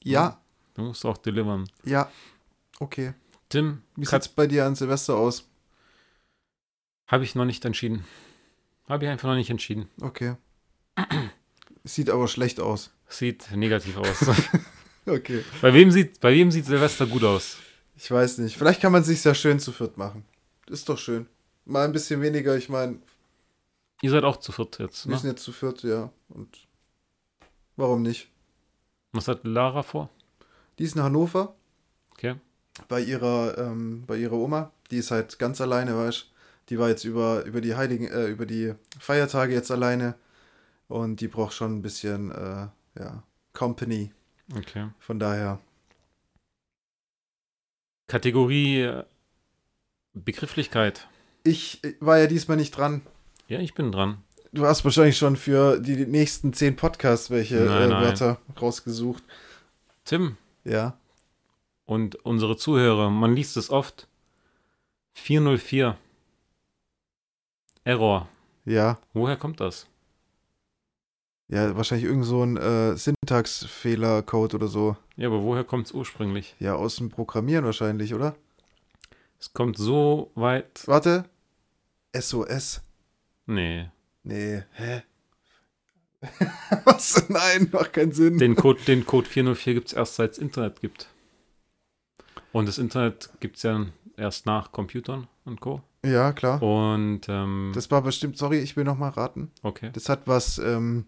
Ja, 0.04 0.41
musst 0.78 1.04
du 1.04 1.10
auch 1.10 1.18
delivern. 1.18 1.70
ja. 1.84 2.10
Okay. 2.80 3.14
Tim, 3.49 3.84
Wie 3.95 4.06
sieht's 4.06 4.28
bei 4.30 4.47
dir 4.47 4.66
an 4.66 4.76
Silvester 4.76 5.16
aus? 5.16 5.47
habe 7.08 7.24
ich 7.26 7.36
noch 7.36 7.45
nicht 7.45 7.64
entschieden. 7.66 8.06
Habe 8.88 9.04
ich 9.06 9.12
einfach 9.12 9.28
noch 9.28 9.36
nicht 9.36 9.49
entschieden. 9.49 9.89
Okay. 10.02 10.36
Sieht 11.84 12.10
aber 12.10 12.28
schlecht 12.28 12.60
aus. 12.62 12.91
Sieht 13.08 13.52
negativ 13.52 13.97
aus. 13.97 14.18
Okay. 15.08 15.43
bei, 15.62 15.74
wem 15.74 15.89
sieht, 15.89 16.20
bei 16.20 16.32
wem 16.32 16.52
sieht 16.52 16.66
Silvester 16.66 17.08
gut 17.08 17.24
aus? 17.24 17.58
Ich 17.95 18.10
weiß 18.12 18.38
nicht. 18.38 18.56
Vielleicht 18.56 18.82
kann 18.82 18.91
man 18.91 19.04
sich 19.04 19.24
ja 19.24 19.34
schön 19.34 19.60
zu 19.60 19.72
viert 19.72 19.97
machen. 19.97 20.24
Ist 20.68 20.88
doch 20.89 20.97
schön. 20.99 21.26
Mal 21.66 21.86
ein 21.86 21.91
bisschen 21.91 22.22
weniger. 22.22 22.56
Ich 22.56 22.70
meine, 22.70 22.99
Ihr 24.04 24.12
seid 24.12 24.24
auch 24.24 24.38
zu 24.38 24.52
viert 24.52 24.78
jetzt. 24.78 25.08
wir 25.08 25.14
Ne? 25.16 25.20
sind 25.20 25.30
jetzt 25.32 25.43
zu 25.43 25.52
viert, 25.52 25.82
ja. 25.82 26.12
Und 26.30 26.68
warum 27.78 28.04
nicht? 28.04 28.30
Was 29.14 29.28
hat 29.28 29.45
Lara 29.45 29.84
vor? 29.84 30.09
Die 30.80 30.84
ist 30.84 30.95
in 30.95 31.03
Hannover 31.03 31.55
Okay. 32.14 32.36
bei 32.88 33.01
ihrer, 33.01 33.57
ähm, 33.57 34.03
bei 34.07 34.18
ihrer 34.18 34.34
Oma. 34.36 34.72
Die 34.89 34.97
ist 34.97 35.12
halt 35.12 35.38
ganz 35.39 35.59
alleine, 35.62 35.95
weißt 35.97 36.28
Die 36.70 36.80
war 36.80 36.89
jetzt 36.89 37.03
über, 37.03 37.43
über 37.43 37.59
die 37.59 37.76
Heiligen, 37.76 38.07
äh, 38.07 38.28
über 38.28 38.45
die 38.45 38.74
Feiertage 38.99 39.53
jetzt 39.53 39.72
alleine. 39.72 40.16
Und 40.88 41.20
die 41.22 41.28
braucht 41.28 41.53
schon 41.53 41.78
ein 41.78 41.82
bisschen, 41.82 42.32
äh, 42.32 42.68
ja, 42.99 43.24
Company. 43.53 44.12
Okay. 44.55 44.89
Von 44.99 45.20
daher. 45.20 45.59
Kategorie 48.07 48.82
äh, 48.82 49.03
Begrifflichkeit. 50.14 51.07
Ich 51.43 51.82
war 51.99 52.20
ja 52.20 52.28
diesmal 52.28 52.57
nicht 52.57 52.72
dran. 52.72 53.01
Ja, 53.47 53.59
ich 53.59 53.74
bin 53.74 53.91
dran. 53.91 54.24
Du 54.54 54.66
hast 54.66 54.84
wahrscheinlich 54.84 55.18
schon 55.18 55.38
für 55.38 55.80
die 55.80 56.06
nächsten 56.06 56.52
zehn 56.54 56.76
Podcasts 56.76 57.30
welche 57.30 57.56
Nein, 57.56 57.84
äh, 57.84 57.88
nein. 57.88 58.04
Wörter 58.04 58.39
rausgesucht. 58.62 59.24
Tim 60.04 60.38
Ja. 60.64 60.97
und 61.86 62.16
unsere 62.26 62.58
Zuhörer, 62.58 63.10
man 63.10 63.34
liest 63.36 63.56
es 63.58 63.70
oft. 63.70 64.08
404. 65.14 65.97
Error. 67.84 68.28
Ja. 68.66 68.99
Woher 69.14 69.38
kommt 69.38 69.60
das? 69.60 69.88
Ja, 71.47 71.76
wahrscheinlich 71.76 72.08
irgend 72.08 72.26
so 72.26 72.43
ein 72.43 72.56
äh, 72.58 72.95
Syntaxfehler-Code 72.95 74.56
oder 74.56 74.68
so. 74.68 74.95
Ja, 75.18 75.28
aber 75.28 75.43
woher 75.43 75.64
kommt 75.66 75.88
es 75.88 75.91
ursprünglich? 75.91 76.56
Ja, 76.60 76.76
aus 76.76 76.95
dem 76.97 77.10
Programmieren 77.10 77.66
wahrscheinlich, 77.66 78.14
oder? 78.14 78.36
Es 79.39 79.52
kommt 79.54 79.78
so 79.78 80.32
weit. 80.36 80.84
Warte. 80.88 81.26
SOS. 82.16 82.82
Nee. 83.47 83.89
Nee. 84.24 84.63
Hä? 84.74 85.03
Was? 86.86 87.28
Nein, 87.30 87.69
macht 87.72 87.93
keinen 87.93 88.11
Sinn. 88.11 88.38
Den 88.38 88.55
Code, 88.55 88.80
den 88.88 89.05
Code 89.05 89.28
404 89.28 89.74
gibt 89.74 89.88
es 89.88 89.93
erst 89.93 90.15
seit 90.15 90.32
es 90.32 90.38
Internet 90.38 90.80
gibt. 90.82 91.07
Und 92.51 92.67
das 92.67 92.78
Internet 92.78 93.30
gibt 93.39 93.57
es 93.57 93.63
ja 93.63 93.86
erst 94.17 94.45
nach 94.45 94.72
Computern 94.72 95.28
und 95.45 95.61
Co. 95.61 95.82
ja, 96.05 96.32
klar. 96.34 96.61
Und 96.61 97.22
ähm, 97.28 97.72
Das 97.74 97.89
war 97.89 98.01
bestimmt, 98.03 98.38
sorry, 98.38 98.59
ich 98.59 98.76
will 98.76 98.84
noch 98.84 98.97
mal 98.97 99.09
raten. 99.09 99.51
okay. 99.63 99.89
Das 99.93 100.09
hat 100.09 100.28
was, 100.28 100.57
ähm, 100.59 101.05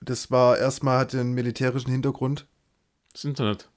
das 0.00 0.30
war 0.30 0.56
erstmal, 0.58 0.98
hatte 0.98 1.18
einen 1.18 1.32
militärischen 1.32 1.90
Hintergrund. 1.90 2.46
Das 3.12 3.24
Internet. 3.24 3.68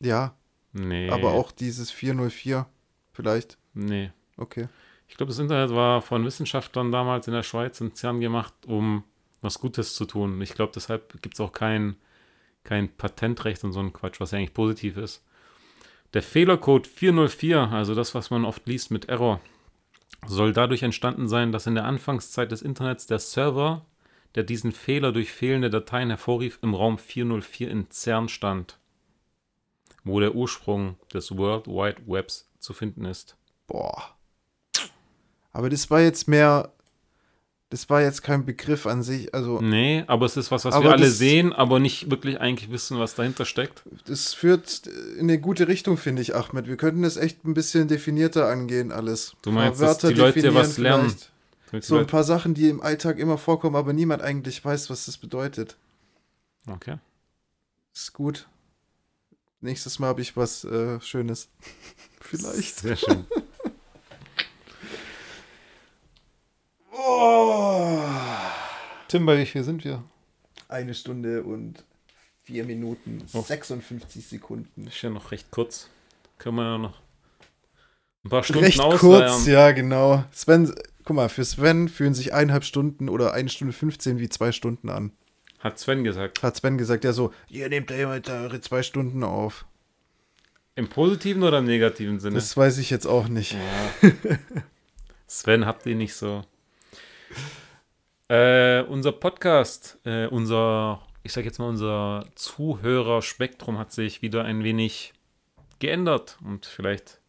Ja, 0.00 0.34
Nee. 0.72 1.08
aber 1.10 1.32
auch 1.32 1.52
dieses 1.52 1.90
404 1.90 2.66
vielleicht. 3.12 3.56
Nee. 3.74 4.10
Okay. 4.36 4.68
Ich 5.12 5.18
glaube, 5.18 5.28
das 5.28 5.38
Internet 5.38 5.76
war 5.76 6.00
von 6.00 6.24
Wissenschaftlern 6.24 6.90
damals 6.90 7.26
in 7.28 7.34
der 7.34 7.42
Schweiz 7.42 7.78
in 7.82 7.94
CERN 7.94 8.20
gemacht, 8.20 8.54
um 8.66 9.04
was 9.42 9.58
Gutes 9.58 9.94
zu 9.94 10.06
tun. 10.06 10.40
Ich 10.40 10.54
glaube, 10.54 10.72
deshalb 10.74 11.20
gibt 11.20 11.34
es 11.34 11.40
auch 11.40 11.52
kein, 11.52 11.96
kein 12.64 12.88
Patentrecht 12.88 13.62
und 13.62 13.72
so 13.74 13.80
ein 13.80 13.92
Quatsch, 13.92 14.20
was 14.20 14.30
ja 14.30 14.38
eigentlich 14.38 14.54
positiv 14.54 14.96
ist. 14.96 15.22
Der 16.14 16.22
Fehlercode 16.22 16.86
404, 16.86 17.72
also 17.72 17.94
das, 17.94 18.14
was 18.14 18.30
man 18.30 18.46
oft 18.46 18.66
liest 18.66 18.90
mit 18.90 19.10
Error, 19.10 19.42
soll 20.26 20.54
dadurch 20.54 20.82
entstanden 20.82 21.28
sein, 21.28 21.52
dass 21.52 21.66
in 21.66 21.74
der 21.74 21.84
Anfangszeit 21.84 22.50
des 22.50 22.62
Internets 22.62 23.06
der 23.06 23.18
Server, 23.18 23.84
der 24.34 24.44
diesen 24.44 24.72
Fehler 24.72 25.12
durch 25.12 25.30
fehlende 25.30 25.68
Dateien 25.68 26.08
hervorrief, 26.08 26.58
im 26.62 26.72
Raum 26.72 26.96
404 26.96 27.70
in 27.70 27.90
CERN 27.90 28.30
stand, 28.30 28.78
wo 30.04 30.20
der 30.20 30.34
Ursprung 30.34 30.96
des 31.12 31.36
World 31.36 31.66
Wide 31.66 32.00
Webs 32.06 32.50
zu 32.60 32.72
finden 32.72 33.04
ist. 33.04 33.36
Boah. 33.66 34.16
Aber 35.52 35.68
das 35.70 35.90
war 35.90 36.00
jetzt 36.00 36.28
mehr, 36.28 36.72
Das 37.70 37.88
war 37.88 38.02
jetzt 38.02 38.22
kein 38.22 38.44
Begriff 38.44 38.84
an 38.86 39.02
sich. 39.02 39.32
Also, 39.34 39.60
Nee, 39.62 40.04
aber 40.06 40.26
es 40.26 40.36
ist 40.36 40.50
was, 40.50 40.66
was 40.66 40.74
wir 40.78 40.90
alle 40.92 41.06
das- 41.06 41.16
sehen, 41.16 41.54
aber 41.54 41.78
nicht 41.80 42.10
wirklich 42.10 42.38
eigentlich 42.38 42.70
wissen, 42.70 42.98
was 42.98 43.14
dahinter 43.14 43.46
steckt. 43.46 43.82
das 44.04 44.34
führt 44.34 44.86
in 45.18 45.20
eine 45.30 45.40
gute 45.40 45.68
Richtung, 45.68 45.96
finde 45.96 46.20
ich, 46.20 46.34
Ahmed. 46.36 46.66
Wir 46.66 46.76
könnten 46.76 47.00
das 47.00 47.16
echt 47.16 47.46
ein 47.46 47.54
bisschen 47.54 47.88
definierter 47.88 48.46
angehen, 48.46 48.92
alles. 48.92 49.36
Du 49.40 49.52
meinst, 49.52 49.80
dass 49.80 49.96
die 49.98 50.12
Leute 50.12 50.54
was 50.54 50.76
lernen? 50.76 51.14
So 51.80 51.96
ein 51.96 52.06
paar 52.06 52.24
Sachen, 52.24 52.52
die 52.52 52.68
im 52.68 52.82
Alltag 52.82 53.18
immer 53.18 53.38
vorkommen, 53.38 53.76
aber 53.76 53.94
niemand 53.94 54.20
eigentlich 54.20 54.62
weiß, 54.62 54.90
was 54.90 55.06
das 55.06 55.16
bedeutet. 55.16 55.78
Okay. 56.66 56.96
Ist 57.94 58.12
gut. 58.12 58.46
Nächstes 59.62 59.98
Mal 59.98 60.08
habe 60.08 60.20
ich 60.20 60.36
was 60.36 60.64
äh, 60.64 61.00
Schönes. 61.00 61.48
Vielleicht. 62.20 62.80
Sehr 62.80 62.96
schön. 62.96 63.24
Tim, 69.12 69.26
bei 69.26 69.38
wie 69.38 69.44
viel 69.44 69.62
sind 69.62 69.84
wir? 69.84 70.02
Eine 70.68 70.94
Stunde 70.94 71.42
und 71.42 71.84
vier 72.44 72.64
Minuten, 72.64 73.22
Oh. 73.34 73.42
56 73.42 74.26
Sekunden. 74.26 74.86
Ist 74.86 75.02
ja 75.02 75.10
noch 75.10 75.32
recht 75.32 75.50
kurz. 75.50 75.90
Können 76.38 76.56
wir 76.56 76.62
ja 76.64 76.78
noch 76.78 76.98
ein 78.24 78.30
paar 78.30 78.42
Stunden 78.42 78.64
Recht 78.64 78.80
ausleiern. 78.80 79.30
kurz, 79.30 79.46
ja, 79.46 79.72
genau. 79.72 80.24
Sven, 80.32 80.74
guck 81.04 81.14
mal, 81.14 81.28
für 81.28 81.44
Sven 81.44 81.90
fühlen 81.90 82.14
sich 82.14 82.32
eineinhalb 82.32 82.64
Stunden 82.64 83.10
oder 83.10 83.34
eine 83.34 83.50
Stunde 83.50 83.74
15 83.74 84.18
wie 84.18 84.30
zwei 84.30 84.50
Stunden 84.50 84.88
an. 84.88 85.12
Hat 85.58 85.78
Sven 85.78 86.04
gesagt. 86.04 86.42
Hat 86.42 86.56
Sven 86.56 86.78
gesagt, 86.78 87.04
ja 87.04 87.12
so, 87.12 87.34
ihr 87.50 87.68
nehmt 87.68 87.90
da 87.90 87.94
immer 87.96 88.18
eure 88.26 88.62
zwei 88.62 88.82
Stunden 88.82 89.24
auf. 89.24 89.66
Im 90.74 90.88
positiven 90.88 91.42
oder 91.42 91.58
im 91.58 91.66
negativen 91.66 92.18
Sinne? 92.18 92.36
Das 92.36 92.56
weiß 92.56 92.78
ich 92.78 92.88
jetzt 92.88 93.04
auch 93.06 93.28
nicht. 93.28 93.52
Ja. 93.52 94.10
Sven, 95.26 95.66
habt 95.66 95.84
ihr 95.84 95.96
nicht 95.96 96.14
so. 96.14 96.46
Äh, 98.32 98.82
unser 98.88 99.12
Podcast, 99.12 99.98
äh, 100.04 100.26
unser, 100.26 101.02
ich 101.22 101.34
sag 101.34 101.44
jetzt 101.44 101.58
mal, 101.58 101.68
unser 101.68 102.24
Zuhörerspektrum 102.34 103.76
hat 103.76 103.92
sich 103.92 104.22
wieder 104.22 104.42
ein 104.44 104.64
wenig 104.64 105.12
geändert 105.80 106.38
und 106.42 106.64
vielleicht 106.64 107.20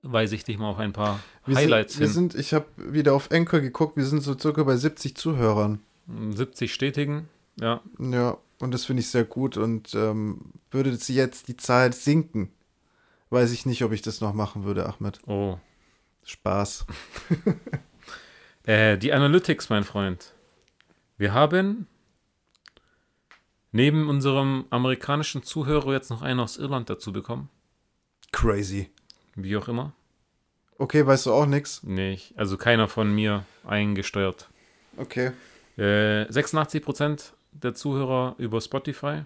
weise 0.00 0.34
ich 0.34 0.44
dich 0.44 0.56
mal 0.56 0.70
auf 0.70 0.78
ein 0.78 0.94
paar 0.94 1.20
Wir 1.44 1.56
Highlights 1.56 1.92
sind, 1.92 2.00
wir 2.00 2.06
hin. 2.06 2.14
sind, 2.14 2.34
ich 2.36 2.54
habe 2.54 2.64
wieder 2.78 3.12
auf 3.12 3.30
Anchor 3.30 3.60
geguckt, 3.60 3.98
wir 3.98 4.06
sind 4.06 4.22
so 4.22 4.34
circa 4.38 4.62
bei 4.62 4.78
70 4.78 5.14
Zuhörern. 5.14 5.80
70 6.06 6.72
stetigen, 6.72 7.28
ja. 7.60 7.82
Ja, 7.98 8.38
und 8.60 8.72
das 8.72 8.86
finde 8.86 9.02
ich 9.02 9.10
sehr 9.10 9.24
gut 9.24 9.58
und 9.58 9.92
ähm, 9.94 10.54
würde 10.70 10.96
sie 10.96 11.16
jetzt 11.16 11.48
die 11.48 11.58
Zahl 11.58 11.92
sinken, 11.92 12.50
weiß 13.28 13.52
ich 13.52 13.66
nicht, 13.66 13.84
ob 13.84 13.92
ich 13.92 14.00
das 14.00 14.22
noch 14.22 14.32
machen 14.32 14.64
würde, 14.64 14.86
Ahmed. 14.86 15.20
Oh. 15.26 15.58
Spaß. 16.24 16.86
Äh, 18.68 18.98
die 18.98 19.14
Analytics, 19.14 19.70
mein 19.70 19.82
Freund. 19.82 20.34
Wir 21.16 21.32
haben 21.32 21.86
neben 23.72 24.10
unserem 24.10 24.66
amerikanischen 24.68 25.42
Zuhörer 25.42 25.94
jetzt 25.94 26.10
noch 26.10 26.20
einen 26.20 26.38
aus 26.38 26.58
Irland 26.58 26.90
dazu 26.90 27.10
bekommen. 27.10 27.48
Crazy. 28.30 28.90
Wie 29.36 29.56
auch 29.56 29.68
immer. 29.68 29.94
Okay, 30.76 31.06
weißt 31.06 31.24
du 31.24 31.32
auch 31.32 31.46
nichts? 31.46 31.82
Nee, 31.82 32.20
also 32.36 32.58
keiner 32.58 32.88
von 32.88 33.10
mir 33.14 33.46
eingesteuert. 33.64 34.50
Okay. 34.98 35.32
Äh, 35.78 36.24
86% 36.24 37.32
der 37.52 37.74
Zuhörer 37.74 38.34
über 38.36 38.60
Spotify, 38.60 39.22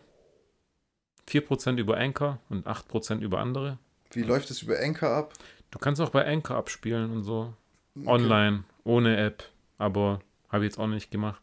4% 1.29 1.79
über 1.79 1.97
Anchor 1.97 2.39
und 2.49 2.69
8% 2.69 3.19
über 3.19 3.41
andere. 3.41 3.79
Wie 4.13 4.23
läuft 4.23 4.53
es 4.53 4.63
über 4.63 4.79
Anchor 4.79 5.11
ab? 5.11 5.33
Du 5.73 5.81
kannst 5.81 6.01
auch 6.01 6.11
bei 6.11 6.25
Anchor 6.25 6.57
abspielen 6.57 7.11
und 7.11 7.25
so. 7.25 7.55
Okay. 7.97 8.09
Online, 8.09 8.65
ohne 8.85 9.17
App, 9.17 9.45
aber 9.79 10.21
habe 10.49 10.65
ich 10.65 10.71
jetzt 10.71 10.79
auch 10.79 10.87
nicht 10.87 11.11
gemacht. 11.11 11.43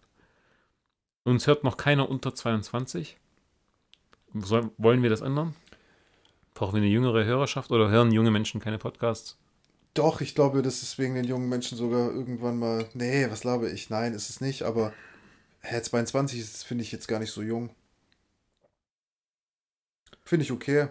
Uns 1.24 1.48
hört 1.48 1.64
noch 1.64 1.78
keiner 1.78 2.10
unter 2.10 2.34
22. 2.34 3.18
Soll, 4.36 4.72
wollen 4.78 5.04
wir 5.04 5.10
das 5.10 5.22
ändern? 5.22 5.56
Brauchen 6.54 6.76
wir 6.76 6.82
eine 6.82 6.92
jüngere 6.92 7.26
Hörerschaft 7.26 7.72
oder 7.72 7.90
hören 7.90 8.12
junge 8.12 8.32
Menschen 8.32 8.60
keine 8.60 8.78
Podcasts? 8.78 9.38
Doch, 9.94 10.22
ich 10.22 10.36
glaube, 10.36 10.62
das 10.62 10.84
ist 10.84 11.00
wegen 11.00 11.16
den 11.16 11.26
jungen 11.26 11.50
Menschen 11.50 11.78
sogar 11.78 12.12
irgendwann 12.12 12.58
mal. 12.60 12.88
Nee, 12.94 13.30
was 13.30 13.42
glaube 13.42 13.70
ich? 13.70 13.90
Nein, 13.90 14.14
ist 14.14 14.30
es 14.30 14.40
nicht, 14.40 14.64
aber 14.64 14.94
hä, 15.62 15.82
22 15.82 16.40
ist, 16.40 16.64
finde 16.64 16.84
ich 16.84 16.92
jetzt 16.92 17.08
gar 17.08 17.20
nicht 17.20 17.32
so 17.32 17.42
jung. 17.42 17.72
Finde 20.24 20.44
ich 20.44 20.52
okay. 20.52 20.90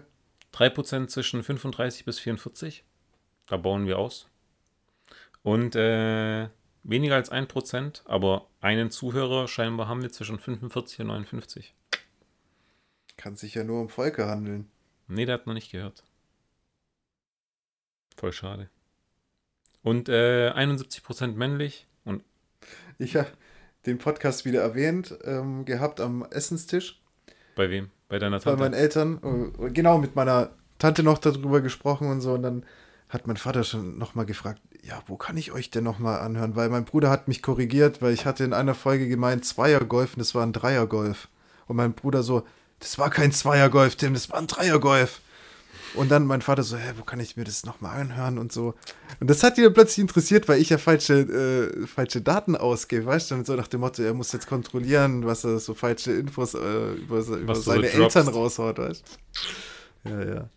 3% 0.52 1.08
zwischen 1.08 1.42
35 1.42 2.04
bis 2.04 2.18
44. 2.18 2.84
Da 3.46 3.56
bauen 3.56 3.86
wir 3.86 3.98
aus. 3.98 4.26
Und 5.42 5.76
äh, 5.76 6.48
weniger 6.82 7.14
als 7.14 7.30
1%, 7.30 8.02
aber 8.06 8.46
einen 8.60 8.90
Zuhörer 8.90 9.48
scheinbar 9.48 9.88
haben 9.88 10.02
wir 10.02 10.10
zwischen 10.10 10.38
45 10.38 11.00
und 11.00 11.06
59. 11.08 11.74
Kann 13.16 13.36
sich 13.36 13.54
ja 13.54 13.64
nur 13.64 13.80
um 13.80 13.88
Volker 13.88 14.28
handeln. 14.28 14.70
Nee, 15.06 15.24
der 15.24 15.34
hat 15.34 15.46
noch 15.46 15.54
nicht 15.54 15.72
gehört. 15.72 16.04
Voll 18.16 18.32
schade. 18.32 18.68
Und 19.82 20.08
äh, 20.08 20.50
71% 20.50 21.34
männlich 21.34 21.86
und 22.04 22.22
Ich 22.98 23.16
habe 23.16 23.28
den 23.86 23.98
Podcast 23.98 24.44
wieder 24.44 24.60
erwähnt, 24.60 25.16
ähm, 25.24 25.64
gehabt 25.64 26.00
am 26.00 26.24
Essenstisch 26.30 27.00
bei 27.58 27.70
wem? 27.70 27.90
Bei 28.08 28.20
deiner 28.20 28.38
bei 28.38 28.44
Tante? 28.44 28.60
meinen 28.62 28.74
Eltern. 28.74 29.52
Äh, 29.58 29.70
Genau, 29.70 29.98
mit 29.98 30.14
meiner 30.14 30.50
Tante 30.78 31.02
noch 31.02 31.18
darüber 31.18 31.60
gesprochen 31.60 32.08
und 32.08 32.20
so. 32.20 32.34
Und 32.34 32.42
dann 32.44 32.64
hat 33.08 33.26
mein 33.26 33.36
Vater 33.36 33.64
schon 33.64 33.98
nochmal 33.98 34.26
gefragt, 34.26 34.60
ja, 34.82 35.02
wo 35.06 35.16
kann 35.16 35.36
ich 35.36 35.52
euch 35.52 35.70
denn 35.70 35.84
nochmal 35.84 36.20
anhören? 36.20 36.56
Weil 36.56 36.68
mein 36.68 36.84
Bruder 36.84 37.10
hat 37.10 37.28
mich 37.28 37.42
korrigiert, 37.42 38.02
weil 38.02 38.12
ich 38.12 38.26
hatte 38.26 38.44
in 38.44 38.52
einer 38.52 38.74
Folge 38.74 39.08
gemeint 39.08 39.44
Zweiergolf 39.44 40.14
und 40.14 40.20
das 40.20 40.34
war 40.34 40.44
ein 40.44 40.52
Dreiergolf. 40.52 41.28
Und 41.66 41.76
mein 41.76 41.94
Bruder 41.94 42.22
so, 42.22 42.44
das 42.80 42.98
war 42.98 43.10
kein 43.10 43.32
Zweiergolf, 43.32 43.96
Tim, 43.96 44.14
das 44.14 44.30
war 44.30 44.38
ein 44.38 44.46
Dreiergolf. 44.46 45.20
Und 45.94 46.10
dann 46.10 46.26
mein 46.26 46.42
Vater 46.42 46.62
so, 46.62 46.76
hä, 46.76 46.92
wo 46.98 47.02
kann 47.02 47.18
ich 47.18 47.36
mir 47.36 47.44
das 47.44 47.64
nochmal 47.64 47.98
anhören 47.98 48.38
und 48.38 48.52
so. 48.52 48.74
Und 49.20 49.30
das 49.30 49.42
hat 49.42 49.56
ihn 49.56 49.64
dann 49.64 49.72
plötzlich 49.72 50.00
interessiert, 50.00 50.46
weil 50.46 50.60
ich 50.60 50.68
ja 50.68 50.76
falsche, 50.76 51.14
äh, 51.14 51.86
falsche 51.86 52.20
Daten 52.20 52.56
ausgebe, 52.56 53.06
weißt 53.06 53.30
du? 53.30 53.36
Und 53.36 53.46
so 53.46 53.54
nach 53.54 53.68
dem 53.68 53.80
Motto, 53.80 54.02
er 54.02 54.12
muss 54.12 54.32
jetzt 54.32 54.46
kontrollieren, 54.46 55.24
was 55.24 55.44
er 55.44 55.58
so 55.58 55.72
falsche 55.74 56.12
Infos 56.12 56.52
äh, 56.52 56.92
über, 56.92 57.20
über 57.20 57.54
so 57.54 57.62
seine 57.62 57.88
droppst. 57.88 58.16
Eltern 58.16 58.28
raushaut, 58.28 58.78
weißt 58.78 59.02
du? 60.04 60.10
Ja, 60.10 60.24
ja. 60.24 60.48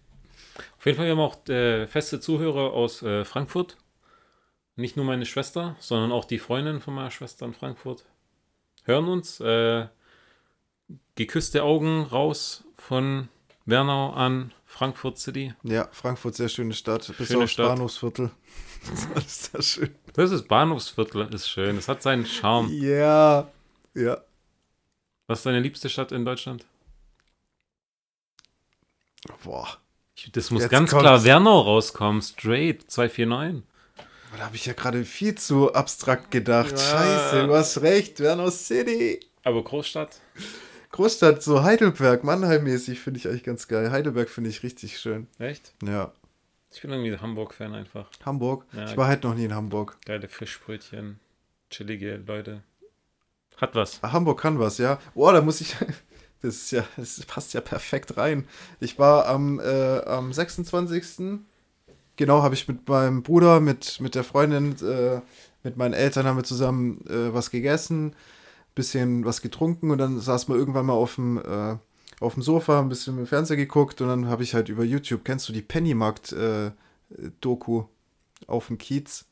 Auf 0.81 0.85
jeden 0.87 0.97
Fall, 0.97 1.05
wir 1.05 1.11
haben 1.11 1.19
auch 1.19 1.47
äh, 1.47 1.85
feste 1.85 2.19
Zuhörer 2.19 2.73
aus 2.73 3.03
äh, 3.03 3.23
Frankfurt. 3.23 3.77
Nicht 4.75 4.97
nur 4.97 5.05
meine 5.05 5.27
Schwester, 5.27 5.75
sondern 5.79 6.11
auch 6.11 6.25
die 6.25 6.39
Freundin 6.39 6.81
von 6.81 6.95
meiner 6.95 7.11
Schwester 7.11 7.45
in 7.45 7.53
Frankfurt. 7.53 8.03
Hören 8.85 9.07
uns. 9.07 9.39
Äh, 9.41 9.89
geküsste 11.13 11.61
Augen 11.61 12.01
raus 12.01 12.63
von 12.77 13.29
Wernau 13.65 14.13
an 14.13 14.55
Frankfurt 14.65 15.19
City. 15.19 15.53
Ja, 15.61 15.87
Frankfurt, 15.91 16.33
sehr 16.33 16.49
schöne 16.49 16.73
Stadt. 16.73 17.13
Bis 17.15 17.27
Schöne 17.27 17.43
aufs 17.43 17.51
Stadt. 17.51 17.67
Bahnhofsviertel. 17.67 18.31
Das 18.89 19.03
ist 19.03 19.11
alles 19.13 19.43
sehr 19.43 19.61
schön. 19.61 19.95
Das 20.13 20.31
ist 20.31 20.47
Bahnhofsviertel, 20.47 21.31
ist 21.31 21.47
schön. 21.47 21.77
Es 21.77 21.87
hat 21.87 22.01
seinen 22.01 22.25
Charme. 22.25 22.73
Ja, 22.73 23.47
ja. 23.93 24.17
Was 25.27 25.41
ist 25.41 25.45
deine 25.45 25.59
liebste 25.59 25.89
Stadt 25.89 26.11
in 26.11 26.25
Deutschland? 26.25 26.65
Boah, 29.43 29.77
das 30.33 30.51
muss 30.51 30.63
Jetzt 30.63 30.71
ganz 30.71 30.89
kommt's. 30.91 31.03
klar 31.03 31.23
Wernau 31.23 31.61
rauskommen. 31.61 32.21
Straight 32.21 32.89
249. 32.89 33.63
da 34.37 34.45
habe 34.45 34.55
ich 34.55 34.65
ja 34.65 34.73
gerade 34.73 35.03
viel 35.05 35.35
zu 35.35 35.73
abstrakt 35.73 36.31
gedacht. 36.31 36.71
Ja. 36.71 36.77
Scheiße, 36.77 37.47
du 37.47 37.55
hast 37.55 37.81
recht. 37.81 38.19
Wernau 38.19 38.49
City. 38.49 39.19
Aber 39.43 39.63
Großstadt? 39.63 40.19
Großstadt, 40.91 41.41
so 41.41 41.63
Heidelberg, 41.63 42.23
Mannheim-mäßig 42.23 42.99
finde 42.99 43.19
ich 43.19 43.27
eigentlich 43.27 43.43
ganz 43.43 43.67
geil. 43.67 43.91
Heidelberg 43.91 44.29
finde 44.29 44.49
ich 44.49 44.61
richtig 44.61 44.99
schön. 44.99 45.27
Echt? 45.39 45.73
Ja. 45.83 46.11
Ich 46.73 46.81
bin 46.81 46.91
irgendwie 46.91 47.17
Hamburg-Fan 47.17 47.73
einfach. 47.73 48.09
Hamburg. 48.25 48.65
Ja, 48.73 48.85
ich 48.85 48.97
war 48.97 49.07
halt 49.07 49.23
noch 49.23 49.33
nie 49.33 49.45
in 49.45 49.55
Hamburg. 49.55 49.97
Geile 50.05 50.27
Fischbrötchen, 50.27 51.19
chillige 51.69 52.17
Leute. 52.27 52.63
Hat 53.57 53.75
was. 53.75 54.01
Hamburg 54.01 54.39
kann 54.39 54.59
was, 54.59 54.77
ja. 54.77 54.99
Boah, 55.13 55.33
da 55.33 55.41
muss 55.41 55.61
ich. 55.61 55.75
Das 56.41 56.55
ist 56.55 56.71
ja, 56.71 56.83
das 56.97 57.21
passt 57.25 57.53
ja 57.53 57.61
perfekt 57.61 58.17
rein. 58.17 58.47
Ich 58.79 58.97
war 58.97 59.27
am, 59.27 59.59
äh, 59.59 59.99
am 60.05 60.33
26. 60.33 61.39
Genau, 62.15 62.41
habe 62.43 62.55
ich 62.55 62.67
mit 62.67 62.89
meinem 62.89 63.21
Bruder, 63.23 63.59
mit, 63.59 63.99
mit 64.01 64.15
der 64.15 64.23
Freundin, 64.23 64.75
äh, 64.81 65.21
mit 65.63 65.77
meinen 65.77 65.93
Eltern 65.93 66.25
haben 66.25 66.37
wir 66.37 66.43
zusammen 66.43 67.05
äh, 67.07 67.31
was 67.33 67.51
gegessen, 67.51 68.15
bisschen 68.75 69.25
was 69.25 69.41
getrunken 69.41 69.91
und 69.91 69.97
dann 69.97 70.19
saß 70.19 70.47
man 70.47 70.57
irgendwann 70.57 70.85
mal 70.87 70.93
auf 70.93 71.15
dem, 71.15 71.37
äh, 71.37 71.77
auf 72.19 72.33
dem 72.35 72.43
Sofa, 72.43 72.79
ein 72.79 72.89
bisschen 72.89 73.17
im 73.17 73.27
Fernseher 73.27 73.57
geguckt 73.57 74.01
und 74.01 74.07
dann 74.07 74.27
habe 74.27 74.43
ich 74.43 74.53
halt 74.53 74.69
über 74.69 74.83
YouTube, 74.83 75.23
kennst 75.23 75.47
du 75.49 75.53
die 75.53 75.61
Pennymarkt-Doku 75.61 77.83
auf 78.47 78.67
dem 78.67 78.77
Kiez? 78.77 79.25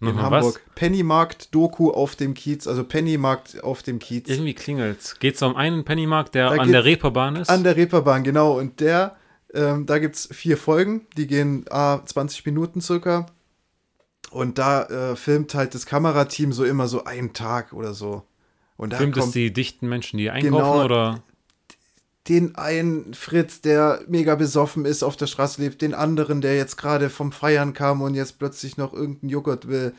In 0.00 0.08
Nochmal 0.08 0.24
Hamburg. 0.24 0.60
Pennymarkt-Doku 0.74 1.90
auf 1.90 2.16
dem 2.16 2.34
Kiez, 2.34 2.66
also 2.66 2.84
Pennymarkt 2.84 3.62
auf 3.64 3.82
dem 3.82 3.98
Kiez. 3.98 4.28
Irgendwie 4.28 4.54
klingelt. 4.54 5.16
Geht 5.20 5.36
es 5.36 5.42
um 5.42 5.56
einen 5.56 5.84
Pennymarkt, 5.84 6.34
der 6.34 6.50
Da 6.50 6.56
an 6.56 6.70
der 6.70 6.84
Reeperbahn 6.84 7.36
ist? 7.36 7.48
An 7.48 7.64
der 7.64 7.76
Reeperbahn, 7.76 8.22
genau. 8.22 8.58
Und 8.58 8.80
der, 8.80 9.16
ähm, 9.54 9.86
da 9.86 9.98
gibt 9.98 10.16
es 10.16 10.28
vier 10.32 10.58
Folgen, 10.58 11.06
die 11.16 11.26
gehen 11.26 11.64
ah, 11.70 12.00
20 12.04 12.44
Minuten 12.44 12.80
circa. 12.80 13.26
Und 14.30 14.58
da 14.58 14.82
äh, 14.84 15.16
filmt 15.16 15.54
halt 15.54 15.74
das 15.74 15.86
Kamerateam 15.86 16.52
so 16.52 16.64
immer 16.64 16.88
so 16.88 17.04
einen 17.04 17.32
Tag 17.32 17.72
oder 17.72 17.94
so. 17.94 18.24
Und 18.76 18.92
da 18.92 18.98
Filmt 18.98 19.16
es 19.16 19.22
kommt 19.22 19.34
die 19.34 19.52
dichten 19.52 19.88
Menschen, 19.88 20.18
die 20.18 20.30
einkaufen 20.30 20.56
Genau. 20.56 20.84
oder? 20.84 21.22
Den 22.28 22.56
einen 22.56 23.14
Fritz, 23.14 23.60
der 23.60 24.00
mega 24.08 24.34
besoffen 24.34 24.84
ist, 24.84 25.02
auf 25.02 25.16
der 25.16 25.26
Straße 25.26 25.60
lebt, 25.62 25.80
den 25.82 25.94
anderen, 25.94 26.40
der 26.40 26.56
jetzt 26.56 26.76
gerade 26.76 27.08
vom 27.10 27.30
Feiern 27.32 27.72
kam 27.72 28.02
und 28.02 28.14
jetzt 28.14 28.38
plötzlich 28.38 28.76
noch 28.76 28.92
irgendeinen 28.92 29.30
Joghurt 29.30 29.68
will, 29.68 29.94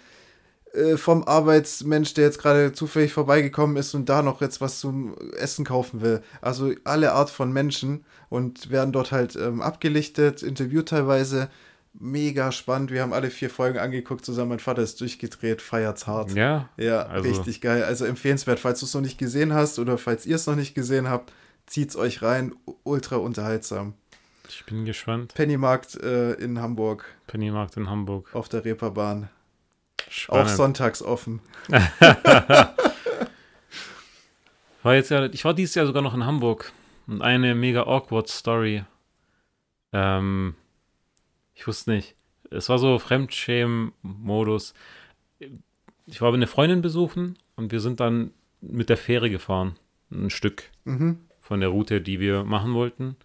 äh, 0.74 0.98
vom 0.98 1.24
Arbeitsmensch, 1.24 2.14
der 2.16 2.26
jetzt 2.26 2.40
gerade 2.40 2.74
zufällig 2.74 3.14
vorbeigekommen 3.14 3.78
ist 3.78 3.94
und 3.94 4.10
da 4.10 4.22
noch 4.22 4.42
jetzt 4.42 4.60
was 4.60 4.80
zum 4.80 5.16
Essen 5.38 5.64
kaufen 5.66 6.02
will. 6.02 6.22
Also 6.42 6.74
alle 6.84 7.14
Art 7.14 7.30
von 7.30 7.54
Menschen 7.54 8.04
und 8.30 8.70
werden 8.70 8.92
dort 8.92 9.12
halt 9.12 9.36
ähm, 9.38 9.62
abgelichtet, 9.62 10.44
interviewt 10.44 10.90
teilweise. 10.90 11.50
Mega 12.00 12.52
spannend. 12.52 12.92
Wir 12.92 13.02
haben 13.02 13.14
alle 13.14 13.32
vier 13.32 13.50
Folgen 13.50 13.80
angeguckt 13.80 14.24
zusammen. 14.24 14.50
Mein 14.50 14.60
Vater 14.60 14.84
ist 14.84 15.02
durchgedreht, 15.02 15.64
feiert's 15.64 16.06
hart. 16.06 16.32
Ja. 16.34 16.70
Ja, 16.78 17.04
Also- 17.08 17.28
richtig 17.30 17.62
geil. 17.62 17.84
Also 17.84 18.06
empfehlenswert, 18.06 18.60
falls 18.60 18.82
du 18.82 18.86
es 18.86 18.94
noch 18.94 19.02
nicht 19.02 19.18
gesehen 19.18 19.54
hast 19.54 19.80
oder 19.80 19.98
falls 19.98 20.26
ihr 20.28 20.36
es 20.36 20.46
noch 20.46 20.56
nicht 20.56 20.76
gesehen 20.76 21.10
habt, 21.10 21.32
zieht's 21.68 21.96
euch 21.96 22.22
rein. 22.22 22.56
Ultra 22.84 23.18
unterhaltsam. 23.18 23.94
Ich 24.50 24.66
bin 24.66 24.86
gespannt. 24.86 25.34
Pennymarkt 25.36 25.96
äh, 26.02 26.34
in 26.34 26.60
Hamburg 26.60 27.06
Pennymarkt 27.28 27.76
in 27.78 27.90
Hamburg. 27.90 28.34
auf 28.34 28.48
der 28.50 28.64
Reeperbahn. 28.66 29.30
Auch 30.08 30.12
Spannend. 30.12 30.50
sonntags 30.52 31.02
offen. 31.04 31.42
War 34.84 34.96
jetzt 34.96 35.10
ja, 35.12 35.26
ich 35.26 35.44
war 35.44 35.54
dieses 35.54 35.76
Jahr 35.76 35.86
sogar 35.86 36.02
noch 36.02 36.14
in 36.14 36.26
Hamburg 36.26 36.72
und 37.08 37.22
eine 37.22 37.56
mega 37.56 37.84
awkward 37.84 38.30
Story. 38.30 38.86
Ähm, 39.92 40.56
ich 41.56 41.68
wusste 41.68 41.92
nicht. 41.92 42.16
Es 42.52 42.70
war 42.70 42.80
so 42.80 42.98
Fremdschämen-Modus. 43.00 44.74
Ich 46.06 46.22
war 46.22 46.32
bei 46.32 46.38
einer 46.38 46.48
Freundin 46.48 46.82
besuchen 46.82 47.38
und 47.58 47.72
wir 47.74 47.82
sind 47.82 48.00
dann 48.00 48.32
mit 48.62 48.88
der 48.90 48.96
Fähre 48.98 49.30
gefahren. 49.30 49.76
Ein 50.10 50.30
Stück 50.30 50.70
Mhm. 50.86 51.20
Von 51.48 51.62
der 51.62 51.70
Route, 51.70 52.02
die 52.02 52.20
wir 52.20 52.44
machen 52.44 52.74
wollten. 52.74 53.16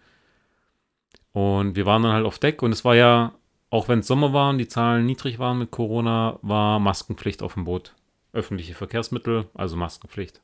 Und 1.32 1.76
wir 1.76 1.86
waren 1.86 2.02
dann 2.02 2.12
halt 2.12 2.24
auf 2.24 2.38
Deck 2.38 2.62
und 2.62 2.72
es 2.72 2.84
war 2.84 2.94
ja, 2.94 3.32
auch 3.70 3.88
wenn 3.88 4.00
es 4.00 4.06
Sommer 4.06 4.32
war 4.32 4.50
und 4.50 4.58
die 4.58 4.68
Zahlen 4.68 5.06
niedrig 5.06 5.38
waren 5.38 5.58
mit 5.58 5.70
Corona, 5.70 6.38
war 6.42 6.78
Maskenpflicht 6.78 7.42
auf 7.42 7.54
dem 7.54 7.64
Boot. 7.64 7.94
Öffentliche 8.32 8.74
Verkehrsmittel, 8.74 9.46
also 9.54 9.76
Maskenpflicht. 9.76 10.40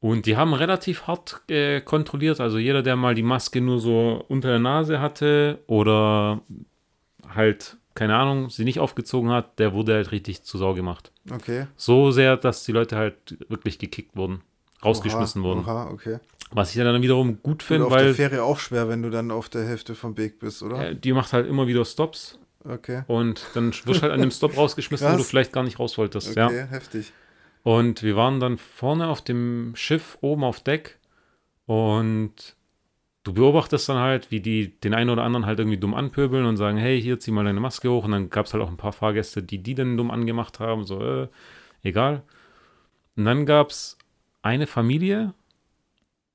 Und 0.00 0.26
die 0.26 0.36
haben 0.36 0.52
relativ 0.54 1.06
hart 1.06 1.40
äh, 1.48 1.80
kontrolliert. 1.80 2.40
Also 2.40 2.58
jeder, 2.58 2.82
der 2.82 2.94
mal 2.94 3.14
die 3.14 3.22
Maske 3.22 3.60
nur 3.60 3.80
so 3.80 4.24
unter 4.28 4.48
der 4.48 4.60
Nase 4.60 5.00
hatte 5.00 5.58
oder 5.66 6.42
halt, 7.34 7.76
keine 7.94 8.16
Ahnung, 8.16 8.50
sie 8.50 8.64
nicht 8.64 8.80
aufgezogen 8.80 9.30
hat, 9.30 9.58
der 9.58 9.72
wurde 9.72 9.94
halt 9.94 10.12
richtig 10.12 10.42
zu 10.44 10.58
Sau 10.58 10.74
gemacht. 10.74 11.10
Okay. 11.30 11.66
So 11.76 12.10
sehr, 12.10 12.36
dass 12.36 12.64
die 12.64 12.72
Leute 12.72 12.96
halt 12.96 13.38
wirklich 13.48 13.78
gekickt 13.78 14.14
wurden, 14.14 14.42
rausgeschmissen 14.84 15.42
Oha, 15.42 15.48
wurden. 15.48 15.60
Oha, 15.64 15.90
okay. 15.90 16.18
Was 16.50 16.74
ich 16.74 16.82
dann 16.82 17.02
wiederum 17.02 17.42
gut 17.42 17.62
finde, 17.62 17.86
auf 17.86 17.92
der 17.92 18.00
weil 18.06 18.14
Fähre 18.14 18.42
auch 18.42 18.58
schwer, 18.58 18.88
wenn 18.88 19.02
du 19.02 19.10
dann 19.10 19.30
auf 19.30 19.48
der 19.48 19.64
Hälfte 19.66 19.94
vom 19.94 20.16
Weg 20.16 20.38
bist, 20.38 20.62
oder? 20.62 20.94
die 20.94 21.12
macht 21.12 21.32
halt 21.32 21.46
immer 21.46 21.66
wieder 21.66 21.84
Stops 21.84 22.38
Okay. 22.64 23.02
und 23.06 23.42
dann 23.54 23.66
wirst 23.68 23.86
du 23.86 24.02
halt 24.02 24.12
an 24.12 24.20
dem 24.20 24.30
Stop 24.30 24.56
rausgeschmissen, 24.56 25.06
wo 25.06 25.12
du 25.12 25.16
Krass. 25.18 25.28
vielleicht 25.28 25.52
gar 25.52 25.62
nicht 25.62 25.78
raus 25.78 25.96
wolltest. 25.98 26.30
Okay, 26.30 26.40
Ja. 26.58 26.64
heftig. 26.66 27.12
Und 27.64 28.02
wir 28.02 28.16
waren 28.16 28.40
dann 28.40 28.56
vorne 28.56 29.08
auf 29.08 29.20
dem 29.20 29.72
Schiff 29.74 30.16
oben 30.22 30.42
auf 30.44 30.60
Deck 30.60 30.98
und 31.66 32.56
du 33.24 33.34
beobachtest 33.34 33.88
dann 33.90 33.98
halt, 33.98 34.30
wie 34.30 34.40
die 34.40 34.78
den 34.80 34.94
einen 34.94 35.10
oder 35.10 35.22
anderen 35.24 35.44
halt 35.44 35.58
irgendwie 35.58 35.76
dumm 35.76 35.92
anpöbeln 35.94 36.46
und 36.46 36.56
sagen, 36.56 36.78
hey, 36.78 37.00
hier, 37.00 37.18
zieh 37.20 37.30
mal 37.30 37.44
deine 37.44 37.60
Maske 37.60 37.90
hoch. 37.90 38.04
Und 38.04 38.12
dann 38.12 38.30
gab 38.30 38.46
es 38.46 38.54
halt 38.54 38.62
auch 38.64 38.68
ein 38.70 38.76
paar 38.78 38.92
Fahrgäste, 38.94 39.42
die 39.42 39.58
die 39.62 39.74
dann 39.74 39.96
dumm 39.98 40.10
angemacht 40.10 40.60
haben, 40.60 40.84
so, 40.84 41.02
äh, 41.04 41.28
egal. 41.82 42.22
Und 43.16 43.24
dann 43.26 43.44
gab 43.44 43.70
es 43.70 43.97
eine 44.42 44.66
Familie, 44.66 45.34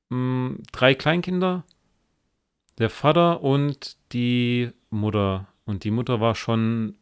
mh, 0.09 0.55
drei 0.71 0.93
Kleinkinder, 0.95 1.63
der 2.77 2.89
Vater 2.89 3.41
und 3.41 3.97
die 4.13 4.71
Mutter. 4.89 5.47
Und 5.65 5.83
die 5.83 5.91
Mutter 5.91 6.19
war 6.19 6.35
schon 6.35 6.95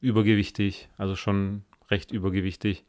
übergewichtig, 0.00 0.88
also 0.96 1.16
schon 1.16 1.64
recht 1.90 2.12
übergewichtig. 2.12 2.84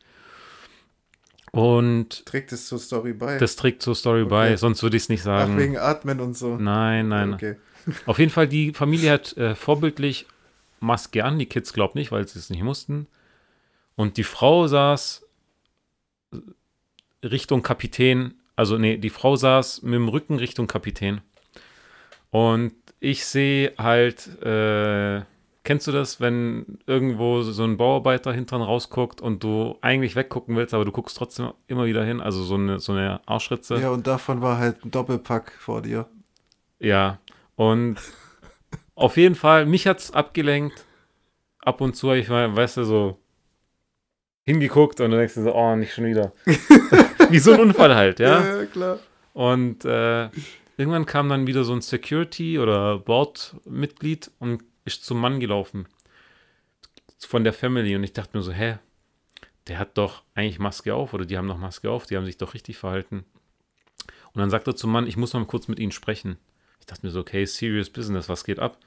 Und 1.52 2.26
Trägt 2.28 2.52
es 2.52 2.68
zur 2.68 2.78
Story 2.80 3.14
bei? 3.14 3.38
das 3.40 3.56
trägt 3.56 3.82
zur 3.82 3.96
Story 3.96 4.22
Okay. 4.22 4.30
bei, 4.30 4.58
sonst 4.58 4.84
würde 4.84 4.98
ich 4.98 5.04
es 5.04 5.10
nicht 5.10 5.22
Ach, 5.22 5.26
sagen. 5.26 5.58
wegen 5.58 5.78
Atmen 5.78 6.20
und 6.20 6.36
so. 6.38 6.58
nein, 6.58 7.08
nein. 7.08 7.34
Okay. 7.34 7.56
Auf 8.06 8.20
jeden 8.20 8.32
Fall, 8.32 8.48
die 8.48 8.74
Familie 8.74 9.12
hat 9.12 9.36
äh, 9.38 9.56
vorbildlich 9.56 10.28
Maske 10.80 11.26
an, 11.26 11.40
die 11.40 11.48
Kids 11.48 11.74
glaubt 11.74 11.96
nicht, 11.96 12.12
weil 12.12 12.28
sie 12.28 12.38
es 12.38 12.50
nicht 12.52 12.62
mussten. 12.62 13.08
Und 13.96 14.18
die 14.18 14.24
Frau 14.24 14.68
saß 14.68 15.26
Richtung 17.24 17.64
Kapitän, 17.64 18.36
also 18.56 18.78
nee, 18.78 18.98
die 18.98 19.10
Frau 19.10 19.36
saß 19.36 19.84
mit 19.84 19.94
dem 19.94 20.10
Rücken 20.10 20.38
Richtung 20.38 20.68
Kapitän. 20.68 21.22
Und 22.32 22.74
ich 23.00 23.26
sehe 23.26 23.74
halt, 23.78 24.28
äh, 24.44 25.22
kennst 25.64 25.88
du 25.88 25.92
das, 25.92 26.20
wenn 26.20 26.80
irgendwo 26.86 27.42
so 27.42 27.64
ein 27.64 27.78
Bauarbeiter 27.78 28.34
hinten 28.34 28.62
rausguckt 28.62 29.22
und 29.22 29.44
du 29.44 29.78
eigentlich 29.82 30.16
weggucken 30.16 30.56
willst, 30.56 30.74
aber 30.74 30.86
du 30.86 30.92
guckst 30.92 31.18
trotzdem 31.18 31.54
immer 31.68 31.86
wieder 31.86 32.04
hin, 32.04 32.22
also 32.22 32.44
so 32.44 32.56
eine, 32.56 32.80
so 32.80 32.92
eine 32.92 33.22
Arschritze. 33.28 33.80
Ja, 33.80 33.90
und 33.90 34.08
davon 34.08 34.42
war 34.42 34.58
halt 34.58 34.84
ein 34.84 34.92
Doppelpack 34.92 35.54
vor 35.60 35.82
dir. 35.82 36.08
Ja, 36.80 37.20
und 37.56 37.98
auf 38.96 39.18
jeden 39.18 39.36
Fall, 39.36 39.66
mich 39.66 39.88
hat's 39.88 40.12
abgelenkt. 40.12 40.86
Ab 41.60 41.82
und 41.82 41.96
zu 41.96 42.10
habe 42.10 42.20
ich 42.20 42.30
mal, 42.30 42.56
weißt 42.56 42.78
du, 42.78 42.84
so 42.84 43.20
hingeguckt 44.46 45.00
und 45.00 45.12
dann 45.12 45.20
denkst 45.20 45.36
du 45.36 45.44
so, 45.44 45.54
oh, 45.54 45.76
nicht 45.76 45.94
schon 45.94 46.06
wieder. 46.06 46.34
Wie 47.30 47.40
so 47.40 47.54
ein 47.54 47.60
Unfall 47.60 47.96
halt, 47.96 48.20
ja. 48.20 48.58
ja 48.60 48.66
klar. 48.66 49.00
Und 49.34 49.86
äh, 49.86 50.30
irgendwann 50.78 51.06
kam 51.06 51.30
dann 51.30 51.48
wieder 51.48 51.64
so 51.64 51.74
ein 51.74 51.82
Security 51.82 52.60
oder 52.60 53.00
Bordmitglied 53.00 54.32
und 54.40 54.64
ist 54.86 55.06
zum 55.06 55.20
Mann 55.20 55.40
gelaufen. 55.40 55.88
Von 57.20 57.44
der 57.44 57.54
Family. 57.54 57.96
Und 57.96 58.04
ich 58.04 58.14
dachte 58.14 58.36
mir 58.38 58.44
so, 58.44 58.52
hä, 58.52 58.78
der 59.68 59.78
hat 59.78 59.98
doch 59.98 60.24
eigentlich 60.36 60.60
Maske 60.60 60.94
auf 60.96 61.14
oder 61.14 61.26
die 61.26 61.38
haben 61.38 61.48
doch 61.48 61.58
Maske 61.58 61.90
auf, 61.90 62.06
die 62.06 62.18
haben 62.18 62.26
sich 62.26 62.38
doch 62.38 62.54
richtig 62.54 62.78
verhalten. 62.78 63.24
Und 64.34 64.40
dann 64.40 64.50
sagt 64.50 64.68
er 64.68 64.76
zum 64.76 64.92
Mann, 64.92 65.08
ich 65.08 65.18
muss 65.18 65.34
mal 65.34 65.46
kurz 65.46 65.68
mit 65.68 65.80
ihnen 65.80 65.92
sprechen. 65.92 66.38
Ich 66.80 66.86
dachte 66.86 67.06
mir 67.06 67.12
so, 67.12 67.20
okay, 67.20 67.46
serious 67.46 67.90
business, 67.90 68.30
was 68.30 68.44
geht 68.44 68.60
ab? 68.60 68.78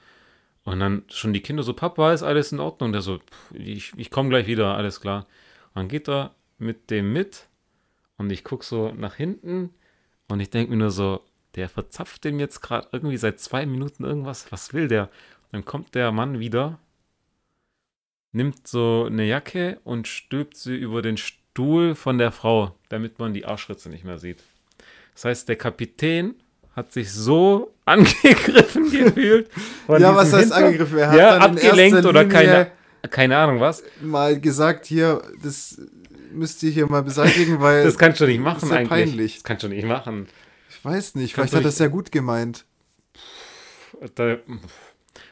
Und 0.63 0.79
dann 0.79 1.03
schon 1.09 1.33
die 1.33 1.41
Kinder 1.41 1.63
so, 1.63 1.73
Papa, 1.73 2.13
ist 2.13 2.23
alles 2.23 2.51
in 2.51 2.59
Ordnung? 2.59 2.87
Und 2.89 2.93
der 2.93 3.01
so, 3.01 3.17
"Pff, 3.17 3.53
ich, 3.53 3.91
ich 3.97 4.09
komme 4.09 4.29
gleich 4.29 4.47
wieder, 4.47 4.75
alles 4.75 5.01
klar. 5.01 5.27
Und 5.73 5.75
dann 5.75 5.87
geht 5.89 6.07
er 6.07 6.33
mit 6.57 6.89
dem 6.89 7.11
mit 7.11 7.47
und 8.17 8.31
ich 8.31 8.43
gucke 8.43 8.65
so 8.65 8.91
nach 8.91 9.15
hinten 9.15 9.71
und 10.29 10.39
ich 10.39 10.49
denke 10.49 10.71
mir 10.71 10.77
nur 10.77 10.91
so, 10.91 11.21
der 11.55 11.69
verzapft 11.69 12.23
dem 12.23 12.39
jetzt 12.39 12.61
gerade 12.61 12.87
irgendwie 12.91 13.17
seit 13.17 13.39
zwei 13.39 13.65
Minuten 13.65 14.03
irgendwas. 14.03 14.51
Was 14.51 14.73
will 14.73 14.87
der? 14.87 15.09
Dann 15.51 15.65
kommt 15.65 15.93
der 15.95 16.11
Mann 16.11 16.39
wieder, 16.39 16.79
nimmt 18.31 18.67
so 18.67 19.05
eine 19.05 19.25
Jacke 19.25 19.79
und 19.83 20.07
stülpt 20.07 20.57
sie 20.57 20.75
über 20.75 21.01
den 21.01 21.17
Stuhl 21.17 21.93
von 21.95 22.17
der 22.17 22.31
Frau, 22.31 22.75
damit 22.89 23.19
man 23.19 23.33
die 23.33 23.45
Arschritze 23.45 23.89
nicht 23.89 24.03
mehr 24.03 24.17
sieht. 24.17 24.43
Das 25.13 25.25
heißt, 25.25 25.49
der 25.49 25.55
Kapitän 25.57 26.33
hat 26.75 26.91
sich 26.91 27.11
so 27.11 27.71
angegriffen 27.85 28.89
gefühlt. 28.89 29.49
Ja, 29.87 30.15
was 30.15 30.33
heißt 30.33 30.45
Hinter- 30.53 30.55
angegriffen? 30.65 30.97
Er 30.97 31.09
hat 31.11 31.17
Ja, 31.19 31.37
abgelenkt 31.37 32.05
oder 32.05 32.23
Linie 32.23 32.33
keine, 32.35 32.71
keine 33.09 33.37
Ahnung 33.37 33.59
was. 33.59 33.83
mal 34.01 34.39
gesagt, 34.39 34.85
hier, 34.85 35.21
das 35.41 35.79
müsst 36.31 36.63
ihr 36.63 36.71
hier 36.71 36.87
mal 36.87 37.03
beseitigen, 37.03 37.59
weil 37.61 37.83
Das 37.85 37.97
kannst 37.97 38.21
du 38.21 38.25
nicht 38.25 38.39
machen 38.39 38.63
ist 38.63 38.69
ja 38.69 38.77
eigentlich. 38.77 38.89
peinlich. 38.89 39.33
Das 39.35 39.43
kannst 39.43 39.63
du 39.63 39.67
nicht 39.67 39.85
machen. 39.85 40.27
ich 40.69 40.83
weiß 40.83 41.15
nicht, 41.15 41.35
Kannst 41.35 41.51
vielleicht 41.51 41.65
hat 41.65 41.73
es 41.73 41.79
ja 41.79 41.87
gut 41.87 42.11
gemeint. 42.11 42.65
Da, 44.15 44.37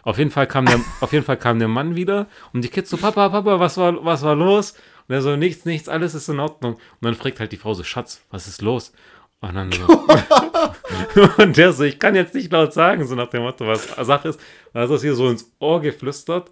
auf 0.03 0.17
jeden 0.17 0.31
Fall 0.31 0.47
kam 0.47 0.65
der, 0.65 0.79
auf 0.99 1.11
jeden 1.13 1.25
Fall 1.25 1.37
kam 1.37 1.59
der 1.59 1.67
Mann 1.67 1.95
wieder 1.95 2.27
und 2.53 2.63
die 2.63 2.69
Kids 2.69 2.89
so, 2.89 2.97
Papa, 2.97 3.29
Papa, 3.29 3.59
was 3.59 3.77
war, 3.77 4.03
was 4.03 4.21
war 4.23 4.35
los? 4.35 4.73
Und 5.07 5.15
er 5.15 5.21
so, 5.21 5.35
nichts, 5.35 5.65
nichts, 5.65 5.89
alles 5.89 6.13
ist 6.13 6.29
in 6.29 6.39
Ordnung. 6.39 6.75
Und 6.75 6.81
dann 7.01 7.15
fragt 7.15 7.39
halt 7.39 7.51
die 7.51 7.57
Frau 7.57 7.73
so, 7.73 7.83
Schatz, 7.83 8.21
was 8.29 8.47
ist 8.47 8.61
los? 8.61 8.93
Und 9.41 9.55
dann 9.55 9.71
so, 9.71 9.87
und 11.37 11.57
der 11.57 11.73
so, 11.73 11.83
ich 11.83 11.99
kann 11.99 12.15
jetzt 12.15 12.33
nicht 12.33 12.51
laut 12.51 12.73
sagen, 12.73 13.05
so 13.05 13.15
nach 13.15 13.29
dem 13.29 13.41
Motto, 13.41 13.67
was 13.67 13.87
Sache 13.87 14.29
ist. 14.29 14.35
Und 14.37 14.75
dann 14.75 14.87
du 14.87 14.93
das 14.93 15.01
hier 15.01 15.15
so 15.15 15.29
ins 15.29 15.51
Ohr 15.59 15.81
geflüstert. 15.81 16.51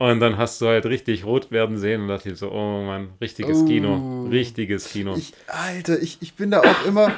Und 0.00 0.18
dann 0.20 0.38
hast 0.38 0.58
du 0.62 0.66
halt 0.66 0.86
richtig 0.86 1.24
rot 1.26 1.50
werden 1.50 1.76
sehen 1.76 2.00
und 2.00 2.08
dachte 2.08 2.30
ich 2.30 2.38
so, 2.38 2.50
oh 2.50 2.82
Mann, 2.84 3.10
richtiges 3.20 3.58
Oh. 3.58 3.64
Kino, 3.66 4.26
richtiges 4.30 4.88
Kino. 4.88 5.14
Ich, 5.14 5.34
Alter, 5.46 6.00
ich, 6.00 6.16
ich 6.22 6.32
bin 6.34 6.50
da 6.50 6.60
auch 6.60 6.86
immer. 6.86 7.12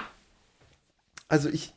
Also 1.28 1.48
ich. 1.48 1.72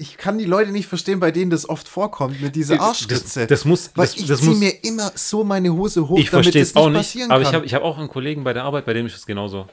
Ich 0.00 0.16
kann 0.16 0.38
die 0.38 0.44
Leute 0.44 0.70
nicht 0.70 0.86
verstehen, 0.86 1.18
bei 1.18 1.32
denen 1.32 1.50
das 1.50 1.68
oft 1.68 1.88
vorkommt, 1.88 2.40
mit 2.40 2.54
dieser 2.54 2.80
Arschritze. 2.80 3.40
das, 3.40 3.48
das 3.48 3.64
muss, 3.64 3.90
weil 3.96 4.06
das, 4.06 4.16
ich 4.16 4.26
das 4.26 4.42
muss, 4.42 4.56
mir 4.56 4.70
immer 4.84 5.10
so 5.16 5.42
meine 5.42 5.72
Hose 5.72 6.08
hoch, 6.08 6.16
Ich 6.18 6.30
damit 6.30 6.46
es 6.54 6.54
nicht 6.54 6.76
auch 6.76 6.86
nicht, 6.88 6.98
passieren 6.98 7.30
aber 7.32 7.40
ich 7.42 7.46
kann. 7.48 7.54
habe 7.56 7.66
ich 7.66 7.74
hab 7.74 7.82
auch 7.82 7.98
einen 7.98 8.06
Kollegen 8.08 8.44
bei 8.44 8.52
der 8.52 8.62
Arbeit, 8.62 8.86
bei 8.86 8.92
dem 8.94 9.06
ist 9.06 9.16
es 9.16 9.26
genauso. 9.26 9.66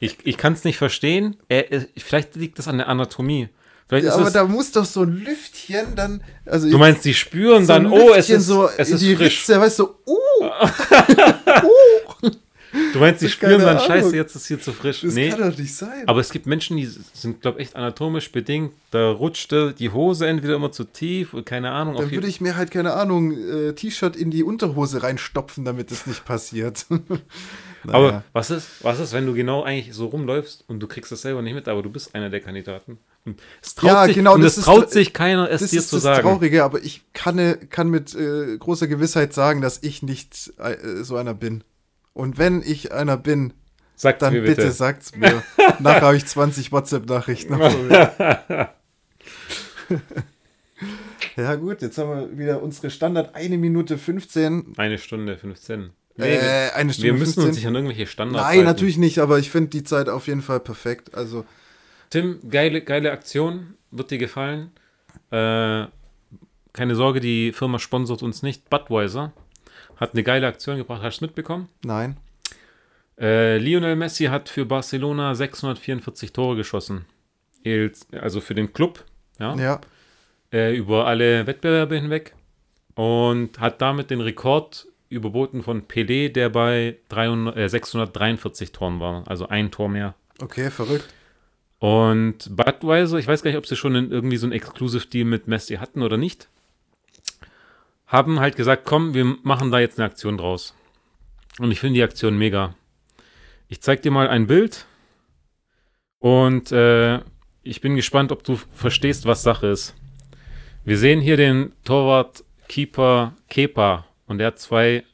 Ich, 0.00 0.16
ich 0.24 0.38
kann 0.38 0.54
es 0.54 0.64
nicht 0.64 0.78
verstehen. 0.78 1.36
Er, 1.48 1.70
er- 1.70 1.86
vielleicht 1.98 2.34
liegt 2.34 2.58
das 2.58 2.66
an 2.66 2.78
der 2.78 2.88
Anatomie. 2.88 3.50
Vielleicht 3.88 4.08
aber 4.08 4.30
da 4.30 4.44
muss 4.44 4.72
doch 4.72 4.84
so 4.84 5.02
ein 5.02 5.24
Lüftchen 5.24 5.94
dann. 5.96 6.22
Also 6.44 6.68
du 6.68 6.76
meinst, 6.76 7.04
die 7.04 7.14
spüren 7.14 7.64
so 7.64 7.72
dann, 7.72 7.86
oh, 7.86 8.12
es 8.14 8.28
ist, 8.28 8.46
so 8.46 8.68
es 8.76 8.90
ist 8.90 9.00
die 9.00 9.16
frisch. 9.16 9.40
Ritze, 9.40 9.60
weißt 9.60 9.78
du, 9.78 9.94
uh, 10.06 10.14
Du 12.92 12.98
meinst, 12.98 13.22
die 13.22 13.28
spüren 13.28 13.60
dann, 13.60 13.76
Ahnung. 13.76 13.86
scheiße, 13.86 14.14
jetzt 14.14 14.36
ist 14.36 14.46
hier 14.46 14.60
zu 14.60 14.72
frisch. 14.72 15.00
das 15.00 15.14
nee, 15.14 15.30
kann 15.30 15.50
doch 15.50 15.58
nicht 15.58 15.74
sein. 15.74 16.06
aber 16.06 16.20
es 16.20 16.30
gibt 16.30 16.46
Menschen, 16.46 16.76
die 16.76 16.86
sind, 16.86 17.40
glaube 17.40 17.60
ich, 17.60 17.68
echt 17.68 17.76
anatomisch 17.76 18.30
bedingt. 18.30 18.72
Da 18.90 19.10
rutschte 19.10 19.72
die 19.72 19.90
Hose 19.90 20.26
entweder 20.26 20.56
immer 20.56 20.70
zu 20.70 20.84
tief, 20.84 21.32
oder 21.32 21.42
keine 21.42 21.70
Ahnung. 21.70 21.96
dann 21.96 22.10
würde 22.10 22.26
ich 22.26 22.40
mir 22.40 22.56
halt, 22.56 22.70
keine 22.70 22.94
Ahnung, 22.94 23.32
äh, 23.32 23.72
T-Shirt 23.72 24.16
in 24.16 24.30
die 24.30 24.42
Unterhose 24.42 25.02
reinstopfen, 25.02 25.64
damit 25.64 25.90
das 25.90 26.06
nicht 26.06 26.24
passiert. 26.24 26.86
aber 27.86 28.08
Naja. 28.08 28.24
was 28.32 28.50
ist, 28.50 28.68
was 28.82 29.00
ist, 29.00 29.12
wenn 29.12 29.26
du 29.26 29.34
genau 29.34 29.62
eigentlich 29.62 29.94
so 29.94 30.06
rumläufst 30.06 30.64
und 30.68 30.80
du 30.80 30.86
kriegst 30.86 31.10
das 31.10 31.22
selber 31.22 31.42
nicht 31.42 31.54
mit, 31.54 31.68
aber 31.68 31.82
du 31.82 31.90
bist 31.90 32.14
einer 32.14 32.28
der 32.28 32.40
Kandidaten? 32.40 32.98
Es 33.60 33.74
traut 33.74 33.90
Ja, 33.90 34.04
sich, 34.06 34.14
genau, 34.14 34.34
und 34.34 34.40
das 34.42 34.52
es 34.52 34.58
ist- 34.58 34.64
traut 34.64 34.90
sich 34.90 35.12
keiner, 35.12 35.50
es 35.50 35.60
das 35.60 35.70
dir 35.70 35.80
ist 35.80 35.90
zu 35.90 35.96
das 35.96 36.02
sagen. 36.04 36.22
Traurige, 36.22 36.64
aber 36.64 36.82
ich 36.82 37.02
kann, 37.12 37.38
äh, 37.38 37.56
kann 37.68 37.88
mit 37.90 38.14
äh, 38.14 38.56
großer 38.56 38.86
Gewissheit 38.86 39.34
sagen, 39.34 39.60
dass 39.60 39.82
ich 39.82 40.02
nicht 40.02 40.52
äh, 40.58 41.02
so 41.04 41.16
einer 41.16 41.34
bin. 41.34 41.62
Und 42.14 42.38
wenn 42.38 42.62
ich 42.62 42.92
einer 42.92 43.16
bin, 43.16 43.52
Sagt 43.96 44.22
dann 44.22 44.32
mir 44.32 44.42
bitte, 44.42 44.56
bitte. 44.62 44.70
sagt's 44.72 45.14
mir. 45.14 45.42
Nachher 45.80 46.02
habe 46.02 46.16
ich 46.16 46.24
20 46.24 46.72
WhatsApp-Nachrichten. 46.72 47.58
ja 51.36 51.54
gut, 51.56 51.82
jetzt 51.82 51.98
haben 51.98 52.10
wir 52.10 52.38
wieder 52.38 52.62
unsere 52.62 52.90
Standard 52.90 53.34
1 53.34 53.56
Minute 53.56 53.98
15. 53.98 54.74
Eine 54.76 54.98
Stunde 54.98 55.36
15. 55.36 55.90
Nee, 56.16 56.34
äh, 56.34 56.70
eine 56.74 56.92
Stunde 56.92 57.06
wir 57.06 57.12
müssen 57.14 57.34
15. 57.34 57.44
uns 57.46 57.56
nicht 57.56 57.66
an 57.66 57.74
irgendwelche 57.74 58.06
Standards 58.06 58.42
Nein, 58.44 58.56
halten. 58.58 58.64
natürlich 58.64 58.98
nicht, 58.98 59.18
aber 59.20 59.38
ich 59.38 59.50
finde 59.50 59.70
die 59.70 59.84
Zeit 59.84 60.08
auf 60.08 60.26
jeden 60.26 60.42
Fall 60.42 60.60
perfekt. 60.60 61.14
Also, 61.14 61.44
Tim, 62.10 62.38
geile, 62.48 62.80
geile 62.82 63.12
Aktion. 63.12 63.74
Wird 63.90 64.10
dir 64.10 64.18
gefallen. 64.18 64.70
Äh, 65.30 65.86
keine 66.72 66.94
Sorge, 66.94 67.20
die 67.20 67.52
Firma 67.52 67.78
sponsort 67.78 68.22
uns 68.22 68.42
nicht. 68.42 68.68
Budweiser 68.70 69.32
hat 69.96 70.12
eine 70.14 70.22
geile 70.22 70.46
Aktion 70.46 70.76
gebracht. 70.76 71.02
Hast 71.02 71.20
du 71.20 71.24
es 71.24 71.28
mitbekommen? 71.28 71.68
nein. 71.84 72.16
Äh, 73.20 73.58
Lionel 73.58 73.96
Messi 73.96 74.26
hat 74.26 74.48
für 74.48 74.64
Barcelona 74.64 75.34
644 75.34 76.32
Tore 76.32 76.54
geschossen. 76.54 77.04
Also 78.12 78.40
für 78.40 78.54
den 78.54 78.72
Club. 78.72 79.04
Ja. 79.40 79.56
Ja, 79.56 79.80
Äh, 80.52 80.76
über 80.76 81.06
alle 81.08 81.44
Wettbewerbe 81.48 81.96
hinweg. 81.96 82.34
Und 82.94 83.58
hat 83.58 83.82
damit 83.82 84.10
den 84.10 84.20
Rekord 84.20 84.86
überboten 85.08 85.62
von 85.64 85.82
Pelé, 85.88 86.28
der 86.28 86.48
bei 86.48 86.98
300, 87.08 87.56
äh, 87.56 87.68
643 87.68 88.70
Toren 88.70 89.00
war. 89.00 89.24
Also 89.26 89.48
ein 89.48 89.72
Tor 89.72 89.88
mehr. 89.88 90.14
okay, 90.40 90.70
verrückt. 90.70 91.12
Und 91.78 92.56
Budweiser, 92.56 93.18
ich 93.18 93.28
weiß 93.28 93.42
gar 93.42 93.50
nicht, 93.50 93.58
ob 93.58 93.66
sie 93.66 93.76
schon 93.76 93.94
irgendwie 94.10 94.36
so 94.36 94.46
einen 94.46 94.52
Exclusive 94.52 95.06
Deal 95.06 95.24
mit 95.24 95.46
Messi 95.46 95.76
hatten 95.76 96.02
oder 96.02 96.16
nicht, 96.16 96.48
haben 98.06 98.40
halt 98.40 98.56
gesagt, 98.56 98.84
komm, 98.84 99.14
wir 99.14 99.24
machen 99.24 99.70
da 99.70 99.78
jetzt 99.78 99.98
eine 99.98 100.06
Aktion 100.06 100.38
draus. 100.38 100.74
Und 101.58 101.70
ich 101.70 101.80
finde 101.80 101.94
die 101.94 102.02
Aktion 102.02 102.36
mega. 102.36 102.74
Ich 103.68 103.80
zeig 103.80 104.02
dir 104.02 104.10
mal 104.10 104.28
ein 104.28 104.46
Bild 104.46 104.86
und 106.18 106.72
äh, 106.72 107.20
ich 107.62 107.80
bin 107.80 107.96
gespannt, 107.96 108.32
ob 108.32 108.42
du 108.42 108.56
verstehst, 108.56 109.26
was 109.26 109.42
Sache 109.42 109.66
ist. 109.66 109.94
Wir 110.84 110.96
sehen 110.96 111.20
hier 111.20 111.36
den 111.36 111.72
Torwart 111.84 112.44
Keeper 112.66 113.34
Kepa 113.48 114.06
und 114.26 114.40
er 114.40 114.48
hat 114.48 114.58
zwei 114.58 115.04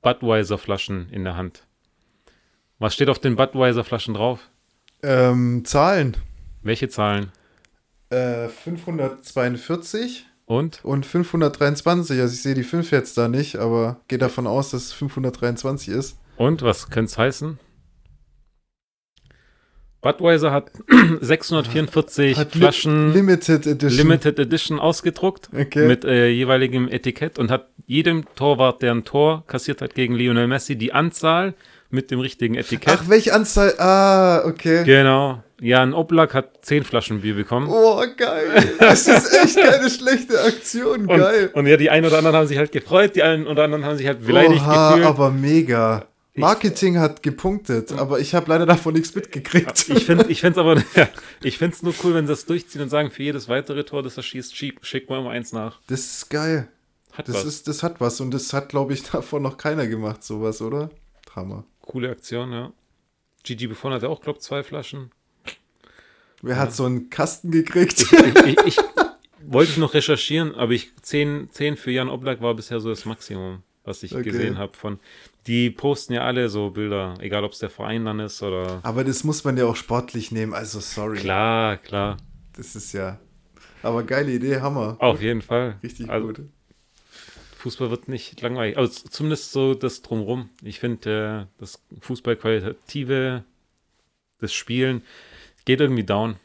Budweiser 0.00 0.56
Flaschen 0.56 1.08
in 1.10 1.24
der 1.24 1.36
Hand. 1.36 1.66
Was 2.78 2.94
steht 2.94 3.10
auf 3.10 3.18
den 3.18 3.36
Budweiser 3.36 3.84
Flaschen 3.84 4.14
drauf? 4.14 4.48
Ähm, 5.02 5.64
Zahlen. 5.64 6.16
Welche 6.62 6.88
Zahlen? 6.88 7.32
Äh, 8.10 8.48
542 8.48 10.26
Und? 10.46 10.80
und 10.84 11.06
523. 11.06 12.20
Also 12.20 12.34
ich 12.34 12.42
sehe 12.42 12.54
die 12.54 12.64
5 12.64 12.90
jetzt 12.90 13.16
da 13.16 13.28
nicht, 13.28 13.56
aber 13.56 14.00
gehe 14.08 14.18
davon 14.18 14.46
aus, 14.46 14.70
dass 14.70 14.84
es 14.86 14.92
523 14.92 15.88
ist. 15.94 16.18
Und 16.36 16.62
was 16.62 16.90
könnte 16.90 17.10
es 17.10 17.18
heißen? 17.18 17.58
Budweiser 20.02 20.50
hat 20.50 20.70
644 21.20 22.38
Hat 22.38 22.52
Flaschen 22.52 23.12
Limited 23.12 23.66
Edition. 23.66 23.98
Limited 23.98 24.38
Edition 24.38 24.78
ausgedruckt 24.80 25.50
Okay. 25.54 25.86
mit 25.86 26.04
äh, 26.04 26.28
jeweiligem 26.28 26.88
Etikett 26.88 27.38
und 27.38 27.50
hat 27.50 27.68
jedem 27.86 28.24
Torwart, 28.34 28.80
der 28.80 28.92
ein 28.94 29.04
Tor 29.04 29.44
kassiert 29.46 29.82
hat 29.82 29.94
gegen 29.94 30.14
Lionel 30.14 30.46
Messi, 30.46 30.76
die 30.76 30.94
Anzahl 30.94 31.52
mit 31.90 32.10
dem 32.10 32.20
richtigen 32.20 32.54
Etikett. 32.54 32.98
Ach, 33.00 33.08
welche 33.08 33.34
Anzahl? 33.34 33.74
Ah, 33.78 34.42
okay. 34.46 34.84
Genau. 34.84 35.42
Jan 35.60 35.92
Oblak 35.92 36.32
hat 36.32 36.64
10 36.64 36.84
Flaschen 36.84 37.20
Bier 37.20 37.34
bekommen. 37.34 37.68
Oh, 37.70 38.02
geil. 38.16 38.74
Das 38.78 39.06
ist 39.06 39.32
echt 39.34 39.56
keine 39.56 39.90
schlechte 39.90 40.40
Aktion. 40.42 41.00
und, 41.02 41.08
Geil. 41.08 41.50
und 41.52 41.66
ja, 41.66 41.76
die 41.76 41.90
einen 41.90 42.06
oder 42.06 42.18
anderen 42.18 42.36
haben 42.36 42.46
sich 42.46 42.56
halt 42.56 42.72
gefreut, 42.72 43.14
die 43.14 43.22
einen 43.22 43.46
oder 43.46 43.64
anderen 43.64 43.84
haben 43.84 43.98
sich 43.98 44.06
halt 44.06 44.24
beleidigt 44.24 44.62
Oha, 44.62 44.90
gefühlt. 44.90 45.06
aber 45.06 45.30
mega. 45.30 46.06
Marketing 46.34 46.98
hat 46.98 47.22
gepunktet, 47.22 47.92
aber 47.92 48.20
ich 48.20 48.34
habe 48.34 48.46
leider 48.48 48.64
davon 48.64 48.94
nichts 48.94 49.14
mitgekriegt. 49.14 49.88
Ich 49.90 50.06
finde 50.06 50.26
ich 50.28 50.40
find's 50.40 50.56
aber, 50.56 50.76
ja, 50.94 51.08
ich 51.42 51.58
finde 51.58 51.74
es 51.74 51.82
nur 51.82 51.92
cool, 52.04 52.14
wenn 52.14 52.26
sie 52.26 52.32
das 52.32 52.46
durchziehen 52.46 52.80
und 52.80 52.88
sagen, 52.88 53.10
für 53.10 53.22
jedes 53.22 53.48
weitere 53.48 53.84
Tor, 53.84 54.02
das 54.02 54.16
er 54.16 54.22
schießt, 54.22 54.56
schick, 54.56 54.78
schick 54.80 55.10
mal 55.10 55.18
immer 55.20 55.30
eins 55.30 55.52
nach. 55.52 55.80
Das 55.88 56.00
ist 56.00 56.30
geil. 56.30 56.68
Hat 57.12 57.28
Das, 57.28 57.34
was. 57.36 57.44
ist, 57.44 57.68
das 57.68 57.82
hat 57.82 58.00
was 58.00 58.20
und 58.20 58.32
das 58.32 58.52
hat, 58.54 58.70
glaube 58.70 58.94
ich, 58.94 59.02
davon 59.10 59.42
noch 59.42 59.58
keiner 59.58 59.86
gemacht, 59.86 60.22
sowas, 60.24 60.62
oder? 60.62 60.88
Hammer. 61.36 61.64
Coole 61.90 62.10
Aktion, 62.10 62.52
ja. 62.52 62.72
Gigi 63.42 63.66
Buffon 63.66 63.92
hatte 63.92 64.08
auch, 64.08 64.20
glaube 64.20 64.38
ich, 64.38 64.44
zwei 64.44 64.62
Flaschen. 64.62 65.10
Wer 66.40 66.56
hat 66.56 66.72
so 66.72 66.84
einen 66.84 67.10
Kasten 67.10 67.50
gekriegt? 67.50 68.00
Ich, 68.00 68.36
ich, 68.46 68.58
ich 68.66 68.76
wollte 69.44 69.72
ich 69.72 69.76
noch 69.76 69.92
recherchieren, 69.92 70.54
aber 70.54 70.72
ich 70.72 70.90
10, 71.02 71.48
10 71.50 71.76
für 71.76 71.90
Jan 71.90 72.08
Oblak 72.08 72.40
war 72.40 72.54
bisher 72.54 72.78
so 72.78 72.90
das 72.90 73.04
Maximum, 73.06 73.62
was 73.84 74.02
ich 74.04 74.14
Okay. 74.14 74.22
gesehen 74.22 74.56
habe 74.56 74.76
von. 74.76 75.00
Die 75.48 75.70
posten 75.70 76.12
ja 76.12 76.22
alle 76.22 76.48
so 76.48 76.70
Bilder, 76.70 77.14
egal 77.18 77.42
ob 77.44 77.52
es 77.52 77.58
der 77.58 77.70
Verein 77.70 78.04
dann 78.04 78.20
ist 78.20 78.40
oder. 78.42 78.78
Aber 78.84 79.02
das 79.02 79.24
muss 79.24 79.42
man 79.42 79.56
ja 79.56 79.64
auch 79.66 79.76
sportlich 79.76 80.30
nehmen, 80.30 80.54
also 80.54 80.78
sorry. 80.78 81.18
Klar, 81.18 81.76
klar. 81.78 82.18
Das 82.56 82.76
ist 82.76 82.92
ja. 82.92 83.18
Aber 83.82 84.04
geile 84.04 84.30
Idee, 84.32 84.60
Hammer. 84.60 84.96
Auf 85.00 85.20
jeden 85.20 85.42
Fall. 85.42 85.78
Richtig 85.82 86.08
also, 86.08 86.28
gut. 86.28 86.42
Fußball 87.60 87.90
wird 87.90 88.08
nicht 88.08 88.40
langweilig. 88.40 88.76
Also 88.76 89.08
zumindest 89.08 89.52
so 89.52 89.74
das 89.74 90.02
drumrum. 90.02 90.50
Ich 90.62 90.80
finde, 90.80 91.48
äh, 91.48 91.60
das 91.60 91.80
Fußballqualitative, 92.00 93.44
das 94.38 94.52
Spielen 94.52 95.02
geht 95.64 95.80
irgendwie 95.80 96.04
down. 96.04 96.36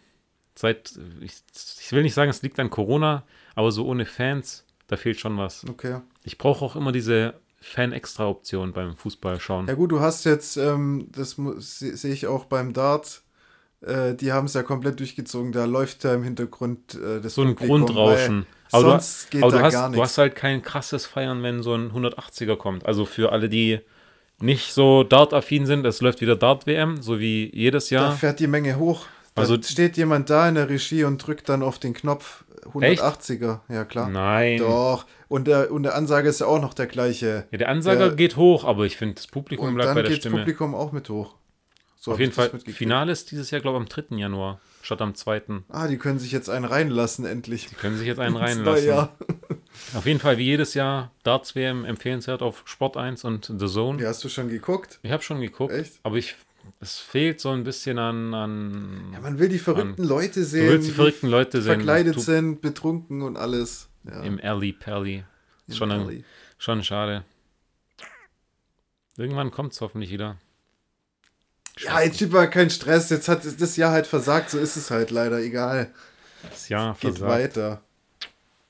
Seit, 0.56 0.98
ich, 1.22 1.34
ich 1.82 1.92
will 1.92 2.04
nicht 2.04 2.14
sagen, 2.14 2.30
es 2.30 2.42
liegt 2.42 2.60
an 2.60 2.70
Corona, 2.70 3.24
aber 3.56 3.72
so 3.72 3.86
ohne 3.86 4.06
Fans, 4.06 4.66
da 4.88 4.98
fehlt 4.98 5.20
schon 5.20 5.38
was. 5.38 5.66
Okay. 5.68 6.02
Ich 6.24 6.38
brauche 6.38 6.64
auch 6.64 6.76
immer 6.76 6.92
diese 6.92 7.34
Fan-Extra-Option 7.60 8.74
beim 8.74 8.96
Fußball 8.96 9.40
schauen. 9.40 9.68
Ja 9.68 9.74
gut, 9.74 9.92
du 9.92 10.00
hast 10.00 10.24
jetzt, 10.26 10.58
ähm, 10.58 11.10
das 11.12 11.36
sehe 11.60 12.14
ich 12.14 12.28
auch 12.28 12.46
beim 12.46 12.74
Dart, 12.74 13.24
äh, 13.82 14.14
die 14.14 14.32
haben 14.32 14.46
es 14.46 14.54
ja 14.54 14.64
komplett 14.64 15.00
durchgezogen, 15.00 15.52
da 15.52 15.66
läuft 15.66 16.04
ja 16.04 16.14
im 16.14 16.24
Hintergrund 16.24 16.96
äh, 16.96 17.22
das 17.22 17.36
so 17.36 17.42
ein 17.42 17.56
Publikum, 17.56 17.86
Grundrauschen. 17.86 18.46
Aber, 18.72 18.84
du, 18.84 18.90
sonst 18.92 19.32
geht 19.32 19.44
aber 19.44 19.52
da 19.52 19.58
du, 19.60 19.64
hast, 19.64 19.74
gar 19.74 19.90
du 19.92 20.02
hast 20.02 20.10
nichts. 20.10 20.18
halt 20.18 20.36
kein 20.36 20.62
krasses 20.62 21.06
Feiern, 21.06 21.44
wenn 21.44 21.62
so 21.64 21.74
ein 21.76 21.92
180er 21.92 22.56
kommt. 22.58 22.86
Also 22.86 23.06
für 23.06 23.32
alle, 23.32 23.48
die 23.50 23.80
nicht 24.40 24.74
so 24.74 25.04
Dart-affin 25.04 25.66
sind, 25.66 25.86
es 25.86 26.02
läuft 26.02 26.20
wieder 26.22 26.36
Dart-WM, 26.36 27.02
so 27.02 27.20
wie 27.20 27.50
jedes 27.56 27.90
Da 27.90 27.96
Jahr. 27.96 28.12
fährt 28.14 28.40
die 28.40 28.48
Menge 28.48 28.78
hoch. 28.78 29.06
Da 29.34 29.42
Also- 29.44 29.62
steht 29.62 29.98
jemand 29.98 30.30
da 30.30 30.48
in 30.50 30.56
der 30.56 30.70
Regie 30.70 31.04
und 31.04 31.26
drückt 31.26 31.48
dann 31.50 31.62
auf 31.64 31.80
den 31.80 31.94
Knopf 31.94 32.44
180er. 32.74 33.62
Ja, 33.70 33.86
klar. 33.86 34.10
Nein. 34.10 34.58
Doch. 34.60 35.06
Und 35.28 35.48
der, 35.48 35.72
und 35.72 35.84
der 35.84 35.96
Ansage 35.96 36.30
ist 36.30 36.40
ja 36.40 36.48
auch 36.48 36.62
noch 36.62 36.74
der 36.74 36.88
gleiche. 36.88 37.46
Ja, 37.52 37.58
der 37.58 37.70
Ansager 37.70 38.08
Der- 38.08 38.16
geht 38.16 38.36
hoch, 38.36 38.64
aber 38.64 38.86
ich 38.86 38.98
finde, 38.98 39.16
das 39.16 39.28
Publikum 39.28 39.68
Und 39.70 39.76
bleibt 39.76 39.90
dann 39.90 39.96
bei 39.96 40.02
der 40.02 40.10
geht 40.12 40.20
das 40.20 40.24
Stimme. 40.24 40.38
Publikum 40.40 40.76
auch 40.76 40.92
mit 40.92 41.10
hoch. 41.10 41.36
So 41.96 42.12
Auf 42.12 42.20
jeden 42.20 42.32
Fall. 42.32 42.50
Finale 42.68 43.12
ist 43.12 43.32
dieses 43.32 43.50
Jahr, 43.52 43.62
glaube 43.62 43.78
ich, 43.78 43.82
am 43.82 43.90
3. 43.90 44.18
Januar, 44.18 44.60
statt 44.86 45.02
am 45.02 45.16
2. 45.16 45.42
Ah, 45.70 45.88
die 45.88 45.98
können 45.98 46.20
sich 46.20 46.32
jetzt 46.32 46.50
einen 46.50 46.66
reinlassen, 46.66 47.26
endlich. 47.26 47.68
Die 47.68 47.76
können 47.76 47.98
sich 47.98 48.08
jetzt 48.08 48.20
einen 48.20 48.38
reinlassen. 48.38 48.88
Jahr. 48.88 49.16
Auf 49.96 50.06
jeden 50.06 50.20
Fall, 50.20 50.38
wie 50.38 50.44
jedes 50.46 50.74
Jahr, 50.74 51.12
Darts 51.24 51.56
WM 51.56 51.84
empfehlenswert 51.86 52.42
auf 52.42 52.62
Sport 52.66 52.96
1 52.96 53.24
und 53.26 53.52
The 53.58 53.68
Zone. 53.68 54.02
Ja, 54.02 54.10
hast 54.10 54.24
du 54.24 54.30
schon 54.30 54.48
geguckt? 54.50 55.00
Ich 55.04 55.12
habe 55.12 55.24
schon 55.24 55.42
geguckt, 55.42 55.74
Echt? 55.74 56.00
aber 56.04 56.16
ich, 56.18 56.36
es 56.80 56.98
fehlt 57.00 57.42
so 57.42 57.50
ein 57.50 57.64
bisschen 57.64 57.98
an. 57.98 58.34
an 58.34 59.10
Ja, 59.14 59.20
man 59.20 59.40
will 59.40 59.50
die 59.50 59.60
verrückten 59.60 60.04
Leute 60.04 60.42
du 60.42 60.46
sehen. 60.46 60.70
willst 60.70 60.88
die 60.88 60.94
verrückten 60.94 61.28
Leute 61.28 61.62
sehen. 61.62 61.74
verkleidet 61.76 62.16
du, 62.16 62.20
sind, 62.20 62.62
betrunken 62.62 63.22
und 63.24 63.38
alles. 63.38 63.90
Ja, 64.04 64.22
Im 64.22 64.40
Alley 64.42 64.72
Pally. 64.72 65.24
im 65.68 65.74
Schon, 65.74 65.92
ein, 65.92 66.24
schon 66.60 66.84
schade. 66.84 67.24
Irgendwann 69.18 69.50
kommt 69.52 69.74
es 69.74 69.82
hoffentlich 69.82 70.12
wieder. 70.12 70.38
Ja, 71.80 72.02
jetzt 72.02 72.20
gibt 72.20 72.32
mal 72.34 72.50
keinen 72.50 72.70
Stress. 72.70 73.10
Jetzt 73.10 73.28
hat 73.28 73.42
das 73.60 73.76
Jahr 73.78 73.92
halt 73.92 74.08
versagt. 74.08 74.50
So 74.50 74.60
ist 74.60 74.76
es 74.78 74.92
halt 74.92 75.12
leider. 75.12 75.40
Egal. 75.40 75.92
Das 76.50 76.70
Jahr 76.70 76.94
Geht 76.94 77.18
versagt. 77.18 77.32
weiter. 77.32 77.82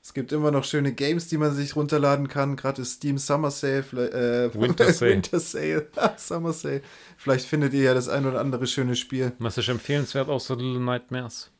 Es 0.02 0.14
gibt 0.14 0.32
immer 0.32 0.50
noch 0.50 0.64
schöne 0.64 0.92
Games, 0.92 1.28
die 1.28 1.36
man 1.36 1.54
sich 1.54 1.76
runterladen 1.76 2.28
kann. 2.28 2.56
Gerade 2.56 2.82
ist 2.82 2.94
Steam 2.94 3.18
Summer 3.18 3.50
Sale. 3.50 3.82
vielleicht- 3.82 4.14
Äh, 4.14 4.54
Winter 4.54 4.92
Sale. 4.92 5.10
Winter 5.16 5.40
Sale. 5.40 5.88
Summer 6.16 6.52
Sale. 6.52 6.82
Vielleicht 7.16 7.46
findet 7.46 7.74
ihr 7.74 7.82
ja 7.82 7.94
das 7.94 8.08
ein 8.08 8.24
oder 8.26 8.40
andere 8.40 8.66
schöne 8.66 8.96
Spiel. 8.96 9.32
Was 9.40 9.58
ist 9.58 9.68
empfehlenswert 9.68 10.28
außer 10.28 10.56
Little 10.56 10.80
Nightmares? 10.80 11.50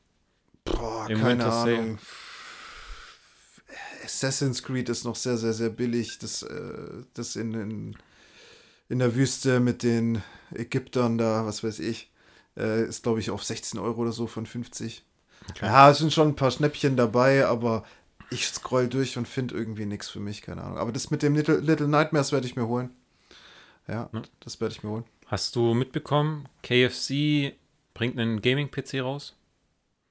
Boah, 0.65 1.07
Im 1.09 1.19
keine 1.19 1.31
Winter 1.31 1.53
Sale. 1.53 1.79
Ahnung. 1.79 1.99
Assassin's 4.05 4.63
Creed 4.63 4.89
ist 4.89 5.05
noch 5.05 5.17
sehr, 5.17 5.37
sehr, 5.37 5.53
sehr 5.53 5.71
billig. 5.71 6.19
Das, 6.19 6.43
äh, 6.43 7.03
das 7.15 7.35
in, 7.37 7.55
in, 7.55 7.97
in 8.89 8.99
der 8.99 9.15
Wüste 9.15 9.61
mit 9.61 9.83
den 9.83 10.23
Ägyptern 10.55 11.19
da, 11.19 11.45
was 11.47 11.65
weiß 11.65 11.79
ich, 11.81 12.11
äh, 12.57 12.85
ist, 12.85 13.03
glaube 13.03 13.21
ich, 13.21 13.31
auf 13.31 13.43
16 13.45 13.79
Euro 13.81 14.03
oder 14.03 14.13
so 14.13 14.27
von 14.27 14.47
50. 14.47 15.05
Okay. 15.51 15.67
Ja, 15.67 15.91
es 15.91 15.99
sind 15.99 16.13
schon 16.13 16.29
ein 16.29 16.37
paar 16.37 16.51
Schnäppchen 16.51 16.97
dabei, 16.97 17.47
aber 17.47 17.85
ich 18.31 18.47
scroll 18.47 18.89
durch 18.89 19.17
und 19.19 19.29
finde 19.29 19.55
irgendwie 19.55 19.87
nichts 19.87 20.09
für 20.09 20.21
mich, 20.21 20.43
keine 20.43 20.63
Ahnung. 20.63 20.79
Aber 20.79 20.93
das 20.93 21.11
mit 21.11 21.23
dem 21.23 21.35
Little, 21.35 21.59
Little 21.59 21.89
Nightmares 21.89 22.33
werde 22.33 22.47
ich 22.47 22.57
mir 22.57 22.67
holen. 22.67 22.91
Ja, 23.89 24.09
Ja. 24.13 24.23
das 24.41 24.61
werde 24.61 24.75
ich 24.75 24.83
mir 24.83 24.91
holen. 24.91 25.05
Hast 25.27 25.55
du 25.57 25.75
mitbekommen, 25.75 26.49
KFC 26.63 27.55
bringt 27.95 28.19
einen 28.19 28.41
Gaming-PC 28.43 29.01
raus? 29.01 29.37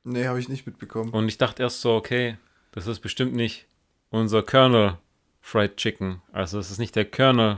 Nee, 0.04 0.28
habe 0.28 0.40
ich 0.40 0.50
nicht 0.50 0.66
mitbekommen. 0.68 1.12
Und 1.12 1.28
ich 1.28 1.38
dachte 1.38 1.64
erst 1.64 1.82
so, 1.82 1.94
okay, 1.96 2.38
das 2.72 2.88
ist 2.88 3.00
bestimmt 3.00 3.34
nicht 3.34 3.66
unser 4.10 4.44
Colonel 4.44 4.98
Fried 5.42 5.78
Chicken. 5.78 6.22
Also 6.32 6.60
es 6.60 6.72
ist 6.72 6.78
nicht 6.80 6.96
der 6.96 7.06
Colonel, 7.06 7.58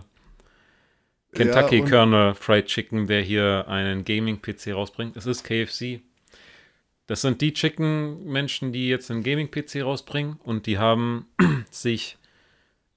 Kentucky 1.34 1.80
Ja, 1.80 1.86
Colonel 1.86 2.34
Fried 2.34 2.66
Chicken, 2.68 3.08
der 3.08 3.22
hier 3.22 3.66
einen 3.68 4.06
Gaming-PC 4.06 4.74
rausbringt. 4.74 5.18
Es 5.18 5.26
ist 5.26 5.44
KFC. 5.44 6.02
Das 7.06 7.22
sind 7.22 7.42
die 7.42 7.54
Chicken-Menschen, 7.54 8.72
die 8.74 8.90
jetzt 8.90 9.10
einen 9.12 9.24
Gaming-PC 9.24 9.84
rausbringen 9.84 10.38
und 10.44 10.66
die 10.66 10.78
haben 10.78 11.28
sich 11.72 12.18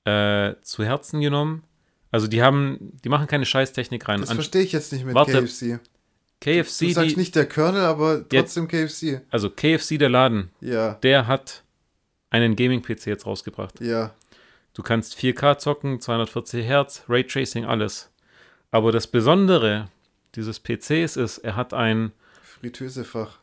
äh, 0.04 0.54
zu 0.62 0.84
Herzen 0.84 1.20
genommen. 1.20 1.62
Also 2.10 2.26
die 2.26 2.42
haben, 2.42 2.98
die 3.04 3.08
machen 3.08 3.26
keine 3.28 3.46
Scheißtechnik 3.46 4.08
rein. 4.08 4.20
Das 4.20 4.30
An 4.30 4.36
verstehe 4.36 4.62
ich 4.62 4.72
jetzt 4.72 4.92
nicht 4.92 5.04
mit 5.04 5.14
Warte. 5.14 5.32
KFC. 5.44 5.78
KFC, 6.40 6.86
Du 6.86 6.92
sagst 6.92 7.10
die, 7.12 7.16
nicht 7.16 7.34
der 7.36 7.46
Colonel, 7.46 7.82
aber 7.82 8.26
trotzdem 8.28 8.66
KFC. 8.66 9.20
also 9.30 9.50
KFC, 9.50 9.98
der 9.98 10.08
Laden, 10.08 10.50
Ja, 10.60 10.94
der 11.02 11.26
hat 11.26 11.62
einen 12.30 12.56
Gaming-PC 12.56 13.06
jetzt 13.06 13.26
rausgebracht. 13.26 13.80
ja. 13.80 14.14
Du 14.72 14.84
kannst 14.84 15.16
4K 15.18 15.58
zocken, 15.58 16.00
240 16.00 16.64
Hertz, 16.64 17.02
Raytracing, 17.08 17.64
alles. 17.64 18.08
Aber 18.70 18.92
das 18.92 19.06
Besondere 19.06 19.88
dieses 20.34 20.60
PCs 20.60 21.16
ist, 21.16 21.38
er 21.38 21.56
hat 21.56 21.74
ein 21.74 22.12
Fritteusefach. 22.42 23.38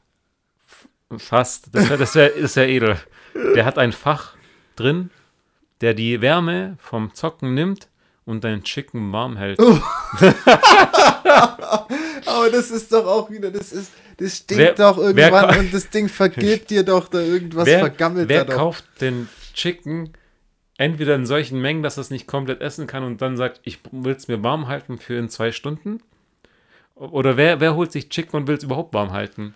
fast, 1.17 1.73
das, 1.73 1.89
wär, 1.89 1.97
das 1.97 2.15
wär, 2.15 2.33
ist 2.33 2.55
ja 2.55 2.63
edel, 2.63 2.97
der 3.55 3.65
hat 3.65 3.77
ein 3.77 3.91
Fach 3.91 4.35
drin, 4.75 5.09
der 5.81 5.93
die 5.93 6.21
Wärme 6.21 6.77
vom 6.79 7.13
Zocken 7.13 7.53
nimmt 7.53 7.89
und 8.25 8.43
dein 8.43 8.63
Chicken 8.63 9.11
warm 9.11 9.37
hält. 9.37 9.59
Aber 12.25 12.49
das 12.51 12.71
ist 12.71 12.91
doch 12.91 13.05
auch 13.05 13.29
wieder, 13.29 13.51
das 13.51 13.71
ist, 13.71 13.91
das 14.17 14.37
stinkt 14.37 14.63
Wer- 14.63 14.73
doch 14.73 14.97
irgendwann 14.97 15.59
und 15.59 15.73
das 15.73 15.89
Ding 15.89 16.09
vergeht 16.09 16.69
dir 16.69 16.83
doch 16.83 17.07
da 17.07 17.19
irgendwas 17.19 17.65
wer 17.65 17.79
vergammelt 17.79 18.29
wer 18.29 18.45
da 18.45 18.51
doch. 18.53 18.59
kauft 18.59 18.85
den 19.01 19.29
Chicken 19.53 20.13
entweder 20.77 21.15
in 21.15 21.25
solchen 21.25 21.59
Mengen, 21.61 21.83
dass 21.83 21.97
er 21.97 22.01
es 22.01 22.09
nicht 22.09 22.27
komplett 22.27 22.61
essen 22.61 22.87
kann 22.87 23.03
und 23.03 23.21
dann 23.21 23.35
sagt, 23.37 23.61
ich 23.63 23.79
will 23.91 24.15
es 24.15 24.27
mir 24.27 24.43
warm 24.43 24.67
halten 24.67 24.97
für 24.97 25.15
in 25.17 25.29
zwei 25.29 25.51
Stunden? 25.51 26.01
Oder 26.95 27.37
wer, 27.37 27.59
wer 27.59 27.75
holt 27.75 27.91
sich 27.91 28.09
Chicken 28.09 28.35
und 28.37 28.47
will 28.47 28.57
es 28.57 28.63
überhaupt 28.63 28.93
warm 28.93 29.11
halten? 29.11 29.53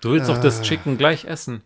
Du 0.00 0.12
willst 0.12 0.28
doch 0.28 0.38
das 0.40 0.60
Ah. 0.60 0.62
Chicken 0.62 0.96
gleich 0.98 1.24
essen. 1.24 1.62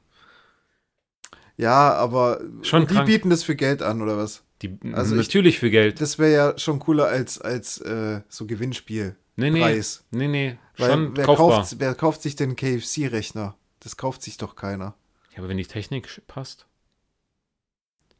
Ja, 1.57 1.95
aber 1.95 2.41
Schon 2.63 2.87
die 2.87 2.95
krank. 2.95 3.07
bieten 3.07 3.31
das 3.31 3.45
für 3.45 3.55
Geld 3.57 3.83
an 3.83 4.03
oder 4.03 4.17
was? 4.17 4.43
Die, 4.63 4.77
Also 4.93 5.15
ich- 5.15 5.23
natürlich 5.23 5.59
für 5.59 5.71
Geld. 5.71 6.01
Das 6.01 6.19
wäre 6.19 6.33
ja 6.33 6.59
schon 6.59 6.79
cooler 6.81 7.07
als, 7.07 7.41
als 7.41 7.79
äh, 7.79 8.23
so 8.29 8.47
Gewinnspiel. 8.47 9.17
Nee, 9.37 9.51
nee. 9.51 9.61
Preis. 9.61 10.05
Nee, 10.11 10.29
nee. 10.29 10.59
Weil 10.77 10.91
Schon 10.91 11.17
wer 11.17 11.25
kaufbar. 11.25 11.49
kauft, 11.59 11.77
wer 11.79 11.95
kauft 11.95 12.23
sich 12.23 12.35
den 12.37 12.57
KFC-Rechner? 12.57 13.55
Das 13.81 13.97
kauft 13.97 14.23
sich 14.23 14.37
doch 14.37 14.57
keiner. 14.57 14.95
Ja, 15.33 15.39
aber 15.39 15.49
wenn 15.49 15.57
die 15.59 15.67
Technik 15.67 16.23
passt. 16.27 16.67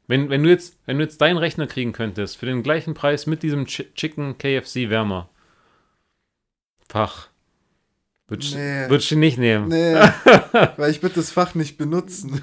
Wenn, 0.07 0.29
wenn, 0.29 0.43
du 0.43 0.49
jetzt, 0.49 0.77
wenn 0.85 0.97
du 0.97 1.03
jetzt 1.03 1.19
deinen 1.21 1.37
Rechner 1.37 1.67
kriegen 1.67 1.91
könntest, 1.91 2.37
für 2.37 2.45
den 2.45 2.61
gleichen 2.63 2.93
Preis 2.93 3.25
mit 3.25 3.41
diesem 3.43 3.65
Chi 3.65 3.87
Chicken 3.95 4.37
KFC 4.37 4.89
Wärmer. 4.89 5.29
Fach. 6.87 7.29
Würdest 8.27 8.55
Nee. 8.55 8.89
würdest 8.89 9.11
du 9.11 9.15
nicht 9.17 9.37
nehmen. 9.37 9.67
Nee, 9.67 9.93
weil 10.77 10.91
ich 10.91 11.01
würde 11.03 11.15
das 11.15 11.31
Fach 11.31 11.53
nicht 11.55 11.77
benutzen. 11.77 12.41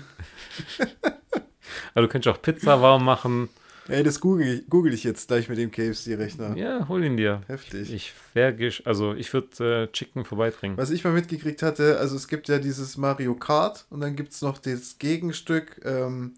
Aber 1.94 2.02
du 2.02 2.08
könntest 2.08 2.34
auch 2.36 2.40
Pizza 2.42 2.80
warm 2.80 3.04
machen. 3.04 3.48
Ey, 3.88 4.04
das 4.04 4.20
google 4.20 4.46
ich, 4.46 4.68
google 4.70 4.94
ich 4.94 5.02
jetzt 5.02 5.26
gleich 5.26 5.48
mit 5.48 5.58
dem 5.58 5.72
KFC-Rechner. 5.72 6.56
Ja, 6.56 6.86
hol 6.88 7.02
ihn 7.04 7.16
dir. 7.16 7.42
Heftig. 7.48 7.92
Ich 7.92 8.12
wäre, 8.32 8.52
gesch- 8.52 8.86
also 8.86 9.12
ich 9.14 9.32
würde 9.34 9.82
äh, 9.88 9.92
Chicken 9.92 10.24
vorbeibringen. 10.24 10.76
Was 10.78 10.90
ich 10.90 11.02
mal 11.02 11.12
mitgekriegt 11.12 11.62
hatte, 11.62 11.98
also 11.98 12.14
es 12.14 12.28
gibt 12.28 12.48
ja 12.48 12.58
dieses 12.58 12.96
Mario 12.96 13.34
Kart 13.34 13.86
und 13.90 14.00
dann 14.00 14.14
gibt 14.14 14.32
es 14.32 14.40
noch 14.40 14.58
das 14.58 14.98
Gegenstück 14.98 15.80
ähm, 15.84 16.34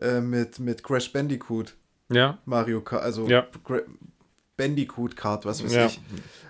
äh, 0.00 0.20
mit, 0.20 0.58
mit 0.58 0.82
Crash 0.82 1.12
Bandicoot. 1.12 1.74
Ja, 2.10 2.38
Mario 2.44 2.80
Kart, 2.82 3.02
also 3.02 3.26
Ja. 3.28 3.46
Bandicoot 4.56 5.16
Kart, 5.16 5.44
was 5.46 5.64
weiß 5.64 5.72
ja. 5.72 5.86
ich. 5.86 6.00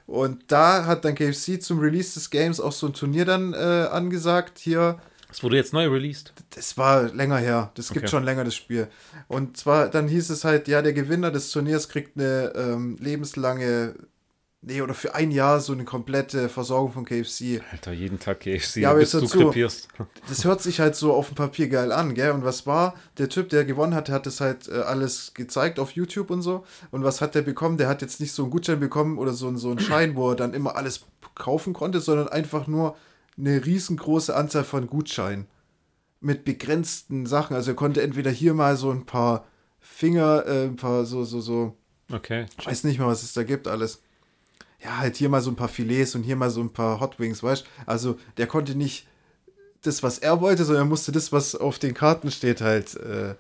Und 0.07 0.51
da 0.51 0.87
hat 0.87 1.05
dann 1.05 1.15
KFC 1.15 1.63
zum 1.63 1.79
Release 1.79 2.15
des 2.15 2.31
Games 2.31 2.61
auch 2.61 2.73
so 2.73 2.89
ein 2.89 2.93
Turnier 2.95 3.25
dann 3.25 3.55
äh, 3.55 3.57
angesagt. 3.91 4.59
Hier, 4.59 4.99
Das 5.29 5.43
wurde 5.43 5.57
jetzt 5.57 5.73
neu 5.73 5.87
released. 5.89 6.33
das 6.51 6.77
war 6.77 7.05
länger 7.15 7.37
her. 7.39 7.71
Das 7.75 7.89
gibt 7.89 8.01
Okay. 8.07 8.09
schon 8.11 8.25
länger 8.25 8.45
das 8.45 8.55
Spiel. 8.57 8.89
Und 9.29 9.57
zwar, 9.57 9.89
dann 9.89 10.09
hieß 10.09 10.31
es 10.31 10.45
halt, 10.45 10.67
ja, 10.69 10.83
der 10.83 10.93
Gewinner 10.93 11.31
des 11.31 11.51
Turniers 11.53 11.89
kriegt 11.89 12.19
eine 12.19 12.53
ähm, 12.57 12.97
lebenslange, 13.01 13.95
nee, 14.63 14.81
oder 14.81 14.95
für 14.95 15.15
ein 15.15 15.31
Jahr 15.31 15.61
so 15.61 15.73
eine 15.73 15.85
komplette 15.85 16.49
Versorgung 16.49 16.93
von 16.93 17.05
KFC. 17.05 17.61
Alter, 17.71 17.93
jeden 17.93 18.19
Tag 18.19 18.41
KFC, 18.41 18.77
Ja, 18.77 18.91
aber 18.91 19.01
bis 19.01 19.11
du 19.11 19.27
krepierst. 19.27 19.89
Das 20.29 20.45
hört 20.45 20.63
sich 20.63 20.81
halt 20.81 20.97
so 20.97 21.13
auf 21.13 21.27
dem 21.29 21.35
Papier 21.35 21.69
geil 21.69 21.93
an, 21.93 22.15
gell? 22.15 22.31
Und 22.31 22.45
was 22.45 22.67
war? 22.67 22.95
Der 23.19 23.29
Typ, 23.29 23.49
der 23.51 23.65
gewonnen 23.65 23.95
hat, 23.95 24.09
der 24.09 24.15
hat 24.15 24.27
das 24.27 24.41
halt 24.41 24.69
äh, 24.69 24.73
alles 24.81 25.35
gezeigt 25.35 25.79
auf 25.79 25.91
YouTube 25.93 26.31
und 26.31 26.43
so. 26.43 26.65
Und 26.91 27.05
was 27.05 27.21
hat 27.21 27.35
der 27.35 27.43
bekommen? 27.43 27.77
Der 27.77 27.89
hat 27.89 28.01
jetzt 28.03 28.21
nicht 28.21 28.33
so 28.33 28.43
einen 28.43 28.51
Gutschein 28.51 28.81
bekommen 28.81 29.19
oder 29.19 29.33
so, 29.33 29.49
einen- 29.49 29.59
so 29.59 29.71
einen 29.71 29.81
Schein, 29.81 30.17
wo 30.17 30.31
er 30.31 30.37
dann 30.37 30.55
immer 30.55 30.77
alles 30.77 31.05
kaufen 31.35 31.73
konnte, 31.73 32.01
sondern 32.01 32.29
einfach 32.29 32.67
nur 32.67 32.97
eine 33.39 33.65
riesengroße 33.65 34.35
Anzahl 34.37 34.65
von 34.65 34.87
Gutscheinen. 34.87 35.47
Mit 36.21 36.45
begrenzten 36.45 37.27
Sachen. 37.27 37.57
Also 37.57 37.73
er 37.73 37.75
konnte 37.75 38.01
entweder 38.03 38.31
hier 38.31 38.55
mal 38.55 38.77
so 38.77 38.91
ein 38.93 39.07
paar 39.07 39.45
Finger, 39.81 40.47
äh, 40.47 40.65
ein 40.67 40.77
paar 40.77 41.05
so, 41.05 41.25
so, 41.25 41.41
so, 41.41 41.77
Okay. 42.13 42.47
ich 42.61 42.67
weiß 42.67 42.85
nicht 42.85 43.01
mal, 43.01 43.09
was 43.09 43.23
es 43.25 43.33
da 43.33 43.43
gibt, 43.43 43.67
alles. 43.67 44.03
Ja, 44.83 44.99
halt 44.99 45.17
hier 45.17 45.29
mal 45.29 45.41
so 45.41 45.51
ein 45.51 45.57
paar 45.57 45.69
Filets 45.69 46.15
und 46.15 46.23
hier 46.25 46.37
mal 46.37 46.51
so 46.51 46.61
ein 46.61 46.73
paar 46.73 46.99
Hot 47.01 47.21
Wings, 47.21 47.43
weißt 47.43 47.65
Also 47.87 48.19
der 48.37 48.47
konnte 48.47 48.75
nicht 48.75 49.07
das, 49.83 50.03
was 50.03 50.19
er 50.19 50.41
wollte, 50.41 50.65
sondern 50.65 50.87
er 50.87 50.89
musste 50.89 51.13
das, 51.13 51.33
was 51.33 51.55
auf 51.55 51.79
den 51.79 51.95
Karten 51.95 52.31
steht, 52.31 52.61
halt 52.61 52.95
äh, 52.97 53.35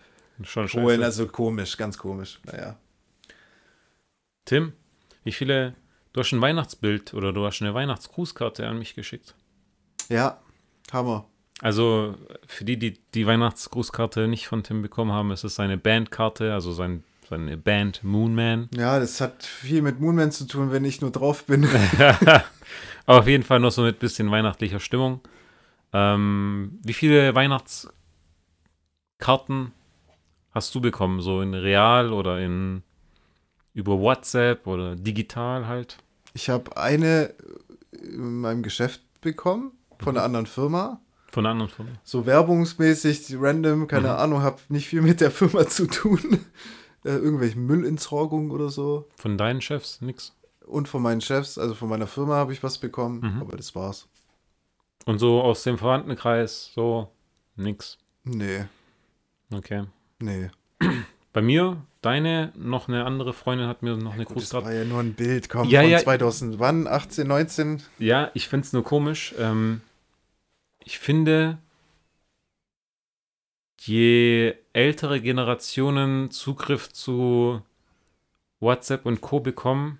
Schon 0.44 0.68
holen. 0.68 0.96
scheiße. 1.00 1.04
Also 1.04 1.26
komisch, 1.26 1.76
ganz 1.76 1.98
komisch. 1.98 2.40
Naja. 2.44 2.76
Tim, 4.44 4.72
wie 5.24 5.32
viele, 5.32 5.74
du 6.12 6.20
hast 6.20 6.32
ein 6.32 6.40
Weihnachtsbild 6.40 7.14
oder 7.14 7.32
du 7.32 7.44
hast 7.44 7.60
eine 7.62 7.74
Weihnachtsgrußkarte 7.74 8.66
an 8.66 8.78
mich 8.78 8.94
geschickt. 8.94 9.34
Ja, 10.08 10.40
Hammer. 10.92 11.26
Also 11.60 12.16
für 12.46 12.64
die, 12.64 12.76
die 12.76 12.98
die 13.14 13.26
Weihnachtsgrußkarte 13.26 14.26
nicht 14.26 14.48
von 14.48 14.64
Tim 14.64 14.82
bekommen 14.82 15.12
haben, 15.12 15.30
es 15.30 15.44
ist 15.44 15.54
seine 15.54 15.78
Bandkarte, 15.78 16.52
also 16.52 16.72
sein, 16.72 17.04
seine 17.32 17.56
Band 17.56 18.04
Moonman. 18.04 18.68
Ja, 18.74 19.00
das 19.00 19.20
hat 19.22 19.42
viel 19.42 19.80
mit 19.80 20.00
Moonman 20.00 20.32
zu 20.32 20.46
tun, 20.46 20.70
wenn 20.70 20.84
ich 20.84 21.00
nur 21.00 21.10
drauf 21.10 21.44
bin. 21.44 21.64
Aber 23.06 23.18
auf 23.20 23.26
jeden 23.26 23.42
Fall 23.42 23.58
noch 23.58 23.72
so 23.72 23.82
mit 23.82 23.98
bisschen 23.98 24.30
weihnachtlicher 24.30 24.80
Stimmung. 24.80 25.20
Ähm, 25.94 26.78
wie 26.84 26.92
viele 26.92 27.34
Weihnachtskarten 27.34 29.72
hast 30.50 30.74
du 30.74 30.80
bekommen? 30.80 31.20
So 31.20 31.40
in 31.40 31.54
real 31.54 32.12
oder 32.12 32.38
in 32.40 32.82
über 33.74 33.98
WhatsApp 33.98 34.66
oder 34.66 34.94
digital 34.94 35.66
halt? 35.66 35.96
Ich 36.34 36.50
habe 36.50 36.76
eine 36.76 37.32
in 37.92 38.40
meinem 38.40 38.62
Geschäft 38.62 39.00
bekommen 39.22 39.72
von 40.00 40.16
einer 40.16 40.24
anderen 40.24 40.46
Firma. 40.46 41.00
Von 41.30 41.46
einer 41.46 41.52
anderen 41.52 41.70
Firma. 41.70 41.90
So 42.04 42.26
werbungsmäßig, 42.26 43.36
random, 43.38 43.86
keine 43.86 44.08
Mhm. 44.08 44.14
Ahnung, 44.16 44.42
habe 44.42 44.60
nicht 44.68 44.88
viel 44.88 45.00
mit 45.00 45.22
der 45.22 45.30
Firma 45.30 45.66
zu 45.66 45.86
tun. 45.86 46.40
Äh, 47.04 47.10
irgendwelche 47.10 47.58
Müllentsorgung 47.58 48.50
oder 48.50 48.68
so. 48.68 49.08
Von 49.16 49.36
deinen 49.38 49.60
Chefs? 49.60 50.00
Nix. 50.00 50.34
Und 50.66 50.88
von 50.88 51.02
meinen 51.02 51.20
Chefs, 51.20 51.58
also 51.58 51.74
von 51.74 51.88
meiner 51.88 52.06
Firma 52.06 52.34
habe 52.36 52.52
ich 52.52 52.62
was 52.62 52.78
bekommen, 52.78 53.20
Mhm. 53.20 53.40
aber 53.42 53.56
das 53.56 53.74
war's. 53.74 54.06
Und 55.04 55.18
so 55.18 55.40
aus 55.42 55.64
dem 55.64 55.78
Verwandtenkreis, 55.78 56.70
so 56.74 57.08
nix. 57.56 57.98
Nee, 58.24 58.64
Okay. 59.52 59.84
nee. 60.20 60.50
Bei 61.32 61.42
mir, 61.42 61.78
deine, 62.02 62.52
noch 62.56 62.88
eine 62.88 63.04
andere 63.04 63.32
Freundin 63.32 63.66
hat 63.66 63.82
mir 63.82 63.96
noch 63.96 64.12
eine 64.14 64.24
Gut, 64.24 64.36
das 64.36 64.52
war 64.54 64.72
ja 64.72 64.84
nur 64.84 65.00
ein 65.00 65.14
Bild, 65.14 65.48
komm, 65.48 65.68
Ja, 65.68 65.80
von 65.82 65.90
ja. 65.90 65.98
2000, 65.98 66.58
wann? 66.58 66.86
18, 66.86 67.26
19? 67.26 67.82
Ja, 67.98 68.30
ich 68.34 68.48
finde 68.48 68.66
es 68.66 68.72
nur 68.72 68.84
komisch. 68.84 69.34
Ähm, 69.38 69.80
ich 70.84 70.98
finde, 70.98 71.58
je 73.86 74.54
ältere 74.72 75.20
Generationen 75.20 76.30
Zugriff 76.30 76.92
zu 76.92 77.62
WhatsApp 78.60 79.06
und 79.06 79.20
Co. 79.20 79.40
bekommen, 79.40 79.98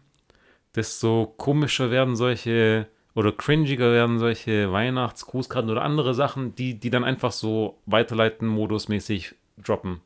desto 0.75 1.35
komischer 1.37 1.91
werden 1.91 2.17
solche 2.17 2.87
oder 3.15 3.33
cringiger 3.33 3.93
werden 3.93 4.19
solche 4.19 4.73
Weihnachtsgrußkarten 4.73 5.71
oder 5.71 5.83
andere 5.83 6.15
Sachen, 6.15 6.55
die, 6.55 6.75
die 6.79 6.91
dann 6.91 7.05
einfach 7.05 7.33
so 7.33 7.79
weiterleiten, 7.85 8.49
modusmäßig 8.49 9.35
droppen. 9.63 10.01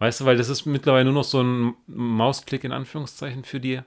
Weißt 0.00 0.20
du, 0.20 0.24
weil 0.24 0.36
das 0.36 0.48
ist 0.48 0.66
mittlerweile 0.66 1.04
nur 1.04 1.14
noch 1.14 1.24
so 1.24 1.42
ein 1.42 1.74
Mausklick 1.86 2.64
in 2.64 2.72
Anführungszeichen 2.72 3.44
für 3.44 3.60
dir. 3.60 3.84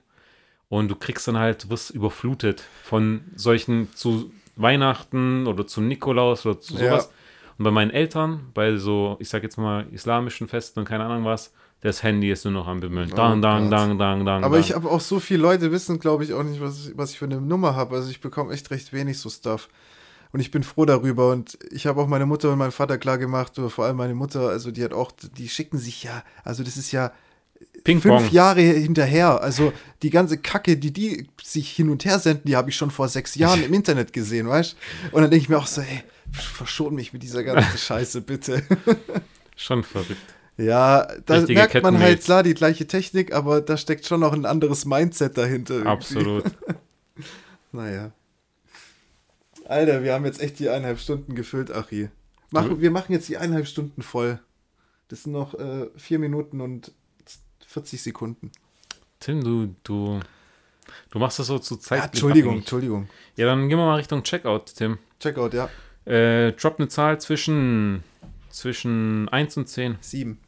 Und 0.69 0.89
du 0.89 0.95
kriegst 0.95 1.27
dann 1.27 1.37
halt, 1.37 1.65
du 1.65 1.69
wirst 1.69 1.89
überflutet 1.91 2.63
von 2.83 3.21
solchen 3.35 3.93
zu 3.93 4.31
Weihnachten 4.55 5.47
oder 5.47 5.67
zu 5.67 5.81
Nikolaus 5.81 6.45
oder 6.45 6.59
zu 6.59 6.77
sowas. 6.77 7.05
Ja. 7.05 7.11
Und 7.57 7.63
bei 7.63 7.71
meinen 7.71 7.91
Eltern, 7.91 8.51
bei 8.53 8.77
so, 8.77 9.17
ich 9.19 9.29
sag 9.29 9.43
jetzt 9.43 9.57
mal, 9.57 9.87
islamischen 9.91 10.47
Festen 10.47 10.79
und 10.79 10.85
keine 10.85 11.05
Ahnung 11.05 11.25
was, 11.25 11.51
das 11.81 12.01
Handy 12.01 12.31
ist 12.31 12.43
nur 12.43 12.53
noch 12.53 12.67
am 12.67 12.79
Bimmeln. 12.79 13.09
Dang, 13.09 13.41
dang, 13.41 13.63
Gott. 13.63 13.71
dang, 13.71 13.97
dang, 13.97 14.25
dang. 14.25 14.43
Aber 14.43 14.55
dang. 14.55 14.65
ich 14.65 14.73
habe 14.73 14.89
auch 14.89 15.01
so 15.01 15.19
viele 15.19 15.41
Leute 15.43 15.71
wissen, 15.71 15.99
glaube 15.99 16.23
ich, 16.23 16.33
auch 16.33 16.43
nicht, 16.43 16.59
was 16.59 16.87
ich, 16.87 16.97
was 16.97 17.11
ich 17.11 17.19
für 17.19 17.25
eine 17.25 17.39
Nummer 17.39 17.75
habe. 17.75 17.95
Also 17.95 18.09
ich 18.09 18.19
bekomme 18.19 18.53
echt 18.53 18.71
recht 18.71 18.93
wenig 18.93 19.19
so 19.19 19.29
Stuff. 19.29 19.69
Und 20.31 20.39
ich 20.39 20.51
bin 20.51 20.63
froh 20.63 20.85
darüber. 20.85 21.31
Und 21.31 21.57
ich 21.71 21.85
habe 21.85 22.01
auch 22.01 22.07
meine 22.07 22.25
Mutter 22.25 22.51
und 22.51 22.57
meinen 22.57 22.71
Vater 22.71 22.97
klar 22.97 23.17
gemacht, 23.17 23.53
vor 23.69 23.85
allem 23.85 23.97
meine 23.97 24.15
Mutter, 24.15 24.49
also 24.49 24.71
die 24.71 24.83
hat 24.83 24.93
auch, 24.93 25.11
die 25.11 25.47
schicken 25.47 25.77
sich 25.77 26.03
ja, 26.03 26.23
also 26.43 26.63
das 26.63 26.77
ist 26.77 26.91
ja 26.91 27.11
Ping-Pong. 27.83 28.19
fünf 28.19 28.31
Jahre 28.31 28.61
hinterher. 28.61 29.41
Also 29.41 29.71
die 30.01 30.09
ganze 30.09 30.37
Kacke, 30.37 30.77
die 30.77 30.91
die 30.91 31.27
sich 31.41 31.71
hin 31.71 31.89
und 31.89 32.05
her 32.05 32.19
senden, 32.19 32.47
die 32.47 32.55
habe 32.55 32.69
ich 32.69 32.75
schon 32.75 32.91
vor 32.91 33.07
sechs 33.07 33.35
Jahren 33.35 33.63
im 33.63 33.73
Internet 33.73 34.13
gesehen, 34.13 34.47
weißt 34.47 34.75
Und 35.11 35.21
dann 35.21 35.31
denke 35.31 35.43
ich 35.43 35.49
mir 35.49 35.57
auch 35.57 35.67
so, 35.67 35.81
ey, 35.81 36.03
verschon 36.31 36.95
mich 36.95 37.13
mit 37.13 37.23
dieser 37.23 37.43
ganzen 37.43 37.77
Scheiße, 37.77 38.21
bitte. 38.21 38.63
Schon 39.55 39.83
verrückt. 39.83 40.15
Ja, 40.57 41.07
da 41.25 41.35
Richtige 41.35 41.59
merkt 41.59 41.83
man 41.83 41.99
halt 41.99 42.23
klar 42.23 42.41
die 42.41 42.55
gleiche 42.55 42.87
Technik, 42.87 43.33
aber 43.33 43.61
da 43.61 43.77
steckt 43.77 44.05
schon 44.05 44.21
noch 44.21 44.33
ein 44.33 44.45
anderes 44.45 44.85
Mindset 44.85 45.37
dahinter. 45.37 45.75
irgendwie. 45.75 45.89
Absolut. 45.91 46.43
Naja. 47.73 48.11
Alter, 49.65 50.01
wir 50.01 50.13
haben 50.13 50.23
jetzt 50.23 50.39
echt 50.39 50.57
die 50.57 50.69
eineinhalb 50.69 50.99
Stunden 50.99 51.35
gefüllt, 51.35 51.69
Achi. 51.69 52.09
Machen, 52.49 52.79
wir 52.79 52.91
machen 52.91 53.11
jetzt 53.11 53.27
die 53.27 53.37
eineinhalb 53.37 53.67
Stunden 53.67 54.01
voll. 54.01 54.39
Das 55.09 55.23
sind 55.23 55.33
noch 55.33 55.53
äh, 55.53 55.87
vier 55.97 56.17
Minuten 56.17 56.61
und 56.61 56.93
40 57.67 58.01
Sekunden. 58.01 58.51
Tim, 59.19 59.43
du, 59.43 59.75
du, 59.83 60.21
du 61.09 61.19
machst 61.19 61.39
das 61.39 61.47
so 61.47 61.59
zu 61.59 61.75
Zeit. 61.75 61.99
Ja, 61.99 62.05
Entschuldigung, 62.05 62.57
Entschuldigung. 62.59 63.09
Ja, 63.35 63.45
dann 63.47 63.67
gehen 63.67 63.77
wir 63.77 63.85
mal 63.85 63.95
Richtung 63.95 64.23
Checkout, 64.23 64.73
Tim. 64.75 64.97
Checkout, 65.19 65.53
ja. 65.53 65.69
Äh, 66.07 66.53
drop 66.53 66.79
eine 66.79 66.87
Zahl 66.87 67.19
zwischen, 67.19 68.01
zwischen 68.49 69.27
1 69.27 69.57
und 69.57 69.67
10. 69.67 69.97
Sieben. 69.99 70.39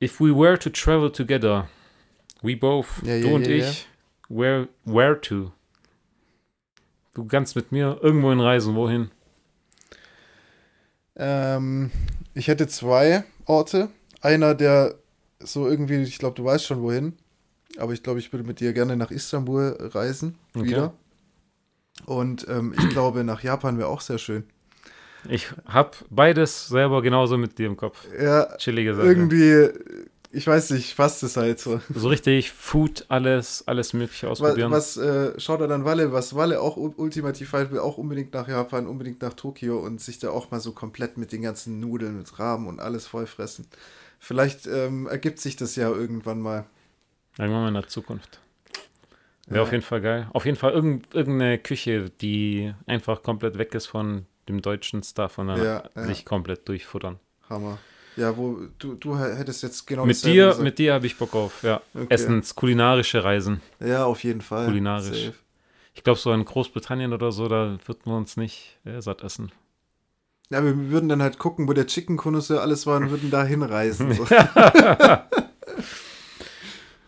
If 0.00 0.20
we 0.20 0.32
were 0.32 0.56
to 0.56 0.70
travel 0.70 1.10
together, 1.10 1.68
we 2.42 2.56
both, 2.56 2.86
Ja, 3.02 3.18
du 3.18 3.28
ja, 3.28 3.34
und 3.34 3.46
ja, 3.46 3.56
ich, 3.56 3.88
where, 4.28 4.68
where 4.84 5.20
to? 5.20 5.50
Du 7.14 7.24
kannst 7.24 7.56
mit 7.56 7.72
mir 7.72 7.98
irgendwo 8.02 8.30
reisen, 8.30 8.76
wohin? 8.76 9.10
Ähm, 11.16 11.90
ich 12.34 12.46
hätte 12.46 12.68
zwei 12.68 13.24
Orte. 13.46 13.88
Einer, 14.20 14.54
der 14.54 14.94
so 15.40 15.66
irgendwie, 15.66 16.02
ich 16.02 16.18
glaube, 16.18 16.36
du 16.36 16.44
weißt 16.44 16.66
schon 16.66 16.82
wohin. 16.82 17.14
Aber 17.78 17.92
ich 17.92 18.02
glaube, 18.02 18.20
ich 18.20 18.32
würde 18.32 18.46
mit 18.46 18.60
dir 18.60 18.72
gerne 18.72 18.96
nach 18.96 19.10
Istanbul 19.10 19.76
reisen. 19.80 20.36
Okay. 20.54 20.66
Wieder. 20.66 20.94
Und 22.04 22.46
ähm, 22.48 22.74
ich 22.76 22.88
glaube, 22.90 23.24
nach 23.24 23.42
Japan 23.42 23.78
wäre 23.78 23.88
auch 23.88 24.00
sehr 24.00 24.18
schön. 24.18 24.44
Ich 25.28 25.48
hab 25.66 25.96
beides 26.10 26.68
selber 26.68 27.02
genauso 27.02 27.36
mit 27.36 27.58
dir 27.58 27.66
im 27.66 27.76
Kopf. 27.76 28.06
Ja, 28.20 28.56
Chillige 28.58 28.94
Sache. 28.94 29.06
irgendwie, 29.06 29.68
ich 30.30 30.46
weiß 30.46 30.70
nicht, 30.70 30.96
passt 30.96 31.22
es 31.22 31.36
halt 31.36 31.58
so. 31.58 31.80
So 31.92 32.08
richtig 32.08 32.52
Food, 32.52 33.06
alles, 33.08 33.64
alles 33.66 33.92
mögliche 33.92 34.26
Was, 34.28 34.40
ausprobieren. 34.40 34.70
was 34.70 34.96
äh, 34.96 35.38
schaut 35.40 35.60
er 35.60 35.68
dann 35.68 35.84
Walle, 35.84 36.12
was 36.12 36.36
Walle 36.36 36.60
auch 36.60 36.76
ultimativ 36.76 37.52
halt 37.54 37.72
will, 37.72 37.80
auch 37.80 37.98
unbedingt 37.98 38.34
nach 38.34 38.46
Japan, 38.46 38.86
unbedingt 38.86 39.22
nach 39.22 39.34
Tokio 39.34 39.78
und 39.78 40.00
sich 40.00 40.18
da 40.18 40.30
auch 40.30 40.50
mal 40.50 40.60
so 40.60 40.72
komplett 40.72 41.16
mit 41.16 41.32
den 41.32 41.42
ganzen 41.42 41.80
Nudeln, 41.80 42.18
mit 42.18 42.38
Rahmen 42.38 42.68
und 42.68 42.80
alles 42.80 43.06
vollfressen. 43.06 43.66
Vielleicht 44.18 44.66
ähm, 44.66 45.06
ergibt 45.06 45.40
sich 45.40 45.56
das 45.56 45.76
ja 45.76 45.90
irgendwann 45.90 46.40
mal. 46.40 46.66
Irgendwann 47.38 47.62
mal 47.62 47.68
in 47.68 47.74
der 47.74 47.88
Zukunft. 47.88 48.40
Wäre 49.46 49.58
Ja. 49.58 49.62
auf 49.62 49.70
jeden 49.72 49.84
Fall 49.84 50.00
geil. 50.00 50.26
Auf 50.32 50.44
jeden 50.44 50.56
Fall 50.56 50.72
irgend, 50.72 51.14
irgendeine 51.14 51.58
Küche, 51.58 52.10
die 52.10 52.74
einfach 52.86 53.22
komplett 53.22 53.58
weg 53.58 53.74
ist 53.74 53.86
von 53.86 54.26
dem 54.48 54.60
deutschen 54.62 55.02
Stuff 55.02 55.38
und 55.38 55.48
dann 55.48 55.62
Ja, 55.62 55.84
sich 56.06 56.24
komplett 56.24 56.68
durchfuttern. 56.68 57.18
Hammer. 57.48 57.78
Ja, 58.16 58.36
wo 58.36 58.58
du, 58.78 58.94
du 58.94 59.18
hättest 59.18 59.62
jetzt 59.62 59.86
genau 59.86 60.06
mit 60.06 60.24
dir, 60.24 60.46
gesagt. 60.46 60.62
mit 60.64 60.78
dir 60.78 60.94
habe 60.94 61.06
ich 61.06 61.18
Bock 61.18 61.34
auf, 61.34 61.62
ja. 61.62 61.82
Okay. 61.94 62.06
Essens, 62.08 62.54
kulinarische 62.54 63.22
Reisen. 63.22 63.60
Ja, 63.78 64.04
auf 64.06 64.24
jeden 64.24 64.40
Fall. 64.40 64.66
Kulinarisch. 64.66 65.26
Safe. 65.26 65.34
Ich 65.94 66.02
glaube, 66.02 66.18
so 66.18 66.32
in 66.32 66.44
Großbritannien 66.44 67.12
oder 67.12 67.30
so, 67.30 67.46
da 67.48 67.78
würden 67.86 68.00
wir 68.04 68.16
uns 68.16 68.36
nicht 68.36 68.78
äh, 68.84 69.00
satt 69.02 69.22
essen. 69.22 69.52
Ja, 70.50 70.64
wir 70.64 70.90
würden 70.90 71.08
dann 71.08 71.22
halt 71.22 71.38
gucken, 71.38 71.68
wo 71.68 71.72
der 71.72 71.86
Chicken 71.86 72.16
Konnoisseur 72.16 72.62
alles 72.62 72.86
war 72.86 72.98
und 72.98 73.10
würden 73.10 73.30
da 73.30 73.44
hinreisen. 73.44 74.12
So. 74.16 74.24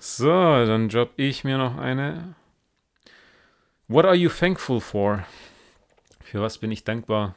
So, 0.01 0.29
dann 0.29 0.89
job 0.89 1.11
ich 1.17 1.43
mir 1.43 1.59
noch 1.59 1.77
eine. 1.77 2.37
What 3.89 4.05
are 4.05 4.15
you 4.15 4.29
thankful 4.29 4.81
for? 4.81 5.27
Für 6.21 6.41
was 6.41 6.59
bin 6.59 6.71
ich 6.71 6.85
dankbar? 6.85 7.35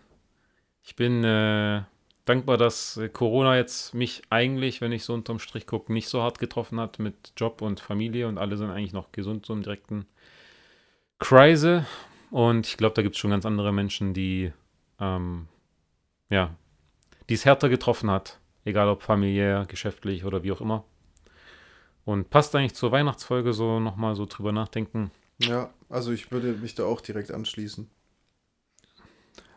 Ich 0.83 0.95
bin 0.95 1.23
äh, 1.23 1.81
dankbar, 2.25 2.57
dass 2.57 2.97
äh, 2.97 3.09
Corona 3.09 3.55
jetzt 3.55 3.95
mich 3.95 4.21
eigentlich, 4.29 4.79
wenn 4.79 4.91
ich 4.91 5.03
so 5.03 5.13
unterm 5.13 5.39
Strich 5.39 5.65
gucke, 5.65 5.91
nicht 5.91 6.07
so 6.07 6.21
hart 6.21 6.37
getroffen 6.37 6.79
hat 6.79 6.99
mit 6.99 7.33
Job 7.35 7.63
und 7.63 7.79
Familie 7.79 8.27
und 8.27 8.37
alle 8.37 8.57
sind 8.57 8.69
eigentlich 8.69 8.93
noch 8.93 9.11
gesund 9.11 9.45
so 9.45 9.53
im 9.53 9.63
direkten 9.63 10.05
Kreise. 11.17 11.85
Und 12.29 12.67
ich 12.67 12.77
glaube, 12.77 12.93
da 12.93 13.01
gibt 13.01 13.15
es 13.15 13.19
schon 13.19 13.31
ganz 13.31 13.45
andere 13.45 13.71
Menschen, 13.73 14.13
die 14.13 14.53
ähm, 14.99 15.47
ja, 16.29 16.55
die 17.27 17.33
es 17.33 17.45
härter 17.45 17.69
getroffen 17.69 18.11
hat. 18.11 18.39
Egal 18.65 18.87
ob 18.87 19.01
familiär, 19.01 19.65
geschäftlich 19.67 20.25
oder 20.25 20.43
wie 20.43 20.51
auch 20.51 20.61
immer. 20.61 20.85
Und 22.03 22.29
passt 22.29 22.55
eigentlich 22.55 22.73
zur 22.73 22.91
Weihnachtsfolge 22.91 23.53
so 23.53 23.79
nochmal 23.79 24.15
so 24.15 24.25
drüber 24.25 24.51
nachdenken. 24.51 25.11
Ja, 25.39 25.71
also 25.89 26.11
ich 26.11 26.31
würde 26.31 26.53
mich 26.53 26.75
da 26.75 26.85
auch 26.85 27.01
direkt 27.01 27.31
anschließen. 27.31 27.89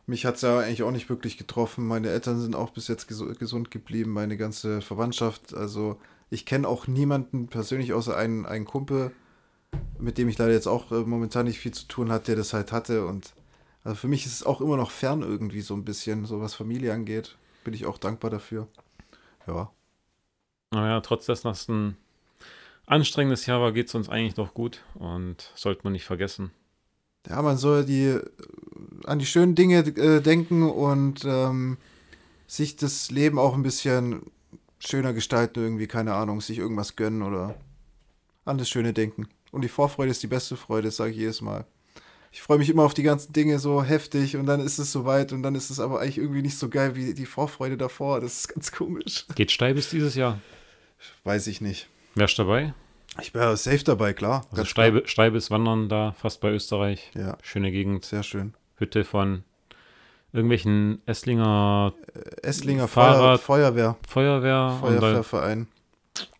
Mich 0.06 0.26
hat 0.26 0.36
es 0.36 0.42
ja 0.42 0.58
eigentlich 0.58 0.82
auch 0.82 0.90
nicht 0.90 1.08
wirklich 1.08 1.38
getroffen. 1.38 1.86
Meine 1.86 2.10
Eltern 2.10 2.38
sind 2.38 2.54
auch 2.54 2.70
bis 2.70 2.88
jetzt 2.88 3.08
gesu- 3.08 3.34
gesund 3.38 3.70
geblieben, 3.70 4.10
meine 4.10 4.36
ganze 4.36 4.82
Verwandtschaft. 4.82 5.54
Also 5.54 5.98
ich 6.28 6.44
kenne 6.44 6.68
auch 6.68 6.86
niemanden 6.86 7.48
persönlich 7.48 7.94
außer 7.94 8.14
einen, 8.14 8.44
einen 8.44 8.66
Kumpel, 8.66 9.12
mit 9.98 10.18
dem 10.18 10.28
ich 10.28 10.36
leider 10.36 10.52
jetzt 10.52 10.66
auch 10.66 10.92
äh, 10.92 11.00
momentan 11.00 11.46
nicht 11.46 11.58
viel 11.58 11.72
zu 11.72 11.88
tun 11.88 12.12
hat, 12.12 12.28
der 12.28 12.36
das 12.36 12.52
halt 12.52 12.70
hatte. 12.72 13.06
Und 13.06 13.32
also 13.82 13.96
für 13.96 14.08
mich 14.08 14.26
ist 14.26 14.34
es 14.34 14.44
auch 14.44 14.60
immer 14.60 14.76
noch 14.76 14.90
fern 14.90 15.22
irgendwie 15.22 15.62
so 15.62 15.74
ein 15.74 15.84
bisschen, 15.86 16.26
so 16.26 16.40
was 16.40 16.54
Familie 16.54 16.92
angeht. 16.92 17.38
Bin 17.64 17.72
ich 17.72 17.86
auch 17.86 17.96
dankbar 17.96 18.30
dafür. 18.30 18.68
Ja. 19.46 19.70
Naja, 20.70 21.00
trotz 21.00 21.24
dessen, 21.24 21.48
dass 21.48 21.68
ein 21.68 21.96
anstrengendes 22.86 23.46
Jahr 23.46 23.60
war, 23.60 23.72
geht 23.72 23.88
es 23.88 23.94
uns 23.94 24.08
eigentlich 24.08 24.36
noch 24.36 24.54
gut 24.54 24.82
und 24.94 25.50
sollte 25.54 25.82
man 25.84 25.92
nicht 25.92 26.04
vergessen. 26.04 26.50
Ja, 27.28 27.40
man 27.42 27.56
soll 27.56 27.84
die 27.84 28.04
äh, 28.04 28.22
an 29.04 29.18
die 29.18 29.26
schönen 29.26 29.54
Dinge 29.54 29.78
äh, 29.78 30.20
denken 30.20 30.62
und 30.62 31.24
ähm, 31.24 31.78
sich 32.46 32.76
das 32.76 33.10
Leben 33.10 33.38
auch 33.38 33.54
ein 33.54 33.62
bisschen 33.62 34.22
schöner 34.78 35.12
gestalten, 35.12 35.62
irgendwie, 35.62 35.86
keine 35.86 36.14
Ahnung, 36.14 36.40
sich 36.40 36.58
irgendwas 36.58 36.96
gönnen 36.96 37.22
oder 37.22 37.54
an 38.44 38.58
das 38.58 38.68
Schöne 38.68 38.92
denken. 38.92 39.28
Und 39.50 39.62
die 39.62 39.68
Vorfreude 39.68 40.10
ist 40.10 40.22
die 40.22 40.28
beste 40.28 40.56
Freude, 40.56 40.88
das 40.88 40.96
sage 40.96 41.12
ich 41.12 41.16
jedes 41.16 41.40
Mal. 41.40 41.64
Ich 42.32 42.42
freue 42.42 42.58
mich 42.58 42.68
immer 42.68 42.82
auf 42.82 42.94
die 42.94 43.04
ganzen 43.04 43.32
Dinge 43.32 43.60
so 43.60 43.82
heftig 43.82 44.36
und 44.36 44.46
dann 44.46 44.60
ist 44.60 44.78
es 44.78 44.90
soweit 44.90 45.32
und 45.32 45.42
dann 45.44 45.54
ist 45.54 45.70
es 45.70 45.78
aber 45.78 46.00
eigentlich 46.00 46.18
irgendwie 46.18 46.42
nicht 46.42 46.58
so 46.58 46.68
geil 46.68 46.96
wie 46.96 47.14
die 47.14 47.26
Vorfreude 47.26 47.76
davor. 47.76 48.20
Das 48.20 48.38
ist 48.38 48.48
ganz 48.48 48.72
komisch. 48.72 49.24
Geht 49.36 49.52
steil 49.52 49.74
bis 49.74 49.90
dieses 49.90 50.16
Jahr. 50.16 50.40
Weiß 51.22 51.46
ich 51.46 51.60
nicht. 51.60 51.88
Wärst 52.14 52.38
dabei? 52.38 52.74
Ich 53.20 53.34
wäre 53.34 53.56
safe 53.56 53.84
dabei, 53.84 54.12
klar. 54.12 54.46
Also 54.50 54.64
steil, 54.64 55.06
steil 55.06 55.30
bis 55.30 55.50
Wandern 55.50 55.88
da, 55.88 56.12
fast 56.12 56.40
bei 56.40 56.50
Österreich. 56.50 57.10
klar. 57.12 57.26
Ja, 57.28 57.38
Schöne 57.42 57.70
Gegend. 57.70 58.04
sehr 58.04 58.22
schön. 58.22 58.54
Hütte 58.76 59.04
von 59.04 59.44
irgendwelchen 60.32 61.00
Esslinger 61.06 61.94
Esslinger 62.42 62.88
Feuer, 62.88 63.14
Fahrrad- 63.14 63.40
Feuerwehr, 63.40 63.96
Feuerwehr 64.08 64.78
Feuerwehrverein. 64.80 65.68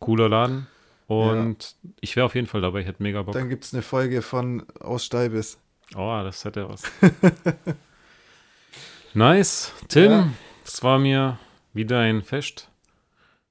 cooler 0.01 0.29
Laden. 0.29 0.67
Und 1.07 1.77
ich 2.01 2.17
wäre 2.17 2.27
auf 2.27 2.35
jeden 2.35 2.47
Fall 2.49 2.61
dabei, 2.63 2.81
ich 2.81 2.87
hätte 2.87 3.03
mega 3.03 3.23
Bock. 3.23 3.35
Dann 3.35 3.49
gibt 3.49 3.65
es 3.65 3.73
eine 3.73 3.83
Folge 3.83 4.21
von 4.23 4.65
Aus 4.81 5.05
Steibis. 5.05 5.59
Oh, 5.95 6.21
das 6.25 6.45
hätte 6.45 6.69
was. 6.69 6.83
nice. 9.15 9.73
Tim, 9.89 10.11
Ja. 10.11 10.29
das 10.65 10.83
war 10.83 10.99
mir 10.99 11.39
wieder 11.73 12.01
ein 12.01 12.23
Fest. 12.23 12.69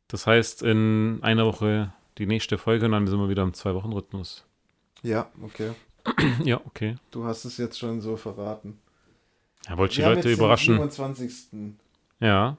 Das 0.08 0.28
heißt, 0.28 0.62
in 0.64 1.20
einer 1.22 1.45
Woche 1.45 1.94
die 2.18 2.26
nächste 2.26 2.57
Folge 2.57 2.85
und 2.85 2.91
dann 2.91 3.07
sind 3.07 3.19
wir 3.19 3.30
wieder 3.30 3.44
im 3.44 3.53
Zwei-Wochen-Rhythmus. 3.53 4.45
Ja, 5.02 5.30
okay. 5.41 5.72
ja, 6.44 6.60
okay. 6.65 6.95
Du 7.11 7.26
hast 7.26 7.45
es 7.45 7.57
jetzt 7.57 7.80
schon 7.80 8.02
so 8.02 8.18
verraten. 8.18 8.80
Ja, 9.68 9.77
wollte 9.77 9.91
ich 9.94 9.98
die 9.98 10.03
Leute 10.03 10.31
überraschen. 10.31 10.76
Den 10.77 10.90
27. 10.91 11.73
Ja. 12.19 12.57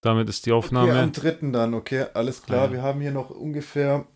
Damit 0.00 0.28
ist 0.28 0.44
die 0.46 0.52
Okay, 0.52 0.58
Aufnahme. 0.58 0.98
am 1.00 1.12
3. 1.12 1.50
dann, 1.52 1.74
okay, 1.74 2.06
alles 2.14 2.42
klar. 2.42 2.62
Ah, 2.62 2.64
ja. 2.66 2.72
Wir 2.72 2.82
haben 2.82 3.00
hier 3.00 3.10
noch 3.10 3.30
ungefähr 3.30 4.06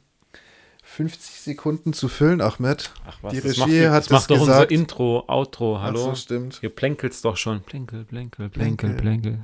50 0.82 1.40
Sekunden 1.40 1.92
zu 1.92 2.08
füllen, 2.08 2.40
Ahmed. 2.40 2.92
Ach 3.06 3.18
was, 3.22 3.32
Die 3.34 3.40
das 3.40 3.50
Regie 3.52 3.60
macht, 3.60 3.70
die- 3.70 3.88
hat 3.88 4.02
das 4.04 4.10
macht 4.10 4.30
doch 4.30 4.40
unser 4.40 4.52
gesagt. 4.52 4.72
Intro, 4.72 5.24
Outro, 5.28 5.80
hallo? 5.80 6.00
Ach 6.00 6.04
so, 6.10 6.14
stimmt. 6.14 6.58
Ihr 6.62 6.70
plänkelt's 6.70 7.22
doch 7.22 7.36
schon. 7.36 7.60
Plänkel, 7.62 8.04
plänkel, 8.04 8.48
plänkel, 8.48 8.90
Plänkel. 8.96 9.00
plänkel. 9.00 9.38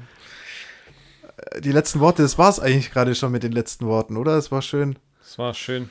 Die 1.61 1.73
letzten 1.73 2.01
Worte, 2.01 2.23
das 2.23 2.39
war 2.39 2.49
es 2.49 2.59
eigentlich 2.61 2.91
gerade 2.91 3.15
schon 3.15 3.33
mit 3.33 3.43
den 3.43 3.53
letzten 3.53 3.87
Worten, 3.87 4.17
oder? 4.17 4.37
Es 4.39 4.51
war 4.51 4.63
schön. 4.63 4.97
Es 5.23 5.39
war 5.39 5.55
schön. 5.55 5.91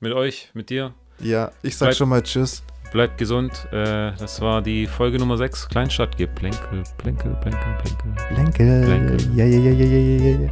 Mit 0.00 0.12
euch, 0.12 0.50
mit 0.54 0.70
dir. 0.70 0.94
Ja, 1.20 1.52
ich 1.62 1.76
sag 1.76 1.86
Bleib- 1.88 1.96
schon 1.96 2.08
mal 2.08 2.22
Tschüss. 2.22 2.62
Bleibt 2.92 3.16
gesund. 3.16 3.52
Äh, 3.72 4.12
das 4.18 4.40
war 4.40 4.60
die 4.60 4.86
Folge 4.86 5.18
Nummer 5.18 5.38
6. 5.38 5.68
Kleinstadt, 5.68 6.16
Plänkel, 6.16 6.82
plänkel, 6.98 7.36
plänkel, 7.40 7.76
plänkel. 7.82 8.14
Lenkel. 8.36 9.18
Ja, 9.34 9.44
ja, 9.46 9.58
ja, 9.58 9.70
ja, 9.70 9.84
ja, 9.86 10.30
ja, 10.34 10.40
ja. 10.42 10.50